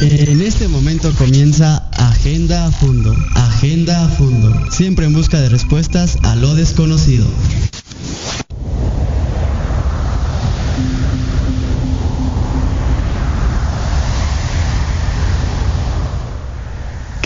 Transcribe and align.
En 0.00 0.40
este 0.40 0.66
momento 0.66 1.12
comienza 1.14 1.86
Agenda 1.92 2.66
a 2.66 2.72
Fondo. 2.72 3.14
Agenda 3.34 4.06
a 4.06 4.08
Fondo. 4.08 4.50
Siempre 4.70 5.04
en 5.04 5.12
busca 5.12 5.38
de 5.38 5.50
respuestas 5.50 6.16
a 6.22 6.36
lo 6.36 6.54
desconocido. 6.54 7.26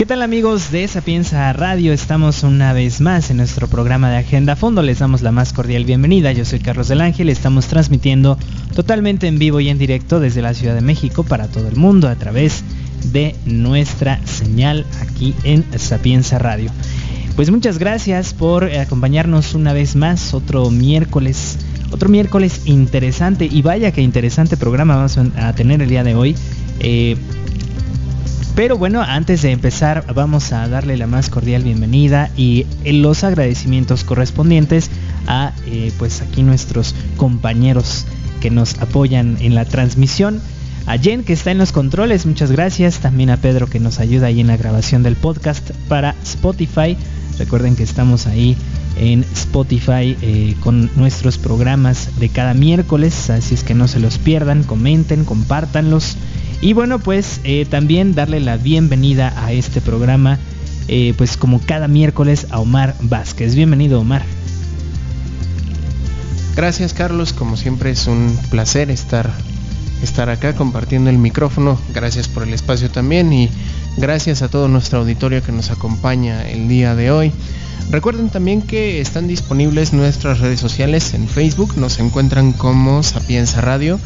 ¿Qué 0.05 0.09
tal 0.09 0.21
amigos 0.21 0.69
de 0.69 0.87
Sapienza 0.87 1.51
Radio? 1.51 1.91
Estamos 1.91 2.43
una 2.43 2.73
vez 2.73 3.01
más 3.01 3.31
en 3.31 3.37
nuestro 3.37 3.67
programa 3.67 4.11
de 4.11 4.17
Agenda 4.17 4.55
Fondo. 4.55 4.83
Les 4.83 4.99
damos 4.99 5.23
la 5.23 5.31
más 5.31 5.51
cordial 5.51 5.83
bienvenida. 5.83 6.31
Yo 6.31 6.45
soy 6.45 6.59
Carlos 6.59 6.89
del 6.89 7.01
Ángel. 7.01 7.27
Estamos 7.27 7.65
transmitiendo 7.65 8.37
totalmente 8.75 9.25
en 9.25 9.39
vivo 9.39 9.59
y 9.61 9.69
en 9.69 9.79
directo 9.79 10.19
desde 10.19 10.43
la 10.43 10.53
Ciudad 10.53 10.75
de 10.75 10.81
México 10.81 11.23
para 11.23 11.47
todo 11.47 11.67
el 11.67 11.75
mundo 11.75 12.07
a 12.07 12.13
través 12.13 12.63
de 13.13 13.35
nuestra 13.47 14.23
señal 14.27 14.85
aquí 15.01 15.33
en 15.43 15.65
Sapienza 15.79 16.37
Radio. 16.37 16.69
Pues 17.35 17.49
muchas 17.49 17.79
gracias 17.79 18.35
por 18.35 18.65
acompañarnos 18.65 19.55
una 19.55 19.73
vez 19.73 19.95
más 19.95 20.35
otro 20.35 20.69
miércoles, 20.69 21.57
otro 21.89 22.09
miércoles 22.09 22.61
interesante 22.65 23.49
y 23.51 23.63
vaya 23.63 23.91
que 23.91 24.03
interesante 24.03 24.55
programa 24.55 24.97
vamos 24.97 25.17
a 25.17 25.53
tener 25.53 25.81
el 25.81 25.89
día 25.89 26.03
de 26.03 26.13
hoy. 26.13 26.35
Eh, 26.79 27.17
pero 28.55 28.77
bueno, 28.77 29.01
antes 29.01 29.41
de 29.41 29.51
empezar 29.51 30.05
vamos 30.13 30.53
a 30.53 30.67
darle 30.69 30.95
la 30.95 31.07
más 31.07 31.29
cordial 31.29 31.63
bienvenida 31.63 32.29
y 32.37 32.65
los 32.85 33.23
agradecimientos 33.23 34.03
correspondientes 34.03 34.89
a 35.27 35.53
eh, 35.67 35.91
pues 35.97 36.21
aquí 36.21 36.41
nuestros 36.41 36.95
compañeros 37.17 38.05
que 38.39 38.49
nos 38.49 38.79
apoyan 38.79 39.37
en 39.41 39.55
la 39.55 39.65
transmisión. 39.65 40.41
A 40.87 40.97
Jen 40.97 41.23
que 41.23 41.33
está 41.33 41.51
en 41.51 41.57
los 41.57 41.71
controles, 41.71 42.25
muchas 42.25 42.51
gracias. 42.51 42.99
También 42.99 43.29
a 43.29 43.37
Pedro 43.37 43.67
que 43.67 43.79
nos 43.79 43.99
ayuda 43.99 44.27
ahí 44.27 44.39
en 44.39 44.47
la 44.47 44.57
grabación 44.57 45.03
del 45.03 45.15
podcast 45.15 45.71
para 45.89 46.15
Spotify. 46.23 46.95
Recuerden 47.37 47.75
que 47.75 47.83
estamos 47.83 48.27
ahí 48.27 48.55
en 48.97 49.23
Spotify 49.33 50.15
eh, 50.21 50.55
con 50.61 50.89
nuestros 50.95 51.37
programas 51.37 52.19
de 52.19 52.29
cada 52.29 52.53
miércoles, 52.53 53.29
así 53.29 53.55
es 53.55 53.63
que 53.63 53.73
no 53.73 53.87
se 53.89 53.99
los 53.99 54.17
pierdan, 54.17 54.63
comenten, 54.63 55.25
compártanlos. 55.25 56.17
Y 56.61 56.73
bueno, 56.73 56.99
pues 56.99 57.41
eh, 57.43 57.65
también 57.69 58.15
darle 58.15 58.39
la 58.39 58.57
bienvenida 58.57 59.33
a 59.43 59.51
este 59.51 59.81
programa, 59.81 60.39
eh, 60.87 61.13
pues 61.17 61.37
como 61.37 61.59
cada 61.59 61.87
miércoles 61.87 62.47
a 62.49 62.59
Omar 62.59 62.95
Vázquez. 63.01 63.55
Bienvenido 63.55 63.99
Omar. 63.99 64.23
Gracias 66.55 66.93
Carlos, 66.93 67.33
como 67.33 67.57
siempre 67.57 67.91
es 67.91 68.07
un 68.07 68.37
placer 68.49 68.89
estar, 68.89 69.29
estar 70.01 70.29
acá 70.29 70.55
compartiendo 70.55 71.09
el 71.09 71.17
micrófono. 71.17 71.77
Gracias 71.93 72.29
por 72.29 72.43
el 72.43 72.53
espacio 72.53 72.89
también 72.89 73.33
y 73.33 73.49
gracias 73.97 74.41
a 74.41 74.47
todo 74.47 74.69
nuestro 74.69 74.99
auditorio 74.99 75.43
que 75.43 75.51
nos 75.51 75.69
acompaña 75.69 76.49
el 76.49 76.69
día 76.69 76.95
de 76.95 77.11
hoy. 77.11 77.33
Recuerden 77.91 78.29
también 78.29 78.61
que 78.61 79.01
están 79.01 79.27
disponibles 79.27 79.91
nuestras 79.91 80.39
redes 80.39 80.61
sociales 80.61 81.13
en 81.13 81.27
Facebook, 81.27 81.75
nos 81.77 81.99
encuentran 81.99 82.53
como 82.53 83.03
Sapienza 83.03 83.59
Radio 83.59 83.99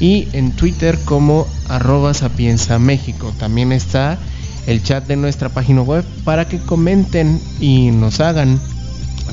y 0.00 0.28
en 0.32 0.52
Twitter 0.52 0.98
como 1.04 1.46
arroba 1.68 2.14
sapienza 2.14 2.78
México. 2.78 3.32
También 3.38 3.72
está 3.72 4.18
el 4.66 4.82
chat 4.82 5.06
de 5.06 5.16
nuestra 5.16 5.48
página 5.48 5.82
web 5.82 6.04
para 6.24 6.48
que 6.48 6.58
comenten 6.58 7.40
y 7.60 7.90
nos 7.90 8.20
hagan 8.20 8.60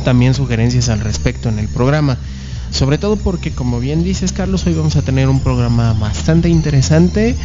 también 0.04 0.34
sugerencias 0.34 0.90
al 0.90 1.00
respecto 1.00 1.50
en 1.50 1.60
el 1.60 1.68
programa. 1.68 2.18
Sobre 2.72 2.98
todo 2.98 3.18
porque, 3.18 3.52
como 3.52 3.80
bien 3.80 4.04
dices 4.04 4.32
Carlos, 4.32 4.66
hoy 4.66 4.74
vamos 4.74 4.96
a 4.96 5.04
tener 5.04 5.30
un 5.30 5.40
programa 5.40 5.94
bastante 5.94 6.50
interesante. 6.50 7.36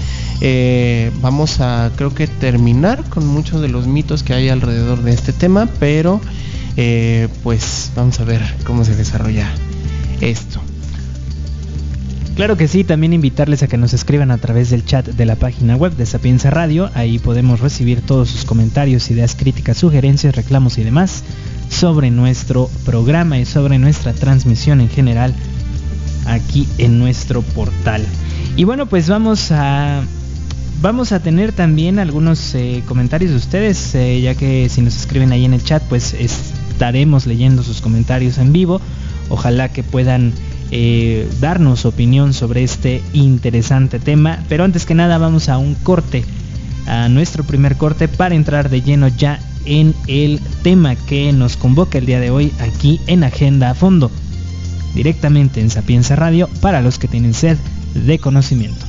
Eh, 0.41 1.11
vamos 1.21 1.61
a, 1.61 1.91
creo 1.97 2.15
que, 2.15 2.27
terminar 2.27 3.05
con 3.11 3.27
muchos 3.27 3.61
de 3.61 3.69
los 3.69 3.87
mitos 3.87 4.23
que 4.23 4.33
hay 4.33 4.49
alrededor 4.49 5.03
de 5.03 5.13
este 5.13 5.35
tema, 5.35 5.69
pero 5.79 6.19
eh, 6.79 7.29
pues 7.43 7.93
vamos 7.95 8.19
a 8.21 8.25
ver 8.25 8.41
cómo 8.65 8.87
se 8.87 8.97
desarrolla 8.97 9.53
esto. 10.23 10.63
Claro 12.39 12.57
que 12.57 12.69
sí, 12.69 12.85
también 12.85 13.13
invitarles 13.13 13.65
a 13.65 13.67
que 13.67 13.77
nos 13.77 13.93
escriban 13.95 14.31
a 14.31 14.39
través 14.39 14.71
del 14.71 14.85
chat 14.85 15.05
de 15.05 15.27
la 15.27 15.35
página 15.35 15.75
web 15.75 15.97
de 15.97 16.07
Sapienza 16.07 16.51
Radio. 16.51 16.89
Ahí 16.95 17.19
podemos 17.19 17.59
recibir 17.59 18.01
todos 18.01 18.31
sus 18.31 18.45
comentarios, 18.45 19.11
ideas, 19.11 19.35
críticas, 19.35 19.79
sugerencias, 19.79 20.37
reclamos 20.37 20.79
y 20.79 20.85
demás 20.85 21.25
sobre 21.69 22.13
nuestro 22.13 22.71
programa 22.85 23.41
y 23.41 23.45
sobre 23.45 23.81
nuestra 23.81 24.13
transmisión 24.13 24.81
en 24.81 24.89
general 24.89 25.35
aquí 26.27 26.69
en 26.79 27.01
nuestro 27.01 27.43
portal. 27.43 28.07
Y 28.55 28.63
bueno, 28.63 28.87
pues 28.87 29.09
vamos 29.09 29.51
a 29.51 30.05
vamos 30.81 31.11
a 31.11 31.19
tener 31.19 31.51
también 31.51 31.99
algunos 31.99 32.55
eh, 32.55 32.85
comentarios 32.87 33.33
de 33.33 33.37
ustedes, 33.37 33.97
eh, 33.97 34.21
ya 34.21 34.37
que 34.37 34.69
si 34.69 34.81
nos 34.81 34.95
escriben 34.95 35.33
ahí 35.33 35.45
en 35.45 35.55
el 35.55 35.65
chat, 35.65 35.83
pues 35.89 36.15
estaremos 36.15 37.27
leyendo 37.27 37.65
sus 37.65 37.81
comentarios 37.81 38.39
en 38.39 38.53
vivo. 38.53 38.81
Ojalá 39.29 39.71
que 39.71 39.83
puedan 39.83 40.33
eh, 40.71 41.29
darnos 41.41 41.85
opinión 41.85 42.33
sobre 42.33 42.63
este 42.63 43.03
interesante 43.13 43.99
tema. 43.99 44.45
Pero 44.49 44.65
antes 44.65 44.87
que 44.87 44.95
nada 44.95 45.19
vamos 45.19 45.49
a 45.49 45.59
un 45.59 45.75
corte, 45.75 46.25
a 46.87 47.09
nuestro 47.09 47.45
primer 47.45 47.77
corte 47.77 48.09
para 48.09 48.35
entrar 48.35 48.71
de 48.71 48.83
lleno 48.83 49.09
ya 49.09 49.41
en 49.65 49.95
el 50.07 50.41
tema 50.63 50.97
que 50.97 51.33
nos 51.33 51.57
convoca 51.57 51.99
el 51.99 52.07
día 52.07 52.21
de 52.21 52.31
hoy 52.31 52.53
aquí 52.59 53.01
en 53.07 53.25
Agenda 53.25 53.71
a 53.71 53.75
Fondo, 53.75 54.11
directamente 54.95 55.61
en 55.61 55.71
Sapienza 55.71 56.17
Radio 56.17 56.49
para 56.61 56.81
los 56.81 56.99
que 56.99 57.09
tienen 57.09 57.35
sed 57.35 57.59
de 57.95 58.19
conocimiento. 58.19 58.87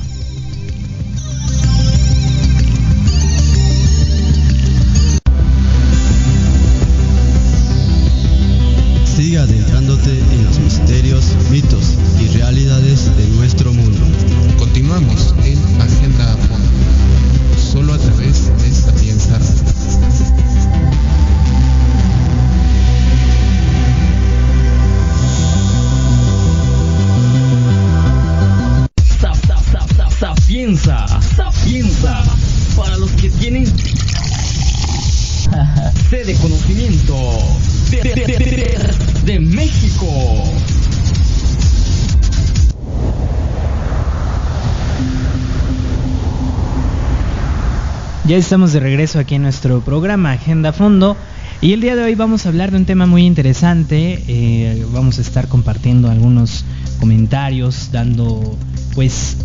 Ya 48.30 48.36
estamos 48.36 48.72
de 48.72 48.78
regreso 48.78 49.18
aquí 49.18 49.34
en 49.34 49.42
nuestro 49.42 49.80
programa 49.80 50.30
Agenda 50.30 50.72
Fondo 50.72 51.16
y 51.60 51.72
el 51.72 51.80
día 51.80 51.96
de 51.96 52.04
hoy 52.04 52.14
vamos 52.14 52.46
a 52.46 52.50
hablar 52.50 52.70
de 52.70 52.76
un 52.76 52.84
tema 52.84 53.04
muy 53.04 53.26
interesante. 53.26 54.22
eh, 54.28 54.86
vamos 54.92 55.18
a 55.18 55.22
estar 55.22 55.48
compartiendo 55.48 56.08
algunos 56.08 56.64
comentarios, 57.00 57.90
dando 57.90 58.56
pues 58.94 59.36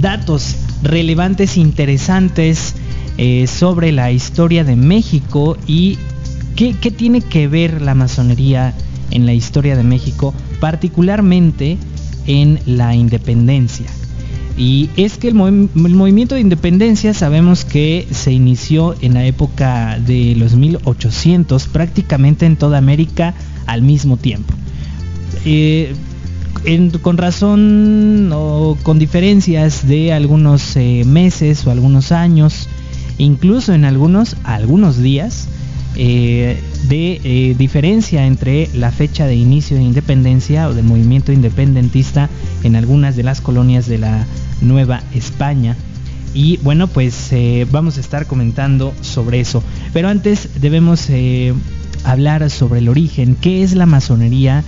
datos 0.00 0.56
relevantes, 0.82 1.58
interesantes 1.58 2.74
eh, 3.18 3.46
sobre 3.46 3.92
la 3.92 4.10
historia 4.10 4.64
de 4.64 4.76
México 4.76 5.58
y 5.66 5.98
qué, 6.54 6.72
qué 6.72 6.90
tiene 6.90 7.20
que 7.20 7.48
ver 7.48 7.82
la 7.82 7.94
masonería 7.94 8.72
en 9.10 9.26
la 9.26 9.34
historia 9.34 9.76
de 9.76 9.82
México, 9.82 10.32
particularmente 10.58 11.76
en 12.26 12.60
la 12.64 12.94
independencia. 12.94 13.90
Y 14.58 14.88
es 14.96 15.18
que 15.18 15.28
el, 15.28 15.34
movi- 15.34 15.68
el 15.74 15.94
movimiento 15.94 16.34
de 16.34 16.40
independencia 16.40 17.12
sabemos 17.12 17.64
que 17.66 18.06
se 18.10 18.32
inició 18.32 18.94
en 19.02 19.14
la 19.14 19.24
época 19.26 19.98
de 19.98 20.34
los 20.36 20.54
1800 20.54 21.66
prácticamente 21.68 22.46
en 22.46 22.56
toda 22.56 22.78
América 22.78 23.34
al 23.66 23.82
mismo 23.82 24.16
tiempo. 24.16 24.54
Eh, 25.44 25.94
con 27.02 27.16
razón 27.18 28.30
o 28.32 28.76
con 28.82 28.98
diferencias 28.98 29.86
de 29.86 30.12
algunos 30.12 30.74
eh, 30.76 31.04
meses 31.06 31.64
o 31.66 31.70
algunos 31.70 32.10
años, 32.10 32.68
incluso 33.18 33.72
en 33.74 33.84
algunos, 33.84 34.36
algunos 34.42 34.98
días, 34.98 35.48
eh, 35.96 36.58
de 36.88 37.54
diferencia 37.58 38.26
entre 38.26 38.68
la 38.74 38.90
fecha 38.90 39.26
de 39.26 39.34
inicio 39.36 39.76
de 39.76 39.82
independencia 39.84 40.68
o 40.68 40.74
del 40.74 40.84
movimiento 40.84 41.32
independentista 41.32 42.28
en 42.64 42.74
algunas 42.76 43.16
de 43.16 43.22
las 43.22 43.40
colonias 43.40 43.86
de 43.86 43.98
la 43.98 44.26
Nueva 44.60 45.02
España. 45.14 45.76
Y 46.36 46.58
bueno, 46.58 46.86
pues 46.86 47.32
eh, 47.32 47.66
vamos 47.70 47.96
a 47.96 48.00
estar 48.00 48.26
comentando 48.26 48.92
sobre 49.00 49.40
eso. 49.40 49.62
Pero 49.94 50.08
antes 50.08 50.60
debemos 50.60 51.08
eh, 51.08 51.54
hablar 52.04 52.50
sobre 52.50 52.80
el 52.80 52.90
origen, 52.90 53.36
qué 53.40 53.62
es 53.62 53.74
la 53.74 53.86
masonería, 53.86 54.62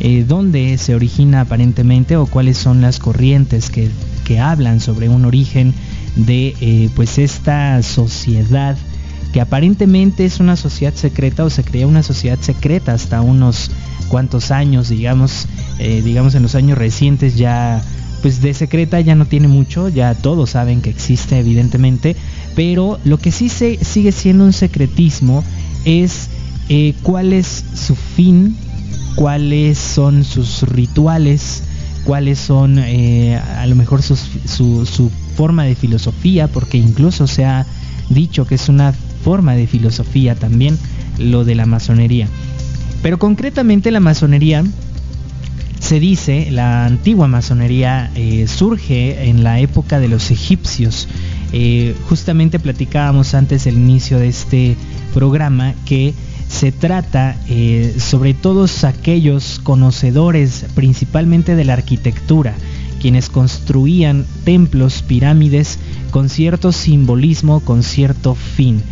eh, 0.00 0.26
dónde 0.28 0.76
se 0.76 0.94
origina 0.94 1.40
aparentemente 1.40 2.16
o 2.16 2.26
cuáles 2.26 2.58
son 2.58 2.82
las 2.82 2.98
corrientes 2.98 3.70
que, 3.70 3.88
que 4.24 4.38
hablan 4.38 4.80
sobre 4.80 5.08
un 5.08 5.24
origen 5.24 5.72
de 6.14 6.90
pues 6.94 7.18
esta 7.18 7.82
sociedad 7.82 8.76
que 9.32 9.40
aparentemente 9.40 10.24
es 10.24 10.38
una 10.38 10.56
sociedad 10.56 10.94
secreta 10.94 11.42
o 11.42 11.50
se 11.50 11.64
creía 11.64 11.88
una 11.88 12.04
sociedad 12.04 12.38
secreta 12.38 12.92
hasta 12.92 13.20
unos 13.20 13.70
cuantos 14.08 14.52
años, 14.52 14.90
digamos, 14.90 15.48
digamos 15.78 16.36
en 16.36 16.42
los 16.44 16.54
años 16.54 16.78
recientes 16.78 17.36
ya 17.36 17.82
pues 18.24 18.40
de 18.40 18.54
secreta 18.54 18.98
ya 19.02 19.14
no 19.14 19.26
tiene 19.26 19.48
mucho, 19.48 19.90
ya 19.90 20.14
todos 20.14 20.48
saben 20.48 20.80
que 20.80 20.88
existe 20.88 21.38
evidentemente, 21.38 22.16
pero 22.56 22.98
lo 23.04 23.18
que 23.18 23.30
sí 23.30 23.50
se, 23.50 23.84
sigue 23.84 24.12
siendo 24.12 24.44
un 24.44 24.54
secretismo 24.54 25.44
es 25.84 26.30
eh, 26.70 26.94
cuál 27.02 27.34
es 27.34 27.62
su 27.74 27.94
fin, 27.94 28.56
cuáles 29.14 29.76
son 29.76 30.24
sus 30.24 30.62
rituales, 30.62 31.64
cuáles 32.04 32.38
son 32.38 32.78
eh, 32.78 33.36
a 33.36 33.66
lo 33.66 33.74
mejor 33.74 34.00
su, 34.00 34.16
su, 34.16 35.10
forma 35.36 35.64
de 35.64 35.74
filosofía, 35.74 36.48
porque 36.48 36.78
incluso 36.78 37.26
se 37.26 37.44
ha 37.44 37.66
dicho 38.08 38.46
que 38.46 38.54
es 38.54 38.70
una 38.70 38.94
forma 39.22 39.54
de 39.54 39.66
filosofía 39.66 40.34
también 40.34 40.78
lo 41.18 41.44
de 41.44 41.56
la 41.56 41.66
masonería. 41.66 42.26
Pero 43.02 43.18
concretamente 43.18 43.90
la 43.90 44.00
masonería 44.00 44.64
se 45.80 46.00
dice, 46.00 46.48
la 46.50 46.86
antigua 46.86 47.28
masonería 47.28 48.10
eh, 48.14 48.46
surge 48.48 49.28
en 49.28 49.44
la 49.44 49.60
época 49.60 50.00
de 50.00 50.08
los 50.08 50.30
egipcios. 50.30 51.08
Eh, 51.52 51.94
justamente 52.08 52.58
platicábamos 52.58 53.34
antes 53.34 53.64
del 53.64 53.74
inicio 53.74 54.18
de 54.18 54.28
este 54.28 54.76
programa 55.12 55.74
que 55.84 56.14
se 56.48 56.72
trata 56.72 57.36
eh, 57.48 57.94
sobre 57.98 58.34
todos 58.34 58.84
aquellos 58.84 59.60
conocedores 59.62 60.66
principalmente 60.74 61.56
de 61.56 61.64
la 61.64 61.74
arquitectura, 61.74 62.54
quienes 63.00 63.28
construían 63.28 64.24
templos, 64.44 65.02
pirámides 65.02 65.78
con 66.10 66.28
cierto 66.28 66.72
simbolismo, 66.72 67.60
con 67.60 67.82
cierto 67.82 68.34
fin. 68.34 68.82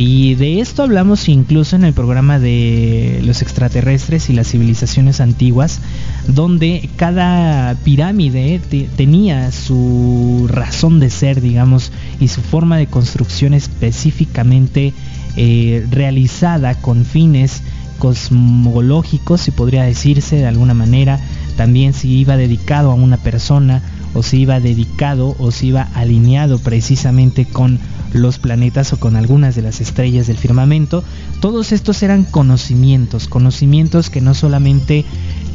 Y 0.00 0.36
de 0.36 0.60
esto 0.60 0.84
hablamos 0.84 1.28
incluso 1.28 1.74
en 1.74 1.82
el 1.82 1.92
programa 1.92 2.38
de 2.38 3.20
los 3.24 3.42
extraterrestres 3.42 4.30
y 4.30 4.32
las 4.32 4.46
civilizaciones 4.46 5.20
antiguas, 5.20 5.80
donde 6.28 6.88
cada 6.94 7.74
pirámide 7.82 8.60
tenía 8.96 9.50
su 9.50 10.48
razón 10.48 11.00
de 11.00 11.10
ser, 11.10 11.40
digamos, 11.40 11.90
y 12.20 12.28
su 12.28 12.42
forma 12.42 12.76
de 12.76 12.86
construcción 12.86 13.54
específicamente 13.54 14.92
eh, 15.36 15.84
realizada 15.90 16.76
con 16.76 17.04
fines 17.04 17.62
cosmológicos, 17.98 19.40
si 19.40 19.50
podría 19.50 19.82
decirse 19.82 20.36
de 20.36 20.46
alguna 20.46 20.74
manera, 20.74 21.18
también 21.56 21.92
si 21.92 22.16
iba 22.20 22.36
dedicado 22.36 22.92
a 22.92 22.94
una 22.94 23.16
persona 23.16 23.82
o 24.18 24.22
si 24.24 24.40
iba 24.40 24.58
dedicado 24.58 25.36
o 25.38 25.52
si 25.52 25.68
iba 25.68 25.88
alineado 25.94 26.58
precisamente 26.58 27.44
con 27.44 27.78
los 28.12 28.38
planetas 28.38 28.92
o 28.92 28.98
con 28.98 29.14
algunas 29.14 29.54
de 29.54 29.62
las 29.62 29.80
estrellas 29.80 30.26
del 30.26 30.36
firmamento. 30.36 31.04
Todos 31.40 31.70
estos 31.70 32.02
eran 32.02 32.24
conocimientos, 32.24 33.28
conocimientos 33.28 34.10
que 34.10 34.20
no 34.20 34.34
solamente 34.34 35.04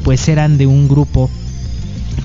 pues 0.05 0.29
eran 0.29 0.57
de 0.57 0.65
un 0.65 0.87
grupo 0.87 1.29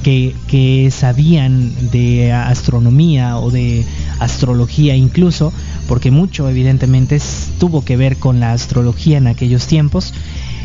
que, 0.05 0.32
que, 0.46 0.93
sabían 0.93 1.73
de 1.90 2.32
astronomía 2.32 3.37
o 3.38 3.50
de 3.50 3.85
astrología 4.20 4.94
incluso, 4.94 5.52
porque 5.88 6.12
mucho 6.12 6.49
evidentemente 6.49 7.20
tuvo 7.58 7.85
que 7.85 7.96
ver 7.96 8.17
con 8.17 8.38
la 8.38 8.52
astrología 8.52 9.19
en 9.19 9.26
aquellos 9.26 9.67
tiempos, 9.67 10.14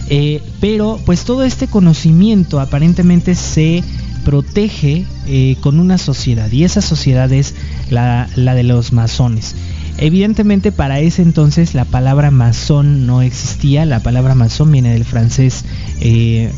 eh, 0.09 0.43
pero 0.59 0.99
pues 1.03 1.23
todo 1.23 1.43
este 1.43 1.67
conocimiento 1.67 2.59
aparentemente 2.59 3.33
se 3.33 3.83
protege 4.23 5.05
eh, 5.27 5.57
con 5.61 5.79
una 5.79 5.97
sociedad 5.97 6.51
y 6.51 6.63
esa 6.63 6.81
sociedad 6.81 7.31
es 7.31 7.53
la, 7.89 8.27
de 8.35 8.63
los 8.63 8.93
masones. 8.93 9.55
Evidentemente 9.97 10.71
para 10.71 10.99
ese 10.99 11.21
entonces 11.21 11.75
la 11.75 11.85
palabra 11.85 12.31
masón 12.31 13.05
no 13.05 13.21
existía, 13.21 13.85
la 13.85 14.01
palabra 14.01 14.33
masón 14.33 14.71
viene 14.71 14.93
del 14.93 15.05
francés 15.05 15.65
eh, 16.01 16.51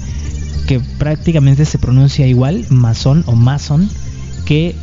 que 0.68 0.80
prácticamente 0.80 1.66
se 1.66 1.78
pronuncia 1.78 2.26
igual, 2.28 2.66
masón 2.70 3.24
o 3.28 3.34
mason, 3.34 3.90
que 4.46 4.76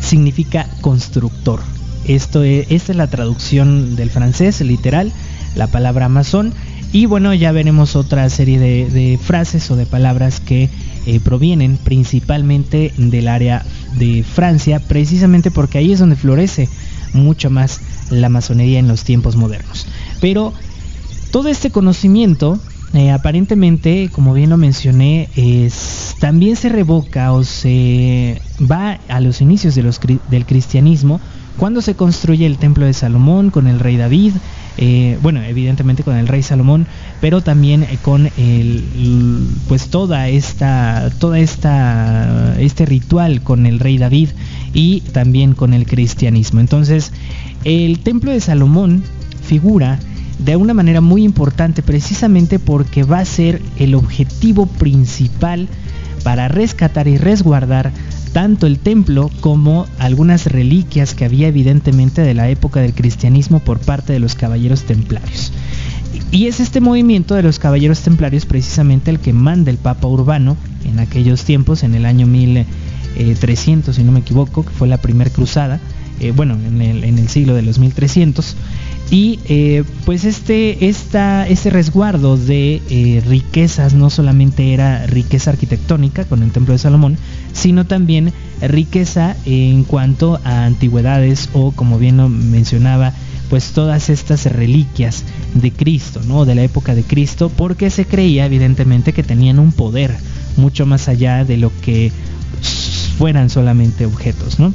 significa 0.00 0.66
constructor. 0.80 1.60
Esto 2.06 2.42
es, 2.42 2.66
esta 2.70 2.92
es 2.92 2.96
la 2.96 3.06
traducción 3.06 3.94
del 3.94 4.10
francés 4.10 4.60
literal, 4.62 5.12
la 5.54 5.68
palabra 5.68 6.08
masón. 6.08 6.52
Y 6.92 7.06
bueno, 7.06 7.32
ya 7.34 7.52
veremos 7.52 7.94
otra 7.94 8.28
serie 8.30 8.58
de 8.58 9.18
frases 9.22 9.70
o 9.70 9.76
de 9.76 9.86
palabras 9.86 10.40
que 10.40 10.68
eh, 11.06 11.20
provienen 11.20 11.78
principalmente 11.78 12.92
del 12.96 13.28
área 13.28 13.64
de 13.98 14.22
Francia, 14.22 14.80
precisamente 14.80 15.50
porque 15.50 15.78
ahí 15.78 15.92
es 15.92 15.98
donde 15.98 16.16
florece 16.16 16.68
mucho 17.12 17.50
más 17.50 17.80
la 18.10 18.28
masonería 18.28 18.78
en 18.78 18.88
los 18.88 19.04
tiempos 19.04 19.36
modernos. 19.36 19.86
Pero 20.20 20.52
todo 21.30 21.48
este 21.48 21.70
conocimiento, 21.70 22.58
eh, 22.92 23.10
aparentemente, 23.10 24.10
como 24.12 24.34
bien 24.34 24.50
lo 24.50 24.56
mencioné, 24.56 25.28
también 26.18 26.56
se 26.56 26.68
revoca 26.68 27.32
o 27.32 27.44
se 27.44 28.42
va 28.60 28.98
a 29.08 29.20
los 29.20 29.40
inicios 29.40 29.74
del 29.74 30.46
cristianismo 30.46 31.20
cuando 31.60 31.82
se 31.82 31.94
construye 31.94 32.46
el 32.46 32.56
templo 32.56 32.86
de 32.86 32.94
Salomón 32.94 33.50
con 33.50 33.66
el 33.66 33.80
rey 33.80 33.98
David, 33.98 34.32
eh, 34.78 35.18
bueno, 35.20 35.42
evidentemente 35.42 36.02
con 36.02 36.16
el 36.16 36.26
rey 36.26 36.42
Salomón, 36.42 36.86
pero 37.20 37.42
también 37.42 37.82
eh, 37.82 37.98
con 38.00 38.30
el, 38.38 39.46
pues 39.68 39.88
toda 39.88 40.30
esta, 40.30 41.10
toda 41.18 41.38
esta, 41.38 42.58
este 42.58 42.86
ritual 42.86 43.42
con 43.42 43.66
el 43.66 43.78
rey 43.78 43.98
David 43.98 44.30
y 44.72 45.02
también 45.12 45.52
con 45.52 45.74
el 45.74 45.84
cristianismo. 45.84 46.60
Entonces, 46.60 47.12
el 47.64 47.98
templo 47.98 48.30
de 48.30 48.40
Salomón 48.40 49.04
figura 49.42 49.98
de 50.38 50.56
una 50.56 50.72
manera 50.72 51.02
muy 51.02 51.24
importante 51.24 51.82
precisamente 51.82 52.58
porque 52.58 53.02
va 53.02 53.18
a 53.18 53.24
ser 53.26 53.60
el 53.76 53.94
objetivo 53.94 54.64
principal 54.64 55.68
para 56.24 56.48
rescatar 56.48 57.06
y 57.06 57.18
resguardar 57.18 57.92
tanto 58.32 58.66
el 58.66 58.78
templo 58.78 59.30
como 59.40 59.86
algunas 59.98 60.46
reliquias 60.46 61.14
que 61.14 61.24
había 61.24 61.48
evidentemente 61.48 62.22
de 62.22 62.34
la 62.34 62.48
época 62.48 62.80
del 62.80 62.94
cristianismo 62.94 63.60
por 63.60 63.78
parte 63.78 64.12
de 64.12 64.20
los 64.20 64.34
caballeros 64.34 64.84
templarios. 64.84 65.52
Y 66.30 66.46
es 66.46 66.60
este 66.60 66.80
movimiento 66.80 67.34
de 67.34 67.42
los 67.42 67.58
caballeros 67.58 68.00
templarios 68.00 68.46
precisamente 68.46 69.10
el 69.10 69.18
que 69.18 69.32
manda 69.32 69.70
el 69.70 69.78
Papa 69.78 70.06
Urbano 70.06 70.56
en 70.84 71.00
aquellos 71.00 71.44
tiempos, 71.44 71.82
en 71.82 71.94
el 71.94 72.06
año 72.06 72.26
1300 72.26 73.94
si 73.94 74.04
no 74.04 74.12
me 74.12 74.20
equivoco, 74.20 74.64
que 74.64 74.70
fue 74.70 74.86
la 74.86 74.98
primera 74.98 75.30
cruzada, 75.30 75.80
eh, 76.20 76.32
bueno, 76.32 76.54
en 76.54 76.80
el, 76.82 77.04
en 77.04 77.18
el 77.18 77.28
siglo 77.28 77.54
de 77.54 77.62
los 77.62 77.78
1300, 77.78 78.54
y 79.10 79.40
eh, 79.46 79.82
pues 80.04 80.24
este, 80.24 80.78
resguardo 81.70 82.36
de 82.36 82.80
eh, 82.88 83.22
riquezas 83.26 83.92
no 83.92 84.08
solamente 84.08 84.72
era 84.72 85.04
riqueza 85.06 85.50
arquitectónica 85.50 86.24
con 86.24 86.44
el 86.44 86.52
Templo 86.52 86.72
de 86.72 86.78
Salomón, 86.78 87.18
sino 87.52 87.86
también 87.86 88.32
riqueza 88.62 89.36
en 89.46 89.82
cuanto 89.82 90.40
a 90.44 90.64
antigüedades 90.64 91.48
o 91.54 91.72
como 91.72 91.98
bien 91.98 92.18
lo 92.18 92.28
mencionaba, 92.28 93.12
pues 93.48 93.72
todas 93.72 94.10
estas 94.10 94.46
reliquias 94.46 95.24
de 95.54 95.72
Cristo, 95.72 96.20
¿no? 96.28 96.44
De 96.44 96.54
la 96.54 96.62
época 96.62 96.94
de 96.94 97.02
Cristo, 97.02 97.50
porque 97.54 97.90
se 97.90 98.04
creía 98.04 98.46
evidentemente 98.46 99.12
que 99.12 99.24
tenían 99.24 99.58
un 99.58 99.72
poder 99.72 100.16
mucho 100.56 100.86
más 100.86 101.08
allá 101.08 101.44
de 101.44 101.56
lo 101.56 101.72
que 101.80 102.12
fueran 103.18 103.50
solamente 103.50 104.06
objetos, 104.06 104.60
¿no? 104.60 104.72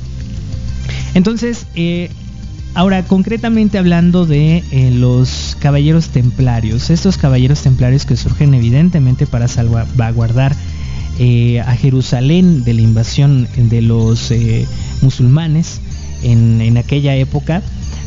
Entonces, 1.13 1.67
eh, 1.75 2.09
Ahora, 2.75 3.05
concretamente 3.05 3.77
hablando 3.77 4.25
de 4.25 4.61
eh, 4.69 4.91
los 4.91 5.55
caballeros 5.61 6.09
templarios, 6.09 6.89
estos 6.89 7.17
caballeros 7.17 7.61
templarios 7.61 8.05
que 8.05 8.17
surgen 8.17 8.53
evidentemente 8.53 9.25
para 9.25 9.47
salvaguardar 9.47 10.53
eh, 11.17 11.61
a 11.61 11.73
Jerusalén 11.77 12.65
de 12.65 12.73
la 12.73 12.81
invasión 12.81 13.47
de 13.55 13.81
los 13.81 14.29
eh, 14.31 14.67
musulmanes 15.01 15.79
en, 16.21 16.59
en 16.59 16.75
aquella 16.77 17.15
época, 17.15 17.61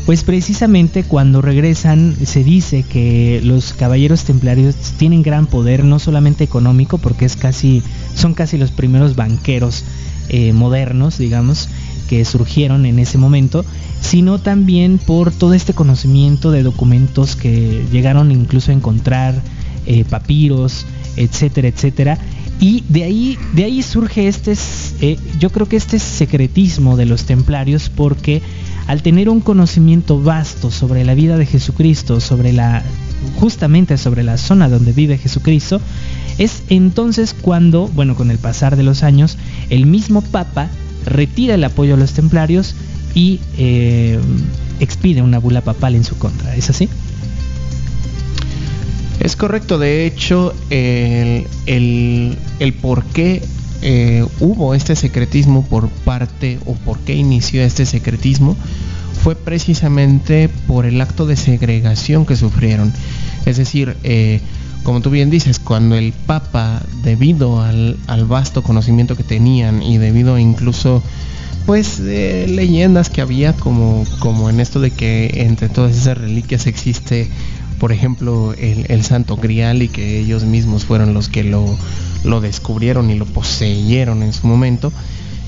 pues 0.05 0.23
precisamente 0.23 1.01
cuando 1.01 1.41
regresan 1.41 2.15
se 2.23 2.43
dice 2.43 2.83
que 2.83 3.41
los 3.43 3.73
caballeros 3.73 4.23
templarios 4.23 4.75
tienen 4.99 5.23
gran 5.23 5.47
poder, 5.47 5.83
no 5.83 5.97
solamente 5.97 6.43
económico, 6.43 6.99
porque 6.99 7.25
es 7.25 7.35
casi, 7.35 7.81
son 8.13 8.35
casi 8.35 8.59
los 8.59 8.69
primeros 8.69 9.15
banqueros 9.15 9.83
modernos, 10.53 11.17
digamos, 11.17 11.69
que 12.09 12.25
surgieron 12.25 12.87
en 12.87 12.97
ese 12.97 13.19
momento, 13.19 13.63
sino 14.01 14.39
también 14.39 14.97
por 14.97 15.31
todo 15.31 15.53
este 15.53 15.73
conocimiento 15.73 16.49
de 16.49 16.63
documentos 16.63 17.35
que 17.35 17.85
llegaron 17.91 18.31
incluso 18.31 18.71
a 18.71 18.73
encontrar, 18.73 19.39
eh, 19.85 20.03
papiros, 20.09 20.87
etcétera, 21.17 21.67
etcétera. 21.67 22.17
Y 22.59 22.83
de 22.89 23.03
ahí, 23.03 23.37
de 23.53 23.65
ahí 23.65 23.83
surge 23.83 24.27
este, 24.27 24.55
eh, 25.01 25.19
yo 25.39 25.51
creo 25.51 25.67
que 25.67 25.77
este 25.77 25.99
secretismo 25.99 26.97
de 26.97 27.05
los 27.05 27.25
templarios, 27.25 27.91
porque 27.95 28.41
al 28.87 29.03
tener 29.03 29.29
un 29.29 29.39
conocimiento 29.39 30.19
vasto 30.19 30.71
sobre 30.71 31.05
la 31.05 31.13
vida 31.13 31.37
de 31.37 31.45
Jesucristo, 31.45 32.19
sobre 32.19 32.53
la, 32.53 32.81
justamente 33.39 33.99
sobre 33.99 34.23
la 34.23 34.39
zona 34.39 34.67
donde 34.67 34.93
vive 34.93 35.19
Jesucristo, 35.19 35.79
es 36.39 36.63
entonces 36.69 37.35
cuando, 37.39 37.87
bueno, 37.87 38.15
con 38.15 38.31
el 38.31 38.39
pasar 38.39 38.77
de 38.77 38.83
los 38.83 39.03
años, 39.03 39.37
el 39.69 39.85
mismo 39.85 40.21
Papa 40.21 40.69
retira 41.05 41.55
el 41.55 41.63
apoyo 41.63 41.95
a 41.95 41.97
los 41.97 42.13
templarios 42.13 42.75
y 43.13 43.39
eh, 43.57 44.19
expide 44.79 45.21
una 45.21 45.39
bula 45.39 45.61
papal 45.61 45.95
en 45.95 46.03
su 46.03 46.17
contra. 46.17 46.55
¿Es 46.55 46.69
así? 46.69 46.89
Es 49.19 49.35
correcto, 49.35 49.77
de 49.77 50.05
hecho, 50.05 50.53
el, 50.69 51.45
el, 51.65 52.73
por 52.81 53.03
qué 53.03 53.43
eh, 53.81 54.25
hubo 54.39 54.73
este 54.73 54.95
secretismo 54.95 55.65
por 55.65 55.89
parte 55.89 56.57
o 56.65 56.73
por 56.75 56.99
qué 56.99 57.15
inició 57.15 57.61
este 57.61 57.85
secretismo 57.85 58.55
fue 59.21 59.35
precisamente 59.35 60.49
por 60.67 60.85
el 60.85 61.01
acto 61.01 61.25
de 61.25 61.35
segregación 61.35 62.25
que 62.25 62.37
sufrieron. 62.37 62.93
Es 63.45 63.57
decir, 63.57 63.97
eh, 64.03 64.39
como 64.89 65.01
tú 65.01 65.11
bien 65.11 65.29
dices, 65.29 65.59
cuando 65.59 65.95
el 65.95 66.13
Papa, 66.13 66.81
debido 67.03 67.61
al, 67.61 67.95
vasto 68.27 68.63
conocimiento 68.63 69.15
que 69.15 69.21
tenían 69.21 69.83
y 69.83 69.99
debido 69.99 70.39
incluso 70.39 71.03
pues 71.67 71.99
leyendas 71.99 73.11
que 73.11 73.21
había 73.21 73.53
como, 73.53 74.03
como 74.17 74.49
en 74.49 74.59
esto 74.59 74.79
de 74.79 74.89
que 74.89 75.43
entre 75.43 75.69
todas 75.69 75.95
esas 75.95 76.17
reliquias 76.17 76.65
existe 76.65 77.29
por 77.77 77.91
ejemplo 77.91 78.55
el, 78.57 79.03
santo 79.03 79.37
grial 79.37 79.83
y 79.83 79.89
que 79.89 80.17
ellos 80.17 80.43
mismos 80.45 80.85
fueron 80.85 81.13
los 81.13 81.29
que 81.29 81.43
lo, 81.43 81.77
lo 82.23 82.41
descubrieron 82.41 83.11
y 83.11 83.15
lo 83.15 83.27
poseyeron 83.27 84.23
en 84.23 84.33
su 84.33 84.47
momento 84.47 84.91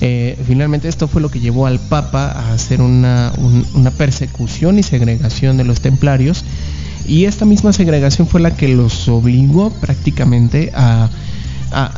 eh, 0.00 0.38
finalmente 0.46 0.86
esto 0.86 1.08
fue 1.08 1.20
lo 1.20 1.32
que 1.32 1.40
llevó 1.40 1.66
al 1.66 1.80
Papa 1.80 2.30
a 2.30 2.52
hacer 2.52 2.80
una, 2.80 3.32
una 3.74 3.90
persecución 3.90 4.78
y 4.78 4.84
segregación 4.84 5.56
de 5.56 5.64
los 5.64 5.80
templarios 5.80 6.44
y 7.06 7.24
esta 7.24 7.44
misma 7.44 7.72
segregación 7.72 8.26
fue 8.26 8.40
la 8.40 8.56
que 8.56 8.68
los 8.68 9.08
obligó 9.08 9.70
prácticamente 9.70 10.72
a, 10.74 11.10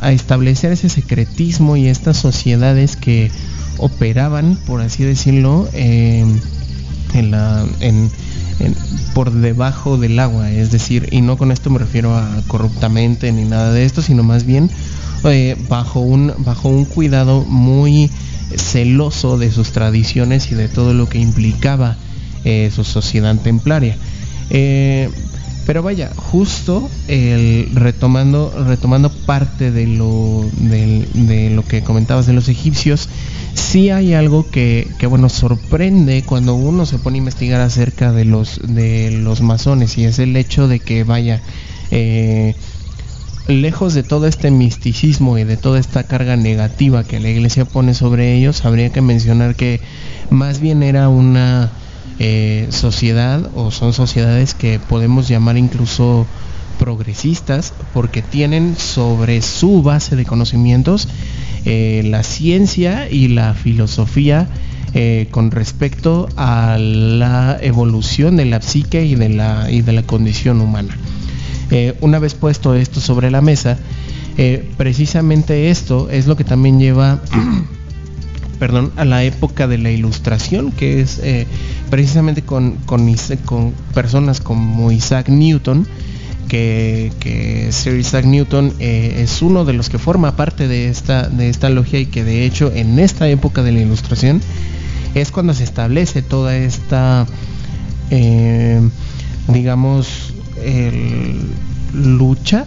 establecer 0.03 0.71
ese 0.71 0.87
secretismo 0.87 1.75
y 1.75 1.87
estas 1.87 2.15
sociedades 2.15 2.95
que 2.95 3.29
operaban, 3.77 4.57
por 4.65 4.79
así 4.79 5.03
decirlo, 5.03 5.67
la, 7.13 7.65
por 9.13 9.31
debajo 9.31 9.97
del 9.97 10.19
agua. 10.19 10.51
Es 10.51 10.71
decir, 10.71 11.09
y 11.11 11.21
no 11.21 11.37
con 11.37 11.51
esto 11.51 11.69
me 11.69 11.79
refiero 11.79 12.15
a 12.15 12.41
corruptamente 12.47 13.31
ni 13.31 13.43
nada 13.43 13.71
de 13.71 13.85
esto, 13.85 14.01
sino 14.01 14.23
más 14.23 14.45
bien 14.45 14.69
eh, 15.25 15.57
bajo, 15.69 16.01
un, 16.01 16.33
bajo 16.39 16.69
un 16.69 16.85
cuidado 16.85 17.43
muy 17.43 18.09
celoso 18.55 19.37
de 19.37 19.51
sus 19.51 19.71
tradiciones 19.71 20.51
y 20.51 20.55
de 20.55 20.67
todo 20.67 20.93
lo 20.93 21.09
que 21.09 21.19
implicaba 21.19 21.97
eh, 22.43 22.71
su 22.73 22.83
sociedad 22.83 23.35
templaria. 23.37 23.97
Eh, 24.49 25.09
pero 25.65 25.81
vaya, 25.81 26.11
justo 26.15 26.91
el, 27.07 27.69
retomando, 27.73 28.53
retomando 28.67 29.09
parte 29.09 29.71
de 29.71 29.87
lo, 29.87 30.47
de, 30.53 31.49
lo 31.49 31.63
que 31.63 31.81
comentabas 31.81 32.27
de 32.27 32.33
los 32.33 32.49
egipcios, 32.49 33.09
sí 33.55 33.89
hay 33.89 34.13
algo 34.13 34.51
que, 34.51 34.87
que, 34.99 35.07
bueno 35.07 35.27
sorprende 35.27 36.23
cuando 36.23 36.53
uno 36.53 36.85
se 36.85 36.99
pone 36.99 37.17
a 37.17 37.19
investigar 37.19 37.61
acerca 37.61 38.11
de 38.11 38.25
los 38.25 38.59
de 38.61 39.09
los 39.23 39.41
masones 39.41 39.97
y 39.97 40.03
es 40.03 40.19
el 40.19 40.35
hecho 40.35 40.67
de 40.67 40.81
que 40.81 41.03
vaya 41.03 41.41
eh, 41.89 42.53
lejos 43.47 43.95
de 43.95 44.03
todo 44.03 44.27
este 44.27 44.51
misticismo 44.51 45.39
y 45.39 45.45
de 45.45 45.57
toda 45.57 45.79
esta 45.79 46.03
carga 46.03 46.35
negativa 46.35 47.03
que 47.03 47.19
la 47.19 47.29
iglesia 47.29 47.65
pone 47.65 47.95
sobre 47.95 48.35
ellos 48.35 48.65
habría 48.65 48.91
que 48.91 49.01
mencionar 49.01 49.55
que 49.55 49.81
más 50.29 50.59
bien 50.59 50.83
era 50.83 51.09
una 51.09 51.71
eh, 52.17 52.67
sociedad 52.69 53.49
o 53.55 53.71
son 53.71 53.91
sociedades 53.91 54.53
que 54.53 54.79
podemos 54.79 55.27
llamar 55.27 55.57
incluso 55.57 56.25
progresistas 56.79 57.73
porque 57.93 58.21
tienen 58.21 58.77
sobre 58.77 59.41
su 59.41 59.83
base 59.83 60.15
de 60.15 60.25
conocimientos 60.25 61.09
eh, 61.65 62.03
la 62.05 62.23
ciencia 62.23 63.09
y 63.09 63.27
la 63.27 63.53
filosofía 63.53 64.47
eh, 64.93 65.27
con 65.29 65.51
respecto 65.51 66.29
a 66.37 66.77
la 66.79 67.57
evolución 67.61 68.37
de 68.37 68.45
la 68.45 68.61
psique 68.61 69.03
y 69.03 69.15
de 69.15 69.27
la, 69.27 69.69
y 69.69 69.81
de 69.81 69.91
la 69.91 70.03
condición 70.03 70.61
humana. 70.61 70.97
una 71.99 72.19
vez 72.19 72.33
puesto 72.33 72.75
esto 72.75 73.01
sobre 73.01 73.29
la 73.29 73.41
mesa, 73.41 73.77
precisamente 74.77 75.69
esto 75.69 76.09
es 76.09 76.27
lo 76.27 76.37
que 76.37 76.45
también 76.45 76.79
lleva 76.79 77.19
perdón, 78.65 78.91
a 78.95 79.05
la 79.05 79.23
época 79.23 79.67
de 79.67 79.77
la 79.77 79.91
ilustración, 79.91 80.71
que 80.71 80.99
es 80.99 81.19
eh, 81.21 81.45
precisamente 81.91 82.41
con, 82.41 82.79
personas 83.93 84.41
como 84.41 84.91
Isaac 84.91 85.29
Newton, 85.29 85.85
que, 86.47 87.69
Sir 87.69 87.99
Isaac 87.99 88.25
Newton 88.25 88.73
eh, 88.79 89.17
es 89.19 89.43
uno 89.43 89.65
de 89.65 89.73
los 89.73 89.89
que 89.89 89.99
forma 89.99 90.35
parte 90.35 90.67
de 90.67 90.89
esta, 90.89 91.29
de 91.29 91.49
esta 91.49 91.69
logia 91.69 91.99
y 91.99 92.07
que 92.07 92.23
de 92.23 92.43
hecho 92.43 92.71
en 92.73 92.97
esta 92.97 93.29
época 93.29 93.61
de 93.61 93.71
la 93.71 93.81
ilustración 93.81 94.41
es 95.13 95.29
cuando 95.29 95.53
se 95.53 95.63
establece 95.63 96.23
toda 96.23 96.57
esta, 96.57 97.27
eh, 98.09 98.81
digamos, 99.47 100.33
lucha 101.93 102.65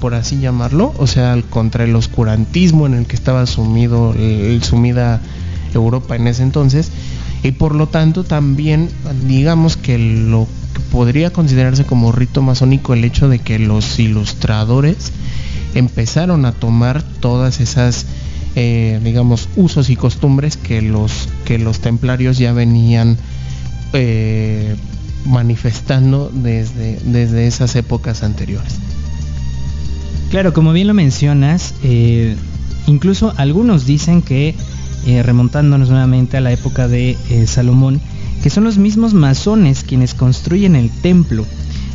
por, 0.00 0.14
así 0.14 0.38
llamarlo, 0.38 0.92
o 0.98 1.06
sea, 1.06 1.40
contra 1.50 1.84
el 1.84 1.96
oscurantismo 1.96 2.86
en 2.86 2.94
el 2.94 3.06
que 3.06 3.16
estaba 3.16 3.46
sumido, 3.46 4.14
sumida 4.60 5.20
Europa 5.72 6.16
en 6.16 6.26
ese 6.26 6.42
entonces, 6.42 6.90
y 7.42 7.52
por 7.52 7.74
lo 7.74 7.88
tanto 7.88 8.24
también 8.24 8.90
digamos 9.26 9.76
que 9.76 9.98
lo 9.98 10.46
que 10.74 10.80
podría 10.80 11.32
considerarse 11.32 11.84
como 11.84 12.12
rito 12.12 12.42
masónico 12.42 12.94
el 12.94 13.04
hecho 13.04 13.28
de 13.28 13.38
que 13.38 13.58
los 13.58 13.98
ilustradores 13.98 15.12
empezaron 15.74 16.46
a 16.46 16.52
tomar 16.52 17.02
todas 17.02 17.60
esas 17.60 18.06
eh, 18.56 19.00
digamos 19.02 19.48
usos 19.56 19.90
y 19.90 19.96
costumbres 19.96 20.56
que 20.56 20.80
los 20.80 21.28
que 21.44 21.58
los 21.58 21.80
templarios 21.80 22.38
ya 22.38 22.52
venían 22.52 23.16
eh, 23.92 24.76
manifestando 25.26 26.30
desde, 26.32 26.98
desde 27.04 27.46
esas 27.46 27.76
épocas 27.76 28.22
anteriores. 28.22 28.78
Claro, 30.34 30.52
como 30.52 30.72
bien 30.72 30.88
lo 30.88 30.94
mencionas, 30.94 31.76
eh, 31.84 32.34
incluso 32.88 33.32
algunos 33.36 33.86
dicen 33.86 34.20
que, 34.20 34.56
eh, 35.06 35.22
remontándonos 35.22 35.90
nuevamente 35.90 36.36
a 36.36 36.40
la 36.40 36.50
época 36.50 36.88
de 36.88 37.16
eh, 37.30 37.46
Salomón, 37.46 38.00
que 38.42 38.50
son 38.50 38.64
los 38.64 38.76
mismos 38.76 39.14
masones 39.14 39.84
quienes 39.84 40.12
construyen 40.12 40.74
el 40.74 40.90
templo. 40.90 41.46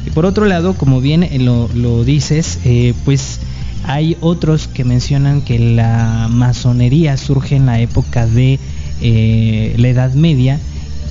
Y 0.07 0.11
por 0.11 0.25
otro 0.25 0.45
lado, 0.45 0.73
como 0.75 1.01
bien 1.01 1.27
lo, 1.43 1.69
lo 1.75 2.05
dices, 2.05 2.59
pues 3.03 3.41
hay 3.83 4.15
otros 4.21 4.69
que 4.69 4.85
mencionan 4.85 5.41
que 5.41 5.59
la 5.59 6.29
masonería 6.31 7.17
surge 7.17 7.57
en 7.57 7.65
la 7.65 7.81
época 7.81 8.25
de 8.25 8.57
la 9.01 9.87
Edad 9.89 10.13
Media 10.13 10.61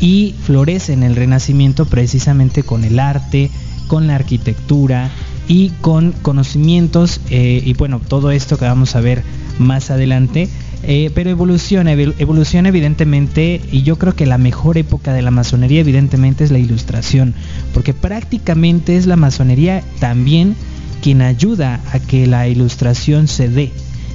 y 0.01 0.35
florece 0.45 0.95
en 0.95 1.03
el 1.03 1.15
Renacimiento 1.15 1.85
precisamente 1.85 2.63
con 2.63 2.85
el 2.85 2.99
arte, 2.99 3.51
con 3.87 4.07
la 4.07 4.15
arquitectura, 4.15 5.11
y 5.49 5.71
con 5.81 6.13
conocimientos 6.13 7.21
eh, 7.31 7.63
y 7.65 7.73
bueno, 7.75 8.01
todo 8.07 8.31
esto 8.31 8.59
que 8.59 8.67
vamos 8.67 8.95
a 8.95 9.01
ver 9.01 9.23
más 9.59 9.91
adelante. 9.91 10.49
Eh, 10.85 11.11
pero 11.13 11.29
evoluciona, 11.29 11.91
evoluciona 11.91 12.69
evidentemente 12.69 13.61
y 13.73 13.83
yo 13.83 13.97
creo 13.97 14.15
que 14.15 14.27
la 14.27 14.39
mejor 14.39 14.79
época 14.79 15.13
de 15.13 15.23
la 15.23 15.33
masonería 15.33 15.81
evidentemente 15.81 16.45
es 16.45 16.53
la 16.53 16.61
ilustración, 16.61 17.35
porque 17.75 17.95
prácticamente 17.95 18.97
es 18.97 19.07
la 19.07 19.17
masonería 19.17 19.83
también 19.99 20.55
quien 21.03 21.23
ayuda 21.23 21.81
a 21.93 21.99
que 21.99 22.29
la 22.29 22.47
ilustración 22.47 23.27
se 23.27 23.49
dé. 23.49 23.73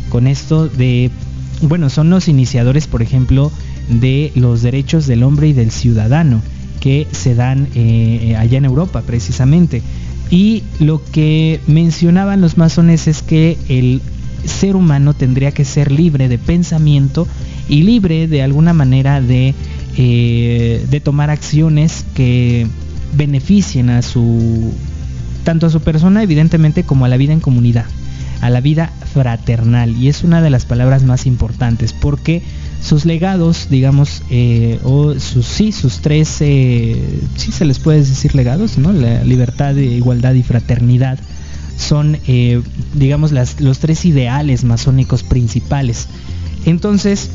Con 0.10 0.26
esto 0.26 0.70
de, 0.70 1.12
bueno, 1.62 1.90
son 1.90 2.10
los 2.10 2.30
iniciadores, 2.30 2.88
por 2.88 3.02
ejemplo, 3.02 3.52
de 3.90 4.32
los 4.36 4.62
derechos 4.62 5.06
del 5.06 5.24
hombre 5.24 5.50
y 5.50 5.54
del 5.54 5.72
ciudadano 5.72 6.42
que 6.80 7.08
se 7.12 7.36
dan 7.36 7.68
eh, 7.76 8.36
allá 8.38 8.58
en 8.58 8.66
Europa 8.66 9.02
precisamente. 9.06 9.82
Y 10.34 10.64
lo 10.80 11.00
que 11.12 11.60
mencionaban 11.68 12.42
los 12.42 12.58
masones 12.58 13.08
es 13.08 13.22
que 13.22 13.56
el 13.70 14.02
ser 14.46 14.76
humano 14.76 15.14
tendría 15.14 15.52
que 15.52 15.64
ser 15.64 15.92
libre 15.92 16.28
de 16.28 16.40
pensamiento 16.40 17.28
y 17.70 17.84
libre 17.84 18.28
de 18.28 18.42
alguna 18.42 18.74
manera 18.74 19.22
de, 19.22 19.54
eh, 19.96 20.88
de 20.90 21.00
tomar 21.02 21.30
acciones 21.30 22.04
que 22.16 22.66
beneficien 23.16 23.92
a 23.92 24.02
su 24.02 24.74
tanto 25.44 25.68
a 25.68 25.70
su 25.70 25.82
persona 25.82 26.24
evidentemente 26.24 26.84
como 26.84 27.06
a 27.06 27.10
la 27.10 27.18
vida 27.18 27.34
en 27.34 27.40
comunidad, 27.40 27.86
a 28.42 28.50
la 28.50 28.60
vida 28.60 28.92
fraternal. 29.14 29.96
Y 29.96 30.08
es 30.08 30.24
una 30.24 30.42
de 30.42 30.50
las 30.50 30.66
palabras 30.66 31.04
más 31.04 31.28
importantes 31.28 31.94
porque 31.94 32.42
sus 32.82 33.06
legados, 33.06 33.68
digamos, 33.70 34.24
eh, 34.30 34.80
o 34.84 35.18
sus 35.20 35.46
sí, 35.46 35.72
sus 35.72 36.00
tres, 36.00 36.38
eh, 36.42 37.02
sí 37.36 37.52
se 37.52 37.66
les 37.66 37.80
puede 37.80 38.00
decir 38.00 38.36
legados, 38.36 38.78
¿no? 38.78 38.92
La 38.92 39.24
libertad, 39.24 39.76
igualdad 39.76 40.34
y 40.34 40.44
fraternidad 40.44 41.18
son, 41.78 42.18
eh, 42.28 42.62
digamos, 42.94 43.32
las, 43.32 43.62
los 43.62 43.80
tres 43.80 44.06
ideales 44.06 44.64
masónicos 44.64 45.24
principales. 45.24 46.08
Entonces, 46.66 47.30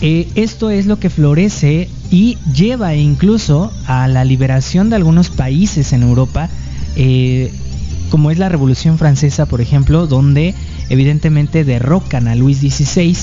esto 0.00 0.70
es 0.70 0.86
lo 0.86 0.98
que 0.98 1.10
florece 1.10 1.90
y 2.10 2.38
lleva 2.54 2.94
incluso 2.94 3.70
a 3.86 4.08
la 4.08 4.24
liberación 4.24 4.88
de 4.88 4.96
algunos 4.96 5.28
países 5.28 5.92
en 5.92 6.02
Europa, 6.02 6.48
como 8.10 8.30
es 8.30 8.38
la 8.38 8.48
Revolución 8.48 8.96
Francesa, 8.96 9.44
por 9.44 9.60
ejemplo, 9.60 10.06
donde 10.06 10.54
evidentemente 10.88 11.64
derrocan 11.64 12.28
a 12.28 12.34
Luis 12.34 12.58
XVI 12.58 13.16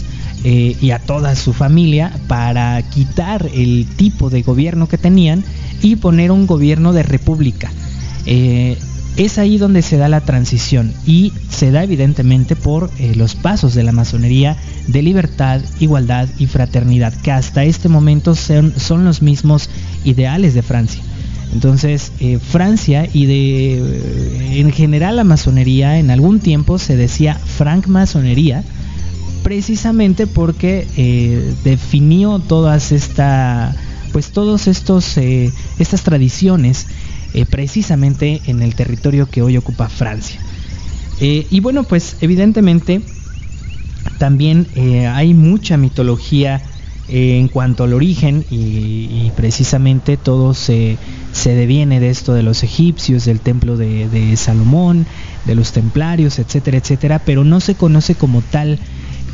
eh, 0.50 0.78
y 0.80 0.92
a 0.92 1.00
toda 1.00 1.36
su 1.36 1.52
familia 1.52 2.10
para 2.30 2.82
quitar 2.82 3.50
el 3.54 3.86
tipo 3.98 4.30
de 4.30 4.44
gobierno 4.44 4.88
que 4.88 4.98
tenían 4.98 5.44
y 5.82 5.98
poner 5.98 6.32
un 6.32 6.48
gobierno 6.48 6.94
de 6.94 7.04
república. 7.04 7.70
Eh, 8.26 8.78
es 9.18 9.40
ahí 9.40 9.58
donde 9.58 9.82
se 9.82 9.98
da 9.98 10.08
la 10.08 10.22
transición 10.22 10.94
y 11.06 11.34
se 11.50 11.72
da 11.72 11.84
evidentemente 11.84 12.56
por 12.56 12.90
eh, 12.98 13.14
los 13.18 13.36
pasos 13.36 13.74
de 13.74 13.84
la 13.84 13.92
masonería 13.92 14.56
de 14.88 15.02
libertad, 15.02 15.60
igualdad 15.82 16.30
y 16.40 16.46
fraternidad, 16.46 17.14
que 17.14 17.34
hasta 17.34 17.66
este 17.66 17.90
momento 17.90 18.34
son, 18.34 18.72
son 18.80 19.04
los 19.04 19.22
mismos 19.22 19.70
ideales 20.06 20.54
de 20.54 20.62
Francia. 20.62 21.04
Entonces, 21.52 22.14
Francia 22.42 23.06
y 23.12 23.26
de 23.26 24.60
en 24.60 24.72
general 24.72 25.18
la 25.18 25.24
masonería 25.26 25.98
en 25.98 26.10
algún 26.10 26.40
tiempo 26.40 26.78
se 26.78 26.96
decía 26.96 27.36
francmasonería, 27.36 28.64
precisamente 29.48 30.28
porque 30.28 31.56
definió 31.64 32.40
todas 32.40 32.92
esta 32.92 33.74
pues 34.12 34.32
todos 34.32 34.68
estos 34.68 35.18
estas 35.18 36.04
tradiciones 36.04 36.88
eh, 37.34 37.46
precisamente 37.46 38.42
en 38.48 38.64
el 38.64 38.74
territorio 38.74 39.30
que 39.30 39.44
hoy 39.44 39.58
ocupa 39.58 39.90
Francia. 39.90 40.40
Eh, 41.20 41.46
y 41.52 41.60
bueno, 41.60 41.84
pues 41.84 42.18
evidentemente 42.22 43.02
también 44.18 44.66
eh, 44.76 45.06
hay 45.06 45.36
mucha 45.36 45.78
mitología 45.78 46.64
en 47.10 47.48
cuanto 47.48 47.84
al 47.86 47.94
origen 47.94 48.44
y, 48.50 49.32
precisamente 49.38 50.18
todo 50.18 50.54
se, 50.54 50.98
se, 51.32 51.56
deviene 51.56 52.02
de 52.02 52.10
esto 52.10 52.34
de 52.34 52.44
los 52.44 52.64
egipcios, 52.64 53.24
del 53.24 53.40
templo 53.40 53.78
de, 53.78 54.10
de, 54.10 54.36
Salomón, 54.36 55.06
de 55.46 55.56
los 55.56 55.72
templarios, 55.72 56.38
etcétera, 56.38 56.78
etcétera, 56.78 57.22
pero 57.24 57.46
no 57.46 57.62
se 57.62 57.76
conoce 57.76 58.16
como 58.16 58.42
tal 58.42 58.78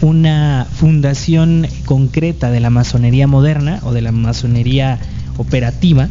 una 0.03 0.67
fundación 0.69 1.65
concreta 1.85 2.51
de 2.51 2.59
la 2.59 2.69
masonería 2.69 3.25
moderna 3.25 3.79
o 3.83 3.93
de 3.93 4.01
la 4.01 4.11
masonería 4.11 4.99
operativa, 5.37 6.09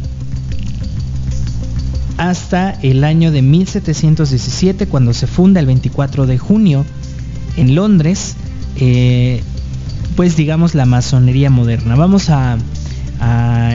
hasta 2.17 2.71
el 2.71 3.03
año 3.03 3.31
de 3.31 3.43
1717, 3.43 4.87
cuando 4.87 5.13
se 5.13 5.27
funda 5.27 5.59
el 5.59 5.67
24 5.67 6.25
de 6.25 6.39
junio 6.39 6.85
en 7.55 7.75
Londres, 7.75 8.35
eh, 8.77 9.43
pues 10.15 10.35
digamos 10.35 10.73
la 10.73 10.85
masonería 10.85 11.51
moderna. 11.51 11.95
Vamos 11.95 12.29
a, 12.29 12.57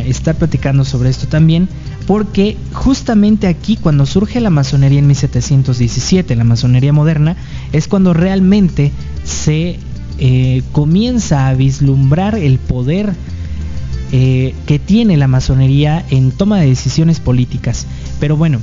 estar 0.04 0.34
platicando 0.34 0.84
sobre 0.84 1.08
esto 1.08 1.26
también, 1.26 1.70
porque 2.06 2.58
justamente 2.75 3.46
aquí 3.46 3.76
cuando 3.76 4.04
surge 4.04 4.40
la 4.40 4.50
masonería 4.50 4.98
en 4.98 5.06
1717, 5.06 6.37
la 6.37 6.44
masonería 6.44 6.92
moderna, 6.92 7.34
es 7.72 7.88
cuando 7.88 8.12
realmente 8.12 8.92
se 9.25 9.78
eh, 10.20 10.62
comienza 10.72 11.46
a 11.46 11.54
vislumbrar 11.54 12.34
el 12.34 12.58
poder 12.58 13.14
eh, 14.10 14.52
que 14.66 14.80
tiene 14.80 15.16
la 15.16 15.28
masonería 15.28 16.04
en 16.10 16.32
toma 16.32 16.58
de 16.58 16.66
decisiones 16.66 17.20
políticas. 17.20 17.87
Pero 18.18 18.37
bueno, 18.37 18.58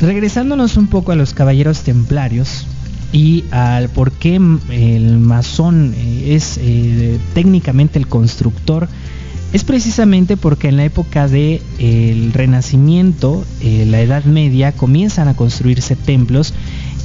regresándonos 0.00 0.76
un 0.76 0.86
poco 0.86 1.10
a 1.10 1.16
los 1.16 1.34
caballeros 1.34 1.80
templarios 1.80 2.66
y 3.12 3.44
al 3.50 3.88
por 3.88 4.12
qué 4.12 4.36
el 4.36 5.18
masón 5.18 5.92
eh, 5.96 6.34
es 6.36 6.60
técnicamente 7.34 7.98
el 7.98 8.06
constructor, 8.06 8.88
es 9.52 9.64
precisamente 9.64 10.36
porque 10.36 10.68
en 10.68 10.76
la 10.76 10.84
época 10.84 11.26
del 11.26 11.62
el 11.78 12.32
Renacimiento, 12.32 13.44
la 13.62 14.00
Edad 14.00 14.24
Media, 14.24 14.70
comienzan 14.72 15.26
a 15.28 15.34
construirse 15.34 15.96
templos 15.96 16.52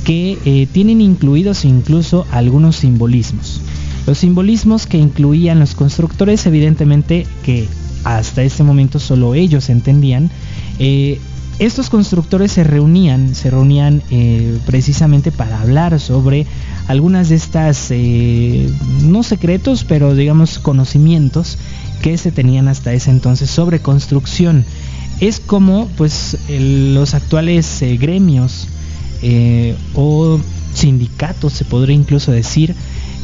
que 0.03 0.67
tienen 0.72 1.01
incluidos 1.01 1.63
incluso 1.65 2.25
algunos 2.31 2.77
simbolismos. 2.77 3.62
Los 4.08 4.17
simbolismos 4.17 4.88
que 4.88 4.98
incluían 4.98 5.60
los 5.60 5.75
constructores, 5.75 6.46
evidentemente 6.48 7.27
que 7.43 7.67
hasta 8.03 8.41
ese 8.41 8.63
momento 8.63 9.00
solo 9.00 9.36
ellos 9.36 9.70
entendían, 9.70 10.31
eh, 10.79 11.20
estos 11.60 11.92
constructores 11.92 12.51
se 12.51 12.64
reunían, 12.64 13.35
se 13.35 13.51
reunían 13.51 14.01
eh, 14.09 14.57
precisamente 14.66 15.31
para 15.31 15.61
hablar 15.61 16.00
sobre 16.00 16.48
algunas 16.87 17.29
de 17.29 17.35
estas, 17.35 17.90
eh, 17.92 18.68
no 19.03 19.22
secretos, 19.22 19.83
pero 19.83 20.16
digamos 20.16 20.57
conocimientos 20.57 21.59
que 22.01 22.18
se 22.18 22.31
tenían 22.31 22.68
hasta 22.68 22.94
ese 22.94 23.11
entonces 23.11 23.51
sobre 23.51 23.79
construcción. 23.79 24.66
Es 25.20 25.40
como 25.40 25.87
pues 25.98 26.37
los 26.50 27.14
actuales 27.14 27.83
gremios 28.00 28.68
o 29.94 30.40
sindicatos, 30.74 31.53
se 31.53 31.66
podría 31.66 31.96
incluso 31.96 32.31
decir, 32.31 32.75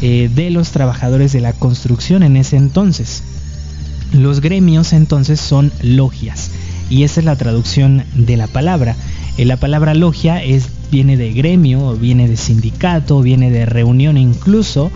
eh, 0.01 0.29
de 0.33 0.51
los 0.51 0.69
trabajadores 0.69 1.33
de 1.33 1.41
la 1.41 1.53
construcción 1.53 2.23
en 2.23 2.37
ese 2.37 2.57
entonces. 2.57 3.23
Los 4.13 4.41
gremios 4.41 4.93
entonces 4.93 5.39
son 5.39 5.71
logias 5.81 6.51
y 6.89 7.03
esa 7.03 7.19
es 7.19 7.25
la 7.25 7.35
traducción 7.35 8.03
de 8.13 8.37
la 8.37 8.47
palabra. 8.47 8.95
Eh, 9.37 9.45
la 9.45 9.57
palabra 9.57 9.93
logia 9.95 10.43
es, 10.43 10.69
viene 10.91 11.17
de 11.17 11.33
gremio, 11.33 11.95
viene 11.95 12.27
de 12.27 12.37
sindicato, 12.37 13.21
viene 13.21 13.49
de 13.49 13.65
reunión 13.65 14.17
incluso, 14.17 14.91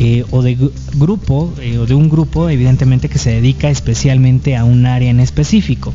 eh, 0.00 0.24
o 0.30 0.42
de 0.42 0.56
grupo, 0.96 1.52
o 1.78 1.86
de 1.86 1.94
un 1.94 2.08
grupo 2.08 2.50
evidentemente 2.50 3.08
que 3.08 3.18
se 3.18 3.30
dedica 3.30 3.70
especialmente 3.70 4.56
a 4.56 4.64
un 4.64 4.84
área 4.86 5.10
en 5.10 5.20
específico. 5.20 5.92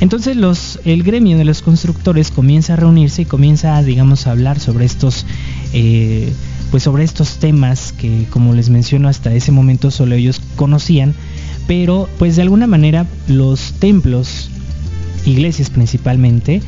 Entonces 0.00 0.36
los, 0.36 0.78
el 0.84 1.02
gremio 1.02 1.38
de 1.38 1.44
los 1.44 1.62
constructores 1.62 2.30
comienza 2.30 2.74
a 2.74 2.76
reunirse 2.76 3.22
y 3.22 3.24
comienza, 3.24 3.82
digamos, 3.82 4.26
a 4.26 4.32
hablar 4.32 4.60
sobre 4.60 4.84
estos 4.84 5.24
pues 6.70 6.82
sobre 6.82 7.04
estos 7.04 7.38
temas 7.38 7.92
que 7.92 8.26
como 8.30 8.52
les 8.52 8.70
menciono 8.70 9.08
hasta 9.08 9.32
ese 9.32 9.52
momento 9.52 9.90
solo 9.90 10.14
ellos 10.14 10.40
conocían, 10.56 11.14
pero 11.66 12.08
pues 12.18 12.36
de 12.36 12.42
alguna 12.42 12.66
manera 12.66 13.06
los 13.28 13.74
templos, 13.74 14.50
iglesias 15.24 15.70
principalmente, 15.70 16.62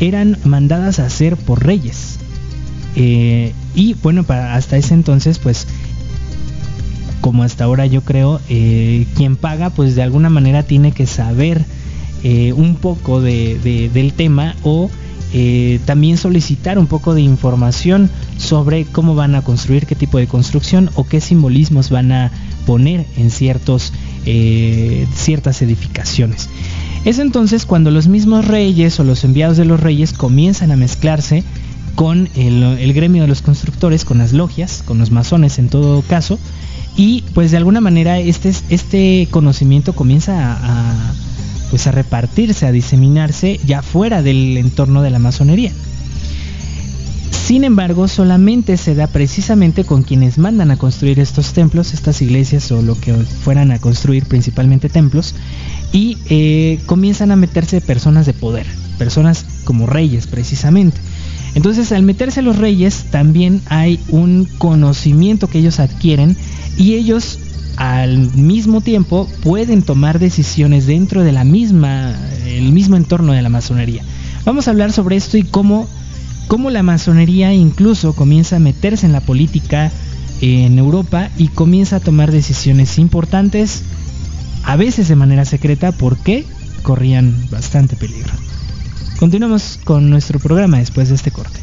eran 0.00 0.38
mandadas 0.44 0.98
a 0.98 1.06
hacer 1.06 1.36
por 1.36 1.64
reyes. 1.64 2.18
Eh, 2.96 3.52
y 3.74 3.94
bueno, 3.94 4.24
para 4.24 4.54
hasta 4.54 4.76
ese 4.76 4.94
entonces 4.94 5.38
pues 5.38 5.66
como 7.20 7.42
hasta 7.42 7.64
ahora 7.64 7.86
yo 7.86 8.02
creo, 8.02 8.40
eh, 8.48 9.06
quien 9.16 9.36
paga 9.36 9.70
pues 9.70 9.94
de 9.94 10.02
alguna 10.02 10.30
manera 10.30 10.62
tiene 10.62 10.92
que 10.92 11.06
saber 11.06 11.64
eh, 12.24 12.54
un 12.54 12.76
poco 12.76 13.20
de, 13.20 13.90
del 13.92 14.14
tema 14.14 14.56
o 14.62 14.90
eh, 15.36 15.78
también 15.84 16.16
solicitar 16.16 16.78
un 16.78 16.86
poco 16.86 17.12
de 17.12 17.20
información 17.20 18.08
sobre 18.38 18.86
cómo 18.86 19.14
van 19.14 19.34
a 19.34 19.42
construir, 19.42 19.84
qué 19.84 19.94
tipo 19.94 20.16
de 20.16 20.26
construcción 20.26 20.88
o 20.94 21.04
qué 21.04 21.20
simbolismos 21.20 21.90
van 21.90 22.12
a 22.12 22.30
poner 22.66 23.04
en 23.18 23.30
ciertos, 23.30 23.92
eh, 24.24 25.06
ciertas 25.14 25.60
edificaciones. 25.60 26.48
Es 27.04 27.18
entonces 27.18 27.66
cuando 27.66 27.90
los 27.90 28.08
mismos 28.08 28.46
reyes 28.46 28.98
o 29.00 29.04
los 29.04 29.22
enviados 29.24 29.58
de 29.58 29.66
los 29.66 29.80
reyes 29.80 30.14
comienzan 30.14 30.70
a 30.70 30.76
mezclarse 30.76 31.44
con 31.94 32.30
el, 32.36 32.92
gremio 32.94 33.22
de 33.22 33.28
los 33.28 33.42
constructores, 33.42 34.06
con 34.06 34.16
las 34.16 34.32
logias, 34.32 34.82
con 34.82 34.96
los 34.96 35.10
masones 35.10 35.58
en 35.58 35.68
todo 35.68 36.00
caso, 36.00 36.38
y 36.96 37.22
pues 37.34 37.50
de 37.50 37.58
alguna 37.58 37.82
manera 37.82 38.18
este, 38.18 38.52
este 38.70 39.28
conocimiento 39.30 39.92
comienza 39.92 40.58
a 40.62 41.12
pues 41.74 41.88
a 41.88 41.90
repartirse, 41.90 42.66
a 42.66 42.70
diseminarse 42.70 43.58
ya 43.66 43.82
fuera 43.82 44.22
del 44.22 44.56
entorno 44.58 45.02
de 45.02 45.10
la 45.10 45.18
masonería. 45.18 45.72
Sin 47.32 47.64
embargo, 47.64 48.06
solamente 48.06 48.76
se 48.76 48.94
da 48.94 49.08
precisamente 49.08 49.82
con 49.82 50.04
quienes 50.04 50.38
mandan 50.38 50.70
a 50.70 50.76
construir 50.76 51.18
estos 51.18 51.52
templos, 51.52 51.92
estas 51.92 52.22
iglesias 52.22 52.70
o 52.70 52.80
lo 52.80 52.94
que 52.94 53.12
fueran 53.12 53.72
a 53.72 53.80
construir 53.80 54.24
principalmente 54.26 54.88
templos, 54.88 55.34
y 55.92 56.16
eh, 56.30 56.78
comienzan 56.86 57.32
a 57.32 57.36
meterse 57.36 57.80
personas 57.80 58.24
de 58.24 58.34
poder, 58.34 58.68
personas 58.96 59.44
como 59.64 59.88
reyes 59.88 60.28
precisamente. 60.28 61.00
Entonces, 61.56 61.90
al 61.90 62.04
meterse 62.04 62.40
los 62.40 62.56
reyes, 62.56 63.06
también 63.10 63.60
hay 63.66 63.98
un 64.10 64.44
conocimiento 64.58 65.48
que 65.48 65.58
ellos 65.58 65.80
adquieren 65.80 66.36
y 66.78 66.94
ellos 66.94 67.40
al 67.76 68.32
mismo 68.34 68.80
tiempo 68.80 69.28
pueden 69.42 69.82
tomar 69.82 70.18
decisiones 70.18 70.86
dentro 70.86 71.24
de 71.24 71.32
la 71.32 71.44
misma 71.44 72.14
el 72.46 72.72
mismo 72.72 72.96
entorno 72.96 73.32
de 73.32 73.42
la 73.42 73.48
masonería. 73.48 74.02
Vamos 74.44 74.68
a 74.68 74.70
hablar 74.70 74.92
sobre 74.92 75.16
esto 75.16 75.36
y 75.36 75.42
cómo, 75.42 75.88
cómo 76.46 76.70
la 76.70 76.82
masonería 76.82 77.52
incluso 77.52 78.14
comienza 78.14 78.56
a 78.56 78.60
meterse 78.60 79.06
en 79.06 79.12
la 79.12 79.20
política 79.20 79.90
en 80.40 80.78
Europa 80.78 81.30
y 81.38 81.48
comienza 81.48 81.96
a 81.96 82.00
tomar 82.00 82.30
decisiones 82.30 82.98
importantes, 82.98 83.82
a 84.64 84.76
veces 84.76 85.08
de 85.08 85.16
manera 85.16 85.44
secreta, 85.44 85.92
porque 85.92 86.44
corrían 86.82 87.34
bastante 87.50 87.96
peligro. 87.96 88.32
Continuamos 89.18 89.78
con 89.84 90.10
nuestro 90.10 90.38
programa 90.38 90.78
después 90.78 91.08
de 91.08 91.14
este 91.14 91.30
corte. 91.30 91.60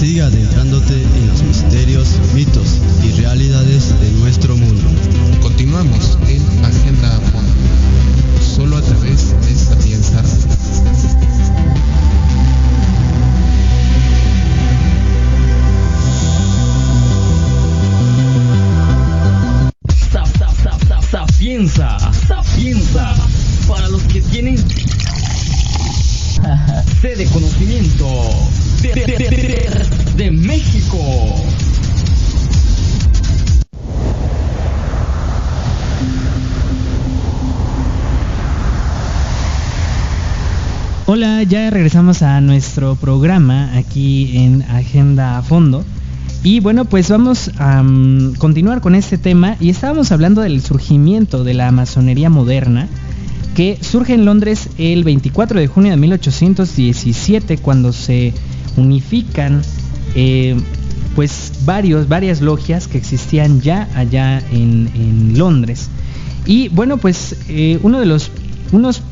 En 0.00 0.47
regresamos 42.08 42.22
a 42.22 42.40
nuestro 42.40 42.96
programa 42.96 43.76
aquí 43.76 44.38
en 44.38 44.62
Agenda 44.62 45.36
a 45.36 45.42
Fondo. 45.42 45.84
Y 46.42 46.60
bueno, 46.60 46.86
pues 46.86 47.10
vamos 47.10 47.50
a 47.58 47.82
mm, 47.82 48.36
continuar 48.36 48.80
con 48.80 48.94
este 48.94 49.18
tema 49.18 49.56
y 49.60 49.68
estábamos 49.68 50.10
hablando 50.10 50.40
del 50.40 50.62
surgimiento 50.62 51.44
de 51.44 51.52
la 51.52 51.70
masonería 51.70 52.30
moderna 52.30 52.88
que 53.54 53.78
surge 53.82 54.14
en 54.14 54.24
Londres 54.24 54.70
el 54.78 55.04
24 55.04 55.60
de 55.60 55.66
junio 55.66 55.90
de 55.90 55.98
1817 55.98 57.58
cuando 57.58 57.92
se 57.92 58.32
unifican 58.78 59.60
eh, 60.14 60.56
pues 61.14 61.52
varios, 61.66 62.08
varias 62.08 62.40
logias 62.40 62.88
que 62.88 62.96
existían 62.96 63.60
ya 63.60 63.86
allá 63.94 64.38
en, 64.50 65.36
Londres. 65.36 65.90
Y 66.46 66.68
bueno, 66.70 66.96
pues 66.96 67.36
eh, 67.48 67.78
uno 67.82 68.00
de 68.00 68.06
los 68.06 68.30
unos 68.72 69.02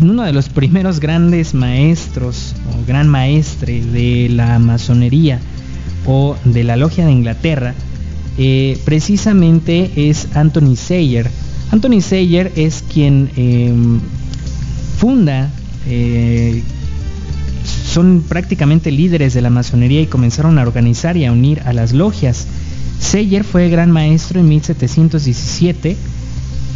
uno 0.00 0.24
de 0.24 0.32
los 0.32 0.48
primeros 0.48 1.00
grandes 1.00 1.54
maestros 1.54 2.54
o 2.72 2.86
gran 2.86 3.08
maestre 3.08 3.80
de 3.84 4.28
la 4.30 4.58
masonería 4.58 5.40
o 6.06 6.36
de 6.44 6.64
la 6.64 6.76
logia 6.76 7.06
de 7.06 7.12
Inglaterra 7.12 7.74
eh, 8.36 8.78
precisamente 8.84 9.90
es 10.08 10.28
Anthony 10.34 10.76
Sayer. 10.76 11.30
Anthony 11.70 12.00
Sayer 12.00 12.52
es 12.56 12.84
quien 12.92 13.30
eh, 13.36 13.72
funda, 14.98 15.50
eh, 15.86 16.62
son 17.64 18.24
prácticamente 18.28 18.90
líderes 18.90 19.34
de 19.34 19.42
la 19.42 19.50
masonería 19.50 20.00
y 20.00 20.06
comenzaron 20.06 20.58
a 20.58 20.62
organizar 20.62 21.16
y 21.16 21.24
a 21.24 21.32
unir 21.32 21.60
a 21.64 21.72
las 21.72 21.92
logias. 21.92 22.46
Sayer 22.98 23.44
fue 23.44 23.68
gran 23.68 23.90
maestro 23.90 24.40
en 24.40 24.48
1717 24.48 25.96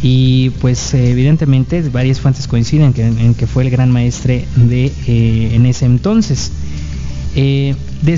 y 0.01 0.51
pues 0.61 0.93
evidentemente 0.93 1.81
varias 1.89 2.19
fuentes 2.21 2.47
coinciden 2.47 2.93
que- 2.93 3.05
en 3.05 3.33
que 3.33 3.47
fue 3.47 3.63
el 3.63 3.69
gran 3.69 3.91
maestre 3.91 4.45
de 4.55 4.91
eh, 5.07 5.51
en 5.53 5.65
ese 5.65 5.85
entonces. 5.85 6.51
Eh, 7.35 7.75
de 8.01 8.17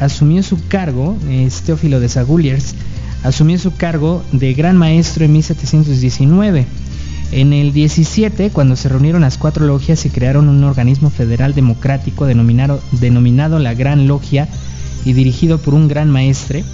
asumió 0.00 0.42
su 0.42 0.66
cargo, 0.68 1.16
eh, 1.28 1.48
Teófilo 1.66 2.00
de 2.00 2.08
Saguliers 2.08 2.74
asumió 3.22 3.58
su 3.58 3.74
cargo 3.74 4.22
de 4.32 4.54
gran 4.54 4.76
maestro 4.76 5.24
en 5.24 5.32
1719. 5.32 6.66
En 7.32 7.52
el 7.52 7.72
17, 7.72 8.50
cuando 8.50 8.76
se 8.76 8.88
reunieron 8.88 9.22
las 9.22 9.38
cuatro 9.38 9.66
logias 9.66 10.04
y 10.06 10.10
crearon 10.10 10.48
un 10.48 10.62
organismo 10.62 11.10
federal 11.10 11.54
democrático 11.54 12.26
denominado 12.26 13.58
la 13.58 13.74
Gran 13.74 14.06
Logia 14.06 14.46
y 15.04 15.14
dirigido 15.14 15.58
por 15.58 15.74
un 15.74 15.88
gran 15.88 16.10
maestre, 16.10 16.64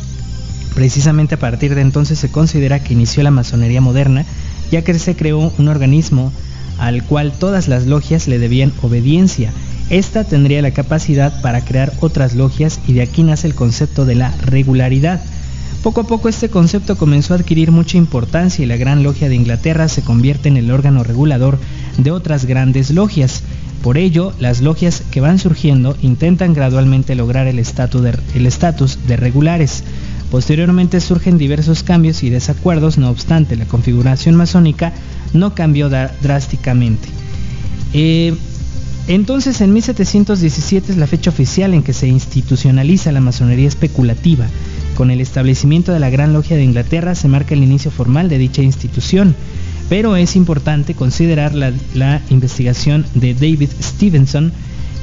Precisamente 0.75 1.35
a 1.35 1.39
partir 1.39 1.75
de 1.75 1.81
entonces 1.81 2.19
se 2.19 2.31
considera 2.31 2.83
que 2.83 2.95
inició 2.95 3.23
la 3.23 3.31
masonería 3.31 3.81
moderna, 3.81 4.25
ya 4.71 4.83
que 4.83 4.99
se 4.99 5.17
creó 5.17 5.53
un 5.59 5.69
organismo 5.69 6.33
al 6.79 7.05
cual 7.05 7.33
todas 7.33 7.69
las 7.69 7.87
logias 7.87 8.29
le 8.29 8.39
debían 8.39 8.73
obediencia. 8.83 9.53
Esta 9.91 10.25
tendría 10.25 10.63
la 10.63 10.71
capacidad 10.71 11.43
para 11.43 11.65
crear 11.65 11.93
otras 12.01 12.35
logias 12.35 12.81
y 12.87 12.95
de 12.95 13.03
aquí 13.03 13.23
nace 13.23 13.47
el 13.49 13.55
concepto 13.55 14.07
de 14.07 14.15
la 14.15 14.33
regularidad. 14.43 15.21
Poco 15.83 16.03
a 16.03 16.07
poco 16.07 16.29
este 16.29 16.49
concepto 16.51 16.97
comenzó 16.97 17.33
a 17.33 17.39
adquirir 17.39 17.71
mucha 17.73 17.97
importancia 17.97 18.63
y 18.63 18.67
la 18.67 18.77
Gran 18.77 19.03
Logia 19.03 19.29
de 19.29 19.35
Inglaterra 19.35 19.89
se 19.89 20.03
convierte 20.03 20.49
en 20.49 20.57
el 20.57 20.71
órgano 20.71 21.03
regulador 21.03 21.59
de 21.97 22.11
otras 22.11 22.45
grandes 22.45 22.91
logias. 22.91 23.43
Por 23.83 23.97
ello, 23.97 24.35
las 24.39 24.61
logias 24.61 25.03
que 25.11 25.23
van 25.23 25.39
surgiendo 25.39 25.97
intentan 26.03 26.53
gradualmente 26.53 27.15
lograr 27.15 27.47
el 27.47 27.59
estatus 27.59 28.03
de, 28.03 28.13
de 29.07 29.17
regulares. 29.17 29.83
Posteriormente 30.31 31.01
surgen 31.01 31.39
diversos 31.39 31.83
cambios 31.83 32.23
y 32.23 32.31
desacuerdos, 32.31 32.99
no 32.99 33.11
obstante, 33.11 33.57
la 33.57 33.65
configuración 33.65 34.37
masónica 34.37 34.93
no 35.33 35.55
cambió 35.55 35.89
drásticamente. 35.89 37.09
Eh, 37.93 38.35
entonces, 39.09 39.61
en 39.61 39.73
1717 39.73 40.93
es 40.93 40.99
la 40.99 41.09
fecha 41.09 41.31
oficial 41.31 41.75
en 41.75 41.83
que 41.83 41.93
se 41.93 42.07
institucionaliza 42.07 43.11
la 43.11 43.21
masonería 43.21 43.67
especulativa. 43.67 44.47
Con 44.95 45.11
el 45.11 45.21
establecimiento 45.21 45.93
de 45.93 45.99
la 45.99 46.11
Gran 46.11 46.33
Logia 46.33 46.57
de 46.57 46.63
Inglaterra 46.63 47.17
se 47.17 47.27
marca 47.27 47.55
el 47.55 47.65
inicio 47.65 47.91
formal 47.91 48.29
de 48.29 48.39
dicha 48.39 48.63
institución, 48.63 49.35
pero 49.89 50.15
es 50.15 50.37
importante 50.37 50.95
considerar 50.95 51.55
la, 51.55 51.73
la 51.95 52.23
investigación 52.31 53.05
de 53.15 53.35
David 53.35 53.71
Stevenson, 53.83 54.53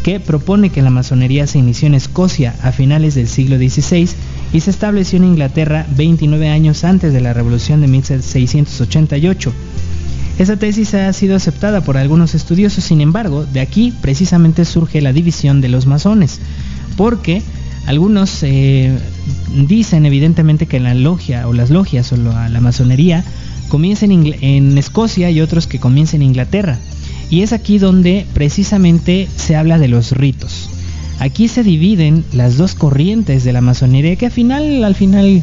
que 0.04 0.22
propone 0.22 0.70
que 0.70 0.82
la 0.82 0.90
masonería 0.90 1.48
se 1.48 1.60
inició 1.60 1.88
en 1.88 1.96
Escocia 1.96 2.56
a 2.62 2.72
finales 2.72 3.16
del 3.16 3.28
siglo 3.28 3.58
XVI 3.58 4.08
y 4.54 4.62
se 4.62 4.70
estableció 4.70 5.18
en 5.18 5.26
Inglaterra 5.26 5.86
29 5.96 6.50
años 6.50 6.84
antes 6.84 7.14
de 7.14 7.22
la 7.22 7.34
Revolución 7.34 7.82
de 7.82 7.88
1688. 7.88 9.54
Esa 10.40 10.56
tesis 10.58 10.94
ha 10.94 11.12
sido 11.14 11.36
aceptada 11.36 11.82
por 11.82 11.98
algunos 11.98 12.36
estudiosos, 12.36 12.84
sin 12.84 13.02
embargo, 13.02 13.46
de 13.46 13.60
aquí 13.60 13.92
precisamente 14.02 14.66
surge 14.66 15.02
la 15.02 15.12
división 15.12 15.62
de 15.62 15.70
los 15.70 15.88
masones, 15.88 16.40
porque 16.96 17.42
algunos 17.88 18.44
eh, 18.44 18.98
dicen 19.68 20.06
evidentemente 20.06 20.68
que 20.68 20.80
la 20.80 20.94
logia 20.94 21.48
o 21.48 21.54
las 21.54 21.70
logias 21.70 22.12
o 22.12 22.18
la, 22.18 22.62
masonería 22.62 23.24
comienza 23.70 24.06
en, 24.06 24.36
en 24.42 24.78
Escocia 24.78 25.32
y 25.32 25.42
otros 25.42 25.66
que 25.66 25.80
comienza 25.80 26.16
en 26.16 26.22
Inglaterra. 26.22 26.78
Y 27.30 27.42
es 27.42 27.52
aquí 27.52 27.80
donde 27.80 28.26
precisamente 28.34 29.28
se 29.36 29.56
habla 29.56 29.80
de 29.80 29.88
los 29.88 30.12
ritos. 30.12 30.70
Aquí 31.20 31.48
se 31.48 31.64
dividen 31.64 32.24
las 32.34 32.58
dos 32.58 32.76
corrientes 32.76 33.44
de 33.44 33.54
la 33.54 33.62
masonería 33.62 34.16
que 34.16 34.28
al 34.28 34.32
final, 34.32 34.84
al 34.84 34.94
final 34.94 35.42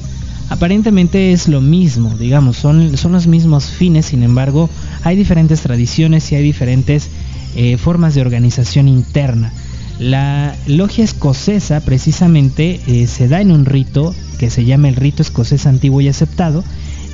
aparentemente 0.48 1.32
es 1.32 1.48
lo 1.48 1.60
mismo, 1.60 2.14
digamos, 2.16 2.56
son, 2.56 2.96
son 2.96 3.12
los 3.12 3.26
mismos 3.26 3.66
fines, 3.66 4.06
sin 4.06 4.22
embargo, 4.22 4.70
hay 5.02 5.16
diferentes 5.16 5.62
tradiciones 5.62 6.30
y 6.30 6.36
hay 6.36 6.44
diferentes 6.44 7.08
eh, 7.56 7.76
formas 7.76 8.14
de 8.14 8.20
organización 8.20 8.86
interna. 8.86 9.52
La 9.98 10.54
logia 10.66 11.04
escocesa 11.04 11.80
precisamente 11.80 12.80
eh, 12.86 13.06
se 13.06 13.28
da 13.28 13.40
en 13.40 13.50
un 13.50 13.64
rito 13.64 14.14
que 14.38 14.50
se 14.50 14.64
llama 14.64 14.88
el 14.88 14.96
rito 14.96 15.22
escocés 15.22 15.66
antiguo 15.66 16.00
y 16.00 16.08
aceptado 16.08 16.64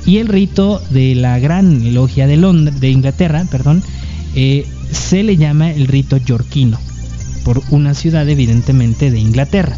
y 0.05 0.17
el 0.17 0.27
rito 0.27 0.81
de 0.89 1.15
la 1.15 1.39
gran 1.39 1.93
logia 1.93 2.27
de 2.27 2.37
de 2.37 2.89
Inglaterra, 2.89 3.45
perdón, 3.49 3.83
eh, 4.35 4.67
se 4.91 5.23
le 5.23 5.37
llama 5.37 5.71
el 5.71 5.87
rito 5.87 6.17
yorquino 6.17 6.79
por 7.43 7.61
una 7.69 7.93
ciudad 7.93 8.27
evidentemente 8.29 9.11
de 9.11 9.19
Inglaterra. 9.19 9.77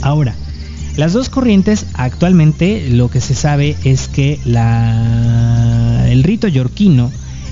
Ahora, 0.00 0.34
las 0.96 1.12
dos 1.12 1.28
corrientes 1.28 1.86
actualmente 1.94 2.88
lo 2.90 3.08
que 3.10 3.20
se 3.20 3.34
sabe 3.34 3.76
es 3.84 4.08
que 4.08 4.40
el 6.10 6.22
rito 6.22 6.48
yorquino 6.48 7.10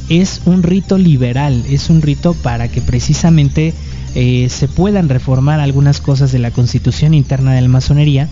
es 0.09 0.43
un 0.45 0.63
rito 0.63 0.99
liberal, 0.99 1.65
es 1.71 1.89
un 1.89 2.03
rito 2.03 2.35
para 2.35 2.69
que 2.69 2.83
precisamente 2.83 3.73
eh, 4.15 4.49
se 4.51 4.67
puedan 4.67 5.09
reformar 5.09 5.61
algunas 5.61 6.01
cosas 6.01 6.33
de 6.33 6.41
la 6.41 6.51
constitución 6.51 7.15
interna 7.15 7.55
de 7.55 7.61
la 7.61 7.69
masonería 7.69 8.29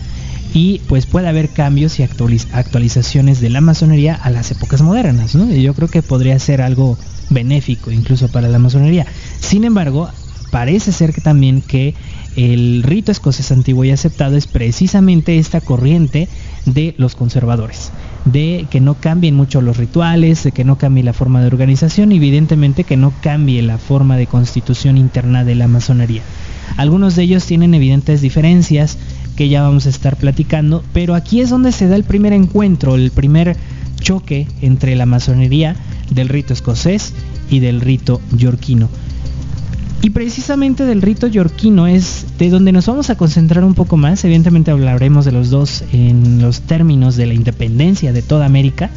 y 0.52 0.80
pues 0.88 1.06
puede 1.06 1.28
haber 1.28 1.50
cambios 1.50 2.00
y 2.00 2.02
actualiz- 2.02 2.48
actualizaciones 2.52 3.40
de 3.40 3.50
la 3.50 3.60
masonería 3.60 4.14
a 4.14 4.30
las 4.30 4.50
épocas 4.50 4.82
modernas, 4.82 5.34
yo 5.34 5.74
creo 5.74 5.88
que 5.88 6.02
podría 6.02 6.38
ser 6.38 6.62
algo 6.62 6.98
benéfico 7.30 7.92
incluso 7.92 8.28
para 8.28 8.48
la 8.48 8.58
masonería. 8.58 9.06
Sin 9.40 9.64
embargo, 9.64 10.10
parece 10.50 10.92
ser 10.92 11.12
que 11.12 11.20
también 11.20 11.62
que 11.62 11.94
el 12.36 12.82
rito 12.82 13.10
escocés 13.10 13.50
antiguo 13.50 13.84
y 13.84 13.90
aceptado 13.90 14.36
es 14.36 14.46
precisamente 14.46 15.38
esta 15.38 15.60
corriente 15.60 16.28
de 16.66 16.94
los 16.98 17.16
conservadores, 17.16 17.90
de 18.24 18.66
que 18.70 18.80
no 18.80 18.94
cambien 18.94 19.34
mucho 19.34 19.60
los 19.60 19.76
rituales, 19.76 20.44
de 20.44 20.52
que 20.52 20.64
no 20.64 20.78
cambie 20.78 21.02
la 21.02 21.12
forma 21.12 21.40
de 21.40 21.48
organización, 21.48 22.12
y 22.12 22.16
evidentemente 22.16 22.84
que 22.84 22.96
no 22.96 23.12
cambie 23.22 23.62
la 23.62 23.78
forma 23.78 24.16
de 24.16 24.26
constitución 24.26 24.98
interna 24.98 25.44
de 25.44 25.54
la 25.54 25.68
masonería. 25.68 26.22
Algunos 26.76 27.16
de 27.16 27.24
ellos 27.24 27.46
tienen 27.46 27.74
evidentes 27.74 28.20
diferencias 28.20 28.98
que 29.36 29.48
ya 29.48 29.62
vamos 29.62 29.86
a 29.86 29.90
estar 29.90 30.16
platicando, 30.16 30.84
pero 30.92 31.14
aquí 31.14 31.40
es 31.40 31.50
donde 31.50 31.72
se 31.72 31.88
da 31.88 31.96
el 31.96 32.04
primer 32.04 32.32
encuentro, 32.32 32.94
el 32.94 33.10
primer 33.10 33.56
choque 34.00 34.46
entre 34.62 34.94
la 34.94 35.06
masonería 35.06 35.76
del 36.10 36.28
rito 36.28 36.52
escocés 36.52 37.14
y 37.50 37.60
del 37.60 37.80
rito 37.80 38.20
yorquino. 38.36 38.88
Y 40.00 40.10
precisamente 40.10 40.84
del 40.84 41.02
rito 41.02 41.26
yorquino 41.26 41.88
es 41.88 42.24
de 42.38 42.50
donde 42.50 42.70
nos 42.70 42.86
vamos 42.86 43.10
a 43.10 43.16
concentrar 43.16 43.64
un 43.64 43.74
poco 43.74 43.96
más. 43.96 44.24
Evidentemente 44.24 44.70
hablaremos 44.70 45.24
de 45.24 45.32
los 45.32 45.50
dos 45.50 45.82
en 45.92 46.40
los 46.40 46.60
términos 46.60 47.16
de 47.16 47.26
la 47.26 47.34
independencia 47.34 48.12
de 48.12 48.22
toda 48.22 48.46
América. 48.46 48.90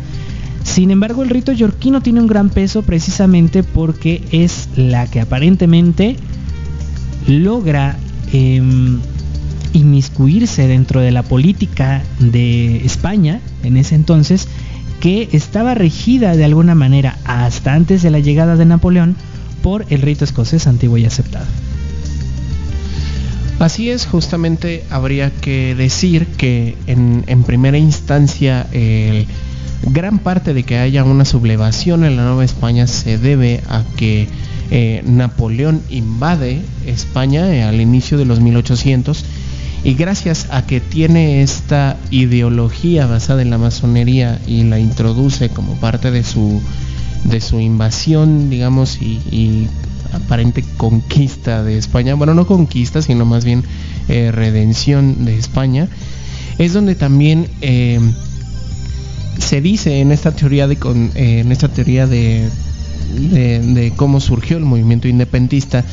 Sin 0.64 0.92
embargo, 0.92 1.24
el 1.24 1.30
rito 1.30 1.52
yorquino 1.52 2.02
tiene 2.02 2.22
un 2.22 2.28
gran 2.28 2.50
peso 2.50 2.84
precisamente 2.84 3.64
porque 3.64 4.24
es 4.32 4.70
la 4.76 5.08
que 5.08 5.22
aparentemente 5.22 6.18
logra 7.28 7.98
em, 8.32 9.00
inmiscuirse 9.74 10.68
dentro 10.68 11.02
de 11.02 11.12
la 11.12 11.24
política 11.24 12.04
de 12.20 12.86
España 12.86 13.42
en 13.64 13.78
ese 13.78 13.96
entonces, 13.96 14.48
que 15.00 15.30
estaba 15.32 15.74
regida 15.74 16.36
de 16.36 16.46
alguna 16.46 16.76
manera 16.76 17.18
hasta 17.26 17.74
antes 17.74 18.04
de 18.04 18.12
la 18.12 18.20
llegada 18.20 18.56
de 18.56 18.66
Napoleón 18.66 19.16
por 19.62 19.86
el 19.90 20.02
rito 20.02 20.26
escocés 20.26 20.68
antiguo 20.68 20.98
y 20.98 21.06
aceptado. 21.06 21.46
Así 23.60 23.92
es, 23.92 24.08
justamente 24.08 24.84
habría 24.90 25.30
que 25.30 25.76
decir 25.76 26.26
que 26.26 26.76
en, 26.88 27.44
primera 27.44 27.78
instancia 27.78 28.66
el 28.72 29.28
gran 29.84 30.18
parte 30.18 30.56
de 30.56 30.64
que 30.64 30.78
haya 30.78 31.04
una 31.04 31.26
sublevación 31.26 32.04
en 32.04 32.18
la 32.18 32.24
Nueva 32.24 32.44
España 32.44 32.88
se 32.88 33.20
debe 33.20 33.62
a 33.70 33.84
que 33.98 34.28
eh, 34.72 35.04
Napoleón 35.06 35.84
invade 35.90 36.62
España 36.88 37.54
eh, 37.54 37.62
al 37.62 37.82
inicio 37.82 38.18
de 38.18 38.26
los 38.26 38.40
1800 38.40 39.26
y 39.84 39.94
gracias 39.96 40.48
a 40.50 40.66
que 40.66 40.80
tiene 40.80 41.42
esta 41.42 41.98
ideología 42.10 43.06
basada 43.06 43.42
en 43.42 43.50
la 43.50 43.58
masonería 43.58 44.40
y 44.48 44.64
la 44.64 44.80
introduce 44.80 45.50
como 45.50 45.76
parte 45.76 46.10
de 46.10 46.24
su 46.24 46.62
de 47.24 47.42
su 47.42 47.60
invasión 47.60 48.50
digamos 48.50 49.02
y, 49.02 49.68
aparente 50.14 50.64
conquista 50.76 51.64
de 51.64 51.78
España. 51.78 52.16
Bueno 52.16 52.34
no 52.34 52.46
conquista 52.46 53.02
sino 53.02 53.26
más 53.26 53.46
bien 53.46 53.64
eh, 54.10 54.32
redención 54.32 55.26
de 55.26 55.38
España. 55.38 55.88
Es 56.58 56.74
donde 56.74 56.96
también 56.96 57.48
se 59.40 59.62
dice 59.62 60.02
en 60.02 60.12
esta 60.12 60.32
teoría 60.32 60.68
de 60.68 60.78
en 61.16 61.52
esta 61.52 61.70
teoría 61.70 62.08
de 62.08 62.50
de, 63.12 63.94
cómo 63.96 64.20
surgió 64.20 64.58
el 64.58 64.66
movimiento 64.66 65.08
independentista, 65.08 65.84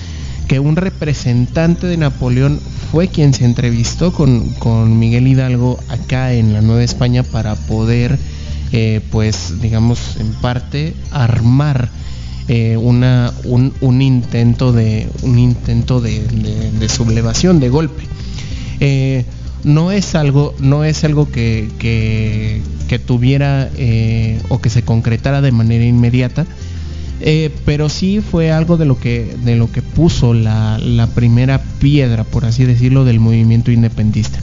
que 0.47 0.61
un 0.61 0.77
representante 0.77 1.87
de 1.87 1.97
Napoleón 1.97 2.61
fue 2.91 3.09
quien 3.09 3.35
se 3.35 3.45
entrevistó 3.45 4.12
con, 4.12 4.99
Miguel 4.99 5.27
Hidalgo 5.27 5.79
acá 5.88 6.33
en 6.33 6.53
la 6.53 6.62
Nueva 6.62 6.83
España 6.83 7.23
para 7.23 7.55
poder, 7.55 8.19
eh, 8.72 9.00
pues, 9.11 9.61
digamos, 9.62 10.16
en 10.18 10.33
parte 10.35 10.94
armar 11.11 11.88
eh, 12.48 12.76
una, 12.76 13.33
un, 13.44 14.02
intento 14.02 14.72
de 14.72 15.09
un 15.22 15.38
intento 15.38 16.00
de, 16.00 16.88
sublevación, 16.88 17.61
de 17.61 17.68
golpe. 17.70 18.02
Eh, 18.81 19.24
no 19.64 19.90
es 19.90 20.14
algo, 20.14 20.54
no 20.61 20.85
es 20.85 21.02
algo 21.04 21.31
que, 21.31 21.68
que, 21.78 22.62
tuviera 22.98 23.70
o 24.48 24.61
que 24.61 24.70
se 24.70 24.83
concretara 24.83 25.40
de 25.40 25.52
manera 25.52 25.85
inmediata, 25.85 26.46
pero 27.64 27.88
sí 27.88 28.20
fue 28.20 28.52
algo 28.52 28.76
de 28.76 28.85
lo 28.85 28.98
que, 28.98 29.35
de 29.44 29.57
lo 29.57 29.70
que 29.72 29.83
puso 29.83 30.35
la, 30.35 31.09
primera 31.14 31.62
piedra, 31.81 32.24
por 32.24 32.44
así 32.44 32.64
decirlo, 32.64 33.04
del 33.04 33.18
movimiento 33.18 33.70
independentista. 33.70 34.40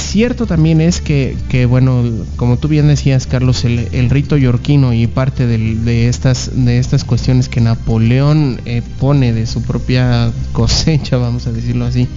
Cierto 0.00 0.46
también 0.46 0.80
es 0.80 1.00
que, 1.00 1.36
bueno, 1.68 2.02
como 2.36 2.56
tú 2.56 2.66
bien 2.66 2.88
decías, 2.88 3.26
Carlos, 3.26 3.64
el, 3.64 4.10
rito 4.10 4.36
yorquino 4.36 4.92
y 4.92 5.06
parte 5.06 5.46
de, 5.46 6.08
estas, 6.08 6.50
de 6.52 6.78
estas 6.78 7.04
cuestiones 7.04 7.48
que 7.48 7.60
Napoleón 7.60 8.60
eh, 8.64 8.82
pone 8.98 9.32
de 9.32 9.46
su 9.46 9.62
propia 9.62 10.32
cosecha, 10.52 11.16
vamos 11.16 11.46
a 11.46 11.52
decirlo 11.52 11.84
así, 11.84 12.08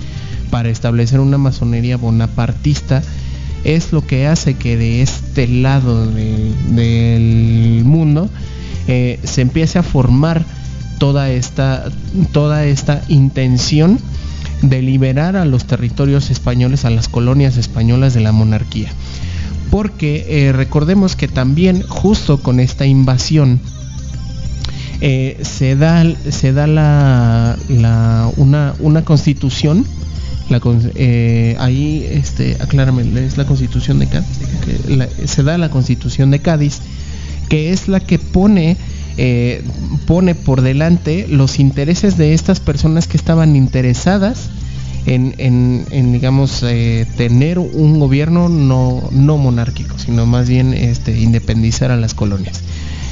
para 0.50 0.70
establecer 0.70 1.20
una 1.20 1.38
masonería 1.38 1.98
bonapartista, 1.98 3.04
es 3.64 3.92
lo 3.92 4.06
que 4.06 4.26
hace 4.26 4.56
que 4.56 4.76
de 4.76 5.02
este 5.04 5.48
lado 5.48 6.08
del 6.08 7.84
mundo 7.86 8.30
eh, 8.88 9.20
se 9.24 9.42
empiece 9.42 9.78
a 9.78 9.84
formar 9.84 10.44
toda 10.98 11.30
esta, 11.30 11.86
toda 12.32 12.66
esta 12.66 13.04
intención 13.08 14.00
de 14.64 14.82
liberar 14.82 15.36
a 15.36 15.46
los 15.46 15.66
territorios 15.66 16.32
españoles, 16.32 16.86
a 16.86 16.90
las 16.90 17.08
colonias 17.08 17.58
españolas 17.58 18.14
de 18.14 18.22
la 18.22 18.32
monarquía. 18.32 18.92
Porque 19.70 20.26
eh, 20.30 20.54
recordemos 20.54 21.16
que 21.16 21.28
también 21.28 21.84
justo 21.88 22.42
con 22.42 22.60
esta 22.60 22.86
invasión 22.86 23.60
eh, 25.02 25.38
se 25.42 25.76
da, 25.76 26.04
se 26.30 26.54
da 26.54 26.66
la, 26.66 27.58
una, 28.38 28.74
una 28.80 29.04
constitución 29.04 29.86
la, 30.50 30.62
ahí 31.60 32.06
este 32.12 32.58
aclárame 32.60 33.04
es 33.26 33.38
la 33.38 33.46
constitución 33.46 34.00
de 34.00 34.08
Cádiz 34.08 34.28
se 35.26 35.42
da 35.42 35.58
la 35.58 35.70
constitución 35.70 36.32
de 36.32 36.40
Cádiz 36.40 36.80
que 37.50 37.72
es 37.72 37.88
la 37.88 38.02
que 38.02 38.20
pone 38.20 38.78
eh, 39.16 39.64
pone 40.08 40.34
por 40.34 40.62
delante 40.62 41.28
los 41.28 41.60
intereses 41.60 42.18
de 42.18 42.34
estas 42.34 42.60
personas 42.60 43.08
que 43.08 43.18
estaban 43.18 43.56
interesadas 43.56 44.50
en, 45.06 46.14
digamos, 46.14 46.64
eh, 46.64 47.06
tener 47.18 47.60
un 47.60 48.00
gobierno 48.00 48.48
no, 48.50 49.10
no 49.12 49.38
monárquico, 49.38 50.00
sino 50.00 50.26
más 50.26 50.48
bien 50.48 50.74
este, 50.74 51.20
independizar 51.20 51.92
a 51.92 51.98
las 51.98 52.14
colonias. 52.14 52.62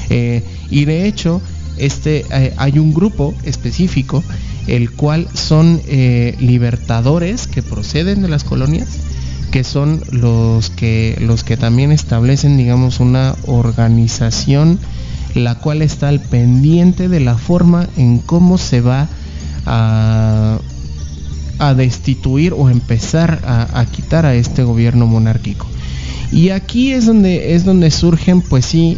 Eh, 0.09 0.43
y 0.69 0.85
de 0.85 1.05
hecho, 1.05 1.41
este, 1.77 2.25
hay 2.57 2.79
un 2.79 2.93
grupo 2.93 3.35
específico, 3.43 4.23
el 4.67 4.91
cual 4.91 5.27
son 5.33 5.81
libertadores 6.39 7.47
que 7.47 7.61
proceden 7.61 8.21
de 8.21 8.29
las 8.29 8.43
colonias, 8.43 8.87
que 9.51 9.63
son 9.65 10.01
los 10.11 10.69
que 10.69 11.17
los 11.19 11.43
que 11.43 11.57
también 11.57 11.91
establecen 11.91 12.57
digamos 12.57 13.01
una 13.01 13.35
organización 13.45 14.79
la 15.35 15.55
cual 15.55 15.81
está 15.81 16.09
al 16.09 16.19
pendiente 16.19 17.07
de 17.07 17.19
la 17.19 17.37
forma 17.37 17.87
en 17.97 18.19
cómo 18.19 18.57
se 18.57 18.81
va 18.81 19.07
a, 19.65 20.59
destituir 21.75 22.53
o 22.53 22.69
empezar 22.69 23.39
a, 23.45 23.85
quitar 23.85 24.25
a 24.25 24.33
este 24.33 24.63
gobierno 24.63 25.05
monárquico. 25.05 25.67
Y 26.31 26.49
aquí 26.49 26.91
es 26.91 27.05
donde 27.05 27.53
es 27.53 27.65
donde 27.65 27.91
surgen 27.91 28.41
pues 28.41 28.65
sí 28.65 28.97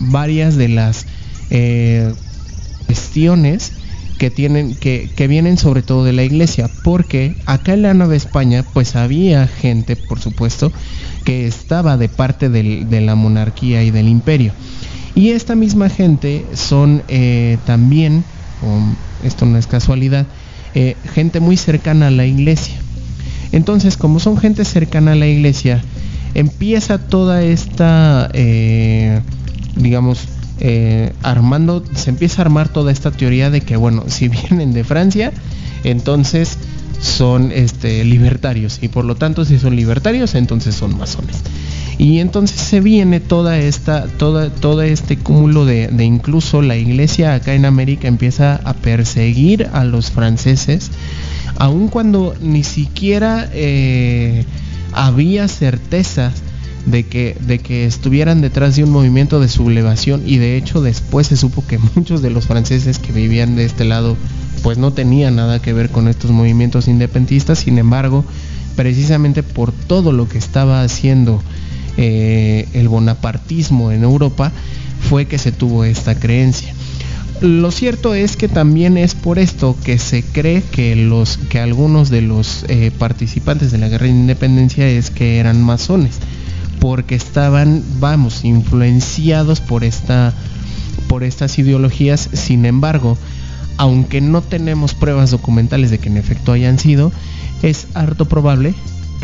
varias 0.00 0.54
de 0.54 0.68
las 0.68 1.06
eh, 1.50 2.12
cuestiones 2.86 3.72
que 4.18 4.30
tienen 4.30 4.76
que, 4.76 5.10
que, 5.16 5.26
vienen 5.26 5.58
sobre 5.58 5.82
todo 5.82 6.04
de 6.04 6.12
la 6.12 6.22
iglesia 6.22 6.70
porque 6.84 7.34
acá 7.46 7.74
en 7.74 7.82
la 7.82 7.94
Nueva 7.94 8.14
España 8.14 8.64
pues 8.72 8.94
había 8.94 9.48
gente 9.48 9.96
por 9.96 10.20
supuesto 10.20 10.70
que 11.24 11.48
estaba 11.48 11.96
de 11.96 12.08
parte 12.08 12.48
de 12.48 13.00
la 13.00 13.16
monarquía 13.16 13.82
y 13.82 13.90
del 13.90 14.08
imperio 14.08 14.52
y 15.14 15.30
esta 15.30 15.54
misma 15.54 15.88
gente 15.88 16.44
son 16.54 17.02
eh, 17.08 17.58
también 17.66 18.24
esto 19.22 19.46
no 19.46 19.58
es 19.58 19.66
casualidad 19.66 20.26
eh, 20.74 20.96
gente 21.14 21.38
muy 21.40 21.56
cercana 21.56 22.08
a 22.08 22.10
la 22.10 22.26
iglesia. 22.26 22.74
Entonces 23.52 23.96
como 23.96 24.18
son 24.18 24.36
gente 24.36 24.64
cercana 24.64 25.12
a 25.12 25.14
la 25.14 25.26
iglesia 25.26 25.82
empieza 26.34 26.98
toda 26.98 27.42
esta 27.42 28.28
eh, 28.32 29.20
digamos 29.76 30.28
armando, 31.22 31.84
se 31.94 32.10
empieza 32.10 32.40
a 32.40 32.44
armar 32.46 32.68
toda 32.68 32.90
esta 32.90 33.10
teoría 33.10 33.50
de 33.50 33.60
que, 33.60 33.76
bueno, 33.76 34.04
si 34.06 34.28
vienen 34.50 34.72
de 34.72 34.82
Francia, 34.82 35.30
entonces 35.82 36.56
son 37.00 37.52
este, 37.52 38.02
libertarios. 38.04 38.78
Y 38.80 38.88
por 38.88 39.04
lo 39.04 39.14
tanto 39.14 39.44
si 39.44 39.58
son 39.58 39.76
libertarios 39.76 40.34
entonces 40.34 40.74
son 40.74 40.96
masones 40.96 41.42
y 41.98 42.18
entonces 42.18 42.60
se 42.60 42.80
viene 42.80 43.20
toda 43.20 43.58
esta 43.58 44.06
toda 44.06 44.50
todo 44.50 44.82
este 44.82 45.16
cúmulo 45.16 45.64
de, 45.64 45.90
incluso 46.00 46.62
la 46.62 46.76
iglesia 46.76 47.34
acá 47.34 47.54
en 47.54 47.64
América 47.64 48.08
empieza 48.08 48.56
a 48.64 48.74
perseguir 48.74 49.68
a 49.72 49.84
los 49.84 50.10
franceses 50.10 50.90
aun 51.56 51.88
cuando 51.88 52.34
ni 52.40 52.64
siquiera 52.64 53.48
eh, 53.52 54.44
había 54.92 55.48
certezas 55.48 56.42
de 56.86 57.04
que, 57.04 57.36
de 57.40 57.58
que 57.58 57.86
estuvieran 57.86 58.40
detrás 58.40 58.76
de 58.76 58.84
un 58.84 58.90
movimiento 58.90 59.40
de 59.40 59.48
sublevación. 59.48 60.22
Y 60.26 60.36
de 60.36 60.56
hecho 60.56 60.80
después 60.82 61.28
se 61.28 61.36
supo 61.36 61.64
que 61.66 61.78
muchos 61.94 62.22
de 62.22 62.30
los 62.30 62.46
franceses 62.46 62.98
que 62.98 63.12
vivían 63.12 63.56
de 63.56 63.64
este 63.64 63.84
lado 63.84 64.16
pues 64.62 64.78
no 64.78 64.92
tenían 64.92 65.36
nada 65.36 65.60
que 65.60 65.72
ver 65.72 65.90
con 65.90 66.08
estos 66.08 66.30
movimientos 66.30 66.88
independentistas, 66.88 67.58
sin 67.58 67.76
embargo, 67.78 68.24
precisamente 68.76 69.42
por 69.42 69.72
todo 69.72 70.12
lo 70.12 70.26
que 70.26 70.38
estaba 70.38 70.82
haciendo 70.82 71.42
eh, 71.96 72.68
el 72.72 72.88
bonapartismo 72.88 73.92
en 73.92 74.02
Europa, 74.02 74.52
fue 75.08 75.26
que 75.26 75.38
se 75.38 75.52
tuvo 75.52 75.84
esta 75.84 76.14
creencia. 76.14 76.72
Lo 77.40 77.70
cierto 77.70 78.14
es 78.14 78.36
que 78.36 78.48
también 78.48 78.96
es 78.96 79.14
por 79.14 79.38
esto 79.38 79.76
que 79.84 79.98
se 79.98 80.22
cree 80.22 80.62
que 80.62 80.96
los 80.96 81.36
que 81.36 81.58
algunos 81.58 82.08
de 82.08 82.22
los 82.22 82.64
eh, 82.68 82.90
participantes 82.96 83.72
de 83.72 83.78
la 83.78 83.88
guerra 83.88 84.04
de 84.04 84.12
independencia 84.12 84.88
es 84.88 85.10
que 85.10 85.38
eran 85.38 85.60
masones 85.62 86.20
porque 86.84 87.14
estaban, 87.14 87.82
vamos, 87.98 88.44
influenciados 88.44 89.60
por 89.60 89.84
esta 89.84 90.32
por 91.08 91.24
estas 91.24 91.58
ideologías. 91.58 92.28
Sin 92.32 92.66
embargo, 92.66 93.18
aunque 93.78 94.20
no 94.20 94.42
tenemos 94.42 94.94
pruebas 94.94 95.30
documentales 95.30 95.90
de 95.90 95.98
que 95.98 96.08
en 96.08 96.16
efecto 96.16 96.52
hayan 96.52 96.78
sido, 96.78 97.10
es 97.62 97.86
harto 97.94 98.26
probable 98.26 98.74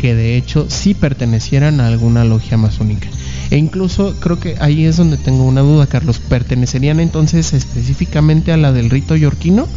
que 0.01 0.15
de 0.15 0.35
hecho 0.35 0.65
sí 0.67 0.95
pertenecieran 0.95 1.79
a 1.79 1.85
alguna 1.85 2.25
logia 2.25 2.57
masónica. 2.57 3.07
E 3.51 3.57
incluso 3.57 4.15
creo 4.19 4.39
que 4.39 4.55
ahí 4.59 4.85
es 4.85 4.97
donde 4.97 5.17
tengo 5.17 5.43
una 5.43 5.61
duda, 5.61 5.85
Carlos. 5.85 6.17
¿Pertenecerían 6.17 6.99
entonces 6.99 7.53
específicamente 7.53 8.51
a 8.51 8.57
la 8.57 8.71
del 8.71 8.89
rito 8.89 9.15
yorquino 9.15 9.67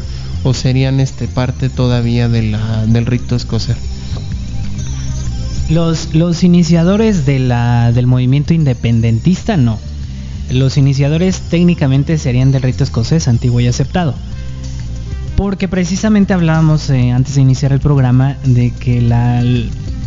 o 0.43 0.55
serían 0.55 0.99
este 0.99 1.29
parte 1.29 1.69
todavía 1.69 2.31
del 2.31 3.05
rito 3.05 3.37
escocés? 3.37 3.77
Los, 5.69 6.15
los 6.15 6.43
iniciadores 6.43 7.27
del 7.27 8.07
movimiento 8.07 8.55
independentista 8.55 9.59
no. 9.59 9.79
los 10.51 10.79
iniciadores 10.79 11.41
técnicamente 11.51 12.17
serían 12.17 12.51
del 12.51 12.63
rito 12.63 12.83
escocés 12.83 13.29
antiguo 13.29 13.61
y 13.61 13.67
aceptado. 13.67 14.15
Porque 15.37 15.69
precisamente 15.69 16.33
hablábamos 16.33 16.89
eh, 16.89 17.11
antes 17.11 17.35
de 17.35 17.43
iniciar 17.43 17.73
el 17.73 17.81
programa 17.81 18.39
de 18.45 18.71
que 18.71 19.03
la, 19.03 19.43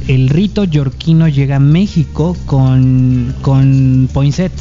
el 0.08 0.30
rito 0.30 0.64
yorquino 0.64 1.28
llega 1.28 1.58
a 1.58 1.60
México 1.60 2.36
con, 2.46 3.36
con 3.42 4.10
Poinsett 4.14 4.54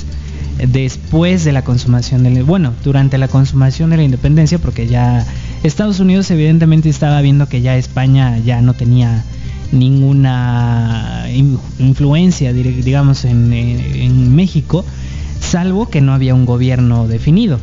después 0.69 1.45
de 1.45 1.53
la 1.53 1.63
consumación 1.63 2.23
del 2.25 2.43
bueno 2.43 2.73
durante 2.83 3.19
la 3.19 3.29
consumación 3.29 3.91
de 3.91 3.99
la 3.99 4.03
independencia 4.03 4.59
porque 4.59 4.87
ya 4.87 5.25
Estados 5.63 6.01
Unidos 6.01 6.31
evidentemente 6.31 6.89
estaba 6.89 7.21
viendo 7.21 7.49
que 7.49 7.61
ya 7.61 7.77
España 7.77 8.39
ya 8.39 8.61
no 8.61 8.75
tenía 8.75 9.25
ninguna 9.71 11.27
influencia 11.79 12.53
digamos 12.53 13.25
en, 13.25 13.53
en 13.53 14.35
México 14.35 14.85
salvo 15.41 15.89
que 15.89 16.01
no 16.01 16.13
había 16.13 16.35
un 16.35 16.47
gobierno 16.47 17.07
definido 17.07 17.61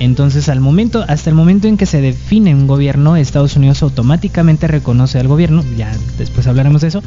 entonces, 0.00 0.48
hasta 0.48 1.30
el 1.30 1.36
momento 1.36 1.68
en 1.68 1.76
que 1.76 1.86
se 1.86 2.00
define 2.00 2.54
un 2.54 2.66
gobierno, 2.66 3.16
Estados 3.16 3.56
Unidos 3.56 3.82
automáticamente 3.82 4.66
reconoce 4.66 5.18
al 5.18 5.28
gobierno, 5.28 5.64
ya 5.76 5.92
después 6.18 6.46
hablaremos 6.46 6.82
de 6.82 6.88
eso, 6.88 7.02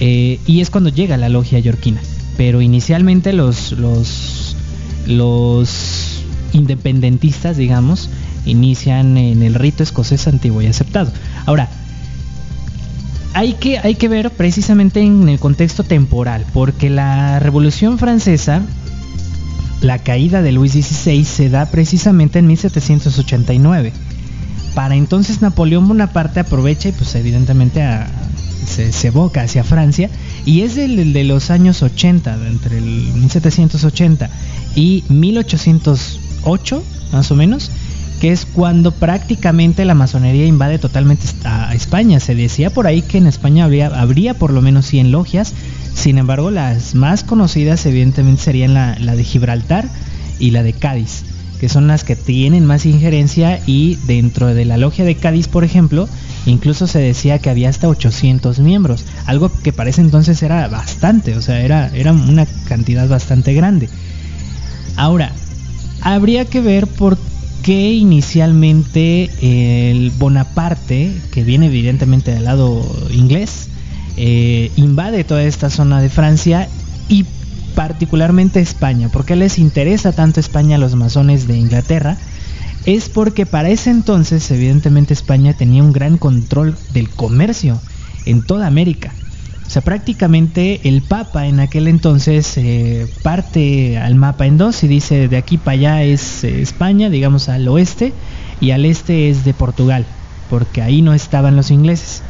eh, 0.00 0.40
y 0.46 0.60
es 0.60 0.70
cuando 0.70 0.90
llega 0.90 1.16
la 1.16 1.28
logia 1.28 1.58
yorquina. 1.58 2.00
Pero 2.36 2.62
inicialmente 2.62 3.32
los, 3.32 3.74
independentistas, 6.52 7.56
digamos, 7.56 8.10
inician 8.46 9.16
en 9.16 9.42
el 9.42 9.54
rito 9.54 9.82
escocés 9.82 10.26
antiguo 10.26 10.62
y 10.62 10.66
aceptado. 10.66 11.12
Ahora, 11.46 11.68
hay 13.34 13.54
que 13.54 14.08
ver 14.08 14.30
precisamente 14.30 15.00
en 15.00 15.28
el 15.28 15.38
contexto 15.38 15.84
temporal, 15.84 16.46
porque 16.54 16.88
la 16.88 17.38
Revolución 17.38 17.98
Francesa 17.98 18.62
la 19.84 19.98
caída 19.98 20.42
de 20.42 20.52
Luis 20.52 20.72
XVI 20.72 21.24
se 21.24 21.50
da 21.50 21.66
precisamente 21.66 22.38
en 22.38 22.46
1789. 22.46 23.92
Para 24.74 24.96
entonces 24.96 25.42
Napoleón 25.42 25.86
Bonaparte 25.86 26.40
aprovecha 26.40 26.88
y 26.88 26.92
pues 26.92 27.14
evidentemente 27.14 27.82
se, 28.66 28.92
se, 28.92 29.08
evoca 29.08 29.42
hacia 29.42 29.62
Francia 29.62 30.10
y 30.46 30.62
es 30.62 30.78
el 30.78 31.12
de 31.12 31.24
los 31.24 31.50
años 31.50 31.82
80, 31.82 32.34
entre 32.48 32.78
el 32.78 32.84
1780 32.84 34.30
y 34.74 35.04
1808 35.08 36.82
más 37.12 37.30
o 37.30 37.36
menos, 37.36 37.70
que 38.20 38.32
es 38.32 38.46
cuando 38.46 38.90
prácticamente 38.90 39.84
la 39.84 39.94
masonería 39.94 40.46
invade 40.46 40.78
totalmente 40.78 41.26
a 41.44 41.74
España. 41.74 42.20
Se 42.20 42.34
decía 42.34 42.70
por 42.70 42.86
ahí 42.86 43.02
que 43.02 43.18
en 43.18 43.26
España 43.26 43.64
habría, 43.64 43.88
habría 43.88 44.34
por 44.34 44.52
lo 44.52 44.62
menos 44.62 44.86
100 44.86 45.12
logias, 45.12 45.52
sin 45.94 46.18
embargo, 46.18 46.50
las 46.50 46.94
más 46.94 47.24
conocidas 47.24 47.86
evidentemente 47.86 48.42
serían 48.42 48.74
la, 48.74 48.94
de 48.94 49.24
Gibraltar 49.24 49.88
y 50.38 50.50
la 50.50 50.62
de 50.62 50.72
Cádiz, 50.72 51.22
que 51.60 51.68
son 51.68 51.86
las 51.86 52.04
que 52.04 52.16
tienen 52.16 52.66
más 52.66 52.84
injerencia 52.84 53.60
y 53.66 53.96
dentro 54.06 54.52
de 54.54 54.64
la 54.64 54.76
logia 54.76 55.04
de 55.04 55.14
Cádiz, 55.14 55.48
por 55.48 55.64
ejemplo, 55.64 56.08
incluso 56.46 56.86
se 56.86 56.98
decía 56.98 57.38
que 57.38 57.48
había 57.48 57.70
hasta 57.70 57.88
800 57.88 58.58
miembros, 58.58 59.04
algo 59.26 59.50
que 59.62 59.72
parece 59.72 60.00
entonces 60.00 60.42
era 60.42 60.68
bastante, 60.68 61.36
o 61.36 61.40
sea, 61.40 61.60
era, 61.60 61.90
era 61.94 62.12
una 62.12 62.46
cantidad 62.68 63.08
bastante 63.08 63.54
grande. 63.54 63.88
Ahora, 64.96 65.32
habría 66.02 66.44
que 66.44 66.60
ver 66.60 66.86
por 66.86 67.16
qué 67.62 67.92
inicialmente 67.92 69.30
el 69.40 70.10
Bonaparte, 70.10 71.12
que 71.32 71.44
viene 71.44 71.66
evidentemente 71.66 72.32
del 72.32 72.44
lado 72.44 72.84
inglés, 73.10 73.68
eh, 74.16 74.70
invade 74.76 75.24
toda 75.24 75.42
esta 75.42 75.70
zona 75.70 76.00
de 76.00 76.08
Francia 76.08 76.68
y 77.08 77.24
particularmente 77.74 78.60
España. 78.60 79.08
¿Por 79.08 79.24
qué 79.24 79.36
les 79.36 79.58
interesa 79.58 80.12
tanto 80.12 80.40
España 80.40 80.76
a 80.76 80.78
los 80.78 80.94
masones 80.94 81.46
de 81.46 81.56
Inglaterra? 81.56 82.16
Es 82.86 83.08
porque 83.08 83.46
para 83.46 83.70
ese 83.70 83.90
entonces, 83.90 84.50
evidentemente, 84.50 85.14
España 85.14 85.54
tenía 85.54 85.82
un 85.82 85.92
gran 85.92 86.18
control 86.18 86.76
del 86.92 87.08
comercio 87.08 87.80
en 88.26 88.42
toda 88.42 88.66
América. 88.66 89.12
O 89.66 89.70
sea, 89.70 89.82
prácticamente 89.82 90.80
el 90.84 91.00
Papa 91.00 91.46
en 91.46 91.58
aquel 91.58 91.88
entonces 91.88 92.56
eh, 92.58 93.06
parte 93.22 93.96
al 93.96 94.14
mapa 94.14 94.46
en 94.46 94.58
dos 94.58 94.84
y 94.84 94.88
dice 94.88 95.26
de 95.28 95.38
aquí 95.38 95.56
para 95.56 95.72
allá 95.72 96.02
es 96.02 96.44
eh, 96.44 96.60
España, 96.60 97.08
digamos 97.08 97.48
al 97.48 97.66
oeste, 97.68 98.12
y 98.60 98.72
al 98.72 98.84
este 98.84 99.30
es 99.30 99.44
de 99.44 99.54
Portugal, 99.54 100.04
porque 100.50 100.82
ahí 100.82 101.00
no 101.00 101.14
estaban 101.14 101.56
los 101.56 101.70
ingleses. 101.70 102.22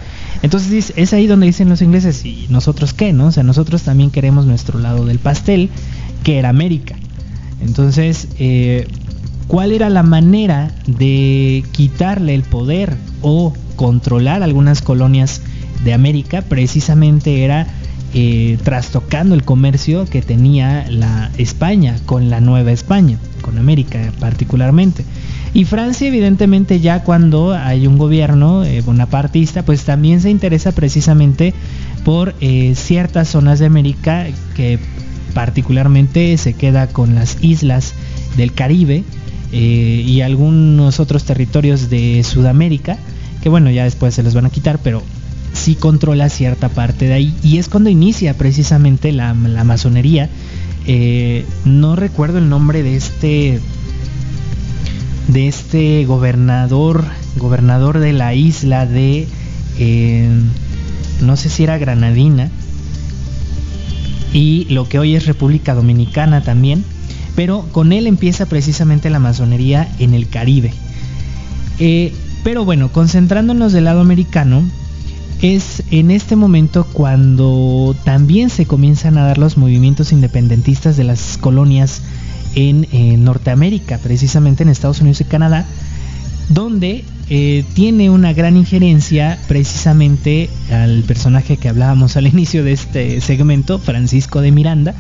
Entonces 0.42 0.92
es 0.96 1.12
ahí 1.12 1.26
donde 1.26 1.46
dicen 1.46 1.68
los 1.68 1.82
ingleses, 1.82 2.24
¿y 2.24 2.46
nosotros 2.48 2.92
qué? 2.92 3.12
¿no? 3.12 3.26
O 3.26 3.32
sea, 3.32 3.42
nosotros 3.42 3.82
también 3.82 4.10
queremos 4.10 4.46
nuestro 4.46 4.78
lado 4.78 5.04
del 5.04 5.18
pastel, 5.18 5.70
que 6.22 6.38
era 6.38 6.48
América. 6.48 6.96
Entonces, 7.60 8.28
eh, 8.38 8.86
¿cuál 9.46 9.72
era 9.72 9.88
la 9.88 10.02
manera 10.02 10.70
de 10.86 11.64
quitarle 11.72 12.34
el 12.34 12.42
poder 12.42 12.96
o 13.22 13.52
controlar 13.76 14.42
algunas 14.42 14.82
colonias 14.82 15.40
de 15.84 15.94
América? 15.94 16.42
Precisamente 16.42 17.44
era 17.44 17.66
eh, 18.16 18.58
trastocando 18.62 19.34
el 19.34 19.42
comercio 19.42 20.04
que 20.04 20.22
tenía 20.22 20.86
la 20.88 21.32
España 21.36 21.96
con 22.06 22.30
la 22.30 22.40
Nueva 22.40 22.70
España, 22.70 23.18
con 23.42 23.58
América 23.58 24.12
particularmente. 24.20 25.04
Y 25.52 25.64
Francia, 25.64 26.06
evidentemente, 26.06 26.78
ya 26.78 27.02
cuando 27.02 27.54
hay 27.54 27.88
un 27.88 27.98
gobierno 27.98 28.62
eh, 28.62 28.82
bonapartista, 28.82 29.64
pues 29.64 29.82
también 29.82 30.20
se 30.20 30.30
interesa 30.30 30.70
precisamente 30.70 31.54
por 32.04 32.36
eh, 32.40 32.74
ciertas 32.76 33.30
zonas 33.30 33.58
de 33.58 33.66
América 33.66 34.28
que 34.54 34.78
particularmente 35.34 36.36
se 36.36 36.54
queda 36.54 36.86
con 36.86 37.16
las 37.16 37.42
islas 37.42 37.94
del 38.36 38.52
Caribe 38.52 39.02
y 39.50 40.20
algunos 40.20 40.98
otros 40.98 41.24
territorios 41.24 41.88
de 41.88 42.24
Sudamérica, 42.24 42.96
que 43.42 43.48
bueno, 43.48 43.70
ya 43.70 43.84
después 43.84 44.14
se 44.14 44.22
los 44.24 44.34
van 44.34 44.46
a 44.46 44.50
quitar, 44.50 44.78
pero 44.82 45.02
sí 45.54 45.74
controla 45.74 46.28
cierta 46.28 46.68
parte 46.68 47.06
de 47.06 47.14
ahí. 47.14 47.34
Y 47.42 47.56
es 47.58 47.68
cuando 47.68 47.88
inicia 47.88 48.34
precisamente 48.34 49.10
la, 49.12 49.32
masonería. 49.34 50.28
no 51.64 51.96
recuerdo 51.96 52.38
el 52.38 52.48
nombre 52.50 52.82
de 52.82 52.96
este 52.96 53.60
de 55.28 55.48
este 55.48 56.04
gobernador, 56.04 57.04
gobernador 57.36 57.98
de 57.98 58.12
la 58.12 58.34
isla 58.34 58.86
de, 58.86 59.26
eh, 59.78 60.28
no 61.22 61.36
sé 61.36 61.48
si 61.48 61.64
era 61.64 61.78
Granadina, 61.78 62.50
y 64.32 64.66
lo 64.70 64.88
que 64.88 64.98
hoy 64.98 65.14
es 65.14 65.26
República 65.26 65.74
Dominicana 65.74 66.42
también, 66.42 66.84
pero 67.36 67.66
con 67.72 67.92
él 67.92 68.06
empieza 68.06 68.46
precisamente 68.46 69.10
la 69.10 69.18
masonería 69.18 69.88
en 69.98 70.14
el 70.14 70.28
Caribe. 70.28 70.72
Eh, 71.78 72.12
pero 72.42 72.64
bueno, 72.64 72.92
concentrándonos 72.92 73.72
del 73.72 73.84
lado 73.84 74.00
americano, 74.00 74.62
es 75.44 75.82
en 75.90 76.10
este 76.10 76.36
momento 76.36 76.86
cuando 76.90 77.94
también 78.02 78.48
se 78.48 78.64
comienzan 78.64 79.18
a 79.18 79.26
dar 79.26 79.36
los 79.36 79.58
movimientos 79.58 80.10
independentistas 80.10 80.96
de 80.96 81.04
las 81.04 81.36
colonias 81.36 82.00
en, 82.54 82.86
Norteamérica, 83.24 83.98
precisamente 83.98 84.62
en 84.62 84.70
Estados 84.70 85.02
Unidos 85.02 85.20
y 85.20 85.24
Canadá, 85.24 85.66
donde 86.48 87.04
eh, 87.28 87.62
tiene 87.74 88.08
una 88.08 88.32
gran 88.32 88.56
injerencia 88.56 89.38
precisamente 89.46 90.48
al 90.70 91.02
personaje 91.02 91.58
que 91.58 91.68
hablábamos 91.68 92.16
al 92.16 92.26
inicio 92.32 92.64
de 92.64 92.72
este 92.72 93.20
segmento, 93.20 93.78
Francisco 93.78 94.40
de 94.40 94.50
Miranda, 94.50 94.94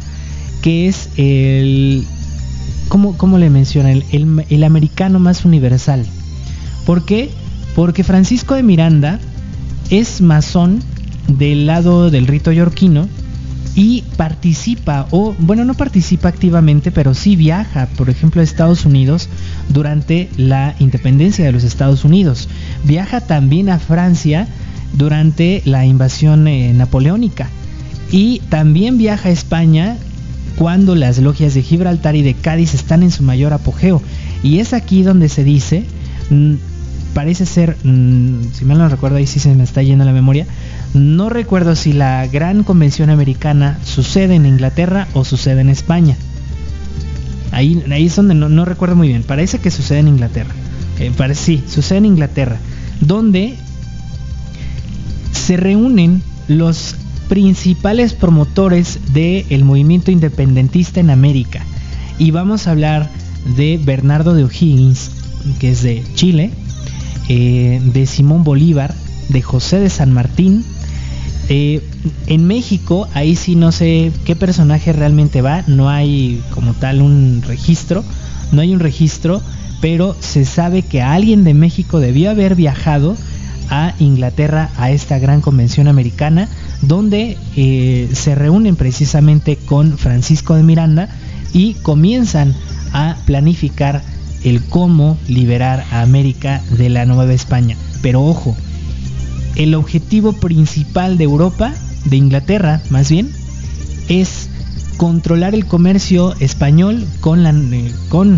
que 0.60 0.88
es 0.88 1.08
el, 1.16 2.04
¿cómo, 2.88 3.38
le 3.38 3.48
menciona? 3.48 3.92
El, 3.92 4.04
el, 4.50 4.62
americano 4.62 5.18
más 5.20 5.46
universal. 5.46 6.04
¿Por 6.84 7.06
qué? 7.06 7.30
Porque 7.74 8.04
Francisco 8.04 8.54
de 8.54 8.62
Miranda 8.62 9.20
es 9.90 10.20
masón 10.20 10.82
del 11.28 11.66
lado 11.66 12.10
del 12.10 12.26
rito 12.26 12.52
yorquino, 12.52 13.08
y 13.76 14.02
participa, 14.16 15.08
o 15.10 15.34
bueno, 15.38 15.64
no 15.64 15.74
participa 15.74 16.28
activamente, 16.28 16.92
pero 16.92 17.12
sí 17.14 17.34
viaja, 17.34 17.88
por 17.96 18.08
ejemplo, 18.08 18.40
a 18.40 18.44
Estados 18.44 18.84
Unidos 18.84 19.28
durante 19.68 20.28
la 20.36 20.76
independencia 20.78 21.44
de 21.44 21.52
los 21.52 21.64
Estados 21.64 22.04
Unidos. 22.04 22.48
Viaja 22.84 23.20
también 23.20 23.68
a 23.68 23.80
Francia 23.80 24.46
durante 24.92 25.62
la 25.64 25.84
invasión 25.86 26.46
eh, 26.46 26.72
napoleónica. 26.72 27.48
Y 28.12 28.40
también 28.48 28.96
viaja 28.96 29.28
a 29.28 29.32
España 29.32 29.96
cuando 30.56 30.94
las 30.94 31.18
logias 31.18 31.54
de 31.54 31.62
Gibraltar 31.62 32.14
y 32.14 32.22
de 32.22 32.34
Cádiz 32.34 32.74
están 32.74 33.02
en 33.02 33.10
su 33.10 33.24
mayor 33.24 33.52
apogeo. 33.52 34.00
Y 34.44 34.60
es 34.60 34.72
aquí 34.72 35.02
donde 35.02 35.28
se 35.28 35.42
dice, 35.42 35.84
mm, 36.30 36.54
parece 37.14 37.46
ser, 37.46 37.76
mm, 37.84 38.52
si 38.52 38.64
mal 38.64 38.78
no 38.78 38.88
recuerdo, 38.88 39.16
ahí 39.16 39.26
sí 39.26 39.38
se 39.40 39.54
me 39.54 39.64
está 39.64 39.82
yendo 39.82 40.04
la 40.04 40.12
memoria, 40.12 40.46
no 40.92 41.30
recuerdo 41.30 41.76
si 41.76 41.92
la 41.92 42.26
gran 42.26 42.64
convención 42.64 43.08
americana 43.08 43.78
sucede 43.84 44.34
en 44.34 44.44
Inglaterra 44.44 45.08
o 45.14 45.24
sucede 45.24 45.60
en 45.60 45.70
España. 45.70 46.16
Ahí, 47.52 47.80
es 47.88 48.16
donde 48.16 48.34
no, 48.34 48.64
recuerdo 48.64 48.96
muy 48.96 49.08
bien. 49.08 49.22
Parece 49.22 49.60
que 49.60 49.70
sucede 49.70 50.00
en 50.00 50.08
Inglaterra. 50.08 50.52
Eh, 50.98 51.12
parece, 51.16 51.44
sí, 51.44 51.64
sucede 51.68 51.98
en 51.98 52.06
Inglaterra. 52.06 52.58
Donde 53.00 53.54
se 55.32 55.56
reúnen 55.56 56.20
los 56.48 56.96
principales 57.28 58.12
promotores 58.12 58.98
del 59.12 59.64
movimiento 59.64 60.10
independentista 60.10 61.00
en 61.00 61.10
América. 61.10 61.64
y 62.18 62.30
vamos 62.30 62.66
a 62.66 62.72
hablar 62.72 63.10
de 63.56 63.80
Bernardo 63.82 64.34
de 64.34 64.44
O'Higgins, 64.44 65.10
que 65.58 65.70
es 65.70 65.82
de 65.82 66.04
Chile, 66.14 66.52
eh, 67.28 67.80
de 67.82 68.06
Simón 68.06 68.44
Bolívar, 68.44 68.94
de 69.28 69.42
José 69.42 69.80
de 69.80 69.90
San 69.90 70.12
Martín. 70.12 70.64
Eh, 71.48 71.82
en 72.26 72.46
México, 72.46 73.08
ahí 73.14 73.36
sí 73.36 73.54
no 73.54 73.70
sé 73.72 74.12
qué 74.24 74.34
personaje 74.34 74.92
realmente 74.92 75.42
va, 75.42 75.62
no 75.66 75.90
hay 75.90 76.42
como 76.50 76.72
tal 76.72 77.02
un 77.02 77.42
registro, 77.46 78.02
no 78.52 78.62
hay 78.62 78.72
un 78.72 78.80
registro, 78.80 79.42
pero 79.80 80.16
se 80.20 80.44
sabe 80.46 80.82
que 80.82 81.02
alguien 81.02 81.44
de 81.44 81.52
México 81.52 82.00
debió 82.00 82.30
haber 82.30 82.54
viajado 82.54 83.16
a 83.68 83.94
Inglaterra 83.98 84.70
a 84.76 84.90
esta 84.90 85.18
gran 85.18 85.40
convención 85.40 85.88
americana, 85.88 86.48
donde 86.80 87.36
eh, 87.56 88.08
se 88.12 88.34
reúnen 88.34 88.76
precisamente 88.76 89.56
con 89.56 89.98
Francisco 89.98 90.54
de 90.54 90.62
Miranda 90.62 91.08
y 91.52 91.74
comienzan 91.74 92.54
a 92.92 93.16
planificar 93.26 94.02
el 94.44 94.62
cómo 94.62 95.18
liberar 95.26 95.84
a 95.90 96.02
América 96.02 96.62
de 96.70 96.88
la 96.88 97.06
Nueva 97.06 97.32
España. 97.32 97.76
Pero 98.02 98.22
ojo, 98.24 98.54
el 99.56 99.74
objetivo 99.74 100.34
principal 100.34 101.18
de 101.18 101.24
Europa, 101.24 101.72
de 102.04 102.16
Inglaterra 102.16 102.82
más 102.90 103.10
bien, 103.10 103.30
es 104.08 104.48
controlar 104.96 105.54
el 105.54 105.66
comercio 105.66 106.34
español 106.40 107.04
con, 107.20 107.44
eh, 107.74 107.92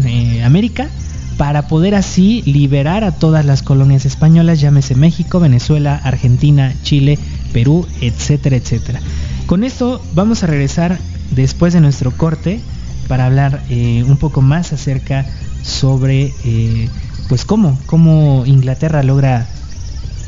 eh, 0.06 0.42
América 0.42 0.88
para 1.36 1.68
poder 1.68 1.94
así 1.94 2.42
liberar 2.46 3.04
a 3.04 3.12
todas 3.12 3.44
las 3.44 3.62
colonias 3.62 4.06
españolas, 4.06 4.60
llámese 4.60 4.94
México, 4.94 5.38
Venezuela, 5.38 6.00
Argentina, 6.02 6.72
Chile, 6.82 7.18
Perú, 7.52 7.86
etcétera, 8.00 8.56
etcétera. 8.56 9.00
Con 9.46 9.62
esto 9.62 10.02
vamos 10.14 10.42
a 10.42 10.46
regresar 10.46 10.98
después 11.32 11.74
de 11.74 11.80
nuestro 11.80 12.10
corte 12.10 12.60
para 13.08 13.26
hablar 13.26 13.62
eh, 13.68 14.04
un 14.04 14.16
poco 14.16 14.42
más 14.42 14.72
acerca 14.72 15.26
sobre 15.62 16.32
eh, 16.44 16.88
pues 17.28 17.44
cómo, 17.44 17.78
cómo 17.86 18.44
Inglaterra 18.46 19.02
logra 19.02 19.46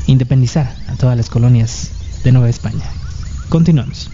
independizar 0.07 0.73
a 0.87 0.95
todas 0.95 1.15
las 1.15 1.29
colonias 1.29 1.91
de 2.23 2.31
Nueva 2.31 2.49
España. 2.49 2.85
Continuamos. 3.49 4.09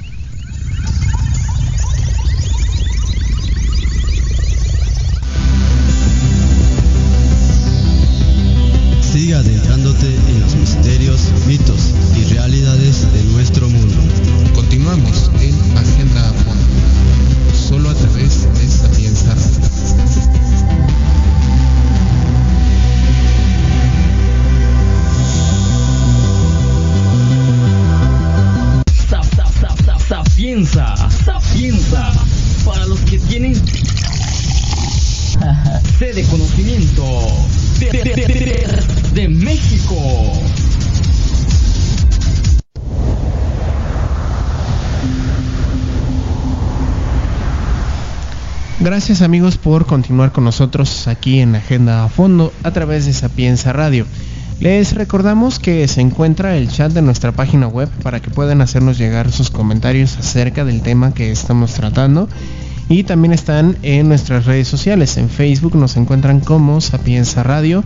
Gracias 48.86 49.24
amigos 49.24 49.58
por 49.58 49.88
continuar 49.88 50.32
con 50.32 50.44
nosotros 50.44 51.08
aquí 51.08 51.40
en 51.40 51.56
Agenda 51.56 52.04
a 52.04 52.08
Fondo 52.08 52.54
a 52.62 52.70
través 52.70 53.08
de 53.08 53.14
Sapienza 53.14 53.74
Radio. 53.74 54.06
Les 54.60 54.94
recordamos 54.94 55.58
que 55.58 55.88
se 55.88 56.02
encuentra 56.02 56.56
el 56.56 56.70
chat 56.70 56.92
de 56.92 57.02
nuestra 57.02 57.32
página 57.32 57.68
web 57.68 57.90
para 58.04 58.20
que 58.20 58.30
puedan 58.30 58.62
hacernos 58.62 59.00
llegar 59.00 59.32
sus 59.32 59.50
comentarios 59.50 60.16
acerca 60.18 60.66
del 60.66 60.84
tema 60.84 61.16
que 61.16 61.32
estamos 61.32 61.74
tratando. 61.74 62.30
Y 62.88 63.06
también 63.06 63.34
están 63.34 63.76
en 63.82 64.08
nuestras 64.08 64.46
redes 64.46 64.68
sociales. 64.68 65.18
En 65.18 65.32
Facebook 65.32 65.76
nos 65.76 65.98
encuentran 65.98 66.40
como 66.40 66.80
Sapienza 66.80 67.42
Radio 67.42 67.84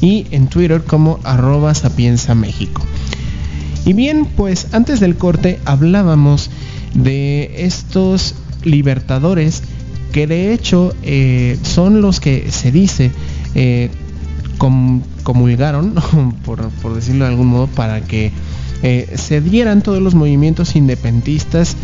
y 0.00 0.28
en 0.30 0.46
Twitter 0.46 0.84
como 0.84 1.18
arroba 1.24 1.74
Sapienza 1.74 2.36
México. 2.36 2.82
Y 3.84 3.94
bien, 3.94 4.26
pues 4.26 4.68
antes 4.70 5.00
del 5.00 5.16
corte 5.16 5.58
hablábamos 5.64 6.50
de 6.94 7.64
estos 7.66 8.36
libertadores 8.62 9.64
que 10.16 10.26
de 10.26 10.54
hecho 10.54 10.94
eh, 11.02 11.58
son 11.62 12.00
los 12.00 12.20
que 12.20 12.50
se 12.50 12.72
dice 12.72 13.10
eh, 13.54 13.90
com- 14.56 15.02
comulgaron, 15.22 15.92
por, 16.46 16.70
por 16.70 16.94
decirlo 16.94 17.26
de 17.26 17.32
algún 17.32 17.48
modo, 17.48 17.66
para 17.66 18.00
que 18.00 18.32
eh, 18.82 19.12
se 19.16 19.42
dieran 19.42 19.82
todos 19.82 20.00
los 20.00 20.14
movimientos 20.14 20.74
independentistas, 20.74 21.76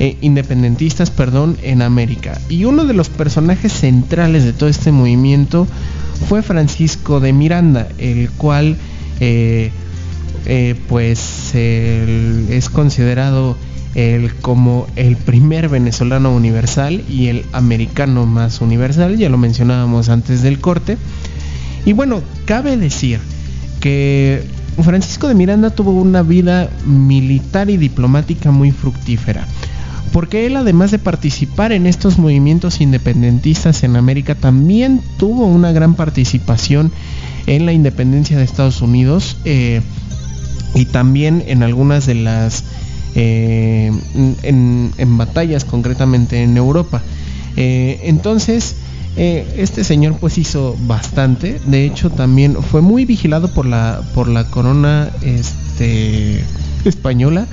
eh, 0.00 0.16
independentistas 0.22 1.12
perdón, 1.12 1.56
en 1.62 1.80
América. 1.82 2.40
Y 2.48 2.64
uno 2.64 2.84
de 2.84 2.94
los 2.94 3.10
personajes 3.10 3.72
centrales 3.72 4.42
de 4.42 4.52
todo 4.54 4.68
este 4.68 4.90
movimiento 4.90 5.68
fue 6.28 6.42
Francisco 6.42 7.20
de 7.20 7.32
Miranda, 7.32 7.86
el 7.98 8.28
cual 8.32 8.76
pues 10.88 11.54
es 11.54 12.68
considerado 12.70 13.56
el, 13.94 14.34
como 14.34 14.86
el 14.96 15.16
primer 15.16 15.68
venezolano 15.68 16.34
universal 16.34 17.02
y 17.08 17.28
el 17.28 17.44
americano 17.52 18.26
más 18.26 18.60
universal, 18.60 19.16
ya 19.16 19.28
lo 19.28 19.38
mencionábamos 19.38 20.08
antes 20.08 20.42
del 20.42 20.60
corte. 20.60 20.98
Y 21.84 21.92
bueno, 21.92 22.22
cabe 22.44 22.76
decir 22.76 23.20
que 23.80 24.42
Francisco 24.82 25.28
de 25.28 25.34
Miranda 25.34 25.70
tuvo 25.70 25.92
una 25.92 26.22
vida 26.22 26.70
militar 26.84 27.70
y 27.70 27.76
diplomática 27.76 28.50
muy 28.50 28.70
fructífera. 28.70 29.46
Porque 30.12 30.46
él 30.46 30.56
además 30.56 30.90
de 30.90 30.98
participar 30.98 31.72
en 31.72 31.86
estos 31.86 32.18
movimientos 32.18 32.80
independentistas 32.80 33.82
en 33.82 33.96
América, 33.96 34.34
también 34.34 35.02
tuvo 35.18 35.46
una 35.46 35.72
gran 35.72 35.94
participación 35.94 36.92
en 37.46 37.66
la 37.66 37.72
independencia 37.72 38.36
de 38.36 38.44
Estados 38.44 38.80
Unidos 38.80 39.36
eh, 39.44 39.82
y 40.74 40.86
también 40.86 41.44
en 41.46 41.62
algunas 41.62 42.06
de 42.06 42.14
las 42.14 42.64
eh, 43.20 43.90
en, 44.44 45.18
batallas 45.18 45.64
concretamente 45.64 46.40
en 46.40 46.56
Europa. 46.56 47.02
Eh, 47.56 47.98
entonces, 48.04 48.76
eh, 49.16 49.56
este 49.56 49.82
señor 49.82 50.18
pues 50.20 50.38
hizo 50.38 50.76
bastante. 50.86 51.60
De 51.66 51.84
hecho, 51.84 52.10
también 52.10 52.54
fue 52.62 52.80
muy 52.80 53.04
vigilado 53.06 53.52
por 53.52 53.66
la 53.66 54.02
por 54.14 54.28
la 54.28 54.44
corona 54.44 55.10
este, 55.22 56.44
española. 56.84 57.48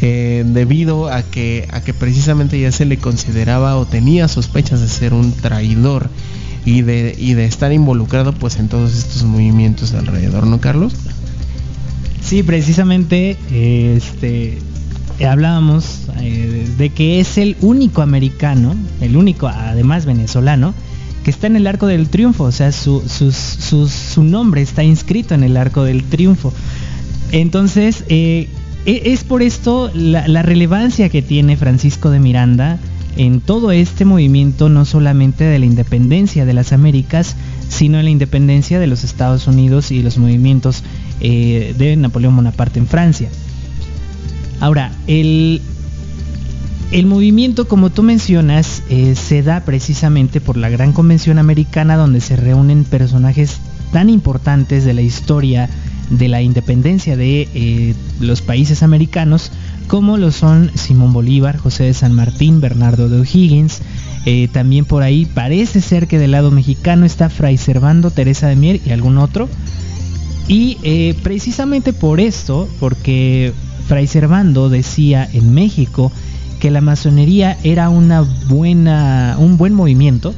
debido 0.00 1.10
a 1.12 1.22
que 1.22 1.66
a 1.72 1.80
que 1.80 1.92
precisamente 1.92 2.60
ya 2.60 2.70
se 2.70 2.84
le 2.84 2.96
consideraba 2.96 3.76
o 3.76 3.86
tenía 3.86 4.28
sospechas 4.28 4.80
de 4.80 4.88
ser 4.88 5.12
un 5.12 5.32
traidor 5.32 6.08
y 6.64 6.82
de, 6.82 7.16
y 7.18 7.34
de 7.34 7.46
estar 7.46 7.72
involucrado 7.72 8.32
pues 8.32 8.58
en 8.58 8.68
todos 8.68 8.96
estos 8.96 9.24
movimientos 9.24 9.92
alrededor, 9.92 10.46
¿no, 10.46 10.60
Carlos? 10.60 10.94
Sí, 12.22 12.42
precisamente 12.44 13.36
este 13.50 14.58
hablábamos 15.26 16.08
eh, 16.20 16.66
de 16.78 16.90
que 16.90 17.20
es 17.20 17.38
el 17.38 17.56
único 17.60 18.02
americano, 18.02 18.74
el 19.00 19.16
único 19.16 19.48
además 19.48 20.06
venezolano, 20.06 20.74
que 21.24 21.30
está 21.30 21.46
en 21.46 21.56
el 21.56 21.66
arco 21.66 21.86
del 21.86 22.08
triunfo, 22.08 22.44
o 22.44 22.52
sea, 22.52 22.72
su, 22.72 23.02
nombre 24.22 24.62
está 24.62 24.82
inscrito 24.82 25.34
en 25.34 25.44
el 25.44 25.56
arco 25.56 25.84
del 25.84 26.04
triunfo. 26.04 26.52
Entonces, 27.32 28.04
eh, 28.08 28.48
e- 28.86 29.02
es 29.06 29.24
por 29.24 29.42
esto 29.42 29.90
la, 29.94 30.42
relevancia 30.42 31.08
que 31.08 31.22
tiene 31.22 31.56
Francisco 31.56 32.10
de 32.10 32.18
Miranda 32.18 32.78
en 33.16 33.40
todo 33.40 33.70
este 33.72 34.04
movimiento, 34.04 34.68
no 34.68 34.84
solamente 34.84 35.44
de 35.44 35.58
la 35.58 35.66
independencia 35.66 36.46
de 36.46 36.54
las 36.54 36.72
Américas, 36.72 37.36
sino 37.68 37.98
en 37.98 38.04
la 38.04 38.10
independencia 38.10 38.78
de 38.78 38.86
los 38.86 39.04
Estados 39.04 39.46
Unidos 39.46 39.90
y 39.90 40.02
los 40.02 40.16
movimientos 40.16 40.82
eh, 41.20 41.74
de 41.76 41.96
Napoleón 41.96 42.36
Bonaparte 42.36 42.78
en 42.78 42.86
Francia. 42.86 43.28
Ahora, 44.60 44.92
el, 45.06 45.62
el 46.92 47.06
movimiento, 47.06 47.66
como 47.66 47.90
tú 47.90 48.02
mencionas, 48.02 48.82
eh, 48.90 49.14
se 49.14 49.42
da 49.42 49.64
precisamente 49.64 50.40
por 50.40 50.56
la 50.56 50.68
Gran 50.68 50.92
Convención 50.92 51.38
Americana 51.38 51.96
donde 51.96 52.20
se 52.20 52.36
reúnen 52.36 52.84
personajes 52.84 53.58
tan 53.90 54.10
importantes 54.10 54.84
de 54.84 54.92
la 54.92 55.02
historia 55.02 55.70
de 56.10 56.28
la 56.28 56.42
independencia 56.42 57.16
de 57.16 57.48
eh, 57.54 57.94
los 58.18 58.42
países 58.42 58.82
americanos 58.82 59.52
como 59.86 60.16
lo 60.18 60.32
son 60.32 60.70
Simón 60.74 61.12
Bolívar, 61.12 61.56
José 61.56 61.84
de 61.84 61.94
San 61.94 62.12
Martín, 62.12 62.60
Bernardo 62.60 63.08
de 63.08 63.20
O'Higgins. 63.20 63.80
eh, 64.26 64.48
también 64.52 64.84
por 64.84 65.02
ahí 65.02 65.26
parece 65.26 65.80
ser 65.80 66.06
que 66.06 66.18
del 66.18 66.32
lado 66.32 66.50
mexicano 66.50 67.06
está 67.06 67.30
Fray 67.30 67.56
Servando, 67.56 68.10
Teresa 68.10 68.48
de 68.48 68.56
Mier 68.56 68.80
y 68.84 68.90
algún 68.90 69.16
otro. 69.18 69.48
Y 70.48 71.14
precisamente 71.22 71.92
por 71.92 72.18
esto, 72.18 72.68
porque 72.80 73.52
Fray 73.90 74.06
Servando 74.06 74.68
decía 74.68 75.28
en 75.32 75.52
México 75.52 76.12
que 76.60 76.70
la 76.70 76.80
masonería 76.80 77.58
era 77.64 77.88
una 77.88 78.20
buena, 78.20 79.34
un 79.36 79.56
buen 79.56 79.74
movimiento, 79.74 80.32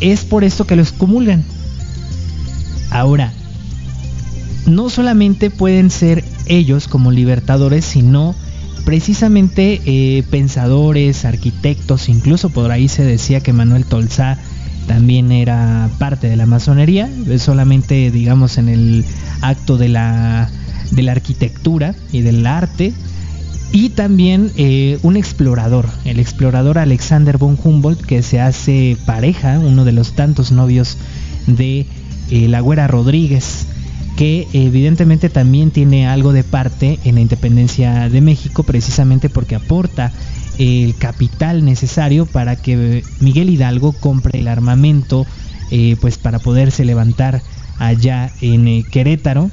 es 0.00 0.24
por 0.24 0.44
esto 0.44 0.68
que 0.68 0.76
los 0.76 0.92
comulgan. 0.92 1.42
Ahora, 2.92 3.32
no 4.66 4.88
solamente 4.88 5.50
pueden 5.50 5.90
ser 5.90 6.22
ellos 6.46 6.86
como 6.86 7.10
libertadores, 7.10 7.84
sino 7.84 8.36
precisamente 8.84 9.80
eh, 9.84 10.22
pensadores, 10.30 11.24
arquitectos, 11.24 12.08
incluso 12.08 12.50
por 12.50 12.70
ahí 12.70 12.86
se 12.86 13.02
decía 13.02 13.40
que 13.40 13.52
Manuel 13.52 13.84
Tolzá 13.84 14.38
también 14.86 15.32
era 15.32 15.90
parte 15.98 16.28
de 16.28 16.36
la 16.36 16.46
masonería, 16.46 17.10
solamente 17.38 18.12
digamos 18.12 18.58
en 18.58 18.68
el 18.68 19.04
acto 19.40 19.76
de 19.76 19.88
la, 19.88 20.48
de 20.90 21.02
la 21.02 21.12
arquitectura 21.12 21.94
y 22.12 22.22
del 22.22 22.46
arte, 22.46 22.92
y 23.72 23.90
también 23.90 24.50
eh, 24.56 24.98
un 25.02 25.16
explorador, 25.16 25.86
el 26.04 26.18
explorador 26.18 26.78
Alexander 26.78 27.38
von 27.38 27.56
Humboldt, 27.62 28.04
que 28.04 28.22
se 28.22 28.40
hace 28.40 28.96
pareja, 29.06 29.60
uno 29.60 29.84
de 29.84 29.92
los 29.92 30.14
tantos 30.14 30.50
novios 30.50 30.98
de 31.46 31.86
eh, 32.30 32.48
la 32.48 32.60
Güera 32.60 32.88
Rodríguez, 32.88 33.66
que 34.16 34.48
evidentemente 34.52 35.28
también 35.28 35.70
tiene 35.70 36.08
algo 36.08 36.32
de 36.32 36.42
parte 36.42 36.98
en 37.04 37.14
la 37.14 37.20
independencia 37.20 38.08
de 38.08 38.20
México, 38.20 38.64
precisamente 38.64 39.30
porque 39.30 39.54
aporta 39.54 40.12
el 40.58 40.96
capital 40.96 41.64
necesario 41.64 42.26
para 42.26 42.56
que 42.56 43.04
Miguel 43.20 43.50
Hidalgo 43.50 43.92
compre 43.92 44.40
el 44.40 44.48
armamento, 44.48 45.26
eh, 45.70 45.96
pues 46.00 46.18
para 46.18 46.40
poderse 46.40 46.84
levantar 46.84 47.40
allá 47.78 48.30
en 48.40 48.82
Querétaro 48.82 49.50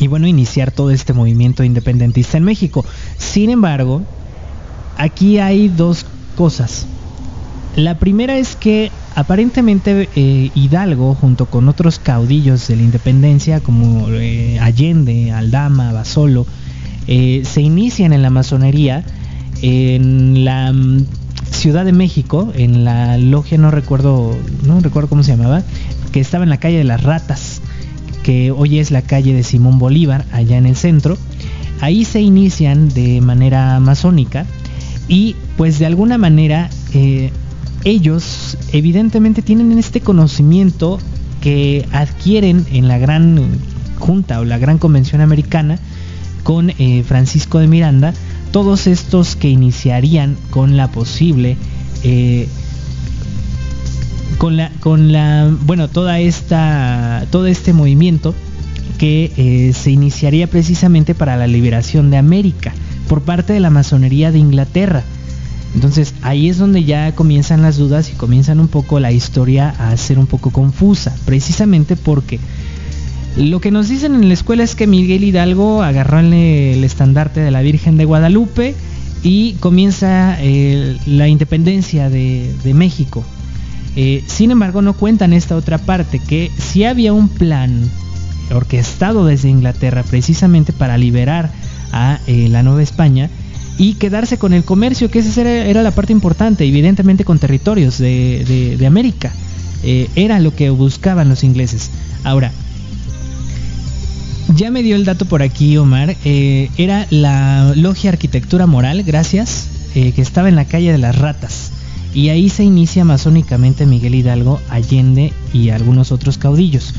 y 0.00 0.08
bueno, 0.08 0.26
iniciar 0.26 0.72
todo 0.72 0.90
este 0.90 1.12
movimiento 1.12 1.62
independentista 1.62 2.38
en 2.38 2.44
México. 2.44 2.84
Sin 3.18 3.50
embargo, 3.50 4.02
aquí 4.96 5.38
hay 5.38 5.68
dos 5.68 6.06
cosas. 6.36 6.86
La 7.76 7.98
primera 7.98 8.38
es 8.38 8.56
que 8.56 8.90
aparentemente 9.14 10.08
eh, 10.16 10.50
Hidalgo, 10.54 11.14
junto 11.14 11.46
con 11.46 11.68
otros 11.68 11.98
caudillos 11.98 12.66
de 12.66 12.76
la 12.76 12.82
independencia 12.82 13.60
como 13.60 14.08
eh, 14.08 14.58
Allende, 14.58 15.32
Aldama, 15.32 15.92
Basolo, 15.92 16.46
eh, 17.06 17.42
se 17.44 17.60
inician 17.60 18.12
en 18.14 18.22
la 18.22 18.30
masonería 18.30 19.04
en 19.62 20.44
la 20.44 20.72
mm, 20.72 21.06
Ciudad 21.50 21.84
de 21.84 21.92
México, 21.92 22.52
en 22.54 22.84
la 22.84 23.18
logia, 23.18 23.58
no 23.58 23.70
recuerdo, 23.70 24.34
no 24.64 24.80
recuerdo 24.80 25.10
cómo 25.10 25.22
se 25.22 25.32
llamaba, 25.32 25.62
que 26.12 26.20
estaba 26.20 26.44
en 26.44 26.50
la 26.50 26.56
calle 26.56 26.78
de 26.78 26.84
las 26.84 27.02
Ratas 27.02 27.59
que 28.22 28.50
hoy 28.50 28.78
es 28.78 28.90
la 28.90 29.02
calle 29.02 29.32
de 29.32 29.42
Simón 29.42 29.78
Bolívar, 29.78 30.24
allá 30.32 30.58
en 30.58 30.66
el 30.66 30.76
centro. 30.76 31.16
Ahí 31.80 32.04
se 32.04 32.20
inician 32.20 32.88
de 32.88 33.20
manera 33.20 33.80
masónica 33.80 34.46
y 35.08 35.34
pues 35.56 35.78
de 35.78 35.86
alguna 35.86 36.18
manera 36.18 36.70
eh, 36.92 37.30
ellos 37.84 38.56
evidentemente 38.72 39.42
tienen 39.42 39.76
este 39.78 40.00
conocimiento 40.00 40.98
que 41.40 41.86
adquieren 41.92 42.66
en 42.70 42.88
la 42.88 42.98
gran 42.98 43.40
junta 43.98 44.40
o 44.40 44.44
la 44.44 44.58
gran 44.58 44.78
convención 44.78 45.20
americana 45.20 45.78
con 46.42 46.70
eh, 46.70 47.02
Francisco 47.06 47.58
de 47.58 47.66
Miranda, 47.66 48.14
todos 48.52 48.86
estos 48.86 49.36
que 49.36 49.48
iniciarían 49.48 50.36
con 50.50 50.76
la 50.76 50.90
posible 50.90 51.56
eh, 52.02 52.48
con 54.40 54.56
la, 54.56 54.70
con 54.80 55.12
la, 55.12 55.54
bueno, 55.66 55.88
toda 55.88 56.18
esta, 56.18 57.26
todo 57.30 57.46
este 57.46 57.74
movimiento 57.74 58.34
que 58.96 59.30
eh, 59.36 59.74
se 59.74 59.90
iniciaría 59.90 60.46
precisamente 60.46 61.14
para 61.14 61.36
la 61.36 61.46
liberación 61.46 62.10
de 62.10 62.16
América 62.16 62.72
por 63.06 63.20
parte 63.20 63.52
de 63.52 63.60
la 63.60 63.68
masonería 63.68 64.32
de 64.32 64.38
Inglaterra. 64.38 65.04
Entonces 65.74 66.14
ahí 66.22 66.48
es 66.48 66.56
donde 66.56 66.84
ya 66.84 67.14
comienzan 67.14 67.60
las 67.60 67.76
dudas 67.76 68.08
y 68.08 68.14
comienzan 68.14 68.60
un 68.60 68.68
poco 68.68 68.98
la 68.98 69.12
historia 69.12 69.74
a 69.78 69.94
ser 69.98 70.18
un 70.18 70.26
poco 70.26 70.50
confusa, 70.50 71.14
precisamente 71.26 71.94
porque 71.96 72.40
lo 73.36 73.60
que 73.60 73.70
nos 73.70 73.90
dicen 73.90 74.14
en 74.14 74.26
la 74.26 74.32
escuela 74.32 74.62
es 74.62 74.74
que 74.74 74.86
Miguel 74.86 75.22
Hidalgo 75.22 75.82
agarró 75.82 76.20
el, 76.20 76.32
estandarte 76.82 77.40
de 77.40 77.50
la 77.50 77.60
Virgen 77.60 77.98
de 77.98 78.06
Guadalupe 78.06 78.74
y 79.22 79.52
comienza 79.60 80.38
eh, 80.40 80.96
la 81.04 81.28
independencia 81.28 82.08
de, 82.08 82.50
de 82.64 82.72
México. 82.72 83.22
Eh, 83.96 84.22
sin 84.26 84.50
embargo, 84.50 84.82
no 84.82 84.94
cuentan 84.94 85.32
esta 85.32 85.56
otra 85.56 85.78
parte, 85.78 86.20
que 86.20 86.50
si 86.58 86.84
había 86.84 87.12
un 87.12 87.28
plan 87.28 87.90
orquestado 88.52 89.26
desde 89.26 89.48
Inglaterra 89.48 90.02
precisamente 90.02 90.72
para 90.72 90.98
liberar 90.98 91.50
a 91.92 92.20
eh, 92.26 92.48
la 92.48 92.62
Nueva 92.62 92.82
España 92.82 93.30
y 93.78 93.94
quedarse 93.94 94.38
con 94.38 94.52
el 94.52 94.64
comercio, 94.64 95.10
que 95.10 95.20
esa 95.20 95.40
era, 95.42 95.82
la 95.82 95.90
parte 95.90 96.12
importante, 96.12 96.64
evidentemente 96.64 97.24
con 97.24 97.38
territorios 97.38 97.98
de, 97.98 98.84
América. 98.86 99.32
Eh, 99.82 100.08
era 100.14 100.38
lo 100.38 100.54
que 100.54 100.68
buscaban 100.70 101.28
los 101.28 101.42
ingleses. 101.42 101.90
Ahora, 102.22 102.52
ya 104.54 104.70
me 104.70 104.82
dio 104.82 104.96
el 104.96 105.04
dato 105.04 105.24
por 105.24 105.42
aquí, 105.42 105.76
Omar. 105.78 106.16
era 106.24 107.06
la 107.10 107.72
Logia 107.74 108.10
Arquitectura 108.10 108.66
Moral, 108.66 109.02
gracias, 109.04 109.68
que 109.94 110.12
estaba 110.20 110.48
en 110.48 110.56
la 110.56 110.66
calle 110.66 110.92
de 110.92 110.98
las 110.98 111.16
Ratas 111.16 111.69
y 112.14 112.28
ahí 112.30 112.48
se 112.48 112.64
inicia 112.64 113.04
masónicamente 113.04 113.86
Miguel 113.86 114.14
Hidalgo, 114.14 114.60
Allende 114.68 115.32
y 115.52 115.70
algunos 115.70 116.12
otros 116.12 116.38
caudillos. 116.38 116.94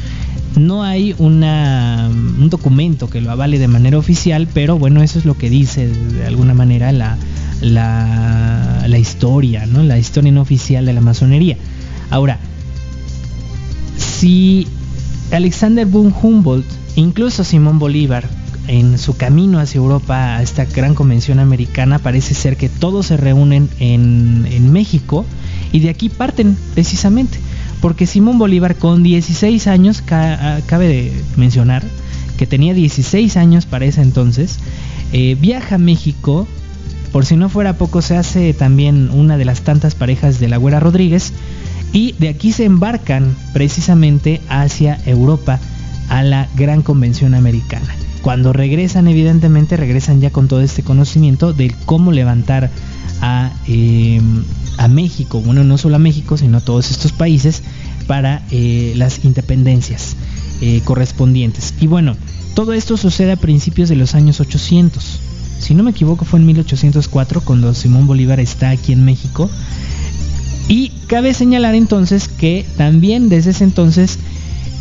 No 0.56 0.84
hay 0.84 1.16
un 1.18 2.50
documento 2.50 3.10
que 3.10 3.22
lo 3.22 3.32
avale 3.32 3.58
de 3.58 3.68
manera 3.68 3.98
oficial, 3.98 4.48
pero 4.54 4.78
bueno, 4.78 5.02
eso 5.02 5.20
es 5.20 5.26
lo 5.26 5.38
que 5.38 5.50
dice 5.50 5.88
de 5.88 6.26
alguna 6.26 6.54
manera 6.54 6.92
la, 6.92 7.18
la, 7.62 8.86
la 8.88 8.98
historia, 8.98 9.66
¿no? 9.66 9.84
la 9.84 9.98
historia 9.98 10.32
no 10.32 10.42
oficial 10.42 10.86
de 10.86 10.94
la 10.94 11.02
masonería. 11.02 11.58
Ahora, 12.10 12.40
si 13.98 14.68
Alexander 15.32 15.86
von 15.86 16.14
Humboldt, 16.22 16.68
incluso 16.96 17.44
Simón 17.44 17.80
Bolívar, 17.80 18.28
en 18.72 18.98
su 18.98 19.18
camino 19.18 19.60
hacia 19.60 19.80
Europa 19.80 20.38
a 20.38 20.42
esta 20.42 20.64
gran 20.64 20.96
convención 20.96 21.40
americana 21.40 22.00
parece 22.00 22.34
ser 22.34 22.56
que 22.56 22.70
todos 22.70 23.08
se 23.08 23.18
reúnen 23.18 23.70
en, 23.80 24.72
México 24.72 25.26
y 25.74 25.80
de 25.82 25.90
aquí 25.90 26.08
parten 26.08 26.56
precisamente 26.74 27.38
porque 27.82 28.08
Simón 28.08 28.40
Bolívar 28.40 28.76
con 28.76 29.04
16 29.04 29.68
años, 29.68 30.02
ah, 30.12 30.60
cabe 30.68 30.88
de 30.88 31.12
mencionar 31.36 31.84
que 32.38 32.48
tenía 32.48 32.74
16 32.74 33.36
años 33.36 33.66
para 33.66 33.86
ese 33.86 34.02
entonces, 34.02 34.60
eh, 35.12 35.36
viaja 35.40 35.76
a 35.76 35.78
México, 35.78 36.48
por 37.12 37.26
si 37.26 37.36
no 37.36 37.50
fuera 37.50 37.74
poco 37.74 38.02
se 38.02 38.16
hace 38.16 38.54
también 38.54 39.10
una 39.12 39.36
de 39.38 39.46
las 39.46 39.62
tantas 39.62 39.96
parejas 39.96 40.40
de 40.40 40.48
la 40.48 40.58
Güera 40.58 40.80
Rodríguez, 40.80 41.34
y 41.92 42.14
de 42.14 42.30
aquí 42.30 42.54
se 42.54 42.64
embarcan 42.64 43.36
precisamente 43.52 44.40
hacia 44.48 44.98
Europa 45.06 45.60
a 46.08 46.24
la 46.24 46.48
Gran 46.56 46.84
Convención 46.84 47.34
Americana. 47.36 48.01
Cuando 48.22 48.54
regresan, 48.54 49.08
evidentemente, 49.08 49.78
regresan 49.78 50.22
ya 50.22 50.30
con 50.30 50.48
todo 50.48 50.62
este 50.62 50.84
conocimiento 50.84 51.54
de 51.54 51.74
cómo 51.86 52.12
levantar 52.12 52.70
a, 53.22 53.52
em, 53.68 54.44
a 54.78 54.88
México, 54.88 55.42
bueno, 55.42 55.64
no 55.64 55.78
solo 55.78 55.96
a 55.96 56.00
México, 56.00 56.38
sino 56.38 56.58
a 56.58 56.62
todos 56.62 56.92
estos 56.92 57.12
países 57.12 57.64
para 58.08 58.44
eh, 58.52 58.94
las 58.96 59.24
independencias 59.24 60.16
eh, 60.62 60.82
correspondientes. 60.84 61.74
Y 61.80 61.88
bueno, 61.88 62.16
todo 62.54 62.74
esto 62.74 62.98
sucede 62.98 63.32
a 63.32 63.38
principios 63.38 63.90
de 63.90 63.96
los 63.96 64.14
años 64.16 64.40
800. 64.40 65.20
Si 65.60 65.74
no 65.74 65.84
me 65.84 65.92
equivoco, 65.92 66.26
fue 66.26 66.40
en 66.40 66.46
1804 66.48 67.42
cuando 67.42 67.74
Simón 67.74 68.08
Bolívar 68.08 68.40
está 68.40 68.70
aquí 68.70 68.94
en 68.94 69.06
México. 69.06 69.50
Y 70.68 70.90
cabe 71.08 71.34
señalar 71.34 71.76
entonces 71.76 72.28
que 72.28 72.66
también 72.78 73.30
desde 73.30 73.52
ese 73.52 73.64
entonces 73.64 74.20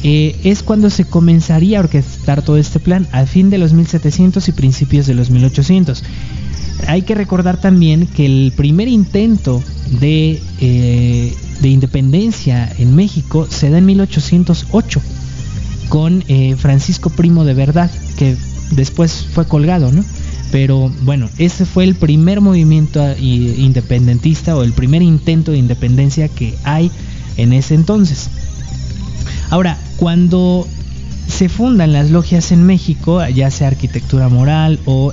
eh, 0.03 0.35
es 0.45 0.63
cuando 0.63 0.89
se 0.89 1.05
comenzaría 1.05 1.79
a 1.79 1.83
orquestar 1.83 2.43
todo 2.43 2.57
este 2.57 2.81
plan, 2.81 3.07
al 3.13 3.27
fin 3.27 3.51
de 3.51 3.59
los 3.59 3.73
1700 3.73 4.49
y 4.49 4.53
principios 4.53 5.07
de 5.07 5.15
los 5.15 5.31
1800. 5.31 6.03
Hay 6.87 7.03
que 7.03 7.15
recordar 7.15 7.61
también 7.61 8.07
que 8.07 8.25
el 8.25 8.53
primer 8.57 8.89
intento 8.89 9.63
de, 10.01 10.41
eh, 10.61 11.35
de 11.61 11.69
independencia 11.69 12.73
en 12.79 12.97
México 12.97 13.47
se 13.51 13.69
da 13.69 13.79
en 13.79 13.87
1808 13.87 15.03
con 15.91 16.25
eh, 16.29 16.57
Francisco 16.57 17.11
Primo 17.11 17.45
de 17.45 17.53
Verdad, 17.53 17.91
que 18.17 18.37
después 18.71 19.27
fue 19.35 19.47
colgado, 19.47 19.93
¿no? 19.93 20.03
Pero 20.51 20.91
bueno, 21.03 21.29
ese 21.37 21.67
fue 21.67 21.85
el 21.85 21.95
primer 21.95 22.41
movimiento 22.41 23.05
independentista 23.19 24.57
o 24.57 24.63
el 24.63 24.73
primer 24.73 25.03
intento 25.03 25.53
de 25.53 25.59
independencia 25.59 26.29
que 26.29 26.55
hay 26.65 26.91
en 27.37 27.53
ese 27.53 27.75
entonces. 27.75 28.31
Ahora, 29.51 29.77
cuando 29.97 30.67
se 31.27 31.49
fundan 31.49 31.93
las 31.93 32.11
logias 32.11 32.53
en 32.53 32.65
México, 32.65 33.27
ya 33.27 33.51
sea 33.51 33.69
arquitectura 33.69 34.29
moral 34.29 34.79
o 34.85 35.13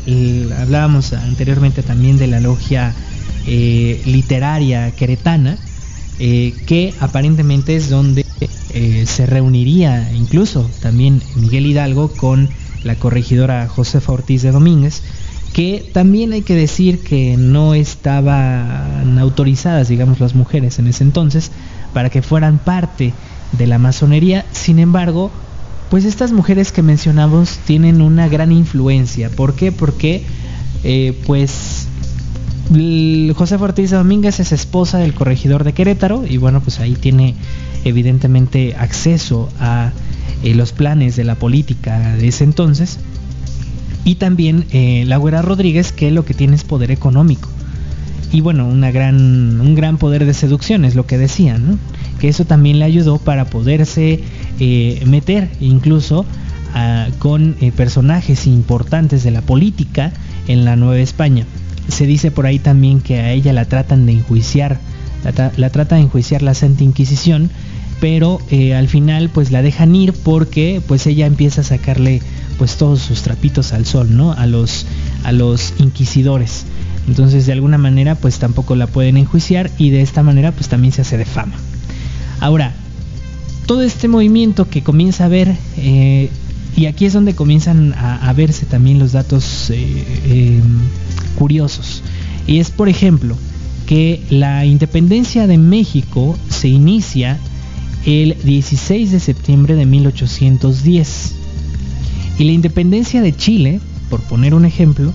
hablábamos 0.60 1.14
anteriormente 1.14 1.82
también 1.82 2.18
de 2.18 2.28
la 2.28 2.40
logia 2.40 2.94
eh, 3.48 4.02
literaria 4.06 4.92
queretana, 4.92 5.58
eh, 6.20 6.54
que 6.68 6.94
aparentemente 7.00 7.76
es 7.76 7.90
donde 7.90 8.26
eh, 8.70 9.06
se 9.08 9.26
reuniría 9.26 10.12
incluso 10.14 10.70
también 10.82 11.22
Miguel 11.36 11.66
Hidalgo 11.66 12.10
con 12.10 12.48
la 12.84 12.96
corregidora 12.96 13.68
Josefa 13.68 14.12
Ortiz 14.12 14.44
de 14.44 14.52
Domínguez, 14.52 15.02
que 15.54 15.84
también 15.94 16.34
hay 16.34 16.42
que 16.42 16.56
decir 16.56 17.00
que 17.00 17.38
no 17.38 17.74
estaban 17.74 19.18
autorizadas, 19.18 19.88
digamos, 19.88 20.20
las 20.20 20.36
mujeres 20.36 20.78
en 20.78 20.88
ese 20.88 21.04
entonces 21.04 21.52
para 21.94 22.10
que 22.10 22.22
fueran 22.22 22.60
parte 22.60 23.14
de 23.52 23.68
la 23.68 23.78
masonería. 23.78 24.46
Sin 24.52 24.80
embargo, 24.80 25.32
pues 25.90 26.06
estas 26.06 26.32
mujeres 26.32 26.72
que 26.72 26.82
mencionamos 26.82 27.58
tienen 27.66 28.02
una 28.02 28.28
gran 28.28 28.52
influencia. 28.52 29.30
¿Por 29.30 29.56
qué? 29.56 29.72
Porque 29.72 30.24
eh, 30.84 31.18
pues 31.26 31.88
José 33.36 33.56
Ortiz 33.56 33.92
Domínguez 33.92 34.40
es 34.40 34.52
esposa 34.52 34.98
del 34.98 35.14
corregidor 35.14 35.64
de 35.64 35.74
Querétaro 35.74 36.26
y 36.28 36.38
bueno, 36.38 36.62
pues 36.62 36.80
ahí 36.80 36.96
tiene 36.96 37.36
evidentemente 37.86 38.76
acceso 38.76 39.50
a 39.60 39.92
eh, 40.44 40.54
los 40.54 40.74
planes 40.74 41.16
de 41.16 41.24
la 41.24 41.36
política 41.36 42.16
de 42.16 42.28
ese 42.28 42.44
entonces. 42.44 43.00
Y 44.04 44.16
también 44.16 44.66
eh, 44.72 45.04
Laura 45.08 45.42
Rodríguez, 45.42 45.92
que 45.92 46.12
lo 46.12 46.26
que 46.26 46.34
tiene 46.34 46.56
es 46.56 46.64
poder 46.64 46.92
económico. 46.92 47.50
Y 48.32 48.42
bueno, 48.42 48.70
gran, 48.92 49.62
un 49.62 49.76
gran 49.76 49.98
poder 49.98 50.26
de 50.26 50.34
seducción 50.34 50.84
es 50.86 50.96
lo 50.96 51.06
que 51.06 51.18
decían, 51.18 51.80
que 52.20 52.28
eso 52.28 52.46
también 52.46 52.80
le 52.80 52.86
ayudó 52.86 53.20
para 53.20 53.46
poderse 53.46 54.22
eh, 54.60 55.04
meter 55.06 55.50
incluso 55.62 56.26
ah, 56.74 57.08
con 57.20 57.56
eh, 57.62 57.72
personajes 57.72 58.48
importantes 58.48 59.24
de 59.24 59.32
la 59.32 59.42
política 59.42 60.12
en 60.48 60.66
la 60.66 60.76
Nueva 60.76 61.00
España. 61.00 61.46
Se 61.88 62.06
dice 62.06 62.32
por 62.32 62.46
ahí 62.46 62.60
también 62.60 63.00
que 63.00 63.20
a 63.20 63.32
ella 63.32 63.54
la 63.54 63.66
tratan 63.66 64.06
de 64.06 64.14
enjuiciar, 64.14 64.80
la, 65.56 65.70
trata 65.70 65.96
de 65.96 66.02
enjuiciar 66.02 66.42
la 66.42 66.54
Santa 66.54 66.84
Inquisición, 66.84 67.50
pero 68.02 68.40
eh, 68.52 68.76
al 68.76 68.90
final 68.90 69.30
pues 69.30 69.52
la 69.52 69.62
dejan 69.62 69.96
ir 69.96 70.14
porque 70.14 70.82
pues 70.86 71.08
ella 71.08 71.26
empieza 71.26 71.62
a 71.62 71.64
sacarle 71.64 72.22
pues 72.58 72.76
todos 72.76 73.00
sus 73.00 73.22
trapitos 73.22 73.72
al 73.72 73.86
sol, 73.86 74.16
¿no? 74.16 74.34
A 74.34 74.46
los, 74.48 74.86
a 75.24 75.32
los 75.32 75.74
inquisidores. 75.80 76.66
Entonces 77.08 77.46
de 77.46 77.54
alguna 77.54 77.78
manera 77.78 78.16
pues 78.16 78.38
tampoco 78.40 78.76
la 78.76 78.88
pueden 78.88 79.18
enjuiciar 79.18 79.72
y 79.78 79.90
de 79.90 80.02
esta 80.02 80.24
manera 80.24 80.52
pues 80.52 80.68
también 80.68 80.94
se 80.94 81.02
hace 81.02 81.18
de 81.18 81.26
fama. 81.26 81.56
Ahora, 82.40 82.74
todo 83.66 83.82
este 83.82 84.08
movimiento 84.08 84.70
que 84.70 84.84
comienza 84.84 85.26
a 85.26 85.28
ver, 85.28 85.56
eh, 85.78 86.30
y 86.76 86.86
aquí 86.86 87.06
es 87.06 87.14
donde 87.14 87.34
comienzan 87.34 87.94
a, 87.94 88.32
verse 88.34 88.66
también 88.66 89.00
los 89.00 89.12
datos 89.12 89.70
eh, 89.72 90.60
em, 90.60 90.80
curiosos, 91.36 92.04
y 92.46 92.60
es 92.60 92.70
por 92.72 92.88
ejemplo 92.88 93.36
que 93.88 94.22
la 94.30 94.66
independencia 94.66 95.48
de 95.48 95.58
México 95.58 96.38
se 96.50 96.68
inicia 96.68 97.40
el 98.06 98.38
16 98.44 99.12
de 99.12 99.20
septiembre 99.20 99.76
de 99.76 99.86
1810 99.86 101.36
y 102.40 102.44
la 102.44 102.52
independencia 102.52 103.22
de 103.22 103.36
Chile, 103.36 103.80
por 104.10 104.22
poner 104.22 104.54
un 104.54 104.66
ejemplo, 104.66 105.12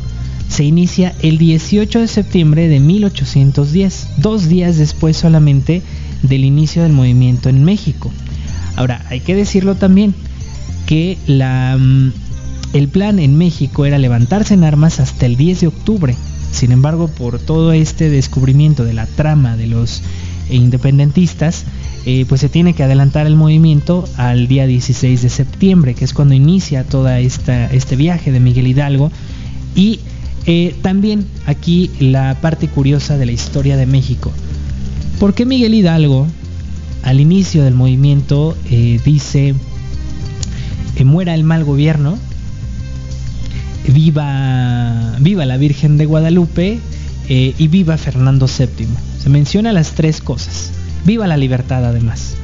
se 0.53 0.65
inicia 0.65 1.15
el 1.23 1.39
18 1.39 2.01
de 2.01 2.09
septiembre 2.09 2.69
de 2.69 2.79
1810, 2.79 4.09
dos 4.19 4.51
días 4.51 4.77
después 4.77 5.17
solamente 5.17 5.81
del 6.23 6.45
inicio 6.45 6.83
del 6.83 6.93
movimiento 6.93 7.49
en 7.49 7.65
México. 7.65 8.13
Ahora, 8.77 9.03
hay 9.09 9.21
que 9.21 9.35
decirlo 9.35 9.77
también 9.77 10.15
que 10.85 11.17
mm, 11.27 12.77
el 12.77 12.89
plan 12.89 13.19
en 13.19 13.39
México 13.39 13.87
era 13.87 13.97
levantarse 13.97 14.53
en 14.53 14.65
armas 14.65 15.01
hasta 15.01 15.25
el 15.25 15.37
10 15.37 15.63
de 15.63 15.67
octubre. 15.69 16.17
Sin 16.53 16.71
embargo, 16.71 17.09
por 17.09 17.39
todo 17.39 17.73
este 17.73 18.11
descubrimiento 18.11 18.85
de 18.85 18.93
la 18.93 19.07
trama 19.07 19.57
de 19.57 19.69
los 19.69 20.03
independentistas, 20.51 21.65
eh, 22.05 22.27
pues 22.29 22.43
se 22.43 22.51
tiene 22.51 22.75
que 22.75 22.83
adelantar 22.83 23.27
el 23.27 23.37
movimiento 23.37 24.07
al 24.19 24.49
día 24.49 24.67
16 24.67 25.23
de 25.23 25.31
septiembre, 25.31 25.95
que 25.95 26.05
es 26.05 26.13
cuando 26.13 26.35
inicia 26.35 26.85
esta, 27.21 27.71
este 27.71 27.97
viaje 27.97 28.33
de 28.33 28.41
Miguel 28.41 28.67
Hidalgo. 28.67 29.11
Y 29.75 30.01
eh, 30.47 30.75
también 30.83 31.27
aquí 31.47 31.91
la 32.01 32.37
parte 32.41 32.69
curiosa 32.69 33.17
de 33.17 33.27
la 33.27 33.33
historia 33.33 33.77
de 33.77 33.87
México. 33.87 34.33
¿Por 35.21 35.35
qué 35.35 35.47
Miguel 35.47 35.75
Hidalgo 35.75 36.27
al 37.03 37.21
inicio 37.21 37.63
del 37.63 37.75
movimiento 37.75 38.57
eh, 38.71 39.01
dice 39.05 39.55
que 40.97 41.05
muera 41.05 41.35
el 41.35 41.45
mal 41.45 41.65
gobierno, 41.65 42.19
viva, 43.87 45.17
viva 45.21 45.47
la 45.47 45.57
Virgen 45.57 45.97
de 45.97 46.07
Guadalupe 46.07 46.81
eh, 47.29 47.55
y 47.57 47.69
viva 47.69 47.97
Fernando 47.97 48.47
VII? 48.47 48.89
Se 49.23 49.29
menciona 49.29 49.73
las 49.73 49.93
tres 49.93 50.21
cosas. 50.21 50.73
Viva 51.05 51.27
la 51.27 51.37
libertad 51.37 51.85
además. 51.85 52.35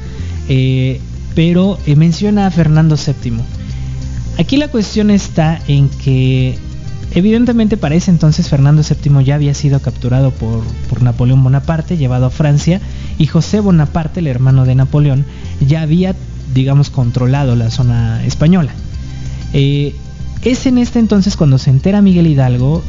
Pero 1.35 1.77
menciona 1.95 2.47
a 2.47 2.51
Fernando 2.51 2.95
VII. 2.97 3.33
Aquí 4.37 4.57
la 4.57 4.69
cuestión 4.69 5.11
está 5.11 5.61
en 5.67 5.89
que 5.89 6.57
Evidentemente 7.15 7.75
para 7.75 7.95
ese 7.95 8.11
entonces 8.11 8.49
Fernando 8.49 8.83
VII 8.83 9.23
ya 9.23 9.35
había 9.35 9.53
sido 9.53 9.81
capturado 9.81 10.31
por, 10.31 11.01
Napoleón 11.01 11.43
Bonaparte, 11.43 11.97
llevado 11.97 12.27
a 12.27 12.29
Francia, 12.29 12.81
y 13.17 13.25
José 13.25 13.59
Bonaparte, 13.59 14.19
el 14.19 14.27
hermano 14.27 14.65
de 14.65 14.75
Napoleón, 14.75 15.25
ya 15.59 15.81
había, 15.81 16.15
digamos, 16.53 16.89
controlado 16.89 17.55
la 17.55 17.71
zona 17.71 18.23
española. 18.25 18.71
Eh, 19.53 19.95
es 20.43 20.65
en 20.67 20.77
este 20.77 20.99
entonces 20.99 21.35
cuando 21.35 21.57
se 21.57 21.69
entera 21.69 22.01
Miguel 22.01 22.27
Hidalgo 22.27 22.83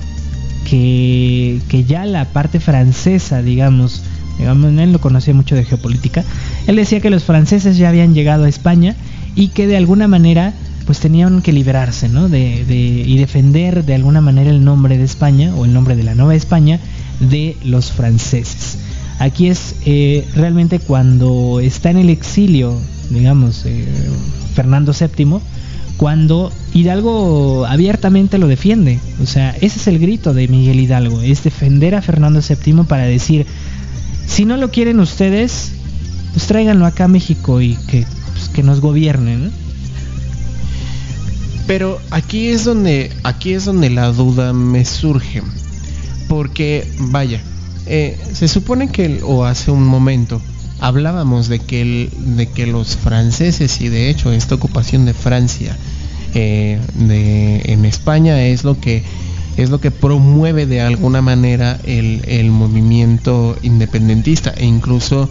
que, 0.68 1.61
que 1.68 1.85
ya 1.85 2.05
la 2.05 2.27
parte 2.27 2.61
francesa, 2.61 3.43
digamos, 3.43 4.03
digamos, 4.39 4.79
él 4.79 4.93
no 4.93 5.01
conocía 5.01 5.35
mucho 5.35 5.55
de 5.55 5.64
geopolítica, 5.64 6.25
él 6.66 6.77
decía 6.77 7.01
que 7.01 7.11
los 7.11 7.25
franceses 7.25 7.79
ya 7.79 7.89
habían 7.89 8.14
llegado 8.14 8.45
a 8.45 8.49
España 8.49 8.95
y 9.35 9.49
que 9.49 9.66
de 9.66 9.77
alguna 9.77 10.09
manera 10.09 10.53
pues 10.91 10.99
tenían 10.99 11.41
que 11.41 11.53
liberarse, 11.53 12.09
¿no? 12.09 12.28
De, 12.28 12.64
y 12.68 13.16
defender 13.16 13.84
de 13.84 13.95
alguna 13.95 14.20
manera 14.20 14.51
el 14.51 14.64
nombre 14.64 14.99
de 14.99 15.05
España 15.05 15.55
o 15.55 15.64
el 15.64 15.72
nombre 15.72 15.95
de 15.95 16.03
la 16.03 16.16
Nueva 16.16 16.34
España 16.34 16.80
de 17.20 17.57
los 17.62 17.93
franceses. 17.93 18.76
Aquí 19.20 19.47
es 19.47 19.76
eh, 19.86 20.26
realmente 20.34 20.80
cuando 20.80 21.61
está 21.61 21.91
en 21.91 21.99
el 21.99 22.11
exilio, 22.11 22.76
digamos, 23.09 23.66
eh, 23.66 23.86
Fernando 24.55 24.93
VII, 24.93 25.38
cuando 25.97 26.51
Hidalgo 26.74 27.66
abiertamente 27.66 28.38
lo 28.38 28.49
defiende. 28.49 28.99
O 29.22 29.26
sea, 29.26 29.51
ese 29.61 29.78
es 29.78 29.86
el 29.86 30.01
grito 30.01 30.34
de 30.34 30.49
Miguel 30.49 30.80
Hidalgo, 30.80 31.22
es 31.22 31.45
defender 31.45 31.95
a 31.95 32.03
Fernando 32.03 32.41
VII 32.41 32.82
para 32.82 33.05
decir, 33.05 33.47
si 34.26 34.45
no 34.45 34.57
lo 34.57 34.72
quieren 34.72 34.99
ustedes, 34.99 35.70
pues 36.32 36.49
tráiganlo 36.49 36.84
acá 36.84 37.05
a 37.05 37.09
México 37.09 37.61
y 37.61 37.76
que, 37.86 38.05
pues, 38.32 38.49
que 38.49 38.64
nos 38.64 38.80
gobiernen. 38.80 39.53
Pero 41.71 42.01
aquí 42.11 42.49
es 42.49 42.64
donde 42.64 43.12
aquí 43.23 43.53
es 43.53 43.64
donde 43.64 43.91
la 43.91 44.11
duda 44.11 44.53
me 44.53 44.85
surge, 44.85 45.41
porque 46.29 46.85
vaya, 46.99 47.41
eh, 47.87 48.18
se 48.33 48.49
supone 48.49 48.89
que 48.89 49.21
o 49.23 49.45
hace 49.45 49.71
un 49.71 49.87
momento 49.87 50.43
hablábamos 50.81 51.47
de 51.47 51.61
que 51.61 51.81
el, 51.83 52.11
de 52.37 52.49
que 52.49 52.66
los 52.66 52.97
franceses 52.97 53.81
y 53.81 53.89
de 53.89 54.11
hecho 54.11 54.33
esta 54.33 54.57
ocupación 54.57 55.05
de 55.05 55.14
Francia 55.14 55.77
eh, 56.35 56.81
de, 56.95 57.62
en 57.66 57.85
España 57.85 58.43
es 58.43 58.64
lo 58.64 58.81
que 58.81 59.05
es 59.57 59.71
lo 59.71 59.81
que 59.81 59.93
promueve 59.93 60.66
de 60.66 60.81
alguna 60.81 61.23
manera 61.23 61.79
el, 61.85 62.23
el 62.27 62.51
movimiento 62.51 63.57
independentista. 63.62 64.51
E 64.57 64.66
incluso 64.66 65.31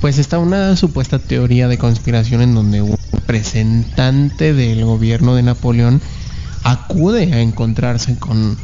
pues 0.00 0.18
está 0.18 0.38
una 0.38 0.76
supuesta 0.76 1.18
teoría 1.18 1.68
de 1.68 1.78
conspiración 1.78 2.42
en 2.42 2.54
donde 2.54 2.82
un 2.82 2.96
representante 3.12 4.54
del 4.54 4.84
gobierno 4.84 5.34
de 5.34 5.42
Napoleón 5.42 6.00
acude 6.62 7.32
a 7.34 7.40
encontrarse 7.40 8.16
con, 8.16 8.56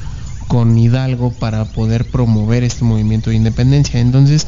con 0.49 0.79
Hidalgo 0.79 1.33
para 1.33 1.65
poder 1.65 2.05
promover 2.05 2.63
este 2.63 2.85
movimiento 2.85 3.31
de 3.31 3.37
independencia. 3.37 4.01
Entonces, 4.01 4.47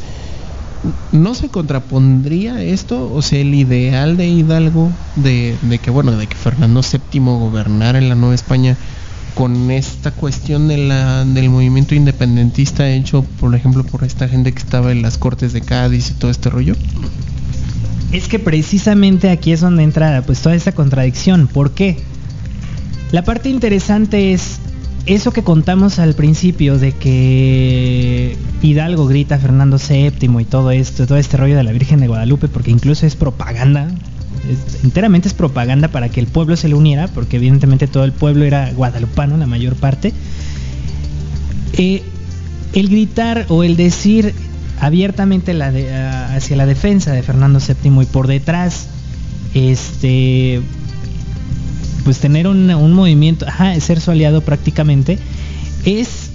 ¿no 1.12 1.34
se 1.34 1.48
contrapondría 1.48 2.62
esto? 2.62 3.12
O 3.12 3.22
sea, 3.22 3.40
el 3.40 3.54
ideal 3.54 4.16
de 4.16 4.28
Hidalgo 4.28 4.90
de, 5.16 5.56
de 5.62 5.78
que, 5.78 5.90
bueno, 5.90 6.12
de 6.12 6.26
que 6.26 6.36
Fernando 6.36 6.82
VII 6.82 7.20
gobernara 7.20 7.98
en 7.98 8.08
la 8.08 8.14
Nueva 8.14 8.34
España 8.34 8.76
con 9.36 9.70
esta 9.70 10.12
cuestión 10.12 10.66
del 10.66 11.50
movimiento 11.50 11.94
independentista 11.94 12.88
hecho, 12.88 13.22
por 13.38 13.54
ejemplo, 13.54 13.84
por 13.84 14.02
esta 14.02 14.28
gente 14.28 14.50
que 14.52 14.58
estaba 14.58 14.92
en 14.92 15.02
las 15.02 15.18
Cortes 15.18 15.52
de 15.52 15.60
Cádiz 15.60 16.10
y 16.10 16.14
todo 16.14 16.30
este 16.30 16.48
rollo? 16.48 16.74
Es 18.12 18.28
que 18.28 18.38
precisamente 18.38 19.28
aquí 19.28 19.52
es 19.52 19.60
donde 19.60 19.82
entra 19.82 20.22
pues 20.22 20.40
toda 20.40 20.54
esta 20.54 20.72
contradicción. 20.72 21.48
¿Por 21.48 21.72
qué? 21.72 21.98
La 23.12 23.24
parte 23.24 23.50
interesante 23.50 24.32
es 24.32 24.58
eso 25.04 25.32
que 25.32 25.42
contamos 25.42 25.98
al 25.98 26.14
principio 26.14 26.78
de 26.78 26.92
que 26.92 28.38
Hidalgo 28.62 29.06
grita 29.06 29.38
Fernando 29.38 29.76
VII 29.76 30.40
y 30.40 30.44
todo 30.46 30.70
esto, 30.70 31.06
todo 31.06 31.18
este 31.18 31.36
rollo 31.36 31.58
de 31.58 31.62
la 31.62 31.72
Virgen 31.72 32.00
de 32.00 32.08
Guadalupe, 32.08 32.48
porque 32.48 32.70
incluso 32.70 33.04
es 33.04 33.16
propaganda, 33.16 33.88
enteramente 34.82 35.28
es 35.28 35.34
propaganda 35.34 35.88
para 35.88 36.08
que 36.08 36.20
el 36.20 36.26
pueblo 36.26 36.56
se 36.56 36.68
le 36.68 36.74
uniera, 36.74 37.08
porque 37.08 37.36
evidentemente 37.36 37.86
todo 37.86 38.04
el 38.04 38.12
pueblo 38.12 38.44
era 38.44 38.70
guadalupano, 38.72 39.36
la 39.36 39.46
mayor 39.46 39.74
parte. 39.74 40.12
Eh, 41.74 42.02
el 42.72 42.88
gritar 42.88 43.46
o 43.48 43.64
el 43.64 43.76
decir 43.76 44.34
abiertamente 44.80 45.52
hacia 45.52 46.56
la 46.56 46.66
defensa 46.66 47.12
de 47.12 47.22
Fernando 47.22 47.58
VII 47.58 48.02
y 48.02 48.06
por 48.06 48.26
detrás, 48.26 48.88
este, 49.54 50.60
pues 52.04 52.18
tener 52.18 52.46
un, 52.46 52.92
movimiento, 52.92 53.46
ser 53.80 54.00
su 54.00 54.10
aliado 54.10 54.42
prácticamente, 54.42 55.18
es, 55.84 56.30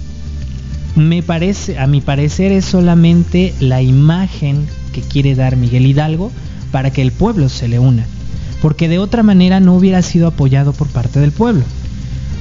me 0.96 1.22
parece, 1.22 1.78
a 1.78 1.86
mi 1.86 2.00
parecer 2.00 2.52
es 2.52 2.64
solamente 2.64 3.54
la 3.60 3.80
imagen 3.82 4.66
que 4.92 5.00
quiere 5.00 5.34
dar 5.34 5.56
Miguel 5.56 5.86
Hidalgo 5.86 6.32
para 6.72 6.90
que 6.90 7.02
el 7.02 7.12
pueblo 7.12 7.48
se 7.48 7.68
le 7.68 7.78
una, 7.78 8.06
porque 8.60 8.88
de 8.88 8.98
otra 8.98 9.22
manera 9.22 9.60
no 9.60 9.76
hubiera 9.76 10.02
sido 10.02 10.26
apoyado 10.26 10.72
por 10.72 10.88
parte 10.88 11.20
del 11.20 11.30
pueblo. 11.30 11.62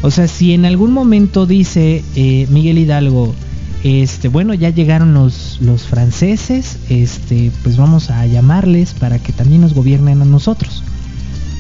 O 0.02 0.10
sea, 0.10 0.28
si 0.28 0.54
en 0.54 0.66
algún 0.66 0.92
momento 0.92 1.46
dice 1.46 2.04
eh, 2.16 2.48
Miguel 2.50 2.80
Hidalgo, 2.80 3.36
este, 3.84 4.30
bueno, 4.30 4.54
ya 4.54 4.70
llegaron 4.70 5.14
los, 5.14 5.60
los 5.62 5.84
franceses, 5.84 6.78
este, 6.90 7.52
pues 7.64 7.78
vamos 7.78 8.10
a 8.10 8.26
llamarles 8.26 8.94
para 8.94 9.20
que 9.20 9.32
también 9.32 9.62
nos 9.62 9.74
gobiernen 9.74 10.22
a 10.22 10.26
nosotros. 10.26 10.84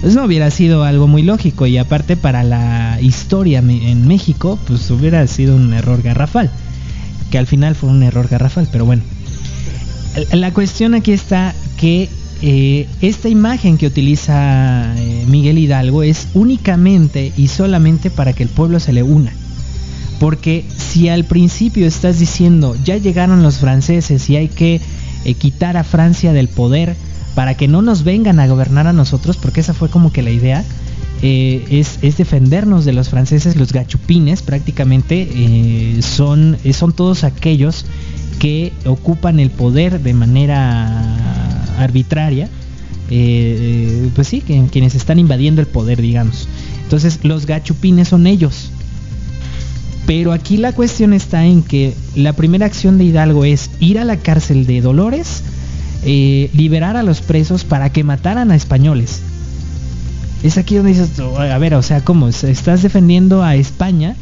Pues 0.01 0.15
no 0.15 0.25
hubiera 0.25 0.49
sido 0.49 0.83
algo 0.83 1.07
muy 1.07 1.21
lógico 1.21 1.67
y 1.67 1.77
aparte 1.77 2.17
para 2.17 2.43
la 2.43 2.99
historia 3.01 3.59
en 3.59 4.07
México, 4.07 4.57
pues 4.65 4.89
hubiera 4.89 5.25
sido 5.27 5.55
un 5.55 5.73
error 5.73 6.01
garrafal, 6.01 6.49
que 7.29 7.37
al 7.37 7.45
final 7.45 7.75
fue 7.75 7.89
un 7.89 8.01
error 8.01 8.27
garrafal, 8.27 8.67
pero 8.71 8.85
bueno. 8.85 9.03
La 10.33 10.51
cuestión 10.51 10.95
aquí 10.95 11.11
está 11.11 11.53
que 11.77 12.09
eh, 12.43 12.87
esta 13.01 13.29
imagen 13.29 13.77
que 13.77 13.85
utiliza 13.85 14.95
eh, 14.97 15.25
Miguel 15.27 15.59
Hidalgo 15.59 16.01
es 16.01 16.27
únicamente 16.33 17.31
y 17.37 17.47
solamente 17.49 18.09
para 18.09 18.33
que 18.33 18.41
el 18.41 18.49
pueblo 18.49 18.79
se 18.79 18.93
le 18.93 19.03
una. 19.03 19.31
Porque 20.19 20.65
si 20.75 21.07
al 21.09 21.25
principio 21.25 21.85
estás 21.85 22.19
diciendo, 22.19 22.75
ya 22.83 22.97
llegaron 22.97 23.43
los 23.43 23.57
franceses 23.57 24.27
y 24.29 24.37
hay 24.37 24.47
que 24.47 24.81
eh, 25.23 25.33
quitar 25.35 25.77
a 25.77 25.83
Francia 25.83 26.33
del 26.33 26.47
poder 26.47 26.95
para 27.35 27.55
que 27.55 27.67
no 27.67 27.83
nos 27.83 28.03
vengan 28.03 28.39
a 28.39 28.47
gobernar 28.47 28.87
a 28.87 28.93
nosotros, 28.93 29.37
porque 29.37 29.61
esa 29.61 29.73
fue 29.73 29.89
como 29.89 30.11
que 30.11 30.21
la 30.21 30.31
idea, 30.31 30.63
es, 31.21 32.01
defendernos 32.01 32.83
de 32.83 32.93
los 32.93 33.09
franceses, 33.09 33.55
los 33.55 33.71
gachupines 33.71 34.41
prácticamente 34.41 36.01
son, 36.01 36.57
son 36.73 36.93
todos 36.93 37.23
aquellos 37.23 37.85
que 38.39 38.73
ocupan 38.85 39.39
el 39.39 39.51
poder 39.51 40.01
de 40.01 40.13
manera 40.15 41.50
arbitraria, 41.81 42.49
eh, 43.09 44.09
pues 44.15 44.27
sí, 44.27 44.41
que, 44.41 44.65
quienes 44.71 44.95
están 44.95 45.19
invadiendo 45.19 45.61
el 45.61 45.67
poder, 45.67 46.01
digamos. 46.01 46.47
Entonces 46.83 47.19
los 47.23 47.45
gachupines 47.45 48.07
son 48.07 48.27
ellos. 48.27 48.71
Pero 50.05 50.31
aquí 50.31 50.57
la 50.57 50.73
cuestión 50.73 51.13
está 51.13 51.45
en 51.45 51.63
que 51.63 51.93
la 52.15 52.33
primera 52.33 52.65
acción 52.65 52.97
de 52.97 53.05
Hidalgo 53.05 53.45
es 53.45 53.69
ir 53.79 53.99
a 53.99 54.05
la 54.05 54.17
cárcel 54.17 54.65
de 54.65 54.81
Dolores, 54.81 55.43
eh, 56.03 56.49
liberar 56.53 56.97
a 56.97 57.03
los 57.03 57.21
presos 57.21 57.63
para 57.63 57.91
que 57.91 58.03
mataran 58.03 58.51
a 58.51 58.55
españoles. 58.55 59.21
Es 60.43 60.57
aquí 60.57 60.75
donde 60.75 60.91
dices, 60.93 61.11
a 61.19 61.57
ver, 61.59 61.75
o 61.75 61.83
sea, 61.83 62.01
¿cómo? 62.03 62.27
¿Estás 62.27 62.81
defendiendo 62.81 63.43
a 63.43 63.55
España 63.55 64.15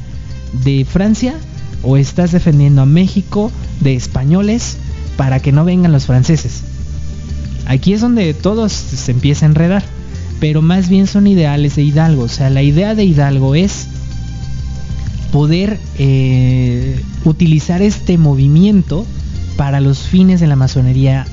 de 0.65 0.85
Francia 0.85 1.35
o 1.81 1.95
estás 1.95 2.33
defendiendo 2.33 2.81
a 2.81 2.85
México 2.85 3.51
de 3.79 3.95
españoles 3.95 4.77
para 5.15 5.39
que 5.39 5.53
no 5.53 5.63
vengan 5.63 5.93
los 5.93 6.07
franceses? 6.07 6.63
Aquí 7.69 7.93
es 7.93 8.01
donde 8.01 8.33
todo 8.33 8.67
se 8.67 9.11
empieza 9.11 9.45
a 9.45 9.49
enredar, 9.49 9.83
pero 10.39 10.63
más 10.63 10.89
bien 10.89 11.05
son 11.05 11.27
ideales 11.27 11.75
de 11.75 11.83
Hidalgo. 11.83 12.23
O 12.23 12.27
sea, 12.27 12.49
la 12.49 12.63
idea 12.63 12.95
de 12.95 13.05
Hidalgo 13.05 13.53
es 13.53 13.85
poder 15.31 15.79
eh, 15.99 16.99
utilizar 17.25 17.83
este 17.83 18.17
movimiento 18.17 19.05
para 19.55 19.81
los 19.81 19.99
fines 19.99 20.39
de 20.39 20.47
la 20.47 20.55
masonería 20.55 21.27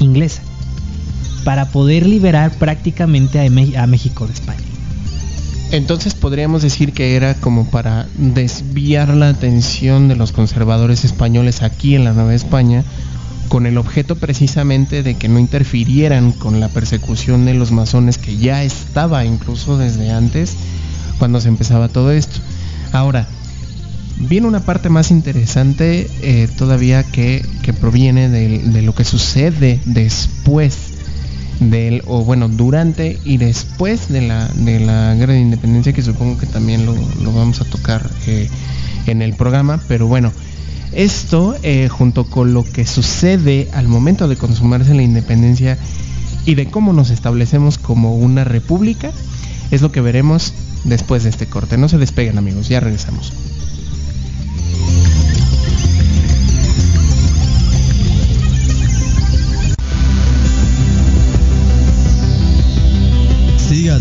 inglesa, 0.00 0.42
para 1.44 1.66
poder 1.70 2.06
liberar 2.06 2.50
prácticamente 2.58 3.38
a 3.38 3.86
México 3.86 4.26
de 4.26 4.32
España. 4.32 4.58
Entonces 5.70 6.14
podríamos 6.14 6.62
decir 6.62 6.92
que 6.92 7.14
era 7.14 7.34
como 7.34 7.70
para 7.70 8.08
desviar 8.16 9.10
la 9.10 9.28
atención 9.28 10.08
de 10.08 10.16
los 10.16 10.32
conservadores 10.32 11.04
españoles 11.04 11.62
aquí 11.62 11.94
en 11.94 12.02
la 12.02 12.14
Nueva 12.14 12.34
España 12.34 12.82
con 13.48 13.66
el 13.66 13.78
objeto 13.78 14.16
precisamente 14.16 15.02
de 15.02 15.14
que 15.14 15.28
no 15.28 15.38
interfirieran 15.38 16.32
con 16.32 16.60
la 16.60 16.68
persecución 16.68 17.44
de 17.44 17.54
los 17.54 17.72
masones 17.72 18.18
que 18.18 18.36
ya 18.36 18.62
estaba 18.62 19.24
incluso 19.24 19.78
desde 19.78 20.10
antes 20.10 20.56
cuando 21.18 21.40
se 21.40 21.48
empezaba 21.48 21.88
todo 21.88 22.12
esto. 22.12 22.40
Ahora, 22.92 23.26
viene 24.18 24.46
una 24.46 24.60
parte 24.60 24.88
más 24.88 25.10
interesante 25.10 26.10
eh, 26.22 26.48
todavía 26.56 27.02
que, 27.04 27.44
proviene 27.80 28.28
de, 28.28 28.82
lo 28.82 28.94
que 28.94 29.04
sucede 29.04 29.80
después 29.84 30.76
del, 31.60 32.02
o 32.06 32.24
bueno, 32.24 32.48
durante 32.48 33.18
y 33.24 33.36
después 33.36 34.08
de 34.08 34.22
la, 34.22 34.48
de 34.48 34.80
la 34.80 35.14
guerra 35.14 35.34
de 35.34 35.40
independencia, 35.40 35.92
que 35.92 36.02
supongo 36.02 36.38
que 36.38 36.46
también 36.46 36.86
lo, 36.86 36.94
vamos 37.32 37.60
a 37.60 37.64
tocar 37.64 38.08
eh, 38.26 38.48
en 39.06 39.22
el 39.22 39.34
programa, 39.34 39.80
pero 39.88 40.06
bueno, 40.06 40.32
esto, 40.92 41.56
eh, 41.62 41.88
junto 41.88 42.24
con 42.24 42.54
lo 42.54 42.64
que 42.64 42.86
sucede 42.86 43.68
al 43.72 43.88
momento 43.88 44.28
de 44.28 44.36
consumarse 44.36 44.94
la 44.94 45.02
independencia 45.02 45.78
y 46.44 46.54
de 46.54 46.70
cómo 46.70 46.92
nos 46.92 47.10
establecemos 47.10 47.78
como 47.78 48.16
una 48.16 48.44
república, 48.44 49.10
es 49.70 49.82
lo 49.82 49.92
que 49.92 50.00
veremos 50.00 50.54
después 50.84 51.24
de 51.24 51.30
este 51.30 51.46
corte. 51.46 51.76
No 51.76 51.88
se 51.88 51.98
despeguen 51.98 52.38
amigos, 52.38 52.68
ya 52.68 52.80
regresamos. 52.80 53.32
Siga 63.68 63.98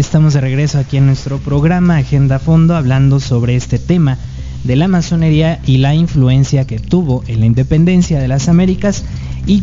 estamos 0.00 0.32
de 0.32 0.40
regreso 0.40 0.78
aquí 0.78 0.96
en 0.96 1.06
nuestro 1.06 1.38
programa 1.38 1.98
Agenda 1.98 2.38
Fondo 2.38 2.74
hablando 2.74 3.20
sobre 3.20 3.54
este 3.54 3.78
tema 3.78 4.16
de 4.64 4.74
la 4.74 4.88
masonería 4.88 5.60
y 5.66 5.76
la 5.76 5.94
influencia 5.94 6.66
que 6.66 6.78
tuvo 6.78 7.22
en 7.28 7.40
la 7.40 7.46
independencia 7.46 8.18
de 8.18 8.26
las 8.26 8.48
Américas 8.48 9.04
y 9.46 9.62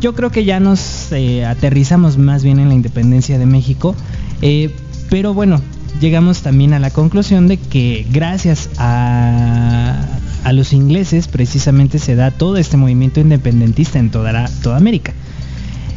yo 0.00 0.14
creo 0.14 0.30
que 0.30 0.44
ya 0.44 0.60
nos 0.60 1.10
eh, 1.12 1.44
aterrizamos 1.44 2.18
más 2.18 2.44
bien 2.44 2.60
en 2.60 2.68
la 2.68 2.74
independencia 2.74 3.38
de 3.38 3.46
México, 3.46 3.96
eh, 4.42 4.70
pero 5.10 5.34
bueno, 5.34 5.60
llegamos 6.00 6.42
también 6.42 6.72
a 6.72 6.78
la 6.78 6.90
conclusión 6.90 7.48
de 7.48 7.56
que 7.56 8.06
gracias 8.12 8.70
a, 8.78 10.06
los 10.52 10.72
ingleses 10.72 11.26
precisamente 11.26 11.98
se 11.98 12.14
da 12.14 12.30
todo 12.30 12.58
este 12.58 12.76
movimiento 12.76 13.18
independentista 13.18 13.98
en 13.98 14.10
toda, 14.10 14.48
toda 14.62 14.76
América. 14.76 15.14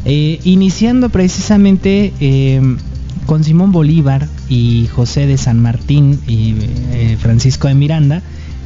Eh, 0.04 0.40
iniciando 0.44 1.10
precisamente 1.10 2.12
con 3.28 3.44
Simón 3.44 3.72
Bolívar 3.72 4.26
y 4.48 4.86
José 4.86 5.26
de 5.26 5.36
San 5.36 5.60
Martín 5.60 6.18
y 6.26 6.54
eh, 6.92 7.18
Francisco 7.20 7.68
de 7.68 7.74
Miranda, 7.74 8.22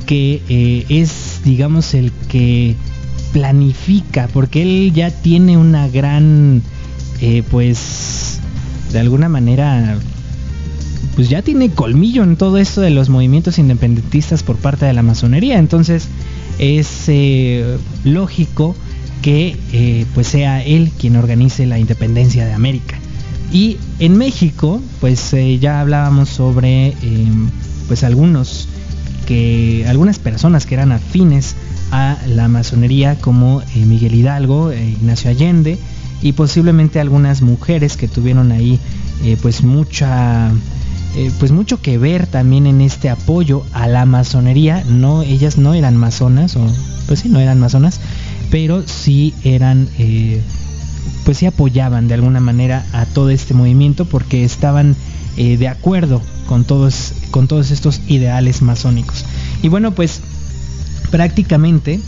que 0.07 0.41
eh, 0.49 0.87
es, 0.89 1.41
digamos, 1.45 1.95
el 1.95 2.13
que 2.29 2.77
planifica, 3.33 4.29
porque 4.33 4.63
él 4.63 4.93
ya 4.95 5.11
tiene 5.11 5.57
una 5.57 5.89
gran, 5.89 6.63
eh, 7.21 7.43
pues, 7.51 8.39
de 8.93 9.01
alguna 9.01 9.29
manera, 9.29 9.99
pues 11.17 11.29
ya 11.29 11.43
tiene 11.43 11.71
colmillo 11.71 12.23
en 12.23 12.37
todo 12.37 12.59
esto 12.59 12.83
de 12.83 12.91
los 12.91 13.09
movimientos 13.09 13.59
independentistas 13.59 14.45
por 14.45 14.59
parte 14.59 14.87
de 14.87 14.93
la 14.93 15.03
masonería, 15.03 15.59
entonces 15.59 16.07
es 16.61 17.11
lógico 18.05 18.77
que 19.23 20.07
pues 20.15 20.29
sea 20.29 20.63
él 20.63 20.93
quien 20.97 21.17
organice 21.17 21.67
la 21.67 21.81
independencia 21.81 22.45
de 22.47 22.53
América. 22.53 23.02
Y 23.53 23.77
en 23.99 24.17
México, 24.17 24.81
pues 25.01 25.35
eh, 25.35 25.59
ya 25.59 25.81
hablábamos 25.81 26.31
sobre 26.31 26.89
em, 27.03 27.51
pues 27.87 28.03
algunos 28.03 28.67
que 29.27 29.85
algunas 29.87 30.19
personas 30.19 30.65
que 30.65 30.75
eran 30.75 30.91
afines 30.91 31.55
a 31.91 32.17
la 32.27 32.49
masonería 32.49 33.19
como 33.21 33.61
eh, 33.61 33.85
Miguel 33.85 34.15
Hidalgo, 34.15 34.73
eh, 34.73 34.83
Ignacio 34.89 35.31
Allende 35.31 35.79
y 36.23 36.33
posiblemente 36.33 36.99
algunas 36.99 37.43
mujeres 37.43 37.99
que 37.99 38.09
tuvieron 38.09 38.53
ahí 38.53 38.79
pues 39.41 39.63
mucha 39.63 40.51
pues 41.39 41.53
mucho 41.53 41.81
que 41.81 41.97
ver 41.97 42.27
también 42.27 42.67
en 42.67 42.81
este 42.81 43.09
apoyo 43.09 43.65
a 43.73 43.87
la 43.87 44.07
masonería. 44.07 44.83
No 44.89 45.23
ellas 45.23 45.59
no 45.59 45.75
eran 45.75 45.97
masonas 45.97 46.57
o 46.57 46.67
pues 47.07 47.21
sí 47.21 47.29
no 47.29 47.39
eran 47.39 47.61
masonas 47.61 48.01
pero 48.51 48.87
sí 48.87 49.35
eran, 49.45 49.89
pues 51.25 51.39
sí 51.39 51.47
apoyaban 51.47 52.09
de 52.09 52.15
alguna 52.15 52.41
manera 52.41 52.85
a 52.93 53.07
todo 53.07 53.31
este 53.31 53.55
movimiento 53.55 54.05
porque 54.05 54.45
estaban 54.45 54.97
eh, 55.37 55.57
de 55.57 55.69
acuerdo 55.69 56.21
con 56.47 56.65
todos, 56.65 57.15
con 57.31 57.49
todos 57.49 57.71
estos 57.71 58.01
ideales 58.09 58.63
masónicos. 58.63 59.25
Y 59.63 59.69
bueno, 59.69 59.93
pues 59.93 60.21
prácticamente 61.11 62.01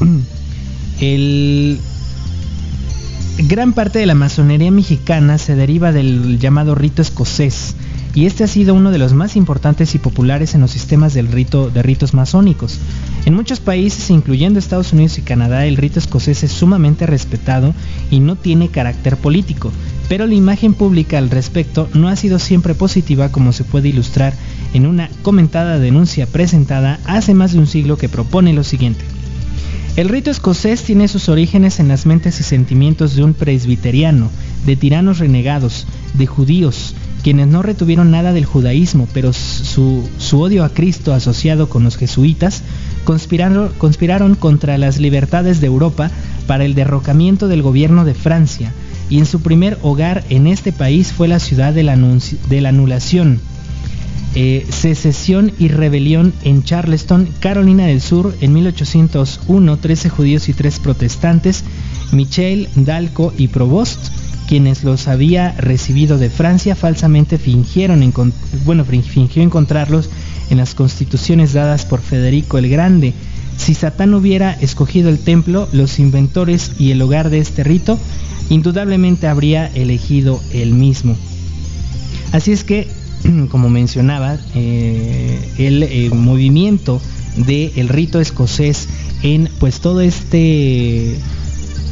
el 1.00 1.80
gran 3.38 3.72
parte 3.72 3.98
de 3.98 4.06
la 4.06 4.14
masonería 4.14 4.70
mexicana 4.70 5.38
se 5.38 5.54
deriva 5.54 5.92
del 5.92 6.38
llamado 6.38 6.74
rito 6.74 7.02
escocés 7.02 7.74
y 8.18 8.26
este 8.26 8.42
ha 8.42 8.48
sido 8.48 8.74
uno 8.74 8.90
de 8.90 8.98
los 8.98 9.12
más 9.12 9.36
importantes 9.36 9.94
y 9.94 10.00
populares 10.00 10.56
en 10.56 10.60
los 10.60 10.72
sistemas 10.72 11.14
del 11.14 11.28
rito 11.28 11.70
de 11.70 11.84
ritos 11.84 12.14
masónicos. 12.14 12.80
En 13.26 13.32
muchos 13.32 13.60
países, 13.60 14.10
incluyendo 14.10 14.58
Estados 14.58 14.92
Unidos 14.92 15.18
y 15.18 15.22
Canadá, 15.22 15.66
el 15.66 15.76
rito 15.76 16.00
escocés 16.00 16.42
es 16.42 16.50
sumamente 16.50 17.06
respetado 17.06 17.76
y 18.10 18.18
no 18.18 18.34
tiene 18.34 18.70
carácter 18.70 19.18
político, 19.18 19.70
pero 20.08 20.26
la 20.26 20.34
imagen 20.34 20.74
pública 20.74 21.16
al 21.16 21.30
respecto 21.30 21.88
no 21.94 22.08
ha 22.08 22.16
sido 22.16 22.40
siempre 22.40 22.74
positiva 22.74 23.30
como 23.30 23.52
se 23.52 23.62
puede 23.62 23.90
ilustrar 23.90 24.34
en 24.74 24.86
una 24.86 25.08
comentada 25.22 25.78
denuncia 25.78 26.26
presentada 26.26 26.98
hace 27.04 27.34
más 27.34 27.52
de 27.52 27.60
un 27.60 27.68
siglo 27.68 27.98
que 27.98 28.08
propone 28.08 28.52
lo 28.52 28.64
siguiente. 28.64 29.04
El 29.94 30.08
rito 30.08 30.32
escocés 30.32 30.82
tiene 30.82 31.06
sus 31.06 31.28
orígenes 31.28 31.78
en 31.78 31.86
las 31.86 32.04
mentes 32.04 32.40
y 32.40 32.42
sentimientos 32.42 33.14
de 33.14 33.22
un 33.22 33.34
presbiteriano, 33.34 34.28
de 34.66 34.74
tiranos 34.74 35.18
renegados, 35.18 35.86
de 36.14 36.26
judíos, 36.26 36.96
quienes 37.22 37.48
no 37.48 37.62
retuvieron 37.62 38.10
nada 38.10 38.32
del 38.32 38.44
judaísmo, 38.44 39.08
pero 39.12 39.32
su, 39.32 40.08
odio 40.32 40.64
a 40.64 40.70
Cristo 40.70 41.12
asociado 41.12 41.68
con 41.68 41.84
los 41.84 41.96
jesuitas 41.96 42.62
conspiraron, 43.04 44.34
contra 44.34 44.78
las 44.78 44.98
libertades 44.98 45.60
de 45.60 45.66
Europa 45.66 46.10
para 46.46 46.64
el 46.64 46.74
derrocamiento 46.74 47.48
del 47.48 47.62
gobierno 47.62 48.04
de 48.04 48.14
Francia, 48.14 48.72
y 49.10 49.18
en 49.18 49.26
su 49.26 49.40
primer 49.40 49.78
hogar 49.82 50.24
en 50.28 50.46
este 50.46 50.72
país 50.72 51.12
fue 51.12 51.28
la 51.28 51.38
ciudad 51.38 51.72
de 51.72 51.82
la, 51.82 51.96
de 51.96 52.60
la 52.60 52.68
anulación, 52.68 53.40
eh, 54.34 54.66
secesión 54.68 55.52
y 55.58 55.68
rebelión 55.68 56.34
en 56.44 56.62
Charleston, 56.62 57.28
Carolina 57.40 57.86
del 57.86 58.02
Sur, 58.02 58.36
en 58.40 58.52
1801, 58.52 59.76
13 59.78 60.08
judíos 60.10 60.48
y 60.48 60.52
3 60.52 60.78
protestantes, 60.80 61.64
Michel, 62.12 62.68
Dalco 62.74 63.32
y 63.36 63.48
Provost, 63.48 64.10
quienes 64.48 64.82
los 64.82 65.08
había 65.08 65.52
recibido 65.58 66.16
de 66.16 66.30
Francia, 66.30 66.74
falsamente 66.74 67.36
fingieron, 67.36 68.12
bueno, 68.64 68.84
fingió 68.84 69.42
encontrarlos 69.42 70.08
en 70.48 70.56
las 70.56 70.74
constituciones 70.74 71.52
dadas 71.52 71.84
por 71.84 72.00
Federico 72.00 72.56
el 72.56 72.70
Grande. 72.70 73.12
Si 73.58 73.74
Satán 73.74 74.14
hubiera 74.14 74.54
escogido 74.54 75.10
el 75.10 75.18
templo, 75.18 75.68
los 75.72 75.98
inventores 75.98 76.72
y 76.78 76.92
el 76.92 77.02
hogar 77.02 77.28
de 77.28 77.40
este 77.40 77.62
rito, 77.62 77.98
indudablemente 78.48 79.26
habría 79.26 79.66
elegido 79.66 80.40
el 80.52 80.72
mismo. 80.72 81.14
Así 82.32 82.52
es 82.52 82.64
que 82.64 82.88
como 83.50 83.68
mencionaba, 83.68 84.38
eh, 84.54 85.40
el 85.58 85.82
eh, 85.82 86.10
movimiento 86.10 87.02
del 87.36 87.88
rito 87.88 88.20
escocés 88.20 88.88
en 89.22 89.48
pues 89.60 89.80
todo 89.80 90.00
este 90.00 91.16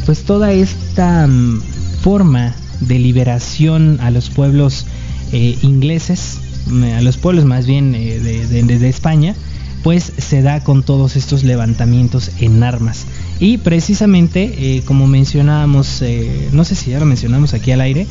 pues 0.06 0.24
toda 0.24 0.52
esta 0.52 1.26
mm, 1.26 1.60
forma 2.06 2.54
de 2.78 3.00
liberación 3.00 3.98
a 4.00 4.12
los 4.12 4.30
pueblos 4.30 4.86
eh, 5.32 5.58
ingleses 5.62 6.38
mm, 6.68 6.84
a 6.98 7.00
los 7.00 7.16
pueblos 7.16 7.44
más 7.44 7.66
bien 7.66 7.90
de, 7.90 8.88
España 8.88 9.34
pues 9.82 10.12
se 10.16 10.40
da 10.40 10.62
con 10.62 10.84
todos 10.84 11.16
estos 11.16 11.42
levantamientos 11.42 12.30
en 12.38 12.62
armas 12.62 13.06
y 13.40 13.58
precisamente 13.58 14.84
como 14.84 15.08
mencionábamos 15.08 16.04
no 16.52 16.64
sé 16.64 16.76
si 16.76 16.92
ya 16.92 17.00
lo 17.00 17.06
mencionamos 17.06 17.54
aquí 17.54 17.72
al 17.72 17.80
aire 17.80 18.06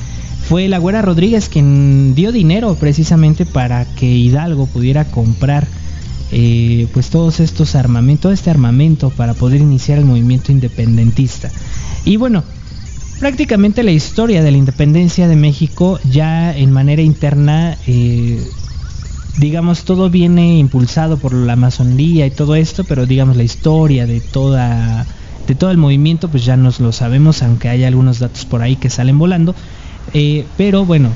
fue 0.49 0.67
la 0.67 0.77
Güera 0.77 1.01
Rodríguez 1.01 1.47
quien 1.47 2.15
dio 2.15 2.33
dinero 2.33 2.75
precisamente 2.75 3.45
para 3.45 3.85
que 3.95 4.07
Hidalgo 4.07 4.65
pudiera 4.65 5.05
comprar 5.05 5.69
eh, 6.31 6.87
pues 6.91 7.11
todos 7.11 7.39
estos 7.39 7.75
armamentos, 7.75 8.23
todo 8.23 8.33
este 8.33 8.49
armamento 8.49 9.09
para 9.11 9.35
poder 9.35 9.61
iniciar 9.61 9.99
el 9.99 10.05
movimiento 10.05 10.51
independentista. 10.51 11.51
Y 12.03 12.17
bueno, 12.17 12.43
prácticamente 13.19 13.83
la 13.83 13.91
historia 13.91 14.43
de 14.43 14.51
la 14.51 14.57
independencia 14.57 15.27
de 15.27 15.35
México 15.35 15.99
ya 16.11 16.55
en 16.55 16.71
manera 16.71 17.01
interna, 17.01 17.77
eh, 17.87 18.39
digamos, 19.37 19.83
todo 19.83 20.09
viene 20.09 20.57
impulsado 20.57 21.17
por 21.17 21.33
la 21.33 21.55
masonería 21.55 22.25
y 22.25 22.31
todo 22.31 22.55
esto, 22.55 22.83
pero 22.83 23.05
digamos 23.05 23.37
la 23.37 23.43
historia 23.43 24.05
de 24.05 24.19
toda 24.21 25.05
de 25.47 25.53
todo 25.53 25.69
el 25.69 25.77
movimiento 25.77 26.27
pues 26.27 26.43
ya 26.43 26.57
nos 26.57 26.79
lo 26.79 26.91
sabemos, 26.91 27.43
aunque 27.43 27.69
hay 27.69 27.83
algunos 27.83 28.19
datos 28.19 28.45
por 28.45 28.61
ahí 28.61 28.75
que 28.75 28.89
salen 28.89 29.19
volando. 29.19 29.53
Eh, 30.13 30.45
pero 30.57 30.85
bueno, 30.85 31.09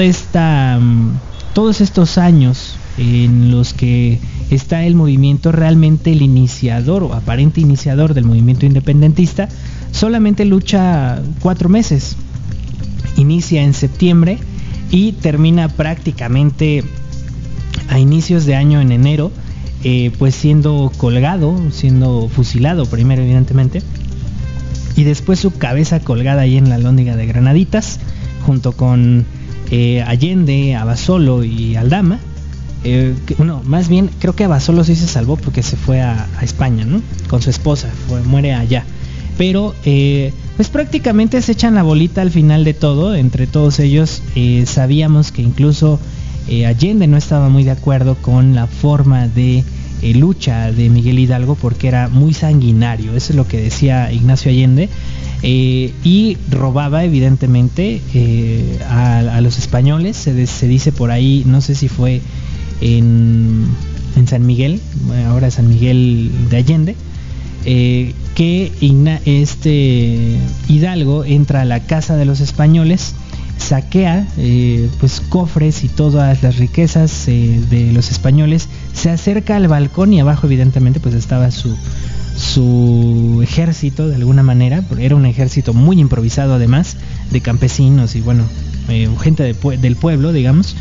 esta, 0.00 0.78
mm, 0.80 1.18
todos 1.54 1.80
estos 1.80 2.18
años 2.18 2.76
en 2.98 3.50
los 3.50 3.72
que 3.72 4.20
está 4.50 4.84
el 4.84 4.94
movimiento 4.94 5.50
realmente 5.50 6.12
el 6.12 6.22
iniciador 6.22 7.02
o 7.02 7.14
aparente 7.14 7.60
iniciador 7.60 8.14
del 8.14 8.24
movimiento 8.24 8.66
independentista, 8.66 9.48
solamente 9.92 10.44
lucha 10.44 11.22
cuatro 11.40 11.68
meses. 11.68 12.16
Inicia 13.16 13.62
en 13.62 13.74
septiembre 13.74 14.38
y 14.90 15.12
termina 15.12 15.68
prácticamente 15.68 16.82
a 17.88 17.98
inicios 17.98 18.44
de 18.46 18.56
año 18.56 18.80
en 18.80 18.90
enero, 18.90 19.30
eh, 19.84 20.10
pues 20.18 20.34
siendo 20.34 20.90
colgado, 20.96 21.56
siendo 21.70 22.28
fusilado 22.28 22.86
primero 22.86 23.22
evidentemente, 23.22 23.82
y 24.96 25.04
después 25.04 25.38
su 25.38 25.52
cabeza 25.52 26.00
colgada 26.00 26.42
ahí 26.42 26.56
en 26.56 26.68
la 26.68 26.78
lóndiga 26.78 27.16
de 27.16 27.26
Granaditas 27.26 27.98
junto 28.46 28.72
con 28.72 29.24
eh, 29.70 30.02
Allende, 30.02 30.74
Abasolo 30.74 31.44
y 31.44 31.76
Aldama. 31.76 32.18
Eh, 32.84 33.14
más 33.64 33.88
bien 33.88 34.10
creo 34.18 34.34
que 34.34 34.44
Abasolo 34.44 34.84
sí 34.84 34.96
se 34.96 35.06
salvó 35.06 35.36
porque 35.36 35.62
se 35.62 35.76
fue 35.76 36.00
a, 36.02 36.28
España, 36.42 36.84
¿no? 36.84 37.00
Con 37.28 37.40
su 37.40 37.50
esposa, 37.50 37.88
muere 38.26 38.52
allá. 38.54 38.84
Pero 39.38 39.74
eh, 39.84 40.32
pues 40.56 40.68
prácticamente 40.68 41.40
se 41.42 41.52
echan 41.52 41.74
la 41.74 41.82
bolita 41.82 42.22
al 42.22 42.30
final 42.30 42.64
de 42.64 42.74
todo. 42.74 43.14
Entre 43.14 43.46
todos 43.46 43.78
ellos 43.78 44.22
eh, 44.34 44.64
sabíamos 44.66 45.32
que 45.32 45.42
incluso 45.42 45.98
Allende 46.66 47.06
no 47.06 47.16
estaba 47.16 47.48
muy 47.48 47.62
de 47.64 47.70
acuerdo 47.70 48.16
con 48.16 48.54
la 48.54 48.66
forma 48.66 49.28
de 49.28 49.64
lucha 50.14 50.72
de 50.72 50.88
Miguel 50.88 51.20
Hidalgo 51.20 51.54
porque 51.54 51.88
era 51.88 52.08
muy 52.08 52.34
sanguinario. 52.34 53.16
Eso 53.16 53.32
es 53.32 53.36
lo 53.36 53.46
que 53.46 53.60
decía 53.60 54.12
Ignacio 54.12 54.50
Allende. 54.50 54.88
Eh, 55.44 55.92
y 56.04 56.36
robaba 56.50 57.02
evidentemente 57.02 58.00
eh, 58.14 58.78
a, 58.88 59.40
los 59.40 59.58
españoles, 59.58 60.16
se, 60.16 60.68
dice 60.68 60.92
por 60.92 61.10
ahí, 61.10 61.42
no 61.46 61.60
sé 61.60 61.74
si 61.74 61.88
fue 61.88 62.20
en, 62.80 63.66
San 64.26 64.46
Miguel, 64.46 64.80
ahora 65.26 65.50
San 65.50 65.68
Miguel 65.68 66.30
de 66.48 66.56
Allende, 66.56 66.96
eh, 67.64 68.14
que 68.34 68.72
este 69.24 70.38
Hidalgo 70.68 71.24
entra 71.24 71.62
a 71.62 71.64
la 71.64 71.80
casa 71.80 72.16
de 72.16 72.24
los 72.24 72.40
españoles, 72.40 73.14
saquea 73.58 74.26
pues 75.00 75.20
cofres 75.20 75.84
y 75.84 75.88
todas 75.88 76.42
las 76.42 76.56
riquezas 76.56 77.26
de 77.26 77.90
los 77.92 78.10
españoles, 78.10 78.68
se 78.92 79.10
acerca 79.10 79.56
al 79.56 79.68
balcón 79.68 80.12
y 80.12 80.20
abajo 80.20 80.46
evidentemente 80.46 81.00
pues 81.00 81.14
estaba 81.14 81.50
su, 81.50 81.76
su 82.36 83.40
ejército 83.42 84.08
de 84.08 84.16
alguna 84.16 84.42
manera, 84.42 84.82
era 84.98 85.16
un 85.16 85.26
ejército 85.26 85.74
muy 85.74 86.00
improvisado 86.00 86.54
además, 86.54 86.96
de 87.30 87.40
campesinos 87.40 88.16
y 88.16 88.20
bueno, 88.20 88.44
eh, 88.88 89.08
gente 89.20 89.54
del 89.54 89.96
pueblo, 89.96 90.32
digamos. 90.32 90.76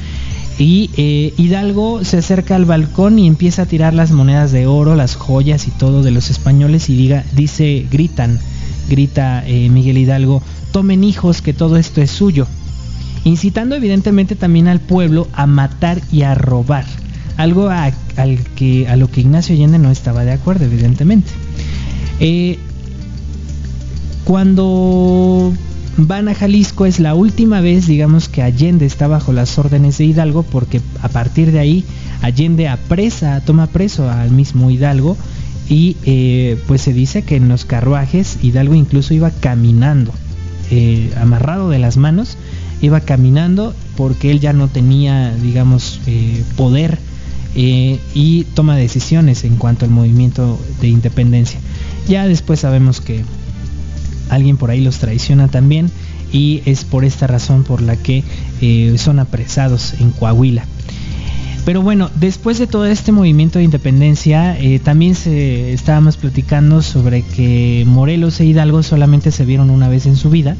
Y 0.57 0.91
eh, 0.97 1.33
Hidalgo 1.37 2.03
se 2.03 2.17
acerca 2.17 2.55
al 2.55 2.65
balcón 2.65 3.17
y 3.17 3.27
empieza 3.27 3.63
a 3.63 3.65
tirar 3.65 3.93
las 3.93 4.11
monedas 4.11 4.51
de 4.51 4.67
oro, 4.67 4.95
las 4.95 5.15
joyas 5.15 5.67
y 5.67 5.71
todo 5.71 6.03
de 6.03 6.11
los 6.11 6.29
españoles 6.29 6.89
y 6.89 6.95
diga, 6.95 7.23
dice, 7.35 7.87
gritan, 7.89 8.39
grita 8.89 9.43
eh, 9.47 9.69
Miguel 9.69 9.97
Hidalgo, 9.97 10.43
tomen 10.71 11.03
hijos 11.03 11.41
que 11.41 11.53
todo 11.53 11.77
esto 11.77 12.01
es 12.01 12.11
suyo, 12.11 12.47
incitando 13.23 13.75
evidentemente 13.75 14.35
también 14.35 14.67
al 14.67 14.81
pueblo 14.81 15.27
a 15.33 15.47
matar 15.47 16.01
y 16.11 16.23
a 16.23 16.35
robar 16.35 16.85
algo 17.37 17.69
a, 17.69 17.91
al 18.17 18.39
que, 18.55 18.87
a 18.87 18.95
lo 18.95 19.09
que 19.09 19.21
Ignacio 19.21 19.55
Allende 19.55 19.79
no 19.79 19.91
estaba 19.91 20.23
de 20.23 20.31
acuerdo, 20.31 20.65
evidentemente. 20.65 21.31
Eh, 22.19 22.59
cuando 24.23 25.53
van 25.97 26.29
a 26.29 26.35
Jalisco 26.35 26.85
es 26.85 26.99
la 26.99 27.15
última 27.15 27.61
vez, 27.61 27.87
digamos, 27.87 28.29
que 28.29 28.41
Allende 28.41 28.85
está 28.85 29.07
bajo 29.07 29.33
las 29.33 29.57
órdenes 29.57 29.97
de 29.97 30.05
Hidalgo, 30.05 30.43
porque 30.43 30.81
a 31.01 31.09
partir 31.09 31.51
de 31.51 31.59
ahí 31.59 31.85
Allende 32.21 32.67
apresa, 32.67 33.41
toma 33.41 33.67
preso 33.67 34.09
al 34.09 34.31
mismo 34.31 34.69
Hidalgo 34.71 35.17
y 35.69 35.97
eh, 36.03 36.61
pues 36.67 36.81
se 36.81 36.93
dice 36.93 37.23
que 37.23 37.35
en 37.35 37.47
los 37.47 37.65
carruajes 37.65 38.37
Hidalgo 38.41 38.75
incluso 38.75 39.13
iba 39.13 39.31
caminando, 39.31 40.13
eh, 40.69 41.11
amarrado 41.19 41.69
de 41.69 41.79
las 41.79 41.97
manos, 41.97 42.37
iba 42.81 43.01
caminando 43.01 43.73
porque 43.95 44.31
él 44.31 44.39
ya 44.39 44.53
no 44.53 44.67
tenía, 44.67 45.35
digamos, 45.35 45.99
poder 46.55 46.99
eh, 47.53 47.99
y 48.13 48.45
toma 48.53 48.77
decisiones 48.77 49.43
en 49.43 49.57
cuanto 49.57 49.83
al 49.83 49.91
movimiento 49.91 50.57
de 50.79 50.87
independencia. 50.87 51.59
Ya 52.07 52.25
después 52.25 52.61
sabemos 52.61 53.01
que 53.01 53.23
alguien 54.31 54.57
por 54.57 54.71
ahí 54.71 54.81
los 54.81 54.97
traiciona 54.97 55.49
también 55.49 55.91
y 56.31 56.61
es 56.65 56.85
por 56.85 57.05
esta 57.05 57.27
razón 57.27 57.63
por 57.63 57.81
la 57.81 57.97
que 57.97 58.23
eh, 58.61 58.95
son 58.97 59.19
apresados 59.19 59.93
en 59.99 60.11
Coahuila. 60.11 60.65
Pero 61.65 61.81
bueno, 61.83 62.09
después 62.19 62.57
de 62.57 62.65
todo 62.65 62.85
este 62.85 63.11
movimiento 63.11 63.59
de 63.59 63.65
independencia, 63.65 64.57
eh, 64.57 64.79
también 64.79 65.13
se 65.13 65.73
estábamos 65.73 66.17
platicando 66.17 66.81
sobre 66.81 67.21
que 67.21 67.83
Morelos 67.85 68.39
e 68.39 68.45
Hidalgo 68.45 68.81
solamente 68.81 69.31
se 69.31 69.45
vieron 69.45 69.69
una 69.69 69.87
vez 69.87 70.07
en 70.07 70.15
su 70.15 70.31
vida, 70.31 70.55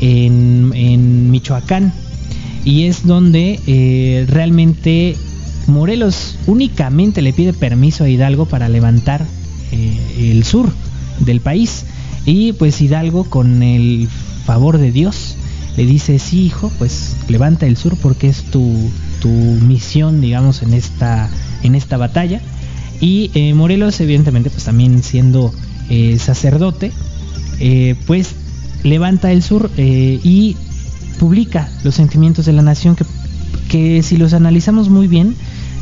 en, 0.00 1.30
Michoacán, 1.30 1.92
y 2.64 2.84
es 2.84 3.06
donde 3.06 3.60
eh, 3.68 4.26
realmente 4.28 5.16
Morelos 5.68 6.38
únicamente 6.46 7.22
le 7.22 7.32
pide 7.32 7.52
permiso 7.52 8.02
a 8.02 8.08
Hidalgo 8.08 8.46
para 8.46 8.68
levantar 8.68 9.24
el 10.18 10.44
sur 10.44 10.72
del 11.20 11.40
país, 11.40 11.84
y 12.26 12.52
pues 12.52 12.80
Hidalgo 12.80 13.24
con 13.24 13.62
el 13.62 14.08
favor 14.44 14.78
de 14.78 14.90
Dios 14.90 15.36
le 15.76 15.86
dice, 15.86 16.18
sí 16.18 16.46
hijo, 16.46 16.72
pues 16.78 17.16
levanta 17.28 17.66
el 17.66 17.76
sur 17.76 17.96
porque 18.02 18.28
es 18.28 18.42
tu, 18.44 18.90
tu 19.20 19.28
misión, 19.28 20.20
digamos, 20.20 20.62
en 20.62 20.72
esta, 20.72 21.28
en 21.62 21.74
esta 21.74 21.96
batalla. 21.96 22.40
Y 23.00 23.30
eh, 23.34 23.52
Morelos, 23.52 24.00
evidentemente, 24.00 24.48
pues 24.48 24.64
también 24.64 25.02
siendo 25.02 25.52
eh, 25.90 26.18
sacerdote, 26.18 26.92
eh, 27.60 27.94
pues 28.06 28.34
levanta 28.82 29.32
el 29.32 29.42
sur 29.42 29.70
y 29.76 30.56
publica 31.18 31.68
los 31.84 31.94
sentimientos 31.94 32.46
de 32.46 32.52
la 32.52 32.62
nación 32.62 32.96
que, 32.96 33.04
que 33.68 34.02
si 34.02 34.16
los 34.16 34.32
analizamos 34.32 34.88
muy 34.88 35.08
bien, 35.08 35.34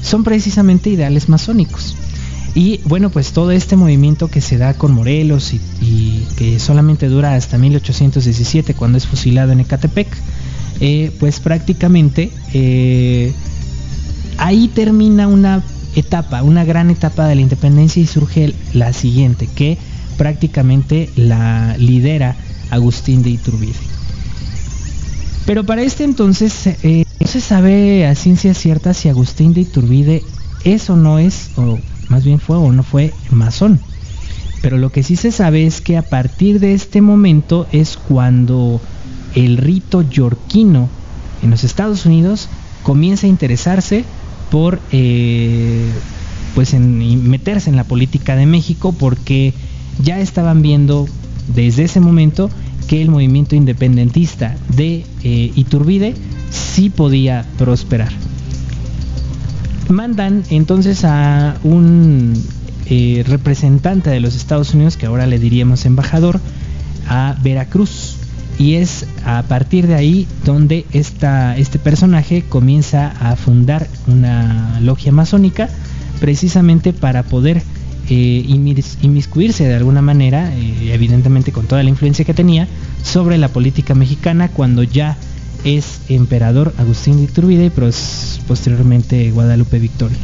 son 0.02 0.24
precisamente 0.24 0.90
ideales 0.90 1.28
masónicos. 1.28 1.96
Y 2.54 2.80
bueno, 2.84 3.10
pues 3.10 3.32
todo 3.32 3.50
este 3.50 3.74
movimiento 3.76 4.28
que 4.28 4.40
se 4.40 4.58
da 4.58 4.74
con 4.74 4.92
Morelos 4.92 5.52
y, 5.52 6.24
que 6.36 6.58
solamente 6.60 7.08
dura 7.08 7.34
hasta 7.34 7.58
1817 7.58 8.74
cuando 8.74 8.98
es 8.98 9.06
fusilado 9.06 9.52
en 9.52 9.60
Ecatepec, 9.60 10.08
eh, 10.80 11.10
pues 11.18 11.40
prácticamente 11.40 12.30
eh, 12.52 13.32
ahí 14.38 14.68
termina 14.68 15.26
una 15.26 15.64
etapa, 15.96 16.42
una 16.42 16.64
gran 16.64 16.90
etapa 16.90 17.26
de 17.26 17.34
la 17.34 17.40
independencia 17.40 18.02
y 18.02 18.06
surge 18.06 18.54
la 18.72 18.92
siguiente, 18.92 19.48
que 19.54 19.76
prácticamente 20.16 21.10
la 21.16 21.76
lidera 21.78 22.36
Agustín 22.70 23.22
de 23.22 23.30
Iturbide. 23.30 23.74
Pero 25.46 25.64
para 25.64 25.82
este 25.82 26.04
entonces 26.04 26.66
eh, 26.82 27.04
no 27.20 27.26
se 27.26 27.40
sabe 27.40 28.06
a 28.06 28.14
ciencia 28.14 28.54
cierta 28.54 28.94
si 28.94 29.08
Agustín 29.08 29.54
de 29.54 29.62
Iturbide 29.62 30.22
es 30.64 30.88
o 30.88 30.96
no 30.96 31.18
es, 31.18 31.50
o 31.56 31.78
más 32.08 32.24
bien 32.24 32.38
fue 32.38 32.56
o 32.56 32.72
no 32.72 32.82
fue 32.82 33.12
masón. 33.30 33.80
Pero 34.62 34.78
lo 34.78 34.90
que 34.90 35.02
sí 35.02 35.16
se 35.16 35.30
sabe 35.30 35.66
es 35.66 35.80
que 35.80 35.98
a 35.98 36.02
partir 36.02 36.58
de 36.58 36.72
este 36.72 37.02
momento 37.02 37.66
es 37.70 37.96
cuando 37.96 38.80
el 39.34 39.58
rito 39.58 40.02
yorquino 40.02 40.88
en 41.42 41.50
los 41.50 41.64
Estados 41.64 42.06
Unidos 42.06 42.48
comienza 42.82 43.26
a 43.26 43.30
interesarse 43.30 44.04
por 44.50 44.80
eh, 44.92 45.86
pues 46.54 46.72
meterse 46.74 47.68
en 47.68 47.76
la 47.76 47.84
política 47.84 48.36
de 48.36 48.46
México 48.46 48.92
porque 48.92 49.52
ya 50.02 50.20
estaban 50.20 50.62
viendo 50.62 51.06
desde 51.54 51.84
ese 51.84 52.00
momento 52.00 52.50
que 52.88 53.02
el 53.02 53.10
movimiento 53.10 53.56
independentista 53.56 54.56
de 54.76 55.04
eh, 55.22 55.52
Iturbide 55.54 56.14
sí 56.50 56.90
podía 56.90 57.44
prosperar. 57.58 58.12
Mandan 59.88 60.44
entonces 60.50 61.04
a 61.04 61.56
un 61.62 62.34
eh, 62.86 63.24
representante 63.26 64.10
de 64.10 64.20
los 64.20 64.34
Estados 64.34 64.74
Unidos, 64.74 64.96
que 64.96 65.06
ahora 65.06 65.26
le 65.26 65.38
diríamos 65.38 65.84
embajador, 65.86 66.40
a 67.08 67.36
Veracruz. 67.42 68.16
Y 68.58 68.74
es 68.74 69.06
a 69.24 69.42
partir 69.42 69.86
de 69.86 69.94
ahí 69.94 70.28
donde 70.44 70.86
esta, 70.92 71.56
este 71.56 71.78
personaje 71.78 72.44
comienza 72.48 73.08
a 73.20 73.34
fundar 73.36 73.88
una 74.06 74.78
logia 74.80 75.10
masónica 75.10 75.68
precisamente 76.20 76.92
para 76.92 77.24
poder 77.24 77.62
eh, 78.08 78.44
inmiscuirse 79.02 79.66
de 79.66 79.74
alguna 79.74 80.02
manera, 80.02 80.52
eh, 80.54 80.92
evidentemente 80.92 81.52
con 81.52 81.66
toda 81.66 81.82
la 81.82 81.88
influencia 81.88 82.24
que 82.24 82.34
tenía, 82.34 82.68
sobre 83.02 83.38
la 83.38 83.48
política 83.48 83.94
mexicana 83.94 84.48
cuando 84.48 84.82
ya 84.82 85.16
es 85.64 86.00
emperador 86.08 86.74
Agustín 86.78 87.16
de 87.16 87.24
Iturbide 87.24 87.66
y 87.66 87.70
posteriormente 88.46 89.30
Guadalupe 89.30 89.78
Victoria. 89.78 90.18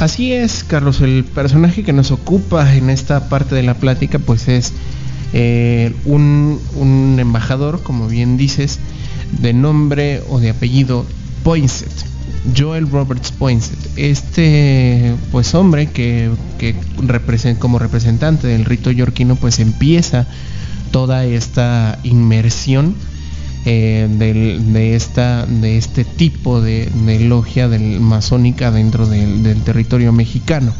Así 0.00 0.32
es, 0.32 0.62
Carlos, 0.64 1.00
el 1.00 1.24
personaje 1.24 1.82
que 1.82 1.94
nos 1.94 2.10
ocupa 2.10 2.74
en 2.74 2.90
esta 2.90 3.28
parte 3.28 3.54
de 3.54 3.62
la 3.62 3.74
plática 3.74 4.18
pues 4.18 4.46
es 4.48 4.74
eh, 5.32 5.94
un, 6.04 7.16
embajador, 7.18 7.82
como 7.82 8.06
bien 8.06 8.36
dices, 8.36 8.78
de 9.40 9.54
nombre 9.54 10.22
o 10.28 10.38
de 10.38 10.50
apellido 10.50 11.06
Poinsett, 11.42 11.90
Joel 12.56 12.90
Roberts 12.90 13.32
Poinsett. 13.32 13.78
Este 13.96 15.14
pues 15.32 15.54
hombre 15.54 15.86
que, 15.86 16.30
que 16.58 16.74
como 17.58 17.78
representante 17.78 18.46
del 18.48 18.66
rito 18.66 18.90
yorquino 18.90 19.36
pues 19.36 19.60
empieza 19.60 20.26
toda 20.90 21.24
esta 21.24 21.98
inmersión 22.02 22.94
eh, 23.68 24.06
de, 24.08 24.94
esta, 24.94 25.44
de 25.44 25.76
este 25.76 26.04
tipo 26.04 26.60
de, 26.60 26.88
logia 27.20 27.68
del, 27.68 28.00
masónica 28.00 28.70
dentro 28.70 29.06
del, 29.06 29.62
territorio 29.62 30.12
mexicano. 30.12 30.72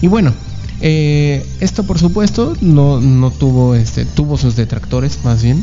Y 0.00 0.08
bueno, 0.08 0.32
eh, 0.80 1.46
esto 1.60 1.84
por 1.84 1.98
supuesto 1.98 2.54
no, 2.62 3.00
no, 3.00 3.30
tuvo, 3.30 3.74
este, 3.74 4.06
tuvo 4.06 4.38
sus 4.38 4.56
detractores 4.56 5.18
más 5.24 5.42
bien. 5.42 5.62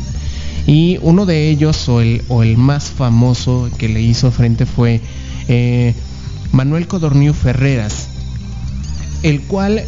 Y 0.66 0.98
uno 1.02 1.26
de 1.26 1.50
ellos, 1.50 1.88
o 1.88 2.00
el, 2.00 2.22
o 2.28 2.44
el 2.44 2.56
más 2.56 2.90
famoso 2.90 3.68
que 3.76 3.88
le 3.88 4.00
hizo 4.00 4.30
frente 4.30 4.64
fue 4.64 5.00
eh, 5.48 5.94
Manuel 6.52 6.86
Codorniu 6.86 7.32
Ferreras, 7.32 8.08
el 9.22 9.42
cual, 9.42 9.84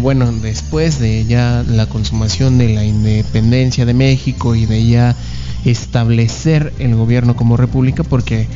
bueno, 0.00 0.32
después 0.32 0.98
de 0.98 1.24
ya 1.26 1.64
la 1.68 1.86
consumación 1.86 2.58
de 2.58 2.70
la 2.70 2.84
independencia 2.84 3.86
de 3.86 3.94
México 3.94 4.54
y 4.54 4.66
de 4.66 4.86
ya 4.86 5.16
establecer 5.64 6.72
el 6.78 6.94
gobierno 6.94 7.36
como 7.36 7.56
república 7.56 8.02
porque 8.02 8.46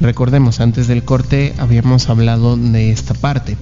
recordemos 0.00 0.60
antes 0.60 0.86
del 0.86 1.04
corte 1.04 1.54
habíamos 1.58 2.08
hablado 2.08 2.56
de 2.56 2.90
esta 2.90 3.14
parte 3.14 3.56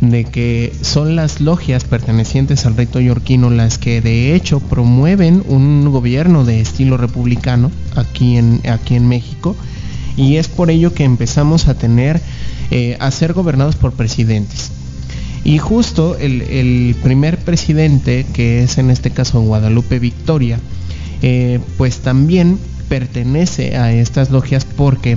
de 0.00 0.24
que 0.24 0.72
son 0.82 1.16
las 1.16 1.40
logias 1.40 1.84
pertenecientes 1.84 2.66
al 2.66 2.76
rito 2.76 3.00
yorquino 3.00 3.50
las 3.50 3.78
que 3.78 4.00
de 4.00 4.34
hecho 4.34 4.60
promueven 4.60 5.42
un 5.48 5.90
gobierno 5.90 6.44
de 6.44 6.60
estilo 6.60 6.96
republicano 6.96 7.70
aquí 7.94 8.36
en, 8.36 8.60
aquí 8.68 8.94
en 8.94 9.08
México 9.08 9.56
y 10.16 10.36
es 10.36 10.48
por 10.48 10.70
ello 10.70 10.92
que 10.92 11.04
empezamos 11.04 11.68
a 11.68 11.74
tener 11.74 12.20
eh, 12.70 12.96
a 13.00 13.10
ser 13.10 13.32
gobernados 13.32 13.76
por 13.76 13.92
presidentes 13.92 14.70
y 15.46 15.58
justo 15.58 16.16
el, 16.18 16.96
primer 17.04 17.38
presidente 17.38 18.26
que 18.32 18.64
es 18.64 18.78
en 18.78 18.90
este 18.90 19.10
caso 19.10 19.40
Guadalupe 19.42 20.00
Victoria 20.00 20.58
eh, 21.22 21.60
pues 21.78 21.98
también 21.98 22.58
pertenece 22.88 23.76
a 23.76 23.92
estas 23.92 24.32
logias 24.32 24.64
porque 24.64 25.16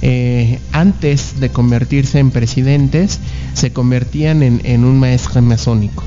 eh, 0.00 0.60
antes 0.70 1.40
de 1.40 1.48
convertirse 1.48 2.20
en 2.20 2.30
presidentes 2.30 3.18
se 3.54 3.72
convertían 3.72 4.44
en, 4.44 4.84
un 4.84 5.00
maestro 5.00 5.42
masónico. 5.42 6.04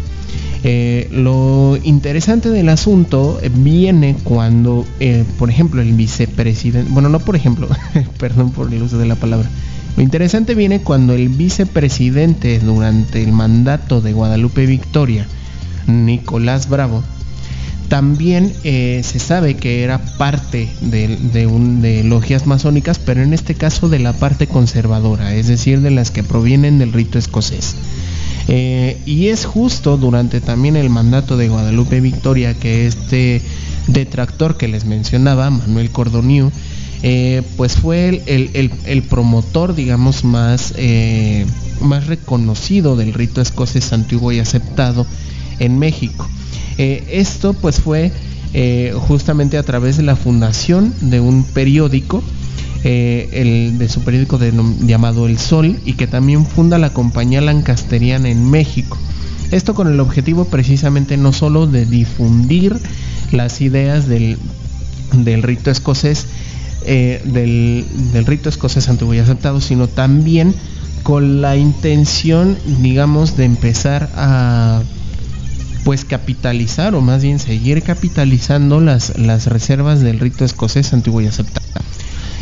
Eh, 0.64 1.10
lo 1.12 1.78
interesante 1.84 2.50
del 2.50 2.70
asunto 2.70 3.40
viene 3.56 4.16
cuando, 4.24 4.86
por 5.38 5.50
ejemplo, 5.50 5.82
el 5.82 5.94
vicepresidente, 5.94 6.92
bueno, 6.92 7.10
no 7.10 7.20
por 7.20 7.36
ejemplo, 7.36 7.68
perdón 8.20 8.52
por 8.52 8.74
el 8.74 8.82
uso 8.82 8.98
de 8.98 9.08
la 9.08 9.16
palabra, 9.16 9.50
lo 9.98 10.04
interesante 10.04 10.54
viene 10.54 10.82
cuando 10.82 11.16
el 11.16 11.28
vicepresidente 11.28 12.60
durante 12.60 13.24
el 13.24 13.32
mandato 13.32 14.00
de 14.00 14.14
Guadalupe 14.14 14.68
Victoria, 14.68 15.26
Nicolás 15.88 16.70
Bravo, 16.70 17.04
también 17.90 18.54
eh, 18.64 19.02
se 19.04 19.18
sabe 19.18 19.56
que 19.56 19.84
era 19.84 19.98
parte 19.98 20.70
de, 20.82 22.04
logias 22.06 22.46
masónicas, 22.46 23.00
pero 23.00 23.24
en 23.24 23.34
este 23.34 23.56
caso 23.56 23.90
de 23.90 23.98
la 23.98 24.14
parte 24.14 24.46
conservadora, 24.46 25.34
es 25.34 25.48
decir, 25.48 25.82
de 25.82 25.90
las 25.90 26.12
que 26.12 26.24
provienen 26.24 26.78
del 26.78 26.94
rito 26.94 27.18
escocés. 27.18 27.76
Eh, 28.50 29.02
y 29.08 29.28
es 29.28 29.46
justo 29.46 29.98
durante 29.98 30.42
también 30.42 30.76
el 30.76 30.92
mandato 30.92 31.38
de 31.38 31.50
Guadalupe 31.50 32.02
Victoria 32.02 32.54
que 32.54 32.86
este 32.86 33.42
detractor 33.88 34.58
que 34.58 34.68
les 34.68 34.86
mencionaba, 34.86 35.50
Manuel 35.50 35.90
Cordoniu, 35.90 36.52
eh, 37.04 37.44
pues 37.58 37.76
fue 37.76 38.24
el, 38.26 39.02
promotor, 39.04 39.76
digamos, 39.76 40.24
más, 40.24 40.74
más 41.82 42.08
reconocido 42.08 42.96
del 42.96 43.14
rito 43.14 43.42
escocés 43.42 43.94
antiguo 43.94 44.32
y 44.32 44.40
aceptado 44.40 45.06
en 45.60 45.80
México. 45.80 46.28
Eh, 46.78 47.04
esto 47.12 47.54
pues 47.54 47.80
fue 47.80 48.12
eh, 48.54 48.94
justamente 49.08 49.58
a 49.58 49.64
través 49.64 49.98
de 49.98 50.04
la 50.04 50.16
fundación 50.16 50.94
de 51.02 51.20
un 51.20 51.44
periódico 51.44 52.24
eh, 52.84 53.30
el, 53.32 53.78
de 53.80 53.90
su 53.90 54.02
periódico 54.02 54.40
llamado 54.82 55.28
El 55.28 55.40
Sol 55.40 55.80
y 55.86 55.94
que 55.94 56.08
también 56.08 56.46
funda 56.46 56.78
la 56.78 56.92
compañía 56.92 57.42
lancasteriana 57.42 58.30
en 58.30 58.50
México. 58.50 58.98
Esto 59.52 59.74
con 59.74 59.88
el 59.88 60.00
objetivo 60.00 60.46
precisamente 60.46 61.18
no 61.18 61.34
solo 61.34 61.68
de 61.68 61.86
difundir 61.86 62.78
las 63.32 63.62
ideas 63.62 64.08
del, 64.08 64.38
del 65.14 65.42
rito 65.42 65.72
escocés, 65.72 66.28
eh, 66.84 67.22
del, 67.26 68.26
rito 68.26 68.50
escocés 68.50 68.90
antiguo 68.90 69.14
y 69.14 69.20
aceptado, 69.20 69.62
sino 69.62 69.88
también 69.88 70.54
con 71.04 71.42
la 71.42 71.56
intención, 71.56 72.58
digamos, 72.82 73.38
de 73.38 73.46
empezar 73.46 74.10
a 74.16 74.82
pues 75.84 76.04
capitalizar 76.04 76.96
o 76.96 77.02
más 77.02 77.24
bien 77.24 77.40
seguir 77.40 77.82
capitalizando 77.82 78.82
las, 78.82 79.18
las 79.18 79.48
reservas 79.48 80.02
del 80.02 80.20
rito 80.20 80.44
escocés 80.44 80.92
antiguo 80.92 81.22
y 81.22 81.28
aceptado. 81.28 81.66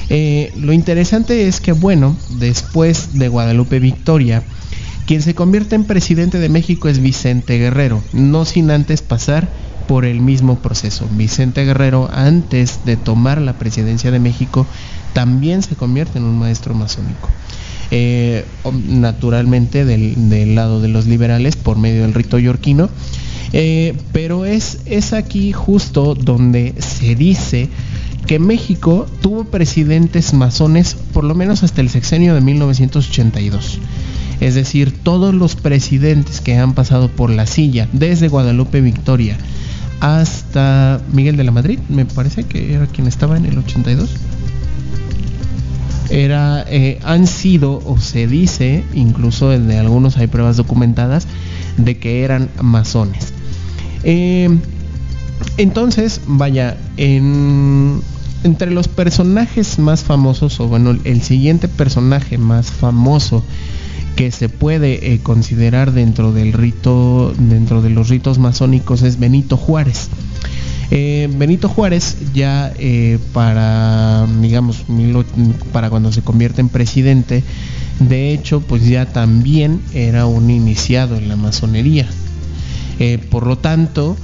Eh, 0.10 0.52
lo 0.58 0.74
interesante 0.74 1.48
es 1.48 1.60
que, 1.60 1.72
bueno, 1.72 2.16
después 2.40 3.18
de 3.18 3.28
Guadalupe 3.28 3.80
Victoria, 3.80 4.44
quien 5.06 5.22
se 5.22 5.36
convierte 5.36 5.76
en 5.76 5.86
presidente 5.86 6.40
de 6.40 6.50
México 6.50 6.90
es 6.90 7.00
Vicente 7.00 7.58
Guerrero, 7.58 8.02
no 8.14 8.46
sin 8.46 8.72
antes 8.72 9.02
pasar 9.02 9.48
por 9.88 10.06
el 10.06 10.22
mismo 10.22 10.60
proceso. 10.60 11.08
Vicente 11.12 11.66
Guerrero, 11.66 12.10
antes 12.12 12.86
de 12.86 12.98
tomar 12.98 13.42
la 13.42 13.54
presidencia 13.54 14.12
de 14.12 14.20
México, 14.20 14.66
también 15.14 15.64
se 15.64 15.76
convierte 15.76 16.18
en 16.18 16.26
un 16.26 16.38
maestro 16.38 16.74
masónico. 16.74 17.30
Eh, 17.92 18.46
naturalmente 18.90 19.86
del, 19.86 20.56
lado 20.56 20.82
de 20.82 20.88
los 20.88 21.06
liberales 21.06 21.56
por 21.56 21.78
medio 21.78 22.02
del 22.02 22.14
rito 22.14 22.40
yorquino, 22.40 22.90
eh, 23.54 23.96
pero 24.12 24.46
es, 24.46 24.80
es 24.86 25.14
aquí 25.14 25.52
justo 25.52 26.16
donde 26.16 26.74
se 26.80 27.16
dice 27.16 27.70
que 28.26 28.40
México 28.40 29.06
tuvo 29.22 29.46
presidentes 29.46 30.34
masones 30.34 30.96
por 31.14 31.24
lo 31.24 31.36
menos 31.36 31.62
hasta 31.62 31.82
el 31.82 31.90
sexenio 31.90 32.34
de 32.34 32.42
1982. 32.42 33.80
Es 34.42 34.56
decir, 34.56 34.92
todos 34.92 35.34
los 35.34 35.56
presidentes 35.56 36.42
que 36.42 36.58
han 36.58 36.74
pasado 36.74 37.08
por 37.08 37.30
la 37.30 37.46
silla, 37.46 37.88
desde 37.94 38.28
Guadalupe 38.28 38.82
Victoria 38.82 39.38
hasta 40.06 41.02
Miguel 41.12 41.36
de 41.36 41.44
la 41.44 41.52
Madrid, 41.52 41.80
me 41.90 42.06
parece 42.06 42.44
que 42.44 42.76
era 42.76 42.86
quien 42.86 43.08
estaba 43.08 43.38
en 43.38 43.46
el 43.46 43.58
82. 43.58 44.12
Era, 46.12 46.64
eh, 46.70 47.00
han 47.04 47.26
sido, 47.26 47.82
o 47.84 47.98
se 47.98 48.28
dice, 48.28 48.84
incluso 48.94 49.50
de 49.50 49.80
algunos 49.80 50.18
hay 50.18 50.28
pruebas 50.28 50.58
documentadas, 50.58 51.26
de 51.78 51.98
que 51.98 52.24
eran 52.24 52.50
masones. 52.62 53.34
Eh, 54.04 54.48
entonces, 55.58 56.22
vaya, 56.28 56.78
en, 56.98 58.00
entre 58.44 58.70
los 58.70 58.88
personajes 58.88 59.80
más 59.80 60.04
famosos, 60.04 60.60
o 60.60 60.68
bueno, 60.68 60.96
el 61.04 61.24
siguiente 61.24 61.68
personaje 61.68 62.38
más 62.38 62.68
famoso 62.70 63.44
que 64.16 64.32
se 64.32 64.50
puede 64.50 65.14
eh, 65.14 65.20
considerar 65.22 65.92
dentro 65.92 66.32
del 66.32 66.54
rito, 66.54 67.34
dentro 67.38 67.82
de 67.82 67.90
los 67.90 68.10
ritos 68.10 68.40
masónicos 68.40 69.02
es 69.02 69.20
Benito 69.20 69.58
Juárez. 69.58 70.10
Eh, 70.92 71.30
Benito 71.36 71.68
Juárez 71.68 72.18
ya 72.34 72.72
eh, 72.78 73.20
para, 73.34 74.26
digamos, 74.42 74.86
para 75.72 75.90
cuando 75.90 76.12
se 76.12 76.22
convierte 76.22 76.62
en 76.62 76.70
presidente, 76.70 77.44
de 78.00 78.32
hecho, 78.32 78.62
pues 78.62 78.86
ya 78.86 79.06
también 79.06 79.82
era 79.94 80.26
un 80.26 80.50
iniciado 80.50 81.18
en 81.18 81.28
la 81.28 81.36
masonería. 81.36 82.08
por 83.30 83.46
lo 83.48 83.58
tanto, 83.58 84.16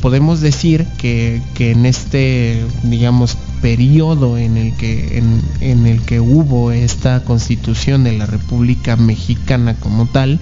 podemos 0.00 0.40
decir 0.40 0.86
que, 0.98 1.40
en 1.58 1.86
este, 1.86 2.64
digamos, 2.82 3.38
periodo 3.66 4.38
en 4.38 4.56
el 4.56 4.76
que, 4.76 5.18
en, 5.60 5.86
el 5.86 6.00
que 6.02 6.20
hubo 6.20 6.70
esta 6.70 7.24
constitución 7.24 8.04
de 8.04 8.16
la 8.16 8.24
República 8.24 8.94
Mexicana 8.94 9.74
como 9.74 10.06
tal, 10.06 10.38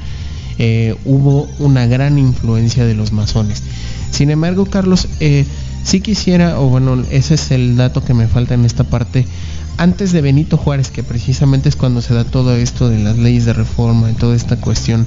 eh, 0.59 0.95
hubo 1.07 1.49
una 1.59 1.87
gran 1.87 2.19
influencia 2.19 2.85
de 2.85 2.95
los 2.95 3.13
masones. 3.13 3.63
Sin 4.11 4.29
embargo, 4.29 4.67
Carlos, 4.67 5.09
eh, 5.21 5.47
sí 5.85 6.03
quisiera, 6.03 6.61
o 6.61 6.69
bueno, 6.69 7.03
ese 7.11 7.37
es 7.37 7.51
el 7.51 7.79
dato 7.79 8.05
que 8.05 8.13
me 8.13 8.29
falta 8.29 8.53
en 8.53 8.67
esta 8.67 8.85
parte, 8.85 9.25
antes 9.79 10.13
de 10.13 10.21
Benito 10.21 10.59
Juárez, 10.59 10.91
que 10.91 11.03
precisamente 11.03 11.71
es 11.71 11.77
cuando 11.77 12.03
se 12.03 12.13
da 12.13 12.25
todo 12.25 12.55
esto 12.55 12.91
de 12.91 12.99
las 12.99 13.17
leyes 13.17 13.47
de 13.47 13.55
reforma 13.55 14.11
y 14.11 14.15
toda 14.15 14.37
esta 14.37 14.57
cuestión, 14.57 15.07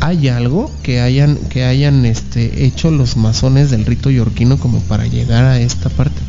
¿Hay 0.00 0.28
algo 0.28 0.70
que 0.82 1.00
hayan, 1.00 1.36
que 1.48 1.64
hayan 1.64 2.04
este, 2.04 2.66
hecho 2.66 2.90
los 2.90 3.16
masones 3.16 3.70
del 3.70 3.86
rito 3.86 4.10
yorquino 4.10 4.58
como 4.58 4.80
para 4.80 5.06
llegar 5.06 5.44
a 5.44 5.58
esta 5.58 5.88
parte? 5.88 6.20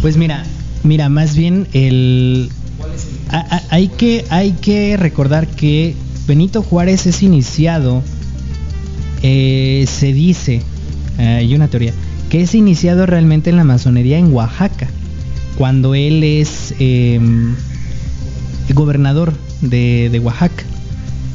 Pues 0.00 0.16
mira, 0.16 0.44
mira, 0.84 1.08
más 1.08 1.36
bien 1.36 1.66
el... 1.72 2.50
hay, 3.70 3.88
que, 3.88 4.24
hay 4.30 4.52
que 4.52 4.96
recordar 4.96 5.48
que 5.48 5.96
Benito 6.26 6.62
Juárez 6.62 7.06
es 7.06 7.22
iniciado, 7.22 8.02
eh, 9.22 9.86
se 9.88 10.12
dice, 10.12 10.62
hay 11.18 11.52
una 11.54 11.68
teoría, 11.68 11.92
que 12.30 12.42
es 12.42 12.54
iniciado 12.54 13.06
realmente 13.06 13.50
en 13.50 13.56
la 13.56 13.64
masonería 13.64 14.18
en 14.18 14.32
Oaxaca, 14.32 14.88
cuando 15.56 15.96
él 15.96 16.22
es 16.22 16.74
em, 16.78 17.56
gobernador 18.74 19.32
de, 19.62 20.10
de 20.12 20.20
Oaxaca. 20.20 20.62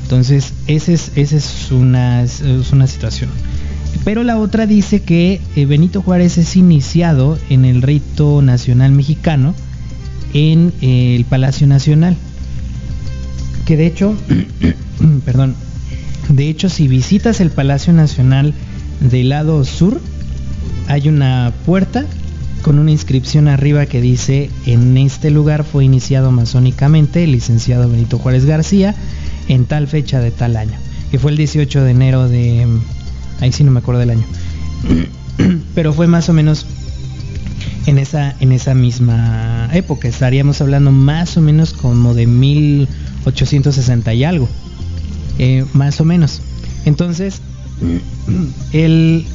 Entonces, 0.04 0.54
esa 0.68 0.92
es, 0.94 1.12
es, 1.16 1.72
una, 1.72 2.26
una 2.72 2.88
situación. 2.88 3.30
Pero 4.04 4.24
la 4.24 4.38
otra 4.38 4.66
dice 4.66 5.02
que 5.02 5.40
eh, 5.56 5.66
Benito 5.66 6.02
Juárez 6.02 6.38
es 6.38 6.56
iniciado 6.56 7.40
en 7.50 7.66
el 7.66 7.82
rito 7.82 8.42
nacional 8.42 8.92
mexicano 8.92 9.56
en 10.34 10.74
eh, 10.82 11.16
el 11.16 11.26
Palacio 11.26 11.68
Nacional. 11.68 12.18
Que 13.66 13.78
de 13.78 13.88
hecho, 13.88 14.16
perdón, 15.26 15.56
de 16.30 16.50
hecho 16.50 16.70
si 16.70 16.88
visitas 16.88 17.40
el 17.40 17.50
Palacio 17.50 17.94
Nacional 17.94 18.54
del 19.00 19.30
lado 19.30 19.64
sur, 19.64 20.02
hay 20.88 21.08
una 21.08 21.54
puerta 21.66 22.06
con 22.62 22.80
una 22.80 22.92
inscripción 22.92 23.48
arriba 23.48 23.86
que 23.86 24.02
dice, 24.02 24.50
en 24.66 24.98
este 24.98 25.30
lugar 25.32 25.66
fue 25.66 25.84
iniciado 25.86 26.32
masónicamente 26.32 27.24
el 27.26 27.34
licenciado 27.34 27.90
Benito 27.90 28.18
Juárez 28.18 28.46
García 28.46 28.96
en 29.50 29.66
tal 29.66 29.88
fecha 29.88 30.20
de 30.20 30.32
tal 30.32 30.56
año. 30.56 30.78
Que 31.12 31.20
fue 31.20 31.32
el 31.32 31.38
18 31.38 31.84
de 31.84 31.92
enero 31.92 32.28
de... 32.30 32.66
Ahí 33.44 33.52
sí 33.52 33.64
no 33.64 33.72
me 33.72 33.80
acuerdo 33.80 34.00
del 34.00 34.12
año. 34.12 34.24
Pero 35.76 35.92
fue 35.92 36.08
más 36.08 36.30
o 36.30 36.34
menos 36.34 36.66
en 37.86 37.98
esa, 37.98 38.36
en 38.40 38.54
esa 38.54 38.74
misma 38.74 39.70
época. 39.74 40.08
Estaríamos 40.08 40.62
hablando 40.62 40.92
más 40.92 41.36
o 41.36 41.42
menos 41.42 41.74
como 41.74 42.14
de 42.14 42.26
1860 42.26 44.14
y 44.14 44.24
algo. 44.24 44.48
Eh, 45.40 45.66
más 45.74 46.00
o 46.00 46.06
menos. 46.06 46.42
Entonces, 46.86 47.42
el, 48.72 49.26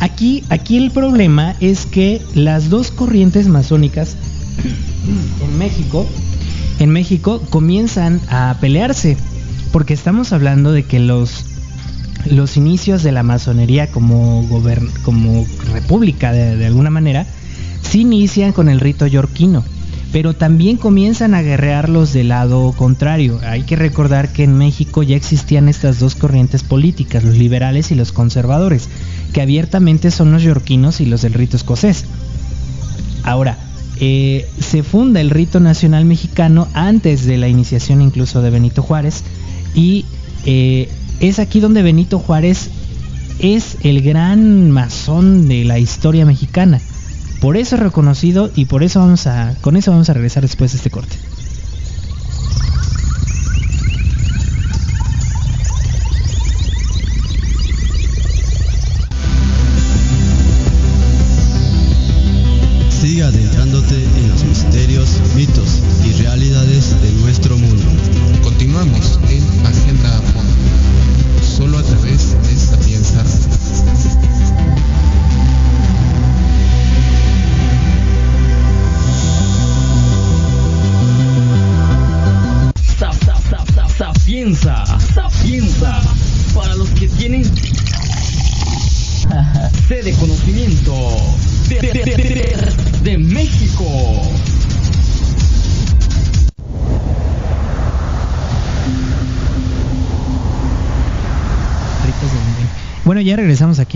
aquí, 0.00 0.42
aquí 0.48 0.78
el 0.78 0.90
problema 0.90 1.56
es 1.60 1.84
que 1.84 2.22
las 2.34 2.70
dos 2.70 2.90
corrientes 2.90 3.48
masónicas 3.48 4.16
en 5.44 5.58
México 5.58 6.08
en 6.78 6.90
México 6.90 7.40
comienzan 7.50 8.20
a 8.28 8.56
pelearse, 8.60 9.16
porque 9.72 9.94
estamos 9.94 10.32
hablando 10.32 10.72
de 10.72 10.84
que 10.84 10.98
los, 10.98 11.45
los 12.24 12.56
inicios 12.56 13.02
de 13.02 13.12
la 13.12 13.22
masonería 13.22 13.88
como, 13.88 14.46
república 15.72 16.32
de, 16.32 16.66
alguna 16.66 16.90
manera, 16.90 17.26
se 17.82 17.98
inician 17.98 18.52
con 18.52 18.68
el 18.68 18.80
rito 18.80 19.06
yorquino, 19.06 19.64
pero 20.12 20.34
también 20.34 20.76
comienzan 20.76 21.34
a 21.34 21.42
guerrearlos 21.42 22.12
del 22.12 22.28
lado 22.28 22.72
contrario. 22.72 23.38
Hay 23.46 23.62
que 23.62 23.76
recordar 23.76 24.32
que 24.32 24.44
en 24.44 24.56
México 24.56 25.02
ya 25.02 25.16
existían 25.16 25.68
estas 25.68 26.00
dos 26.00 26.14
corrientes 26.14 26.62
políticas, 26.62 27.22
los 27.22 27.36
liberales 27.36 27.90
y 27.90 27.94
los 27.94 28.12
conservadores, 28.12 28.88
que 29.32 29.42
abiertamente 29.42 30.10
son 30.10 30.32
los 30.32 30.42
yorquinos 30.42 31.00
y 31.00 31.06
los 31.06 31.22
del 31.22 31.34
rito 31.34 31.56
escocés. 31.56 32.06
Ahora, 33.22 33.58
eh, 33.98 34.48
se 34.60 34.82
funda 34.82 35.20
el 35.20 35.30
rito 35.30 35.58
nacional 35.58 36.04
mexicano 36.04 36.68
antes 36.74 37.24
de 37.24 37.38
la 37.38 37.48
iniciación 37.48 38.02
incluso 38.02 38.42
de 38.42 38.50
Benito 38.50 38.82
Juárez 38.82 39.24
y 39.74 40.04
eh, 40.44 40.90
es 41.20 41.38
aquí 41.38 41.60
donde 41.60 41.82
Benito 41.82 42.18
Juárez 42.18 42.70
es 43.38 43.76
el 43.82 44.02
gran 44.02 44.70
masón 44.70 45.48
de 45.48 45.64
la 45.64 45.78
historia 45.78 46.24
mexicana. 46.24 46.80
Por 47.40 47.56
eso 47.56 47.76
es 47.76 47.82
reconocido 47.82 48.50
y 48.54 48.64
por 48.64 48.82
eso 48.82 49.00
vamos 49.00 49.26
a, 49.26 49.54
con 49.60 49.76
eso 49.76 49.90
vamos 49.90 50.08
a 50.08 50.14
regresar 50.14 50.42
después 50.42 50.72
de 50.72 50.78
este 50.78 50.90
corte. 50.90 51.16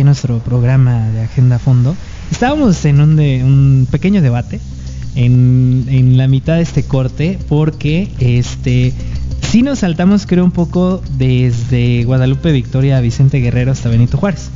A 0.00 0.04
nuestro 0.04 0.38
programa 0.38 1.08
de 1.10 1.22
Agenda 1.22 1.58
Fondo. 1.58 1.96
Estábamos 2.30 2.84
en 2.84 3.00
un, 3.00 3.16
de, 3.16 3.42
un 3.44 3.86
pequeño 3.90 4.22
debate 4.22 4.60
en, 5.14 5.86
en, 5.88 6.16
la 6.16 6.28
mitad 6.28 6.56
de 6.56 6.62
este 6.62 6.84
corte 6.84 7.38
porque 7.48 8.08
este 8.18 8.94
sí 9.42 9.62
nos 9.62 9.80
saltamos 9.80 10.26
creo 10.26 10.44
un 10.44 10.52
poco 10.52 11.02
desde 11.18 12.04
Guadalupe 12.04 12.52
Victoria 12.52 13.00
Vicente 13.00 13.38
Guerrero 13.38 13.72
hasta 13.72 13.88
Benito 13.88 14.16
Juárez. 14.16 14.50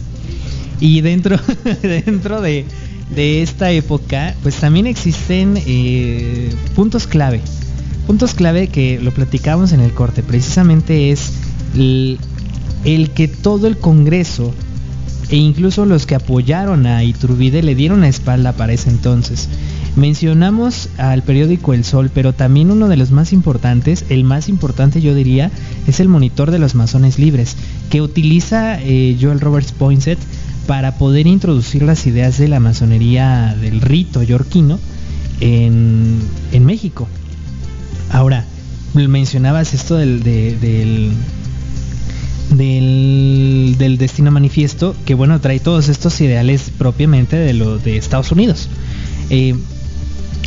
Y 0.81 1.01
dentro, 1.01 1.39
dentro 1.83 2.41
de, 2.41 2.65
esta 3.17 3.71
época, 3.71 4.35
pues 4.43 4.57
también 4.57 4.87
existen 4.87 5.55
eh, 5.67 6.55
puntos 6.75 7.07
clave. 7.07 7.41
Puntos 8.07 8.35
clave 8.35 8.69
que 8.69 8.99
lo 9.01 9.13
platicamos 9.13 9.73
en 9.73 9.81
el 9.81 9.93
corte, 9.93 10.23
precisamente 10.23 11.11
es 11.11 11.33
el 11.75 12.19
que 13.15 13.29
todo 13.29 13.67
el 13.67 13.79
Congreso 13.79 14.55
e 15.31 15.37
incluso 15.37 15.87
los 15.87 16.07
que 16.07 16.15
apoyaron 16.15 16.87
a 16.87 17.03
Iturbide 17.05 17.63
le 17.63 17.75
dieron 17.75 18.03
la 18.03 18.09
espalda 18.09 18.53
para 18.53 18.73
ese 18.73 18.91
entonces. 18.91 19.49
Mencionamos 19.97 20.89
al 20.99 21.23
periódico 21.23 21.73
El 21.73 21.85
Sol, 21.85 22.11
pero 22.13 22.33
también 22.33 22.71
uno 22.71 22.89
de 22.89 22.97
los 22.97 23.13
más 23.13 23.33
importantes, 23.33 24.05
el 24.09 24.25
más 24.25 24.49
importante 24.49 25.01
yo 25.01 25.15
diría, 25.15 25.51
es 25.87 26.01
el 26.01 26.09
monitor 26.09 26.51
de 26.51 26.59
los 26.59 26.75
masones 26.75 27.19
libres, 27.19 27.57
que 27.91 28.03
utiliza 28.03 28.81
eh, 28.81 29.17
Joel 29.21 29.41
Roberts 29.41 29.73
Poinsett 29.73 30.19
para 30.67 30.99
poder 30.99 31.27
introducir 31.27 31.83
las 31.83 32.07
ideas 32.07 32.39
de 32.39 32.49
la 32.49 32.59
masonería 32.61 33.55
del 33.61 33.81
rito 33.81 34.23
yorquino 34.23 34.79
en, 35.41 36.21
México. 36.61 37.09
Ahora, 38.11 38.45
mencionabas 38.95 39.75
esto 39.75 39.97
del, 39.97 41.13
del, 42.51 43.97
destino 43.99 44.31
manifiesto, 44.31 44.95
que 45.05 45.15
bueno, 45.15 45.41
trae 45.41 45.61
todos 45.61 45.89
estos 45.89 46.21
ideales 46.21 46.71
propiamente 46.77 47.37
de 47.37 47.55
lo 47.55 47.79
de 47.79 47.97
Estados 47.97 48.33
Unidos. 48.33 48.69
Eh, 49.31 49.55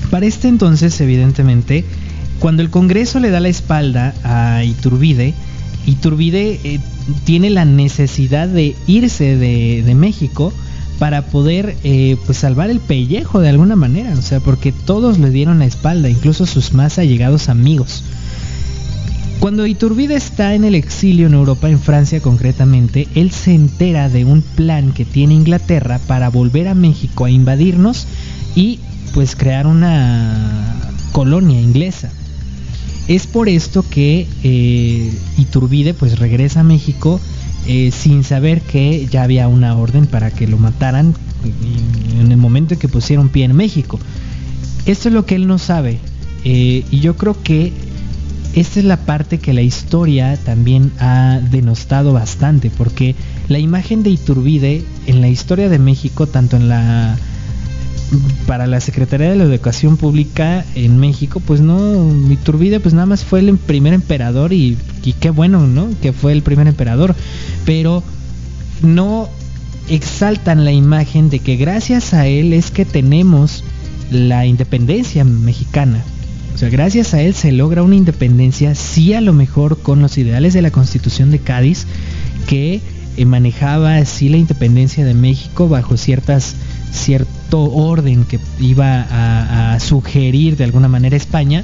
para 0.10 0.26
este 0.26 0.48
entonces, 0.48 1.00
evidentemente, 1.02 1.84
cuando 2.40 2.62
el 2.62 2.70
Congreso 2.70 3.20
le 3.20 3.30
da 3.30 3.40
la 3.40 3.50
espalda 3.50 4.14
a 4.24 4.64
Iturbide, 4.64 5.34
Iturbide 5.86 6.60
eh, 6.64 6.80
tiene 7.26 7.50
la 7.50 7.66
necesidad 7.66 8.48
de 8.48 8.76
irse 8.88 9.38
de, 9.38 9.96
México 9.96 10.54
para 11.00 11.24
poder 11.28 11.76
eh, 11.84 12.18
pues 12.26 12.40
salvar 12.40 12.70
el 12.70 12.80
pellejo 12.80 13.40
de 13.40 13.50
alguna 13.50 13.76
manera, 13.76 14.14
o 14.18 14.22
sea, 14.22 14.40
porque 14.40 14.72
todos 14.72 15.18
le 15.20 15.30
dieron 15.30 15.60
la 15.60 15.66
espalda, 15.66 16.10
incluso 16.10 16.46
sus 16.46 16.74
más 16.74 16.98
allegados 16.98 17.50
amigos. 17.50 18.04
Cuando 19.40 19.68
Iturbide 19.68 20.16
está 20.16 20.56
en 20.56 20.64
el 20.64 20.74
exilio 20.74 21.28
en 21.28 21.34
Europa, 21.34 21.70
en 21.70 21.80
Francia 21.80 22.20
concretamente, 22.22 23.08
él 23.14 23.32
se 23.32 23.54
entera 23.54 24.10
de 24.10 24.26
un 24.26 24.42
plan 24.42 24.94
que 24.94 25.06
tiene 25.06 25.36
Inglaterra 25.36 26.00
para 26.08 26.30
volver 26.30 26.68
a 26.68 26.74
México 26.74 27.26
a 27.26 27.30
invadirnos 27.30 28.08
y 28.56 28.80
pues 29.14 29.36
crear 29.36 29.68
una 29.68 30.76
colonia 31.12 31.62
inglesa. 31.62 32.12
Es 33.08 33.28
por 33.28 33.48
esto 33.48 33.86
que 33.88 34.28
eh, 34.44 35.14
Iturbide 35.38 35.94
pues 35.94 36.20
regresa 36.20 36.62
a 36.62 36.64
México 36.64 37.22
eh, 37.68 37.92
sin 37.92 38.24
saber 38.24 38.62
que 38.62 39.08
ya 39.10 39.24
había 39.24 39.48
una 39.48 39.76
orden 39.76 40.08
para 40.08 40.32
que 40.32 40.48
lo 40.48 40.58
mataran 40.58 41.14
en 42.20 42.32
el 42.32 42.38
momento 42.38 42.74
en 42.74 42.80
que 42.80 42.88
pusieron 42.88 43.30
pie 43.30 43.46
en 43.46 43.56
México. 43.56 44.00
Esto 44.88 45.10
es 45.10 45.14
lo 45.14 45.26
que 45.26 45.36
él 45.36 45.48
no 45.48 45.58
sabe. 45.60 46.00
Eh, 46.44 46.86
y 46.92 47.00
yo 47.00 47.16
creo 47.18 47.42
que 47.44 47.72
esta 48.60 48.80
es 48.80 48.86
la 48.86 48.98
parte 48.98 49.38
que 49.38 49.54
la 49.54 49.62
historia 49.62 50.36
también 50.36 50.92
ha 51.00 51.40
denostado 51.52 52.14
bastante, 52.14 52.72
porque 52.72 53.16
la 53.50 53.60
imagen 53.60 54.02
de 54.02 54.10
Iturbide 54.10 54.84
en 55.06 55.22
la 55.22 55.28
historia 55.28 55.70
de 55.70 55.78
México, 55.78 56.26
tanto 56.26 56.58
para 58.48 58.66
la 58.66 58.80
Secretaría 58.82 59.30
de 59.30 59.36
la 59.36 59.44
Educación 59.44 59.96
Pública 59.98 60.66
en 60.74 60.98
México, 60.98 61.40
pues 61.40 61.62
no, 61.62 62.12
Iturbide 62.32 62.80
pues 62.80 62.96
nada 62.96 63.06
más 63.06 63.24
fue 63.24 63.42
el 63.42 63.56
primer 63.60 63.94
emperador 63.94 64.52
y, 64.54 64.76
qué 65.20 65.30
bueno, 65.30 65.68
¿no? 65.68 65.90
Que 66.02 66.12
fue 66.12 66.32
el 66.32 66.42
primer 66.42 66.68
emperador, 66.68 67.16
pero 67.64 68.02
no 68.82 69.30
exaltan 69.88 70.66
la 70.66 70.72
imagen 70.72 71.30
de 71.30 71.40
que 71.40 71.58
gracias 71.58 72.16
a 72.16 72.26
él 72.26 72.54
es 72.54 72.72
que 72.72 72.86
tenemos 72.86 73.64
la 74.10 74.48
independencia 74.48 75.24
mexicana. 75.24 76.04
O 76.58 76.60
sea, 76.60 76.70
gracias 76.70 77.14
a 77.14 77.22
él 77.22 77.36
se 77.36 77.52
logra 77.52 77.84
una 77.84 77.94
independencia, 77.94 78.74
sí 78.74 79.14
a 79.14 79.22
lo 79.22 79.32
mejor 79.32 79.78
con 79.78 80.02
los 80.02 80.18
ideales 80.18 80.56
de 80.56 80.64
la 80.64 80.72
Constitución 80.72 81.30
de 81.30 81.38
Cádiz, 81.38 81.86
que 82.48 82.82
eh, 83.16 83.26
manejaba 83.26 83.98
así 83.98 84.28
la 84.28 84.38
independencia 84.38 85.06
de 85.06 85.14
México 85.14 85.70
bajo 85.70 85.98
ciertas 85.98 86.56
cierto 86.92 87.62
orden 87.62 88.24
que 88.24 88.40
iba 88.60 89.06
a, 89.76 89.80
sugerir 89.80 90.58
de 90.58 90.64
alguna 90.64 90.88
manera 90.88 91.16
España. 91.16 91.64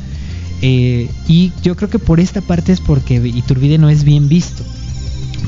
Eh, 0.61 1.09
y 1.27 1.51
yo 1.63 1.75
creo 1.75 1.89
que 1.89 1.97
por 1.97 2.19
esta 2.19 2.41
parte 2.41 2.71
es 2.71 2.79
porque 2.79 3.15
Iturbide 3.15 3.79
no 3.79 3.89
es 3.89 4.03
bien 4.03 4.29
visto. 4.29 4.63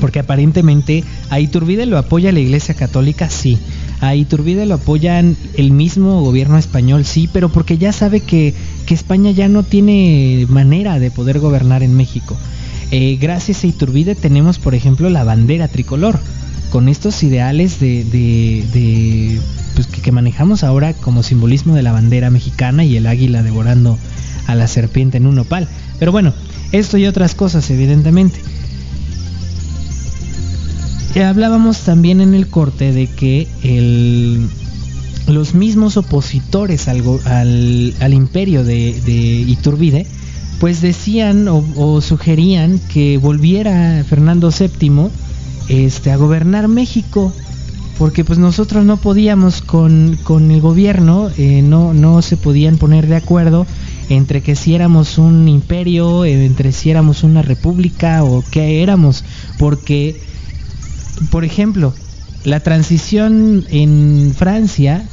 Porque 0.00 0.18
aparentemente 0.18 1.04
a 1.30 1.38
Iturbide 1.38 1.86
lo 1.86 1.98
apoya 1.98 2.32
la 2.32 2.40
Iglesia 2.40 2.74
Católica, 2.74 3.30
sí. 3.30 3.60
A 4.00 4.16
Iturbide 4.16 4.66
lo 4.66 4.74
apoyan 4.74 5.36
el 5.54 5.70
mismo 5.70 6.20
gobierno 6.22 6.58
español, 6.58 7.04
sí, 7.04 7.30
pero 7.32 7.48
porque 7.48 7.78
ya 7.78 7.92
sabe 7.92 8.18
que, 8.18 8.52
España 8.94 9.30
ya 9.30 9.48
no 9.48 9.62
tiene 9.62 10.46
manera 10.48 10.98
de 10.98 11.10
poder 11.10 11.38
gobernar 11.38 11.82
en 11.82 11.96
México. 11.96 12.36
Eh, 12.90 13.18
gracias 13.20 13.64
a 13.64 13.66
Iturbide 13.66 14.14
tenemos, 14.14 14.58
por 14.58 14.74
ejemplo, 14.74 15.10
la 15.10 15.24
bandera 15.24 15.68
tricolor, 15.68 16.18
con 16.70 16.88
estos 16.88 17.22
ideales 17.22 17.80
de, 17.80 18.04
de 18.04 19.40
pues, 19.74 19.86
que, 19.86 20.12
manejamos 20.12 20.64
ahora 20.64 20.94
como 20.94 21.22
simbolismo 21.22 21.74
de 21.74 21.82
la 21.82 21.92
bandera 21.92 22.30
mexicana 22.30 22.84
y 22.84 22.96
el 22.96 23.06
águila 23.06 23.42
devorando 23.42 23.98
a 24.46 24.54
la 24.54 24.66
serpiente 24.68 25.18
en 25.18 25.26
un 25.26 25.34
nopal. 25.34 25.68
Pero 25.98 26.12
bueno, 26.12 26.32
esto 26.72 26.98
y 26.98 27.06
otras 27.06 27.34
cosas, 27.34 27.68
evidentemente. 27.70 28.40
hablábamos 31.22 31.80
también 31.80 32.20
en 32.20 32.34
el 32.34 32.48
corte 32.48 32.92
de 32.92 33.06
que 33.06 33.48
el, 33.62 34.48
los 35.26 35.54
mismos 35.54 35.96
opositores 35.96 36.88
al, 36.88 37.94
al, 38.00 38.14
imperio 38.14 38.64
de, 38.64 39.00
de, 39.04 39.12
Iturbide, 39.12 40.06
pues 40.60 40.80
decían 40.80 41.48
o, 41.48 41.64
o, 41.76 42.00
sugerían 42.00 42.80
que 42.92 43.18
volviera 43.18 44.04
Fernando 44.08 44.50
VII 44.50 45.08
este, 45.68 46.12
a 46.12 46.16
gobernar 46.16 46.68
México 46.68 47.32
porque 47.98 48.24
pues 48.24 48.38
nosotros 48.38 48.84
no 48.84 48.98
podíamos 48.98 49.62
con, 49.62 50.18
el 50.28 50.60
gobierno, 50.60 51.30
eh, 51.38 51.62
no, 51.62 51.94
no 51.94 52.20
se 52.22 52.36
podían 52.36 52.76
poner 52.76 53.06
de 53.06 53.16
acuerdo 53.16 53.66
entre 54.08 54.42
que 54.42 54.54
si 54.54 54.74
éramos 54.74 55.18
un 55.18 55.48
imperio, 55.48 56.24
entre 56.24 56.72
si 56.72 56.90
éramos 56.90 57.24
una 57.24 57.42
república 57.42 58.22
o 58.22 58.44
qué 58.50 58.82
éramos, 58.82 59.24
porque, 59.58 60.20
por 61.30 61.44
ejemplo, 61.44 61.94
la 62.44 62.60
transición 62.60 63.64
en 63.70 64.34
Francia 64.36 65.04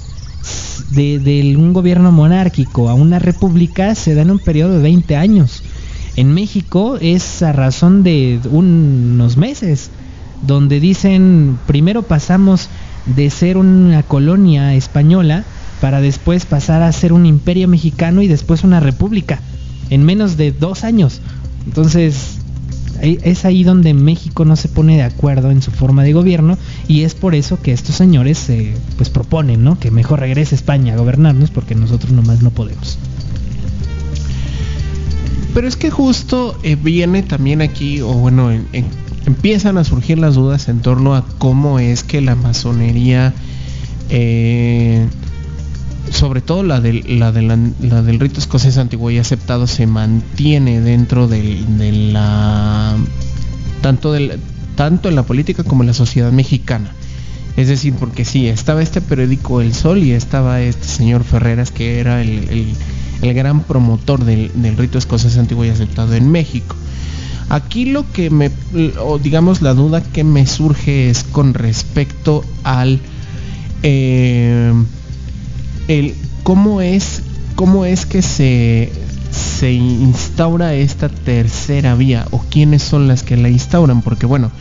de, 0.94 1.56
un 1.58 1.74
gobierno 1.74 2.12
monárquico 2.12 2.90
a 2.90 2.94
una 2.94 3.20
república 3.20 3.96
se 3.96 4.16
da 4.16 4.22
en 4.22 4.32
un 4.32 4.40
periodo 4.40 4.76
de 4.76 4.84
20 4.84 5.16
años. 5.16 5.64
En 6.16 6.34
México 6.34 6.98
es 7.02 7.42
a 7.42 7.52
razón 7.52 8.04
de 8.04 8.40
unos 8.50 9.38
meses 9.38 9.90
donde 10.46 10.80
dicen 10.80 11.58
primero 11.66 12.04
pasamos 12.04 12.70
de 13.06 13.30
ser 13.30 13.58
una 13.58 14.04
colonia 14.04 14.76
española 14.76 15.44
para 15.82 16.02
después 16.02 16.46
pasar 16.46 16.84
a 16.84 16.92
ser 16.92 17.14
un 17.14 17.26
imperio 17.26 17.68
mexicano 17.68 18.22
y 18.22 18.28
después 18.28 18.64
una 18.64 18.80
república 18.80 19.40
en 19.90 20.06
menos 20.06 20.38
de 20.38 20.52
dos 20.52 20.84
años. 20.84 21.22
Entonces 21.66 22.43
es 23.04 23.44
ahí 23.44 23.64
donde 23.64 23.94
México 23.94 24.46
no 24.46 24.56
se 24.56 24.70
pone 24.70 24.96
de 24.96 25.04
acuerdo 25.04 25.52
en 25.52 25.62
su 25.62 25.72
forma 25.72 26.04
de 26.04 26.14
gobierno 26.14 26.58
y 26.88 27.04
es 27.04 27.16
por 27.16 27.36
eso 27.36 27.62
que 27.62 27.74
estos 27.74 27.96
señores 27.96 28.50
eh, 28.50 28.74
pues 28.98 29.10
proponen 29.10 29.64
¿no? 29.64 29.78
que 29.78 29.92
mejor 29.92 30.22
regrese 30.22 30.56
España 30.56 30.94
a 30.94 30.98
gobernarnos 30.98 31.52
porque 31.52 31.76
nosotros 31.76 32.14
nomás 32.14 32.42
no 32.42 32.52
podemos. 32.52 32.98
Pero 35.54 35.68
es 35.68 35.76
que 35.76 35.92
justo 35.92 36.58
eh, 36.64 36.76
viene 36.76 37.22
también 37.22 37.62
aquí, 37.62 38.02
o 38.02 38.14
bueno, 38.14 38.52
en, 38.52 38.66
empiezan 39.26 39.78
a 39.78 39.84
surgir 39.84 40.18
las 40.18 40.36
dudas 40.36 40.68
en 40.68 40.80
torno 40.80 41.16
a 41.16 41.26
cómo 41.38 41.80
es 41.80 42.04
que 42.04 42.22
la 42.22 42.36
masonería, 42.36 43.34
eh, 44.10 45.08
sobre 46.12 46.42
todo 46.42 46.64
la 46.64 46.82
del, 46.82 47.20
la, 47.20 47.32
del 47.32 48.20
rito 48.20 48.40
escocés 48.40 48.78
antiguo 48.78 49.10
y 49.12 49.18
aceptado, 49.18 49.68
se 49.68 49.88
mantiene 49.88 50.82
dentro 50.82 51.28
de, 51.28 51.64
la 52.12 52.96
tanto, 53.82 54.12
del, 54.12 54.40
tanto 54.76 55.10
en 55.10 55.16
la 55.16 55.24
política 55.24 55.64
como 55.64 55.84
en 55.84 55.88
la 55.88 55.94
sociedad 55.94 56.32
mexicana. 56.32 56.94
Es 57.56 57.68
decir, 57.68 57.94
porque 57.94 58.26
sí, 58.26 58.48
estaba 58.48 58.82
este 58.82 59.00
periódico 59.00 59.62
El 59.62 59.74
Sol 59.74 60.00
y 60.00 60.12
estaba 60.12 60.62
este 60.62 60.88
señor 60.88 61.24
Ferreras 61.24 61.72
que 61.72 62.00
era 62.00 62.22
el, 62.22 62.76
el, 63.22 63.34
gran 63.34 63.62
promotor 63.62 64.26
del, 64.26 64.52
del, 64.56 64.76
rito 64.76 64.98
escocés 64.98 65.38
antiguo 65.38 65.64
y 65.64 65.70
aceptado 65.70 66.14
en 66.16 66.30
México. 66.32 66.76
Aquí 67.50 67.86
lo 67.86 68.12
que 68.12 68.30
me, 68.30 68.50
o 69.00 69.20
digamos 69.20 69.62
la 69.62 69.74
duda 69.76 70.02
que 70.02 70.24
me 70.24 70.48
surge 70.48 71.10
es 71.10 71.24
con 71.24 71.54
respecto 71.54 72.44
al, 72.64 73.00
eh, 73.84 74.74
cómo 76.44 76.82
es, 76.82 77.22
cómo 77.56 77.86
es 77.86 78.06
que 78.06 78.22
se, 78.22 78.92
se 79.32 79.72
instaura 79.72 80.74
esta 80.76 81.10
tercera 81.10 81.96
vía 81.96 82.28
o 82.32 82.40
quiénes 82.50 82.84
son 82.84 83.08
las 83.08 83.24
que 83.24 83.38
la 83.38 83.50
instauran, 83.50 84.02
porque 84.02 84.26
bueno, 84.26 84.52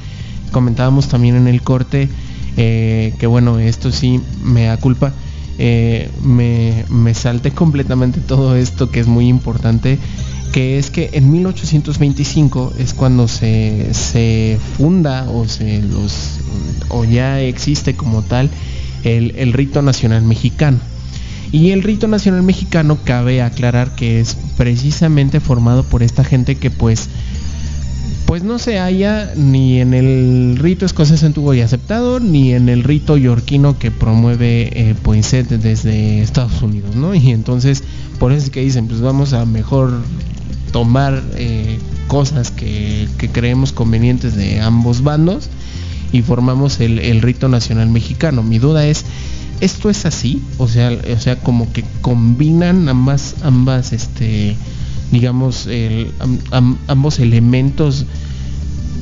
comentábamos 0.50 1.08
también 1.08 1.36
en 1.36 1.48
el 1.48 1.62
corte 1.62 2.08
eh, 2.56 3.14
que 3.18 3.26
bueno, 3.26 3.58
esto 3.58 3.90
sí 3.92 4.20
me 4.42 4.64
da 4.64 4.76
culpa. 4.76 5.12
Eh, 5.58 6.10
me, 6.22 6.84
me 6.88 7.14
salté 7.14 7.50
completamente 7.50 8.20
todo 8.20 8.56
esto 8.56 8.90
que 8.90 9.00
es 9.00 9.06
muy 9.06 9.28
importante, 9.28 9.98
que 10.52 10.78
es 10.78 10.90
que 10.90 11.10
en 11.12 11.30
1825 11.30 12.74
es 12.78 12.94
cuando 12.94 13.28
se, 13.28 13.92
se 13.92 14.58
funda 14.76 15.26
o, 15.30 15.46
se 15.46 15.82
los, 15.82 16.40
o 16.88 17.04
ya 17.04 17.40
existe 17.40 17.94
como 17.94 18.22
tal 18.22 18.50
el, 19.04 19.34
el 19.36 19.52
rito 19.52 19.82
nacional 19.82 20.22
mexicano. 20.22 20.78
Y 21.52 21.70
el 21.70 21.82
rito 21.82 22.08
nacional 22.08 22.42
mexicano 22.42 22.98
cabe 23.04 23.42
aclarar 23.42 23.94
que 23.94 24.20
es 24.20 24.36
precisamente 24.56 25.38
formado 25.38 25.84
por 25.84 26.02
esta 26.02 26.24
gente 26.24 26.56
que 26.56 26.70
pues 26.70 27.08
pues 28.32 28.44
no 28.44 28.58
se 28.58 28.78
halla 28.78 29.34
ni 29.36 29.78
en 29.78 29.92
el 29.92 30.56
rito 30.58 30.86
escocés 30.86 31.22
antiguo 31.22 31.52
y 31.52 31.60
aceptado, 31.60 32.18
ni 32.18 32.54
en 32.54 32.70
el 32.70 32.82
rito 32.82 33.18
yorquino 33.18 33.78
que 33.78 33.90
promueve 33.90 34.70
eh, 34.72 34.94
Poinsett 34.94 35.50
desde 35.50 36.22
Estados 36.22 36.62
Unidos, 36.62 36.96
¿no? 36.96 37.14
Y 37.14 37.30
entonces, 37.30 37.84
por 38.18 38.32
eso 38.32 38.46
es 38.46 38.50
que 38.50 38.62
dicen, 38.62 38.86
pues 38.86 39.02
vamos 39.02 39.34
a 39.34 39.44
mejor 39.44 40.00
tomar 40.72 41.22
eh, 41.34 41.78
cosas 42.08 42.50
que, 42.50 43.06
creemos 43.32 43.72
convenientes 43.72 44.34
de 44.34 44.60
ambos 44.60 45.02
bandos 45.02 45.50
y 46.10 46.22
formamos 46.22 46.80
el, 46.80 47.20
rito 47.20 47.48
nacional 47.48 47.90
mexicano. 47.90 48.42
Mi 48.42 48.58
duda 48.58 48.86
es, 48.86 49.04
¿esto 49.62 49.88
es 49.88 50.04
así? 50.04 50.42
O 50.58 50.66
sea, 50.66 50.90
o 50.90 51.20
sea 51.20 51.38
como 51.38 51.72
que 51.72 51.84
combinan 52.00 52.88
ambas, 52.88 53.36
ambas, 53.42 53.92
este, 53.92 54.56
digamos, 55.12 55.68
ambos 56.88 57.20
elementos, 57.20 58.04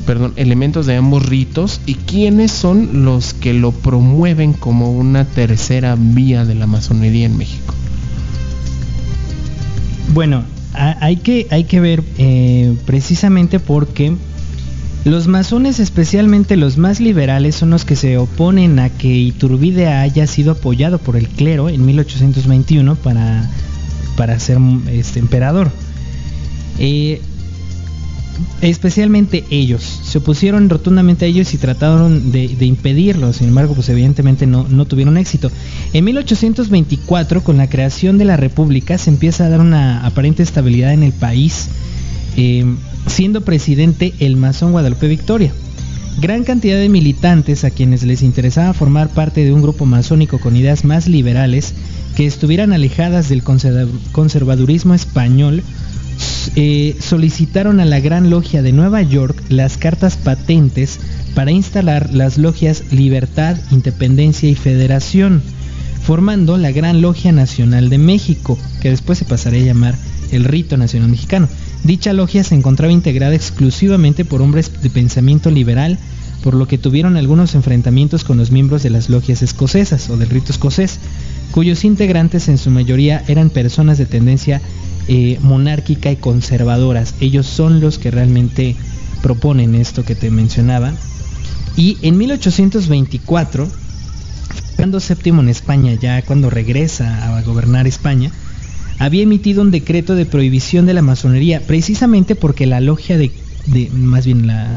perdón, 0.05 0.33
elementos 0.35 0.85
de 0.85 0.95
ambos 0.95 1.25
ritos 1.25 1.81
y 1.87 1.95
quiénes 1.95 2.51
son 2.51 3.03
los 3.03 3.33
que 3.33 3.53
lo 3.53 3.71
promueven 3.71 4.53
como 4.53 4.91
una 4.91 5.25
tercera 5.25 5.97
vía 5.97 6.45
de 6.45 6.53
la 6.53 6.67
masonería 6.67 7.25
en 7.25 7.37
México. 7.37 7.73
Bueno, 10.13 10.43
hay 10.73 11.17
que, 11.17 11.47
hay 11.49 11.63
que 11.63 11.79
ver 11.79 12.03
eh, 12.19 12.75
precisamente 12.85 13.59
porque 13.59 14.15
los 15.03 15.27
masones, 15.27 15.79
especialmente 15.79 16.57
los 16.57 16.77
más 16.77 16.99
liberales, 16.99 17.55
son 17.55 17.71
los 17.71 17.85
que 17.85 17.95
se 17.95 18.17
oponen 18.17 18.79
a 18.79 18.89
que 18.89 19.07
Iturbide 19.07 19.87
haya 19.87 20.27
sido 20.27 20.51
apoyado 20.51 20.99
por 20.99 21.15
el 21.15 21.27
clero 21.27 21.69
en 21.69 21.85
1821 21.85 22.95
para, 22.95 23.49
para 24.15 24.39
ser 24.39 24.57
este, 24.91 25.19
emperador. 25.19 25.71
Eh, 26.77 27.21
especialmente 28.61 29.43
ellos 29.49 29.83
se 30.03 30.19
opusieron 30.19 30.69
rotundamente 30.69 31.25
a 31.25 31.27
ellos 31.27 31.53
y 31.53 31.57
trataron 31.57 32.31
de, 32.31 32.65
impedirlo, 32.65 33.33
sin 33.33 33.47
embargo, 33.47 33.73
pues 33.73 33.89
evidentemente 33.89 34.45
no, 34.45 34.85
tuvieron 34.85 35.17
éxito. 35.17 35.51
En 35.93 36.05
1824, 36.05 37.43
con 37.43 37.57
la 37.57 37.69
creación 37.69 38.17
de 38.17 38.25
la 38.25 38.37
República, 38.37 38.97
se 38.97 39.09
empieza 39.09 39.45
a 39.45 39.49
dar 39.49 39.59
una 39.59 40.05
aparente 40.05 40.43
estabilidad 40.43 40.93
en 40.93 41.03
el 41.03 41.13
país, 41.13 41.69
eh, 42.37 42.65
siendo 43.07 43.41
presidente 43.41 44.13
el 44.19 44.35
masón 44.35 44.71
Guadalupe 44.71 45.07
Victoria. 45.07 45.51
Gran 46.19 46.43
cantidad 46.43 46.77
de 46.77 46.89
militantes 46.89 47.63
a 47.63 47.71
quienes 47.71 48.03
les 48.03 48.21
interesaba 48.21 48.73
formar 48.73 49.09
parte 49.09 49.43
de 49.43 49.53
un 49.53 49.61
grupo 49.61 49.85
masónico 49.85 50.39
con 50.39 50.55
ideas 50.55 50.83
más 50.83 51.07
liberales, 51.07 51.73
que 52.15 52.25
estuvieran 52.25 52.73
alejadas 52.73 53.29
del 53.29 53.43
conservadurismo 53.43 54.93
español, 54.93 55.63
eh, 56.55 56.97
solicitaron 56.99 57.79
a 57.79 57.85
la 57.85 57.99
Gran 57.99 58.29
Logia 58.29 58.61
de 58.61 58.73
Nueva 58.73 59.01
York 59.01 59.41
las 59.49 59.77
cartas 59.77 60.17
patentes 60.17 60.99
para 61.33 61.51
instalar 61.51 62.09
las 62.13 62.37
logias 62.37 62.83
Libertad, 62.91 63.57
Independencia 63.71 64.49
y 64.49 64.55
Federación, 64.55 65.41
formando 66.03 66.57
la 66.57 66.71
Gran 66.71 67.01
Logia 67.01 67.31
Nacional 67.31 67.89
de 67.89 67.97
México, 67.97 68.57
que 68.81 68.89
después 68.89 69.17
se 69.17 69.25
pasaría 69.25 69.61
a 69.61 69.65
llamar 69.65 69.95
el 70.31 70.43
Rito 70.43 70.77
Nacional 70.77 71.09
Mexicano. 71.09 71.47
Dicha 71.83 72.13
logia 72.13 72.43
se 72.43 72.55
encontraba 72.55 72.93
integrada 72.93 73.33
exclusivamente 73.33 74.23
por 74.23 74.41
hombres 74.41 74.81
de 74.81 74.89
pensamiento 74.89 75.49
liberal, 75.49 75.97
por 76.43 76.53
lo 76.53 76.67
que 76.67 76.77
tuvieron 76.77 77.17
algunos 77.17 77.55
enfrentamientos 77.55 78.23
con 78.23 78.37
los 78.37 78.51
miembros 78.51 78.83
de 78.83 78.91
las 78.91 79.09
logias 79.09 79.41
escocesas 79.41 80.09
o 80.09 80.17
del 80.17 80.29
rito 80.29 80.51
escocés, 80.51 80.99
cuyos 81.51 81.83
integrantes 81.83 82.49
en 82.49 82.57
su 82.57 82.69
mayoría 82.69 83.23
eran 83.27 83.49
personas 83.49 83.97
de 83.97 84.05
tendencia 84.05 84.61
eh, 85.07 85.39
monárquica 85.41 86.11
y 86.11 86.17
conservadoras. 86.17 87.15
Ellos 87.19 87.47
son 87.47 87.81
los 87.81 87.97
que 87.97 88.11
realmente 88.11 88.75
proponen 89.21 89.75
esto 89.75 90.03
que 90.05 90.15
te 90.15 90.29
mencionaba. 90.29 90.93
Y 91.75 91.97
en 92.01 92.17
1824, 92.17 93.67
Fernando 94.75 94.99
VII 94.99 95.39
en 95.39 95.49
España, 95.49 95.93
ya 95.93 96.21
cuando 96.21 96.49
regresa 96.49 97.37
a 97.37 97.41
gobernar 97.41 97.87
España, 97.87 98.31
había 98.99 99.23
emitido 99.23 99.61
un 99.61 99.71
decreto 99.71 100.15
de 100.15 100.25
prohibición 100.25 100.85
de 100.85 100.93
la 100.93 101.01
masonería, 101.01 101.61
precisamente 101.61 102.35
porque 102.35 102.65
la 102.65 102.79
logia 102.81 103.17
de, 103.17 103.31
más 103.93 104.25
bien 104.25 104.47
la, 104.47 104.67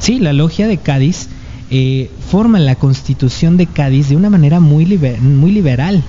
sí, 0.00 0.18
la 0.18 0.32
logia 0.32 0.66
de 0.66 0.78
Cádiz 0.78 1.28
eh, 1.70 2.10
forma 2.30 2.58
la 2.58 2.76
constitución 2.76 3.56
de 3.56 3.66
Cádiz 3.66 4.08
de 4.08 4.16
una 4.16 4.30
manera 4.30 4.60
muy, 4.60 4.86
muy 5.20 5.52
liberal 5.52 6.02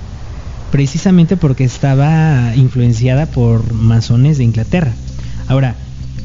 precisamente 0.70 1.36
porque 1.36 1.64
estaba 1.64 2.54
influenciada 2.56 3.26
por 3.26 3.72
masones 3.72 4.38
de 4.38 4.44
Inglaterra. 4.44 4.92
Ahora, 5.48 5.74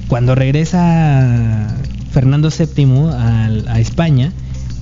cuando 0.07 0.35
regresa 0.35 1.75
Fernando 2.11 2.49
VII 2.49 3.09
a, 3.11 3.79
España, 3.79 4.31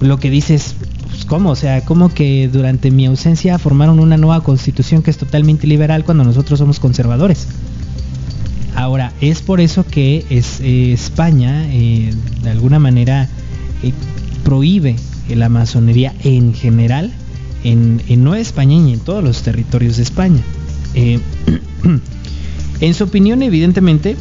lo 0.01 0.19
que 0.19 0.29
dice 0.29 0.55
es, 0.55 0.75
pues, 1.13 1.25
¿cómo? 1.25 1.51
O 1.51 1.55
sea, 1.55 1.85
¿cómo 1.85 2.09
que 2.09 2.49
durante 2.51 2.89
mi 2.89 3.05
ausencia 3.05 3.59
formaron 3.59 3.99
una 3.99 4.17
nueva 4.17 4.41
constitución 4.43 5.03
que 5.03 5.11
es 5.11 5.17
totalmente 5.17 5.67
liberal 5.67 6.03
cuando 6.03 6.23
nosotros 6.23 6.57
somos 6.57 6.79
conservadores? 6.79 7.47
Ahora, 8.75 9.13
es 9.21 9.43
por 9.43 9.61
eso 9.61 9.85
que 9.85 10.25
eh, 10.31 10.91
España, 10.91 11.67
eh, 11.67 12.15
de 12.41 12.49
alguna 12.49 12.79
manera, 12.79 13.29
eh, 13.83 13.93
prohíbe 14.43 14.95
la 15.29 15.49
masonería 15.49 16.15
en 16.23 16.55
general 16.55 17.11
en, 17.63 18.01
Nueva 18.23 18.39
España 18.39 18.75
y 18.75 18.93
en 18.93 18.99
todos 18.99 19.23
los 19.23 19.43
territorios 19.43 19.97
de 19.97 20.03
España. 20.03 20.41
En 22.81 22.93
su 22.93 23.05
opinión, 23.05 23.43
evidentemente, 23.43 24.17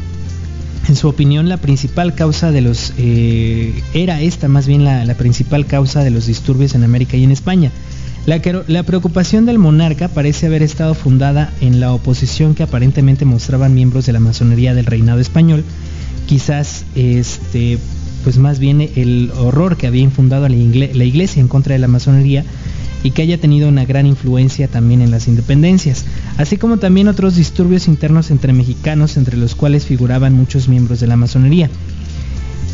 en 0.88 0.96
su 0.96 1.08
opinión, 1.08 1.48
la 1.48 1.58
principal 1.58 2.14
causa 2.14 2.50
de 2.50 2.60
los 2.60 2.92
eh, 2.98 3.82
era 3.94 4.20
esta 4.20 4.48
más 4.48 4.66
bien 4.66 4.84
la, 4.84 5.14
principal 5.14 5.66
causa 5.66 6.02
de 6.02 6.10
los 6.10 6.26
disturbios 6.26 6.74
en 6.74 6.84
América 6.84 7.16
y 7.16 7.24
en 7.24 7.30
España. 7.30 7.70
La, 8.26 8.40
la, 8.68 8.82
preocupación 8.84 9.46
del 9.46 9.58
monarca 9.58 10.08
parece 10.08 10.46
haber 10.46 10.62
estado 10.62 10.94
fundada 10.94 11.52
en 11.60 11.80
la 11.80 11.92
oposición 11.92 12.54
que 12.54 12.62
aparentemente 12.62 13.24
mostraban 13.24 13.74
miembros 13.74 14.06
de 14.06 14.12
la 14.12 14.20
masonería 14.20 14.74
del 14.74 14.86
reinado 14.86 15.20
español, 15.20 15.64
quizás 16.26 16.84
este 16.94 17.78
pues 18.22 18.38
más 18.38 18.60
bien 18.60 18.80
el 18.80 19.32
horror 19.36 19.76
que 19.76 19.88
había 19.88 20.02
infundado 20.02 20.48
la, 20.48 20.56
la 20.56 21.04
iglesia 21.04 21.40
en 21.40 21.48
contra 21.48 21.72
de 21.72 21.80
la 21.80 21.88
masonería 21.88 22.44
y 23.02 23.10
que 23.10 23.22
haya 23.22 23.38
tenido 23.38 23.68
una 23.68 23.84
gran 23.84 24.06
influencia 24.06 24.68
también 24.68 25.02
en 25.02 25.10
las 25.10 25.28
independencias, 25.28 26.04
así 26.36 26.56
como 26.56 26.78
también 26.78 27.08
otros 27.08 27.36
disturbios 27.36 27.88
internos 27.88 28.30
entre 28.30 28.52
mexicanos 28.52 29.16
entre 29.16 29.36
los 29.36 29.54
cuales 29.54 29.86
figuraban 29.86 30.34
muchos 30.34 30.68
miembros 30.68 31.00
de 31.00 31.06
la 31.06 31.16
masonería. 31.16 31.70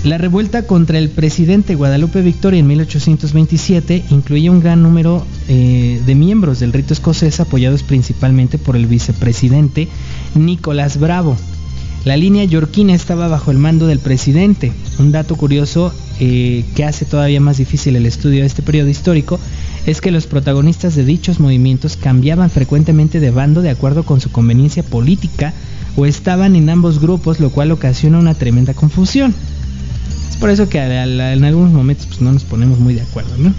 La 0.05 0.17
revuelta 0.17 0.65
contra 0.65 0.99
el 0.99 1.11
presidente 1.11 1.75
Guadalupe 1.75 2.23
Victoria 2.23 2.61
en 2.61 2.69
1827 2.69 4.05
incluía 4.11 4.53
un 4.53 4.61
gran 4.61 4.81
número 4.81 5.27
eh, 5.49 6.01
de 6.07 6.15
miembros 6.15 6.61
del 6.61 6.73
rito 6.73 6.95
escocés 6.95 7.41
apoyados 7.41 7.83
principalmente 7.83 8.59
por 8.59 8.77
el 8.77 8.87
vicepresidente 8.87 9.89
Nicolás 10.37 11.01
Bravo. 11.01 11.37
La 12.09 12.16
línea 12.16 12.43
yorquina 12.44 12.94
estaba 12.94 13.28
bajo 13.28 13.51
el 13.51 13.59
mando 13.59 13.86
del 13.86 13.98
presidente. 13.98 14.72
Un 14.98 15.12
dato 15.12 15.36
curioso 15.36 15.93
eh, 16.20 16.64
que 16.74 16.85
hace 16.86 17.05
todavía 17.05 17.39
más 17.39 17.59
difícil 17.59 17.97
el 17.97 18.06
estudio 18.06 18.40
de 18.40 18.47
este 18.47 18.62
periodo 18.62 18.89
histórico 18.89 19.39
es 19.85 20.01
que 20.01 20.10
los 20.10 20.26
protagonistas 20.26 20.94
de 20.94 21.05
dichos 21.05 21.39
movimientos 21.39 21.98
cambiaban 21.98 22.48
frecuentemente 22.48 23.20
de 23.20 23.30
bando 23.30 23.60
de 23.60 23.68
acuerdo 23.68 24.05
con 24.05 24.22
su 24.22 24.32
conveniencia 24.32 24.82
política 24.82 25.52
o 25.97 26.06
estaban 26.06 26.56
en 26.56 26.70
ambos 26.70 26.98
grupos, 26.98 27.40
lo 27.40 27.51
cual 27.51 27.72
ocasiona 27.72 28.18
una 28.18 28.32
tremenda 28.32 28.72
confusión. 28.72 29.35
Es 30.30 30.39
por 30.39 30.48
eso 30.48 30.66
que 30.70 30.78
en 30.78 31.44
algunos 31.44 31.72
momentos 31.72 32.06
pues, 32.06 32.22
no 32.22 32.32
nos 32.32 32.44
ponemos 32.44 32.78
muy 32.78 32.94
de 32.94 33.02
acuerdo, 33.02 33.36
¿no? 33.36 33.52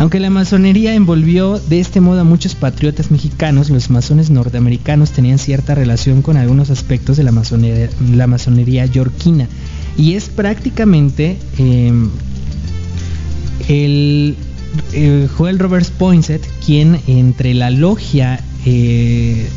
Aunque 0.00 0.18
la 0.18 0.30
masonería 0.30 0.94
envolvió 0.94 1.58
de 1.58 1.78
este 1.78 2.00
modo 2.00 2.22
a 2.22 2.24
muchos 2.24 2.54
patriotas 2.54 3.10
mexicanos, 3.10 3.68
los 3.68 3.90
masones 3.90 4.30
norteamericanos 4.30 5.10
tenían 5.10 5.38
cierta 5.38 5.74
relación 5.74 6.22
con 6.22 6.38
algunos 6.38 6.70
aspectos 6.70 7.18
de 7.18 7.24
la 7.24 8.26
masonería, 8.26 8.86
yorquina. 8.86 9.46
Y 9.98 10.14
es 10.14 10.30
prácticamente 10.30 11.36
em, 11.58 12.08
el, 13.68 14.36
Joel 15.36 15.58
Roberts 15.58 15.90
Poinsett 15.90 16.48
quien 16.64 16.98
entre 17.06 17.52
la 17.52 17.68
logia 17.68 18.42
eh, 18.64 19.50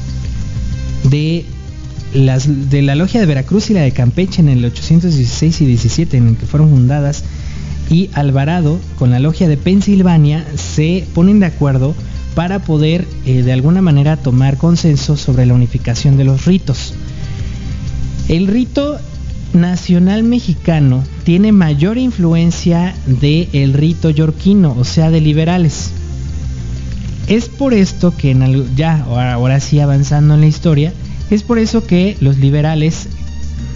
de 1.10 1.46
las, 2.14 2.50
la 2.50 2.96
logia 2.96 3.22
de 3.22 3.28
Veracruz 3.28 3.70
y 3.70 3.76
la 3.76 3.82
de 3.84 3.94
Campeche 3.94 4.42
en 4.42 4.50
el 4.50 4.66
816 4.66 5.62
y 5.62 5.66
17 5.68 6.18
en 6.18 6.28
el 6.28 6.36
que 6.36 6.46
fueron 6.46 6.70
fundadas 6.70 7.24
y 7.90 8.10
Alvarado 8.14 8.80
con 8.98 9.12
la 9.12 9.20
logia 9.20 9.48
de 9.48 9.58
Pensilvania 9.58 10.46
se 10.56 11.06
ponen 11.14 11.40
de 11.40 11.48
acuerdo 11.48 11.96
para 12.36 12.60
poder 12.60 13.08
eh, 13.26 13.44
de 13.44 13.54
alguna 13.54 13.82
manera 13.82 14.18
tomar 14.18 14.58
consenso 14.58 15.18
sobre 15.18 15.46
la 15.46 15.54
unificación 15.54 16.18
de 16.18 16.24
los 16.24 16.46
ritos. 16.46 16.94
El 18.28 18.48
rito 18.48 18.98
nacional 19.54 20.24
mexicano 20.24 21.04
tiene 21.24 21.52
mayor 21.52 21.98
influencia 21.98 22.96
del 23.06 23.50
el 23.54 23.74
rito 23.74 24.10
yorquino, 24.10 24.76
o 24.78 24.84
sea, 24.84 25.12
de 25.12 25.22
liberales. 25.22 25.92
Es 27.28 27.48
por 27.48 27.74
esto 27.74 28.16
que 28.16 28.36
ya 28.76 29.06
ahora 29.06 29.60
sí 29.60 29.80
avanzando 29.80 30.34
en 30.34 30.42
la 30.42 30.48
historia, 30.48 30.94
es 31.30 31.44
por 31.44 31.60
eso 31.60 31.86
que 31.86 32.18
los 32.20 32.38
liberales, 32.38 33.08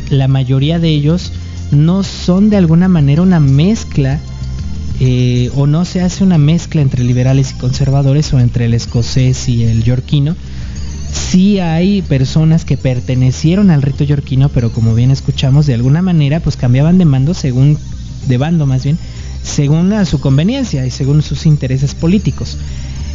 la 0.09 0.27
mayoría 0.27 0.79
de 0.79 0.89
ellos 0.89 1.31
no 1.71 2.03
son 2.03 2.49
de 2.49 2.57
alguna 2.57 2.87
manera 2.87 3.21
una 3.21 3.39
mezcla 3.39 4.19
eh, 4.99 5.51
o 5.55 5.67
no 5.67 5.85
se 5.85 6.01
hace 6.01 6.23
una 6.23 6.37
mezcla 6.37 6.81
entre 6.81 7.03
liberales 7.03 7.51
y 7.51 7.59
conservadores 7.59 8.33
o 8.33 8.39
entre 8.39 8.65
el 8.65 8.73
escocés 8.73 9.47
y 9.47 9.63
el 9.63 9.83
yorquino. 9.83 10.35
Sí 11.11 11.59
hay 11.59 12.01
personas 12.01 12.65
que 12.65 12.77
pertenecieron 12.77 13.69
al 13.69 13.81
rito 13.81 14.03
yorquino, 14.03 14.49
pero 14.49 14.71
como 14.71 14.95
bien 14.95 15.11
escuchamos, 15.11 15.65
de 15.65 15.73
alguna 15.73 16.01
manera 16.01 16.39
pues 16.39 16.57
cambiaban 16.57 16.97
de 16.97 17.05
mando 17.05 17.33
según, 17.33 17.77
de 18.27 18.37
bando 18.37 18.65
más 18.65 18.83
bien, 18.83 18.97
según 19.43 19.93
a 19.93 20.05
su 20.05 20.19
conveniencia 20.19 20.85
y 20.85 20.91
según 20.91 21.21
sus 21.21 21.45
intereses 21.45 21.93
políticos. 21.93 22.57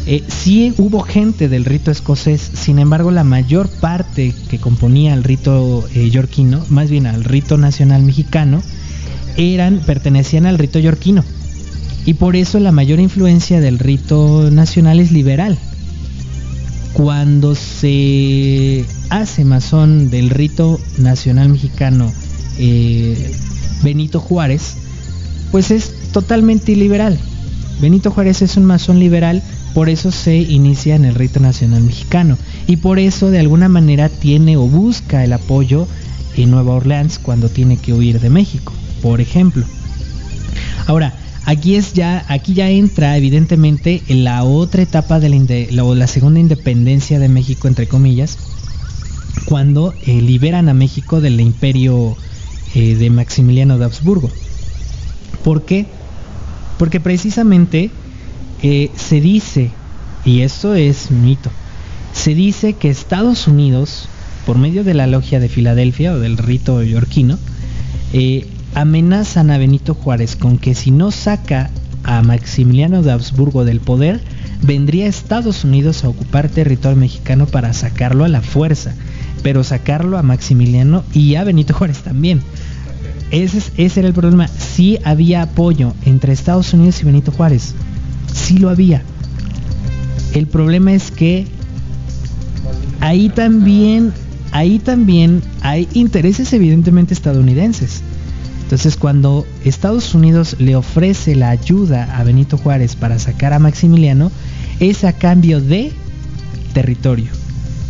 Eh, 0.05 0.21
sí 0.27 0.73
hubo 0.77 0.99
gente 1.01 1.47
del 1.47 1.63
rito 1.63 1.89
escocés, 1.89 2.41
sin 2.41 2.77
embargo 2.77 3.09
la 3.09 3.23
mayor 3.23 3.69
parte 3.69 4.33
que 4.49 4.59
componía 4.59 5.13
el 5.13 5.23
rito 5.23 5.87
eh, 5.93 6.09
yorquino, 6.09 6.65
más 6.69 6.89
bien 6.89 7.07
al 7.07 7.23
rito 7.23 7.57
nacional 7.57 8.03
mexicano, 8.03 8.61
eran, 9.37 9.79
pertenecían 9.79 10.45
al 10.45 10.57
rito 10.57 10.79
yorquino. 10.79 11.23
Y 12.05 12.15
por 12.15 12.35
eso 12.35 12.59
la 12.59 12.73
mayor 12.73 12.99
influencia 12.99 13.61
del 13.61 13.79
rito 13.79 14.51
nacional 14.51 14.99
es 14.99 15.13
liberal. 15.13 15.57
Cuando 16.91 17.55
se 17.55 18.85
hace 19.09 19.45
masón 19.45 20.09
del 20.09 20.29
rito 20.29 20.79
nacional 20.97 21.49
mexicano 21.49 22.11
eh, 22.57 23.31
Benito 23.83 24.19
Juárez, 24.19 24.75
pues 25.51 25.71
es 25.71 25.93
totalmente 26.11 26.75
liberal. 26.75 27.17
Benito 27.81 28.11
Juárez 28.11 28.41
es 28.41 28.57
un 28.57 28.65
masón 28.65 28.99
liberal 28.99 29.41
por 29.73 29.89
eso 29.89 30.11
se 30.11 30.37
inicia 30.37 30.95
en 30.95 31.05
el 31.05 31.15
rito 31.15 31.39
nacional 31.39 31.83
mexicano 31.83 32.37
y 32.67 32.77
por 32.77 32.99
eso 32.99 33.31
de 33.31 33.39
alguna 33.39 33.69
manera 33.69 34.09
tiene 34.09 34.55
o 34.57 34.67
busca 34.67 35.23
el 35.23 35.33
apoyo 35.33 35.87
en 36.37 36.51
Nueva 36.51 36.73
Orleans 36.73 37.19
cuando 37.19 37.49
tiene 37.49 37.77
que 37.77 37.93
huir 37.93 38.19
de 38.19 38.29
México, 38.29 38.73
por 39.01 39.19
ejemplo. 39.21 39.65
Ahora, 40.85 41.13
aquí 41.45 41.75
es 41.75 41.93
ya 41.93 42.23
aquí 42.27 42.53
ya 42.53 42.69
entra 42.69 43.17
evidentemente 43.17 44.03
en 44.07 44.23
la 44.23 44.43
otra 44.43 44.83
etapa 44.83 45.19
de 45.19 45.69
la, 45.71 46.07
segunda 46.07 46.39
independencia 46.39 47.19
de 47.19 47.29
México 47.29 47.67
entre 47.67 47.87
comillas, 47.87 48.37
cuando 49.45 49.93
eh, 50.05 50.21
liberan 50.21 50.69
a 50.69 50.73
México 50.73 51.19
del 51.19 51.39
imperio 51.39 52.15
eh, 52.75 52.95
de 52.95 53.09
Maximiliano 53.09 53.77
de 53.77 53.85
Habsburgo. 53.85 54.29
¿Por 55.43 55.65
qué? 55.65 55.87
Porque 56.77 56.99
precisamente 56.99 57.91
eh, 58.63 58.89
se 58.95 59.19
dice, 59.19 59.71
y 60.23 60.41
esto 60.41 60.73
es 60.73 61.11
mito, 61.11 61.51
se 62.13 62.33
dice 62.33 62.73
que 62.73 62.89
Estados 62.89 63.49
Unidos, 63.49 64.07
por 64.45 64.57
medio 64.57 64.85
de 64.85 64.93
la 64.93 65.05
logia 65.05 65.41
de 65.41 65.49
Filadelfia 65.49 66.13
o 66.13 66.19
del 66.19 66.37
rito 66.37 66.81
yorquino, 66.81 67.37
eh, 68.13 68.47
amenazan 68.73 69.51
a 69.51 69.57
Benito 69.57 69.95
Juárez 69.95 70.37
con 70.37 70.57
que 70.57 70.75
si 70.75 70.91
no 70.91 71.11
saca 71.11 71.71
a 72.03 72.21
Maximiliano 72.21 73.01
de 73.01 73.11
Habsburgo 73.11 73.65
del 73.65 73.81
poder, 73.81 74.21
vendría 74.61 75.07
Estados 75.07 75.65
Unidos 75.65 76.05
a 76.05 76.09
ocupar 76.09 76.47
territorio 76.47 76.97
mexicano 76.97 77.47
para 77.47 77.73
sacarlo 77.73 78.23
a 78.23 78.29
la 78.29 78.41
fuerza, 78.41 78.93
pero 79.41 79.65
sacarlo 79.65 80.17
a 80.17 80.23
Maximiliano 80.23 81.03
y 81.13 81.35
a 81.35 81.43
Benito 81.43 81.73
Juárez 81.73 81.99
también. 81.99 82.41
Ese, 83.29 83.61
ese 83.75 83.99
era 83.99 84.07
el 84.07 84.13
problema. 84.13 84.47
Sí 84.47 84.99
había 85.03 85.41
apoyo 85.41 85.93
entre 86.05 86.31
Estados 86.31 86.73
Unidos 86.73 87.01
y 87.01 87.05
Benito 87.05 87.33
Juárez 87.33 87.73
sí 88.33 88.57
lo 88.57 88.69
había. 88.69 89.03
El 90.33 90.47
problema 90.47 90.93
es 90.93 91.11
que 91.11 91.45
ahí 92.99 93.29
también, 93.29 94.13
ahí 94.51 94.79
también 94.79 95.41
hay 95.61 95.87
intereses 95.93 96.51
evidentemente 96.53 97.13
estadounidenses. 97.13 98.01
Entonces 98.63 98.97
cuando 98.97 99.45
Estados 99.63 100.15
Unidos 100.15 100.55
le 100.59 100.75
ofrece 100.75 101.35
la 101.35 101.51
ayuda 101.51 102.17
a 102.17 102.23
Benito 102.23 102.57
Juárez 102.57 102.95
para 102.95 103.19
sacar 103.19 103.53
a 103.53 103.59
Maximiliano, 103.59 104.31
es 104.79 105.03
a 105.03 105.13
cambio 105.13 105.61
de 105.61 105.91
territorio. 106.73 107.31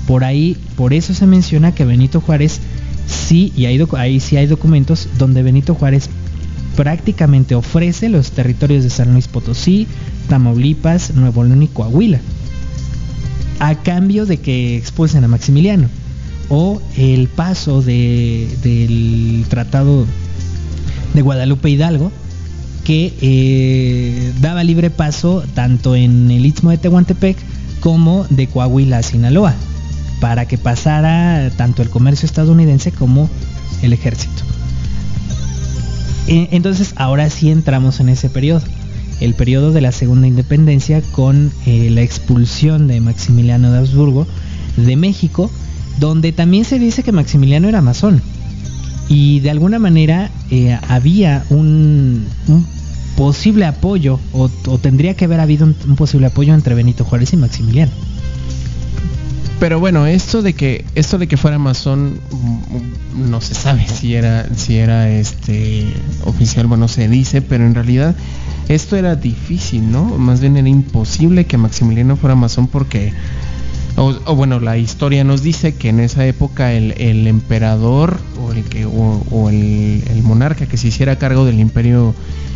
Por 0.07 0.25
ahí, 0.25 0.57
por 0.75 0.93
eso 0.93 1.13
se 1.13 1.25
menciona 1.25 1.73
que 1.73 1.85
Benito 1.85 2.19
Juárez 2.19 2.59
sí, 3.07 3.53
y 3.55 3.65
ahí 3.65 4.19
sí 4.19 4.35
hay 4.35 4.47
documentos 4.47 5.07
donde 5.17 5.43
Benito 5.43 5.75
Juárez 5.75 6.09
prácticamente 6.75 7.55
ofrece 7.55 8.09
los 8.09 8.31
territorios 8.31 8.83
de 8.83 8.89
San 8.89 9.13
Luis 9.13 9.27
Potosí, 9.27 9.87
Tamaulipas, 10.27 11.13
Nuevo 11.13 11.43
León 11.43 11.63
y 11.63 11.67
Coahuila, 11.67 12.19
a 13.59 13.75
cambio 13.75 14.25
de 14.25 14.37
que 14.37 14.77
expulsen 14.77 15.23
a 15.23 15.27
Maximiliano, 15.27 15.87
o 16.49 16.81
el 16.97 17.27
paso 17.27 17.81
del 17.81 19.45
Tratado 19.49 20.05
de 21.13 21.21
Guadalupe 21.21 21.69
Hidalgo, 21.69 22.11
que 22.83 23.13
eh, 23.21 24.33
daba 24.41 24.63
libre 24.63 24.89
paso 24.89 25.43
tanto 25.53 25.95
en 25.95 26.29
el 26.29 26.45
Istmo 26.45 26.71
de 26.71 26.77
Tehuantepec 26.77 27.37
como 27.79 28.25
de 28.29 28.47
Coahuila 28.47 28.97
a 28.97 29.03
Sinaloa, 29.03 29.53
para 30.19 30.45
que 30.45 30.57
pasara 30.57 31.49
tanto 31.55 31.81
el 31.81 31.89
comercio 31.89 32.25
estadounidense 32.25 32.91
como 32.91 33.29
el 33.81 33.93
ejército. 33.93 34.43
E, 36.27 36.49
entonces 36.51 36.93
ahora 36.95 37.29
sí 37.29 37.49
entramos 37.49 37.99
en 37.99 38.09
ese 38.09 38.29
periodo 38.29 38.61
el 39.19 39.33
periodo 39.33 39.71
de 39.71 39.81
la 39.81 39.91
segunda 39.91 40.27
independencia 40.27 41.01
con 41.11 41.51
eh, 41.65 41.89
la 41.91 42.01
expulsión 42.01 42.87
de 42.87 42.99
Maximiliano 42.99 43.71
de 43.71 43.79
Habsburgo 43.79 44.27
de 44.77 44.95
México, 44.95 45.51
donde 45.99 46.31
también 46.31 46.65
se 46.65 46.79
dice 46.79 47.03
que 47.03 47.11
Maximiliano 47.11 47.67
era 47.67 47.81
masón. 47.81 48.21
Y 49.09 49.41
de 49.41 49.51
alguna 49.51 49.79
manera 49.79 50.31
eh, 50.49 50.77
había 50.87 51.45
un, 51.49 52.25
posible 53.15 53.65
apoyo, 53.65 54.19
o, 54.31 54.49
tendría 54.79 55.13
que 55.15 55.25
haber 55.25 55.39
habido 55.39 55.65
un, 55.65 55.95
posible 55.95 56.27
apoyo 56.27 56.53
entre 56.53 56.75
Benito 56.75 57.03
Juárez 57.03 57.33
y 57.33 57.37
Maximiliano. 57.37 57.91
Pero 59.63 59.79
bueno, 59.79 60.05
esto 60.07 60.41
de 60.41 60.51
que 60.51 60.83
esto 60.93 61.17
de 61.17 61.27
que 61.27 61.37
fuera 61.37 61.57
masón 61.57 62.19
mm, 62.31 63.29
no 63.31 63.39
se 63.39 63.53
sabe 63.53 63.87
si 63.87 64.13
era 64.13 64.45
si 64.57 64.75
era 64.77 65.09
este 65.09 65.85
oficial, 66.25 66.67
bueno, 66.67 66.89
se 66.89 67.07
dice, 67.07 67.41
pero 67.41 67.65
en 67.65 67.73
realidad 67.73 68.13
esto 68.67 68.97
era 68.97 69.15
difícil, 69.15 69.89
¿no? 69.89 70.03
Más 70.17 70.41
bien 70.41 70.57
era 70.57 70.67
imposible 70.67 71.45
que 71.45 71.57
Maximiliano 71.57 72.17
fuera 72.17 72.35
masón 72.35 72.67
porque, 72.67 73.13
o, 73.95 74.35
bueno, 74.35 74.59
la 74.59 74.77
historia 74.77 75.23
nos 75.23 75.43
dice 75.43 75.75
que 75.75 75.87
en 75.87 76.01
esa 76.01 76.27
época 76.27 76.73
el, 76.73 77.25
emperador 77.25 78.19
o 78.45 78.51
el 78.51 78.65
que 78.65 78.85
o, 78.85 79.49
el, 79.49 80.23
monarca 80.23 80.65
que 80.65 80.75
se 80.75 80.89
hiciera 80.89 81.17
cargo 81.17 81.45
del 81.45 81.61
imperio 81.61 82.13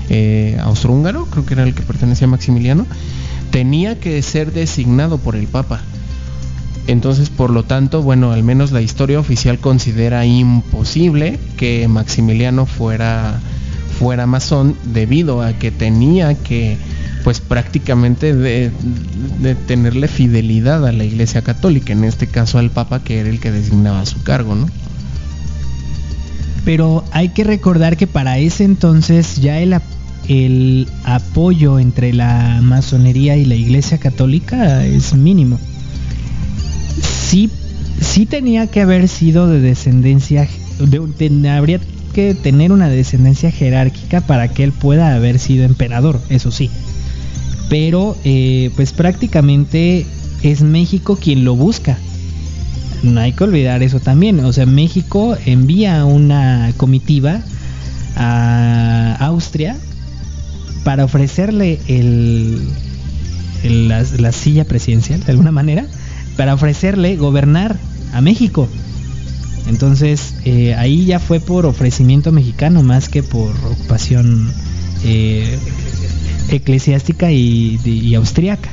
eh, 0.09 0.57
austrohúngaro, 0.61 1.25
creo 1.27 1.45
que 1.45 1.53
era 1.53 1.63
el 1.63 1.73
que 1.73 1.83
pertenecía 1.83 2.27
a 2.27 2.31
Maximiliano, 2.31 2.85
tenía 3.49 3.97
que 3.97 4.21
ser 4.21 4.51
designado 4.51 5.19
por 5.19 5.37
el 5.37 5.47
Papa. 5.47 5.81
Entonces, 6.87 7.29
por 7.29 7.49
lo 7.49 7.63
tanto, 7.63 8.01
bueno, 8.01 8.31
al 8.31 8.43
menos 8.43 8.71
la 8.71 8.81
historia 8.81 9.19
oficial 9.19 9.59
considera 9.59 10.25
imposible 10.25 11.37
que 11.57 11.87
Maximiliano 11.87 12.65
fuera 12.65 13.39
fuera 13.99 14.27
masón 14.27 14.75
debido 14.85 15.41
a 15.41 15.53
que 15.53 15.71
tenía 15.71 16.35
que 16.35 16.77
pues 17.23 17.41
prácticamente 17.41 18.33
de, 18.33 18.71
tenerle 19.67 20.07
fidelidad 20.07 20.85
a 20.87 20.91
la 20.91 21.03
iglesia 21.03 21.41
católica, 21.41 21.91
en 21.91 22.03
este 22.05 22.27
caso 22.27 22.57
al 22.57 22.69
papa 22.69 23.03
que 23.03 23.19
era 23.19 23.29
el 23.29 23.39
que 23.39 23.51
designaba 23.51 24.05
su 24.05 24.23
cargo, 24.23 24.55
¿no? 24.55 24.69
Pero 26.63 27.03
hay 27.11 27.29
que 27.29 27.43
recordar 27.43 27.97
que 27.97 28.07
para 28.07 28.37
ese 28.37 28.63
entonces 28.63 29.41
ya 29.41 29.59
el, 29.59 29.75
el 30.29 30.87
apoyo 31.03 31.79
entre 31.79 32.13
la 32.13 32.59
masonería 32.61 33.35
y 33.35 33.45
la 33.45 33.55
iglesia 33.55 33.97
católica 33.97 34.85
es 34.85 35.13
mínimo. 35.13 35.59
Sí, 37.01 37.49
sí 38.01 38.25
tenía 38.25 38.67
que 38.67 38.81
haber 38.81 39.07
sido 39.07 39.47
de 39.47 39.59
descendencia, 39.59 40.47
habría 41.55 41.79
que 42.13 42.33
tener 42.33 42.71
una 42.71 42.89
descendencia 42.89 43.51
jerárquica 43.51 44.21
para 44.21 44.47
que 44.47 44.63
él 44.63 44.71
pueda 44.71 45.13
haber 45.13 45.39
sido 45.39 45.65
emperador, 45.65 46.19
eso 46.29 46.51
sí. 46.51 46.69
Pero 47.69 48.17
eh, 48.23 48.71
pues 48.75 48.93
prácticamente 48.93 50.05
es 50.43 50.61
México 50.61 51.17
quien 51.21 51.43
lo 51.43 51.55
busca. 51.55 51.97
No 53.03 53.19
hay 53.19 53.33
que 53.33 53.43
olvidar 53.43 53.83
eso 53.83 53.99
también. 53.99 54.39
O 54.39 54.53
sea, 54.53 54.65
México 54.65 55.37
envía 55.45 56.05
una 56.05 56.71
comitiva 56.77 57.41
a 58.15 59.15
Austria 59.19 59.75
para 60.83 61.05
ofrecerle 61.05 61.79
el, 61.87 62.61
la, 63.63 64.31
silla 64.31 64.65
presidencial, 64.65 65.23
de 65.23 65.31
alguna 65.31 65.51
manera, 65.51 65.85
para 66.37 66.53
ofrecerle 66.53 67.17
gobernar 67.17 67.75
a 68.13 68.21
México. 68.21 68.69
Entonces, 69.67 70.35
eh, 70.45 70.75
ahí 70.75 71.05
ya 71.05 71.19
fue 71.19 71.39
por 71.39 71.65
ofrecimiento 71.65 72.31
mexicano 72.31 72.83
más 72.83 73.09
que 73.09 73.21
por 73.21 73.53
ocupación 73.65 74.49
eh, 75.03 75.59
eclesiástica 76.49 77.31
y, 77.31 77.79
y, 77.83 78.15
austriaca. 78.15 78.69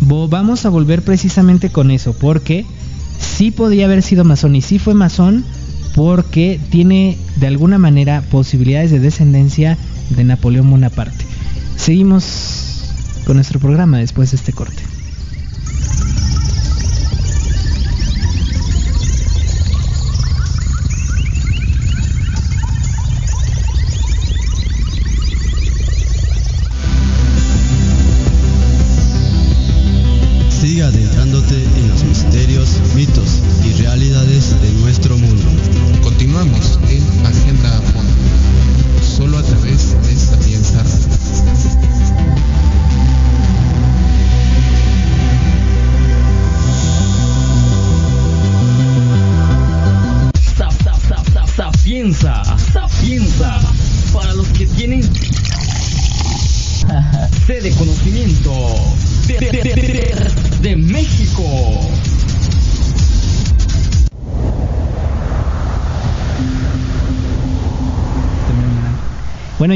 vamos 0.00 0.64
a 0.64 0.68
volver 0.68 1.02
precisamente 1.02 1.70
con 1.70 1.90
eso, 1.90 2.12
porque 2.12 2.64
sí 3.18 3.50
podía 3.50 3.86
haber 3.86 4.02
sido 4.02 4.24
masón 4.24 4.54
y 4.54 4.62
sí 4.62 4.78
fue 4.78 4.94
masón 4.94 5.44
porque 5.96 6.60
tiene 6.70 7.18
de 7.36 7.48
alguna 7.48 7.78
manera 7.78 8.22
posibilidades 8.30 8.92
de 8.92 9.00
descendencia 9.00 9.76
de 10.10 10.22
Napoleón 10.22 10.70
Bonaparte. 10.70 11.24
Seguimos 11.76 12.92
con 13.26 13.36
nuestro 13.36 13.58
programa 13.58 13.98
después 13.98 14.30
de 14.30 14.36
este 14.36 14.52
corte. 14.52 14.82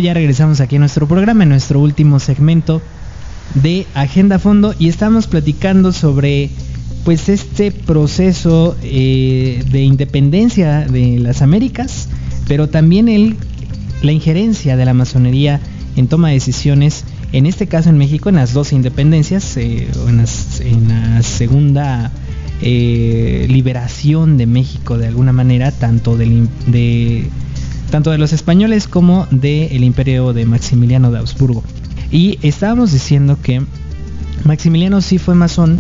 Ya 0.03 0.15
regresamos 0.15 0.61
aquí 0.61 0.77
a 0.77 0.79
nuestro 0.81 1.07
programa, 1.07 1.45
en 1.45 1.51
nuestro 1.51 1.81
último 1.81 2.19
segmento 2.19 2.83
de 3.55 3.87
Agenda 3.95 4.39
Fondo 4.39 4.75
y 4.79 4.89
estamos 4.89 5.29
platicando 5.29 5.93
sobre 5.93 6.51
pues 7.05 7.29
este 7.29 7.71
proceso 7.71 8.77
eh, 8.83 9.65
de 9.71 9.83
independencia 9.83 10.81
de 10.81 11.19
las 11.19 11.41
Américas, 11.41 12.09
pero 12.49 12.69
también 12.69 13.09
el, 13.09 13.37
la 14.03 14.13
injerencia 14.13 14.77
de 14.77 14.85
la 14.85 14.95
masonería 14.95 15.61
en 15.97 16.09
toma 16.09 16.29
de 16.29 16.35
decisiones, 16.35 17.05
en 17.33 17.47
este 17.47 17.67
caso 17.67 17.91
en 17.91 17.99
México, 17.99 18.29
en 18.29 18.37
las 18.37 18.53
dos 18.53 18.73
independencias, 18.73 19.57
eh, 19.57 19.89
en, 20.09 20.89
la 20.89 21.23
segunda 21.23 22.11
eh, 22.61 23.47
liberación 23.49 24.37
de 24.37 24.47
México 24.47 24.99
de 24.99 25.07
alguna 25.07 25.33
manera, 25.33 25.71
tanto, 25.71 26.17
de, 26.17 27.29
tanto 27.93 28.11
de 28.11 28.17
los 28.17 28.33
españoles 28.33 28.89
como 28.89 29.27
del 29.31 29.85
imperio 29.85 30.33
de 30.33 30.47
Maximiliano 30.47 31.11
de 31.11 31.19
Habsburgo. 31.19 31.63
Y 32.11 32.39
estábamos 32.41 32.91
diciendo 32.91 33.37
que 33.43 33.61
Maximiliano 34.45 35.03
sí 35.03 35.19
fue 35.19 35.35
masón, 35.35 35.79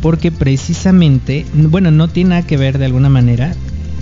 porque 0.00 0.30
precisamente, 0.30 1.44
bueno, 1.52 1.90
no 1.90 2.06
tiene 2.06 2.30
nada 2.30 2.42
que 2.46 2.56
ver 2.56 2.78
de 2.78 2.84
alguna 2.84 3.08
manera, 3.08 3.52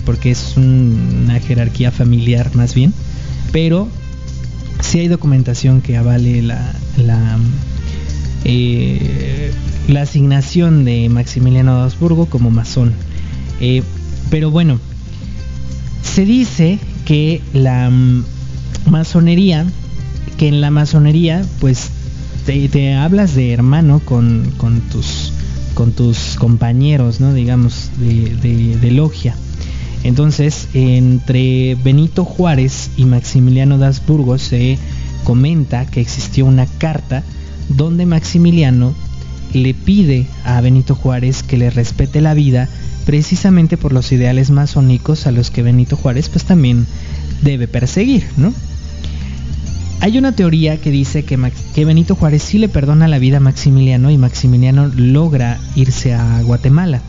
porque 0.05 0.29
es 0.29 0.57
una 0.57 1.39
jerarquía 1.39 1.89
familiar 1.89 2.55
más 2.55 2.75
bien, 2.75 2.93
pero 3.51 3.87
sí 4.81 4.99
hay 4.99 5.07
documentación 5.07 5.81
que 5.81 5.97
avale 5.97 6.43
la, 6.43 6.71
la, 6.97 7.39
eh, 8.45 9.51
asignación 9.99 10.85
de 10.85 11.09
Maximiliano 11.09 11.77
de 11.77 11.83
Habsburgo 11.85 12.27
como 12.27 12.51
masón. 12.51 12.93
Eh, 13.59 13.81
pero 14.29 14.51
bueno, 14.51 14.79
se 16.03 16.25
dice 16.25 16.77
que 17.09 17.41
la 17.53 17.91
masonería, 18.87 19.65
que 20.37 20.47
en 20.47 20.61
la 20.61 20.69
masonería, 20.69 21.43
pues 21.59 21.89
te, 22.45 22.93
hablas 22.93 23.33
de 23.33 23.51
hermano 23.51 23.99
con, 24.05 24.53
con 24.57 24.79
tus 24.81 25.33
con 25.73 25.91
tus 25.93 26.35
compañeros, 26.37 27.19
¿no? 27.19 27.33
digamos, 27.33 27.89
de, 27.97 28.91
logia. 28.91 29.35
Entonces, 30.03 30.67
entre 30.75 31.73
Benito 31.83 32.25
Juárez 32.25 32.91
y 32.95 33.05
Maximiliano 33.05 33.79
de 33.79 33.87
Habsburgo 33.87 34.37
se 34.37 34.77
comenta 35.23 35.87
que 35.87 36.01
existió 36.01 36.45
una 36.45 36.67
carta 36.67 37.23
donde 37.69 38.05
Maximiliano 38.05 38.93
le 39.53 39.73
pide 39.73 40.27
a 40.43 40.61
Benito 40.61 40.93
Juárez 40.93 41.41
que 41.41 41.57
le 41.57 41.71
respete 41.71 42.21
la 42.21 42.35
vida 42.35 42.69
precisamente 43.09 43.75
por 43.75 43.91
los 43.91 44.11
ideales 44.11 44.51
masónicos 44.51 45.25
a 45.25 45.31
los 45.31 45.49
que 45.49 45.63
Benito 45.63 45.97
Juárez 45.97 46.29
pues 46.29 46.45
también 46.45 46.85
debe 47.41 47.67
perseguir, 47.67 48.23
¿no? 48.37 48.53
Hay 49.99 50.19
una 50.19 50.33
teoría 50.33 50.79
que 50.79 50.91
dice 50.91 51.23
que, 51.23 51.35
Benito 51.85 52.13
Juárez 52.13 52.43
sí 52.43 52.59
le 52.59 52.69
perdona 52.69 53.07
la 53.07 53.17
vida 53.17 53.37
a 53.37 53.39
Maximiliano 53.39 54.11
y 54.11 54.19
Maximiliano 54.19 54.91
logra 54.95 55.59
irse 55.75 56.13
a 56.13 56.43
Guatemala. 56.43 57.01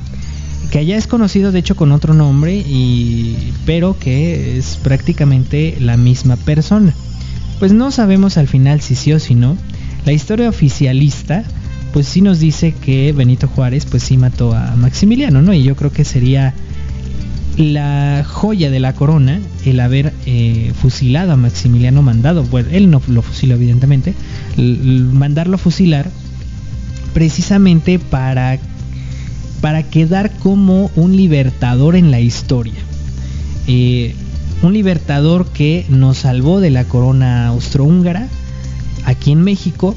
Que 0.71 0.79
allá 0.79 0.97
es 0.97 1.07
conocido 1.07 1.53
de 1.53 1.59
hecho 1.59 1.77
con 1.77 1.93
otro 1.93 2.15
nombre, 2.15 2.57
y, 2.57 3.53
pero 3.67 3.99
que 3.99 4.57
es 4.57 4.79
prácticamente 4.83 5.77
la 5.81 5.99
misma 5.99 6.37
persona. 6.37 6.95
Pues 7.59 7.75
no 7.75 7.91
sabemos 7.91 8.39
al 8.39 8.49
final 8.49 8.81
si 8.81 8.95
sí 8.95 9.13
o 9.13 9.19
si 9.19 9.35
no. 9.35 9.55
La 10.07 10.13
historia 10.13 10.49
oficialista 10.49 11.45
pues 11.93 12.07
sí 12.07 12.21
nos 12.21 12.39
dice 12.39 12.73
que 12.73 13.13
Benito 13.13 13.49
Juárez 13.49 13.87
pues 13.87 14.03
sí 14.03 14.17
mató 14.17 14.55
a 14.55 14.77
Maximiliano, 14.77 15.43
¿no? 15.43 15.53
Y 15.53 15.63
yo 15.63 15.77
creo 15.77 15.93
que 15.93 16.05
sería 16.05 16.55
la 17.57 18.25
joya 18.27 18.71
de 18.71 18.81
la 18.81 18.95
corona 18.95 19.41
el 19.65 19.81
haber 19.81 20.13
eh, 20.25 20.73
fusilado 20.81 21.33
a 21.33 21.37
Maximiliano 21.37 22.03
mandado, 22.03 22.45
bueno, 22.45 22.69
él 22.73 22.91
no 22.91 23.03
lo 23.09 23.23
fusiló 23.23 23.55
evidentemente, 23.55 24.15
mandarlo 24.57 25.57
a 25.57 25.59
fusilar 25.59 26.11
precisamente 27.13 27.99
para, 27.99 28.59
para 29.61 29.83
quedar 29.83 30.31
como 30.39 30.91
un 30.97 31.17
libertador 31.17 31.97
en 31.97 32.11
la 32.11 32.21
historia. 32.21 32.81
Eh, 33.67 34.15
un 34.63 34.73
libertador 34.73 35.47
que 35.47 35.87
nos 35.89 36.19
salvó 36.19 36.61
de 36.61 36.71
la 36.71 36.85
corona 36.85 37.49
austrohúngara 37.49 38.29
aquí 39.05 39.33
en 39.33 39.43
México 39.43 39.97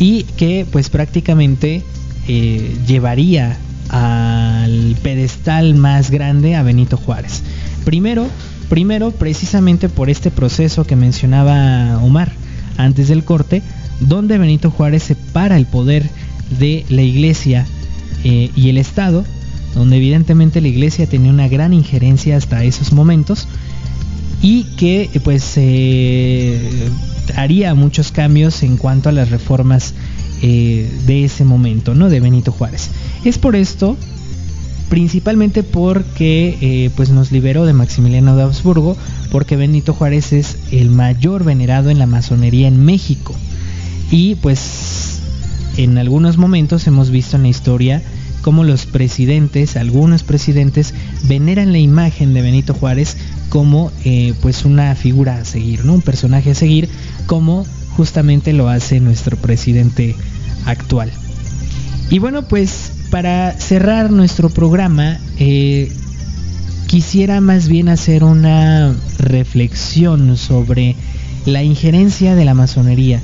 y 0.00 0.24
que 0.24 0.66
pues 0.72 0.88
prácticamente 0.88 1.84
eh, 2.26 2.76
llevaría 2.88 3.58
al 3.90 4.96
pedestal 5.02 5.74
más 5.74 6.10
grande 6.10 6.56
a 6.56 6.62
Benito 6.62 6.96
Juárez. 6.96 7.42
Primero, 7.84 8.26
primero 8.68 9.12
precisamente 9.12 9.88
por 9.88 10.10
este 10.10 10.30
proceso 10.30 10.84
que 10.84 10.96
mencionaba 10.96 11.98
Omar 12.02 12.32
antes 12.78 13.08
del 13.08 13.24
corte, 13.24 13.62
donde 14.00 14.38
Benito 14.38 14.70
Juárez 14.70 15.02
separa 15.02 15.56
el 15.56 15.66
poder 15.66 16.08
de 16.58 16.84
la 16.88 17.02
iglesia 17.02 17.66
eh, 18.24 18.50
y 18.56 18.70
el 18.70 18.78
Estado, 18.78 19.24
donde 19.74 19.98
evidentemente 19.98 20.62
la 20.62 20.68
iglesia 20.68 21.06
tenía 21.06 21.30
una 21.30 21.48
gran 21.48 21.74
injerencia 21.74 22.38
hasta 22.38 22.64
esos 22.64 22.92
momentos 22.92 23.48
y 24.42 24.64
que 24.76 25.10
pues 25.22 25.52
eh, 25.56 26.90
haría 27.36 27.74
muchos 27.74 28.12
cambios 28.12 28.62
en 28.62 28.76
cuanto 28.76 29.08
a 29.08 29.12
las 29.12 29.30
reformas 29.30 29.94
eh, 30.42 30.90
de 31.06 31.24
ese 31.24 31.44
momento, 31.44 31.94
¿no? 31.94 32.08
De 32.08 32.20
Benito 32.20 32.52
Juárez. 32.52 32.90
Es 33.24 33.38
por 33.38 33.56
esto 33.56 33.96
principalmente 34.90 35.62
porque 35.62 36.58
eh, 36.60 36.90
pues 36.96 37.10
nos 37.10 37.30
liberó 37.30 37.64
de 37.64 37.72
Maximiliano 37.72 38.36
de 38.36 38.42
Habsburgo, 38.42 38.96
porque 39.30 39.56
Benito 39.56 39.94
Juárez 39.94 40.32
es 40.32 40.58
el 40.72 40.90
mayor 40.90 41.44
venerado 41.44 41.90
en 41.90 41.98
la 41.98 42.06
masonería 42.06 42.66
en 42.66 42.84
México. 42.84 43.34
Y 44.10 44.34
pues 44.34 45.20
en 45.76 45.96
algunos 45.96 46.38
momentos 46.38 46.86
hemos 46.88 47.10
visto 47.10 47.36
en 47.36 47.42
la 47.42 47.48
historia 47.48 48.02
cómo 48.42 48.64
los 48.64 48.86
presidentes, 48.86 49.76
algunos 49.76 50.24
presidentes, 50.24 50.92
veneran 51.22 51.72
la 51.72 51.78
imagen 51.78 52.34
de 52.34 52.42
Benito 52.42 52.74
Juárez 52.74 53.16
como 53.50 53.92
eh, 54.04 54.32
pues 54.40 54.64
una 54.64 54.94
figura 54.94 55.36
a 55.36 55.44
seguir, 55.44 55.84
¿no? 55.84 55.94
Un 55.94 56.02
personaje 56.02 56.52
a 56.52 56.54
seguir, 56.54 56.88
como 57.26 57.66
justamente 57.96 58.54
lo 58.54 58.68
hace 58.68 59.00
nuestro 59.00 59.36
presidente 59.36 60.16
actual. 60.64 61.12
Y 62.08 62.18
bueno, 62.18 62.48
pues 62.48 62.92
para 63.10 63.52
cerrar 63.58 64.10
nuestro 64.10 64.48
programa, 64.48 65.18
eh, 65.38 65.92
quisiera 66.86 67.40
más 67.40 67.68
bien 67.68 67.88
hacer 67.88 68.24
una 68.24 68.94
reflexión 69.18 70.36
sobre 70.36 70.96
la 71.44 71.62
injerencia 71.62 72.34
de 72.34 72.44
la 72.44 72.54
masonería. 72.54 73.20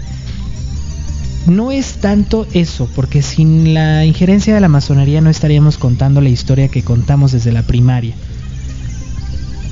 No 1.47 1.71
es 1.71 1.95
tanto 1.95 2.47
eso, 2.53 2.89
porque 2.97 3.23
sin 3.23 3.75
la 3.75 4.05
injerencia 4.05 4.55
de 4.55 4.61
la 4.61 4.69
masonería 4.69 5.21
no 5.21 5.31
estaríamos 5.31 5.79
contando 5.79 6.21
la 6.21 6.29
historia 6.29 6.69
que 6.69 6.83
contamos 6.83 7.31
desde 7.31 7.53
la 7.53 7.63
primaria. 7.63 8.15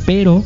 Pero 0.06 0.44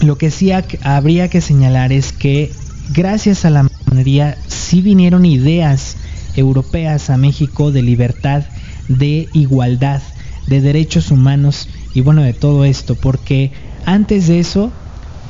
lo 0.00 0.18
que 0.18 0.30
sí 0.30 0.50
habría 0.82 1.28
que 1.28 1.40
señalar 1.40 1.92
es 1.92 2.12
que 2.12 2.52
gracias 2.90 3.44
a 3.44 3.50
la 3.50 3.66
masonería 3.86 4.38
sí 4.46 4.82
vinieron 4.82 5.24
ideas 5.24 5.96
europeas 6.36 7.10
a 7.10 7.16
México 7.16 7.72
de 7.72 7.82
libertad 7.82 8.44
de 8.88 9.28
igualdad, 9.34 10.02
de 10.46 10.60
derechos 10.60 11.10
humanos 11.10 11.68
y 11.94 12.00
bueno, 12.00 12.22
de 12.22 12.32
todo 12.32 12.64
esto, 12.64 12.96
porque 12.96 13.52
antes 13.84 14.28
de 14.28 14.40
eso, 14.40 14.72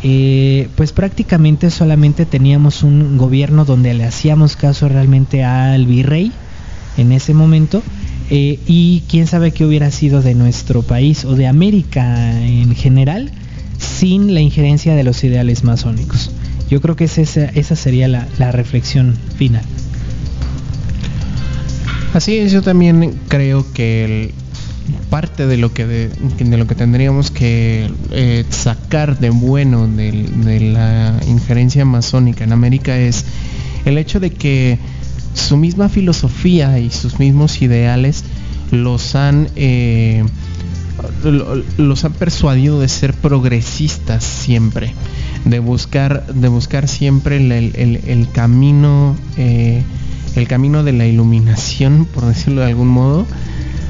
eh, 0.02 0.68
pues 0.76 0.92
prácticamente 0.92 1.70
solamente 1.70 2.24
teníamos 2.24 2.82
un 2.82 3.18
gobierno 3.18 3.64
donde 3.64 3.94
le 3.94 4.04
hacíamos 4.04 4.56
caso 4.56 4.88
realmente 4.88 5.44
al 5.44 5.86
virrey 5.86 6.32
en 6.96 7.12
ese 7.12 7.34
momento. 7.34 7.82
Eh, 8.30 8.58
y 8.66 9.04
quién 9.08 9.26
sabe 9.26 9.52
qué 9.52 9.64
hubiera 9.64 9.90
sido 9.90 10.20
de 10.20 10.34
nuestro 10.34 10.82
país 10.82 11.24
o 11.24 11.34
de 11.34 11.46
América 11.46 12.38
en 12.42 12.74
general 12.74 13.32
sin 13.78 14.34
la 14.34 14.40
injerencia 14.40 14.94
de 14.94 15.02
los 15.02 15.24
ideales 15.24 15.64
masónicos. 15.64 16.30
Yo 16.68 16.82
creo 16.82 16.96
que 16.96 17.04
esa, 17.04 17.76
sería 17.76 18.08
la, 18.08 18.52
reflexión 18.52 19.16
final. 19.36 19.64
Así 22.12 22.36
es, 22.36 22.52
yo 22.52 22.62
también 22.62 23.18
creo 23.28 23.64
que 23.72 24.34
parte 25.08 25.46
de 25.46 25.56
lo 25.56 25.72
que 25.72 25.86
de, 25.86 26.56
lo 26.56 26.66
que 26.66 26.74
tendríamos 26.74 27.30
que 27.30 27.90
eh, 28.10 28.44
sacar 28.50 29.18
de 29.18 29.30
bueno 29.30 29.86
de, 29.86 30.60
la 30.60 31.18
injerencia 31.26 31.84
masónica 31.84 32.44
en 32.44 32.52
América 32.52 32.98
es 32.98 33.24
el 33.84 33.96
hecho 33.96 34.20
de 34.20 34.30
que 34.30 34.78
su 35.34 35.56
misma 35.56 35.88
filosofía 35.88 36.78
y 36.78 36.90
sus 36.90 37.18
mismos 37.18 37.62
ideales 37.62 38.24
los 38.70 39.14
han 39.14 39.48
eh, 39.56 40.24
los 41.76 42.04
han 42.04 42.12
persuadido 42.12 42.80
de 42.80 42.88
ser 42.88 43.14
progresistas 43.14 44.24
siempre 44.24 44.94
de 45.44 45.58
buscar 45.60 46.26
de 46.26 46.48
buscar 46.48 46.88
siempre 46.88 47.36
el, 47.36 48.28
camino 48.32 49.16
eh, 49.36 49.82
el 50.36 50.46
camino 50.46 50.84
de 50.84 50.92
la 50.92 51.06
iluminación, 51.06 52.06
por 52.06 52.24
decirlo 52.26 52.60
de 52.60 52.68
algún 52.68 52.88
modo. 52.88 53.26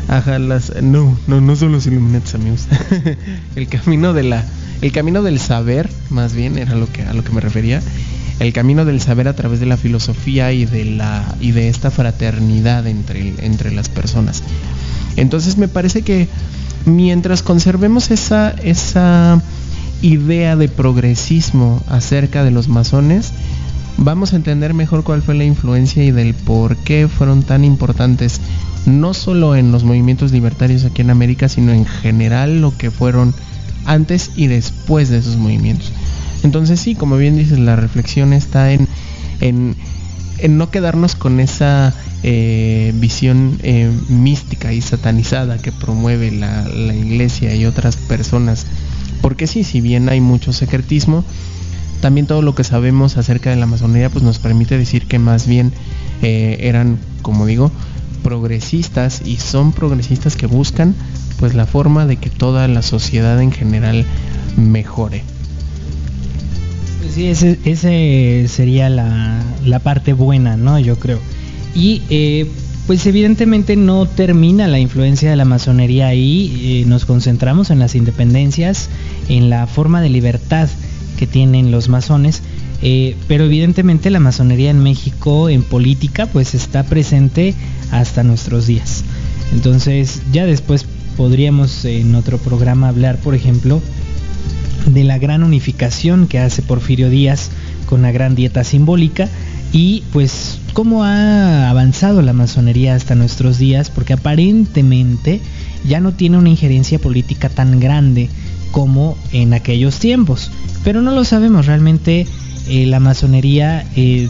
Ajá, 0.09 0.39
las 0.39 0.83
no, 0.83 1.19
no, 1.27 1.41
no 1.41 1.57
son 1.57 1.73
los 1.73 1.87
Illuminati, 1.87 2.37
amigos. 2.37 2.67
el 3.57 3.69
camino 3.69 4.15
de 4.15 4.23
la 4.23 4.45
el 4.81 4.93
camino 4.93 5.23
del 5.23 5.41
saber, 5.41 5.91
más 6.11 6.35
bien 6.35 6.59
era 6.59 6.75
lo 6.75 6.91
que 6.91 7.03
a 7.03 7.13
lo 7.13 7.25
que 7.25 7.33
me 7.33 7.41
refería. 7.41 7.83
El 8.39 8.53
camino 8.53 8.85
del 8.85 9.01
saber 9.01 9.27
a 9.27 9.35
través 9.35 9.59
de 9.59 9.67
la 9.67 9.77
filosofía 9.77 10.53
y 10.53 10.65
de 10.65 10.85
la 10.85 11.25
y 11.41 11.51
de 11.51 11.69
esta 11.69 11.91
fraternidad 11.91 12.87
entre 12.87 13.35
entre 13.45 13.73
las 13.73 13.89
personas. 13.89 14.43
Entonces 15.17 15.57
me 15.57 15.67
parece 15.67 16.03
que 16.03 16.29
mientras 16.87 17.43
conservemos 17.43 18.13
esa 18.13 18.51
esa 18.63 19.43
idea 20.01 20.55
de 20.55 20.69
progresismo 20.69 21.83
acerca 21.89 22.45
de 22.45 22.53
los 22.53 22.69
masones, 22.69 23.33
vamos 23.97 24.33
a 24.33 24.37
entender 24.37 24.75
mejor 24.75 25.03
cuál 25.03 25.23
fue 25.23 25.35
la 25.35 25.45
influencia 25.45 26.05
y 26.05 26.13
del 26.13 26.35
por 26.35 26.77
qué 26.77 27.09
fueron 27.09 27.43
tan 27.43 27.65
importantes, 27.65 28.41
no 28.87 29.13
solo 29.13 29.57
en 29.57 29.73
los 29.73 29.83
movimientos 29.83 30.31
libertarios 30.31 30.85
aquí 30.85 31.03
en 31.03 31.11
América, 31.11 31.49
sino 31.49 31.73
en 31.73 31.85
general 31.85 32.61
lo 32.61 32.77
que 32.77 32.93
fueron 32.93 33.35
antes 33.89 34.31
y 34.37 34.47
después 34.47 35.09
de 35.09 35.19
esos 35.19 35.37
movimientos. 35.37 35.93
Entonces 36.45 36.79
sí, 36.79 36.95
como 36.95 37.17
bien 37.17 37.37
dices, 37.37 37.59
la 37.59 37.75
reflexión 37.75 38.33
está 38.33 38.73
en, 38.73 38.87
en, 39.41 39.77
no 40.57 40.71
quedarnos 40.71 41.17
con 41.17 41.41
esa 41.41 41.93
eh, 42.23 42.93
visión 42.97 43.59
eh, 43.63 43.91
mística 44.09 44.73
y 44.73 44.81
satanizada 44.81 45.59
que 45.59 45.73
promueve 45.73 46.31
la, 46.31 46.69
la 46.69 46.95
iglesia 46.95 47.55
y 47.55 47.65
otras 47.65 47.97
personas. 47.97 48.67
Porque 49.21 49.49
sí, 49.49 49.65
si 49.65 49.81
bien 49.81 50.09
hay 50.09 50.21
mucho 50.21 50.53
secretismo, 50.53 51.25
también 52.01 52.27
todo 52.27 52.43
lo 52.43 52.55
que 52.55 52.65
sabemos 52.65 53.17
acerca 53.17 53.51
de 53.51 53.57
la 53.57 53.67
masonería 53.67 54.11
pues 54.11 54.23
nos 54.23 54.39
permite 54.39 54.79
decir 54.79 55.07
que 55.07 55.19
más 55.19 55.47
bien 55.47 55.73
eh, 56.23 56.59
eran, 56.61 56.99
como 57.23 57.47
digo, 57.47 57.73
progresistas 58.23 59.23
y 59.25 59.37
son 59.37 59.73
progresistas 59.73 60.37
que 60.37 60.47
buscan 60.47 60.95
pues 61.39 61.55
la 61.55 61.67
forma 61.67 62.07
de 62.07 62.17
que 62.17 62.31
toda 62.31 62.69
la 62.69 62.83
sociedad 62.83 63.41
en 63.41 63.53
general 63.53 64.05
mejore. 64.57 65.23
Pues 67.01 67.15
sí, 67.15 67.27
ese, 67.27 67.59
ese 67.65 68.47
sería 68.49 68.89
la, 68.91 69.43
la, 69.65 69.79
parte 69.79 70.13
buena, 70.13 70.57
¿no? 70.57 70.79
Yo 70.79 70.99
creo. 70.99 71.21
Y 71.75 72.03
eh, 72.11 72.51
pues 72.89 73.07
evidentemente 73.07 73.77
no 73.77 74.07
termina 74.07 74.67
la 74.67 74.79
influencia 74.79 75.29
de 75.29 75.37
la 75.37 75.45
masonería 75.45 76.09
ahí, 76.09 76.83
eh, 76.83 76.89
nos 76.89 77.05
concentramos 77.05 77.71
en 77.71 77.79
las 77.79 77.95
independencias, 77.95 78.89
en 79.29 79.51
la 79.51 79.67
forma 79.67 80.01
de 80.01 80.09
libertad 80.09 80.69
que 81.19 81.27
tienen 81.27 81.71
los 81.71 81.89
masones, 81.89 82.43
eh, 82.81 83.15
pero 83.27 83.45
evidentemente 83.45 84.09
la 84.09 84.21
masonería 84.21 84.71
en 84.71 84.83
México 84.83 85.51
en 85.51 85.65
política 85.65 86.27
pues 86.27 86.55
está 86.55 86.83
presente 86.85 87.55
hasta 87.91 88.23
nuestros 88.23 88.67
días. 88.67 89.05
Entonces 89.53 90.23
ya 90.33 90.47
después 90.47 90.87
podríamos 91.19 91.85
en 91.85 92.15
otro 92.15 92.39
programa 92.39 92.89
hablar, 92.89 93.19
por 93.19 93.35
ejemplo, 93.35 93.83
de 94.87 95.03
la 95.03 95.19
gran 95.19 95.43
unificación 95.43 96.29
que 96.29 96.39
hace 96.39 96.63
Porfirio 96.63 97.11
Díaz 97.11 97.51
con 97.87 98.03
la 98.03 98.13
gran 98.13 98.37
dieta 98.37 98.63
simbólica 98.63 99.29
y 99.73 100.05
pues 100.13 100.61
cómo 100.75 101.03
ha 101.03 101.69
avanzado 101.71 102.23
la 102.23 102.33
masonería 102.33 102.95
hasta 102.95 103.17
nuestros 103.17 103.59
días, 103.59 103.91
porque 103.91 104.13
aparentemente 104.13 105.41
ya 105.85 105.99
no 105.99 106.13
tiene 106.13 106.39
una 106.39 106.51
injerencia 106.51 107.01
política 107.01 107.49
tan 107.49 107.81
grande 107.81 108.31
como 108.71 109.19
en 109.33 109.55
aquellos 109.55 109.99
tiempos. 109.99 110.53
Pero 110.85 111.03
no 111.03 111.11
lo 111.11 111.25
sabemos, 111.25 111.67
realmente 111.67 112.29
eh, 112.69 112.87
la 112.87 113.01
masonería 113.01 113.85
eh, 113.97 114.29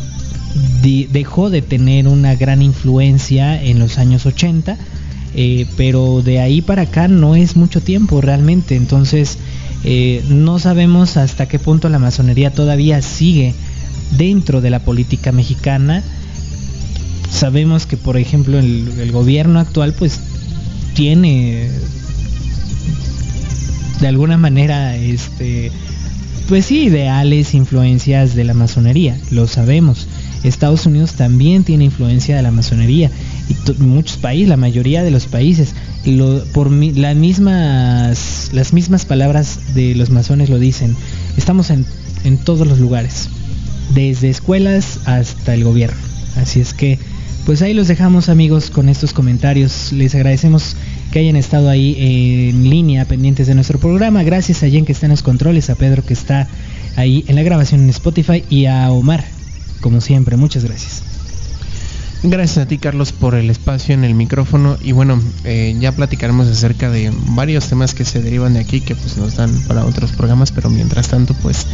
dejó 1.13 1.51
de 1.51 1.61
tener 1.61 2.09
una 2.09 2.35
gran 2.35 2.63
influencia 2.63 3.63
en 3.63 3.79
los 3.79 3.99
años 3.99 4.25
80, 4.25 4.79
eh, 5.41 5.67
pero 5.77 6.21
de 6.21 6.41
ahí 6.41 6.63
para 6.63 6.83
acá 6.83 7.07
no 7.07 7.37
es 7.37 7.55
mucho 7.55 7.81
tiempo 7.81 8.21
realmente, 8.21 8.75
entonces 8.75 9.39
no 10.29 10.59
sabemos 10.59 11.17
hasta 11.17 11.47
qué 11.47 11.61
punto 11.61 11.89
la 11.89 12.01
masonería 12.01 12.53
todavía 12.53 13.01
sigue 13.01 13.55
dentro 14.19 14.61
de 14.61 14.71
la 14.71 14.81
política 14.81 15.31
mexicana. 15.31 16.03
Sabemos 17.31 17.87
que 17.87 17.97
por 17.97 18.17
ejemplo 18.17 18.59
el, 18.59 18.89
el 18.99 19.13
gobierno 19.13 19.61
actual 19.61 19.95
pues 19.95 20.19
tiene 20.95 21.71
de 24.01 24.09
alguna 24.09 24.37
manera 24.37 24.97
este 24.97 25.71
pues 26.49 26.65
sí, 26.65 26.85
ideales, 26.85 27.55
influencias 27.55 28.35
de 28.35 28.43
la 28.43 28.55
masonería, 28.55 29.19
lo 29.31 29.47
sabemos. 29.47 30.08
Estados 30.45 30.87
Unidos 30.87 31.15
también 31.15 31.65
tiene 31.65 31.85
influencia 31.85 32.37
de 32.37 32.43
la 32.43 32.51
masonería 32.51 33.11
y 33.49 33.83
muchos 33.83 34.17
países, 34.17 34.49
la 34.49 34.57
mayoría 34.57 35.03
de 35.03 35.11
los 35.11 35.27
países, 35.27 35.75
por 36.53 36.71
las 36.71 37.17
mismas 37.17 39.05
palabras 39.07 39.75
de 39.75 39.95
los 39.95 40.11
masones 40.11 40.49
lo 40.49 40.59
dicen. 40.59 40.97
Estamos 41.37 41.71
en 41.71 41.85
todos 42.45 42.67
los 42.67 42.79
lugares, 42.79 43.29
desde 43.95 44.31
escuelas 44.31 45.01
hasta 45.07 45.55
el 45.55 45.65
gobierno. 45.65 45.99
Así 46.37 46.61
es 46.61 46.73
que, 46.75 46.99
pues 47.47 47.63
ahí 47.63 47.75
los 47.75 47.89
dejamos 47.89 48.29
amigos 48.29 48.71
con 48.71 48.89
estos 48.89 49.13
comentarios. 49.13 49.93
Les 49.93 50.15
agradecemos 50.15 50.77
que 51.11 51.21
hayan 51.21 51.37
estado 51.37 51.69
ahí 51.71 51.97
en 51.99 52.69
línea 52.69 53.07
pendientes 53.07 53.47
de 53.47 53.55
nuestro 53.55 53.79
programa. 53.79 54.23
Gracias 54.23 54.63
a 54.63 54.69
Jen 54.69 54.85
que 54.85 54.93
está 54.93 55.07
en 55.07 55.11
los 55.11 55.23
controles, 55.23 55.71
a 55.71 55.75
Pedro 55.75 56.05
que 56.05 56.13
está 56.13 56.47
ahí 56.97 57.25
en 57.27 57.37
la 57.37 57.43
grabación 57.43 57.81
en 57.81 57.91
Spotify 57.91 58.45
y 58.51 58.67
a 58.67 58.91
Omar, 58.93 59.25
como 59.81 60.01
siempre. 60.01 60.37
Muchas 60.37 60.65
gracias. 60.65 61.03
Gracias 62.23 62.59
a 62.59 62.67
ti, 62.67 62.79
Carlos, 62.79 63.13
por 63.13 63.37
el 63.37 63.49
espacio 63.49 63.95
en 63.95 64.03
el 64.03 64.15
micrófono. 64.15 64.77
Y 64.83 64.91
bueno, 64.91 65.21
eh, 65.45 65.77
ya 65.79 65.93
platicaremos 65.93 66.49
acerca 66.49 66.91
de 66.91 67.13
varios 67.29 67.69
temas 67.69 67.95
que 67.95 68.05
se 68.05 68.21
derivan 68.21 68.55
de 68.55 68.61
aquí, 68.61 68.81
que 68.81 68.97
pues 68.97 69.17
nos 69.17 69.37
dan 69.37 69.53
para 69.69 69.85
otros 69.85 70.11
programas. 70.13 70.51
Pero 70.51 70.69
mientras 70.69 71.09
tanto, 71.09 71.35
pues 71.35 71.67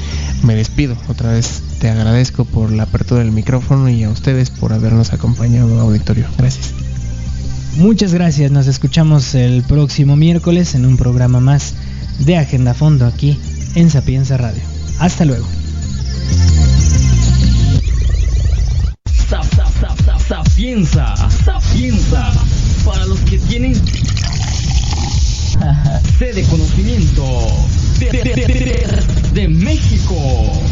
me 0.42 0.54
despido. 0.54 0.96
Otra 1.08 1.32
vez 1.32 1.62
te 1.80 1.88
agradezco 1.88 2.44
por 2.44 2.72
la 2.72 2.82
apertura 2.82 3.20
del 3.20 3.32
micrófono 3.32 3.88
y 3.88 4.04
a 4.04 4.10
ustedes 4.10 4.50
por 4.50 4.74
habernos 4.74 5.14
acompañado, 5.14 5.80
auditorio. 5.80 6.26
Gracias. 6.36 6.74
Muchas 7.76 8.12
gracias. 8.12 8.50
Nos 8.50 8.66
escuchamos 8.66 9.34
el 9.34 9.62
próximo 9.62 10.14
miércoles 10.14 10.74
en 10.74 10.84
un 10.84 10.98
programa 10.98 11.40
más 11.40 11.74
de 12.18 12.36
Agenda 12.36 12.74
Fondo 12.74 13.06
aquí 13.06 13.38
en 13.74 13.90
Sapienza 13.90 14.36
Radio. 14.36 14.62
Hasta 14.98 15.24
luego. 15.24 15.46
Sapienza, 20.74 21.14
sapienza, 21.44 22.32
para 22.84 23.06
los 23.06 23.20
que 23.20 23.38
tienen 23.38 23.74
sede 26.18 26.42
conocimiento 26.48 27.46
de, 28.00 28.10
de, 28.10 28.24
de, 28.24 28.34
de 29.34 29.48
México. 29.48 30.63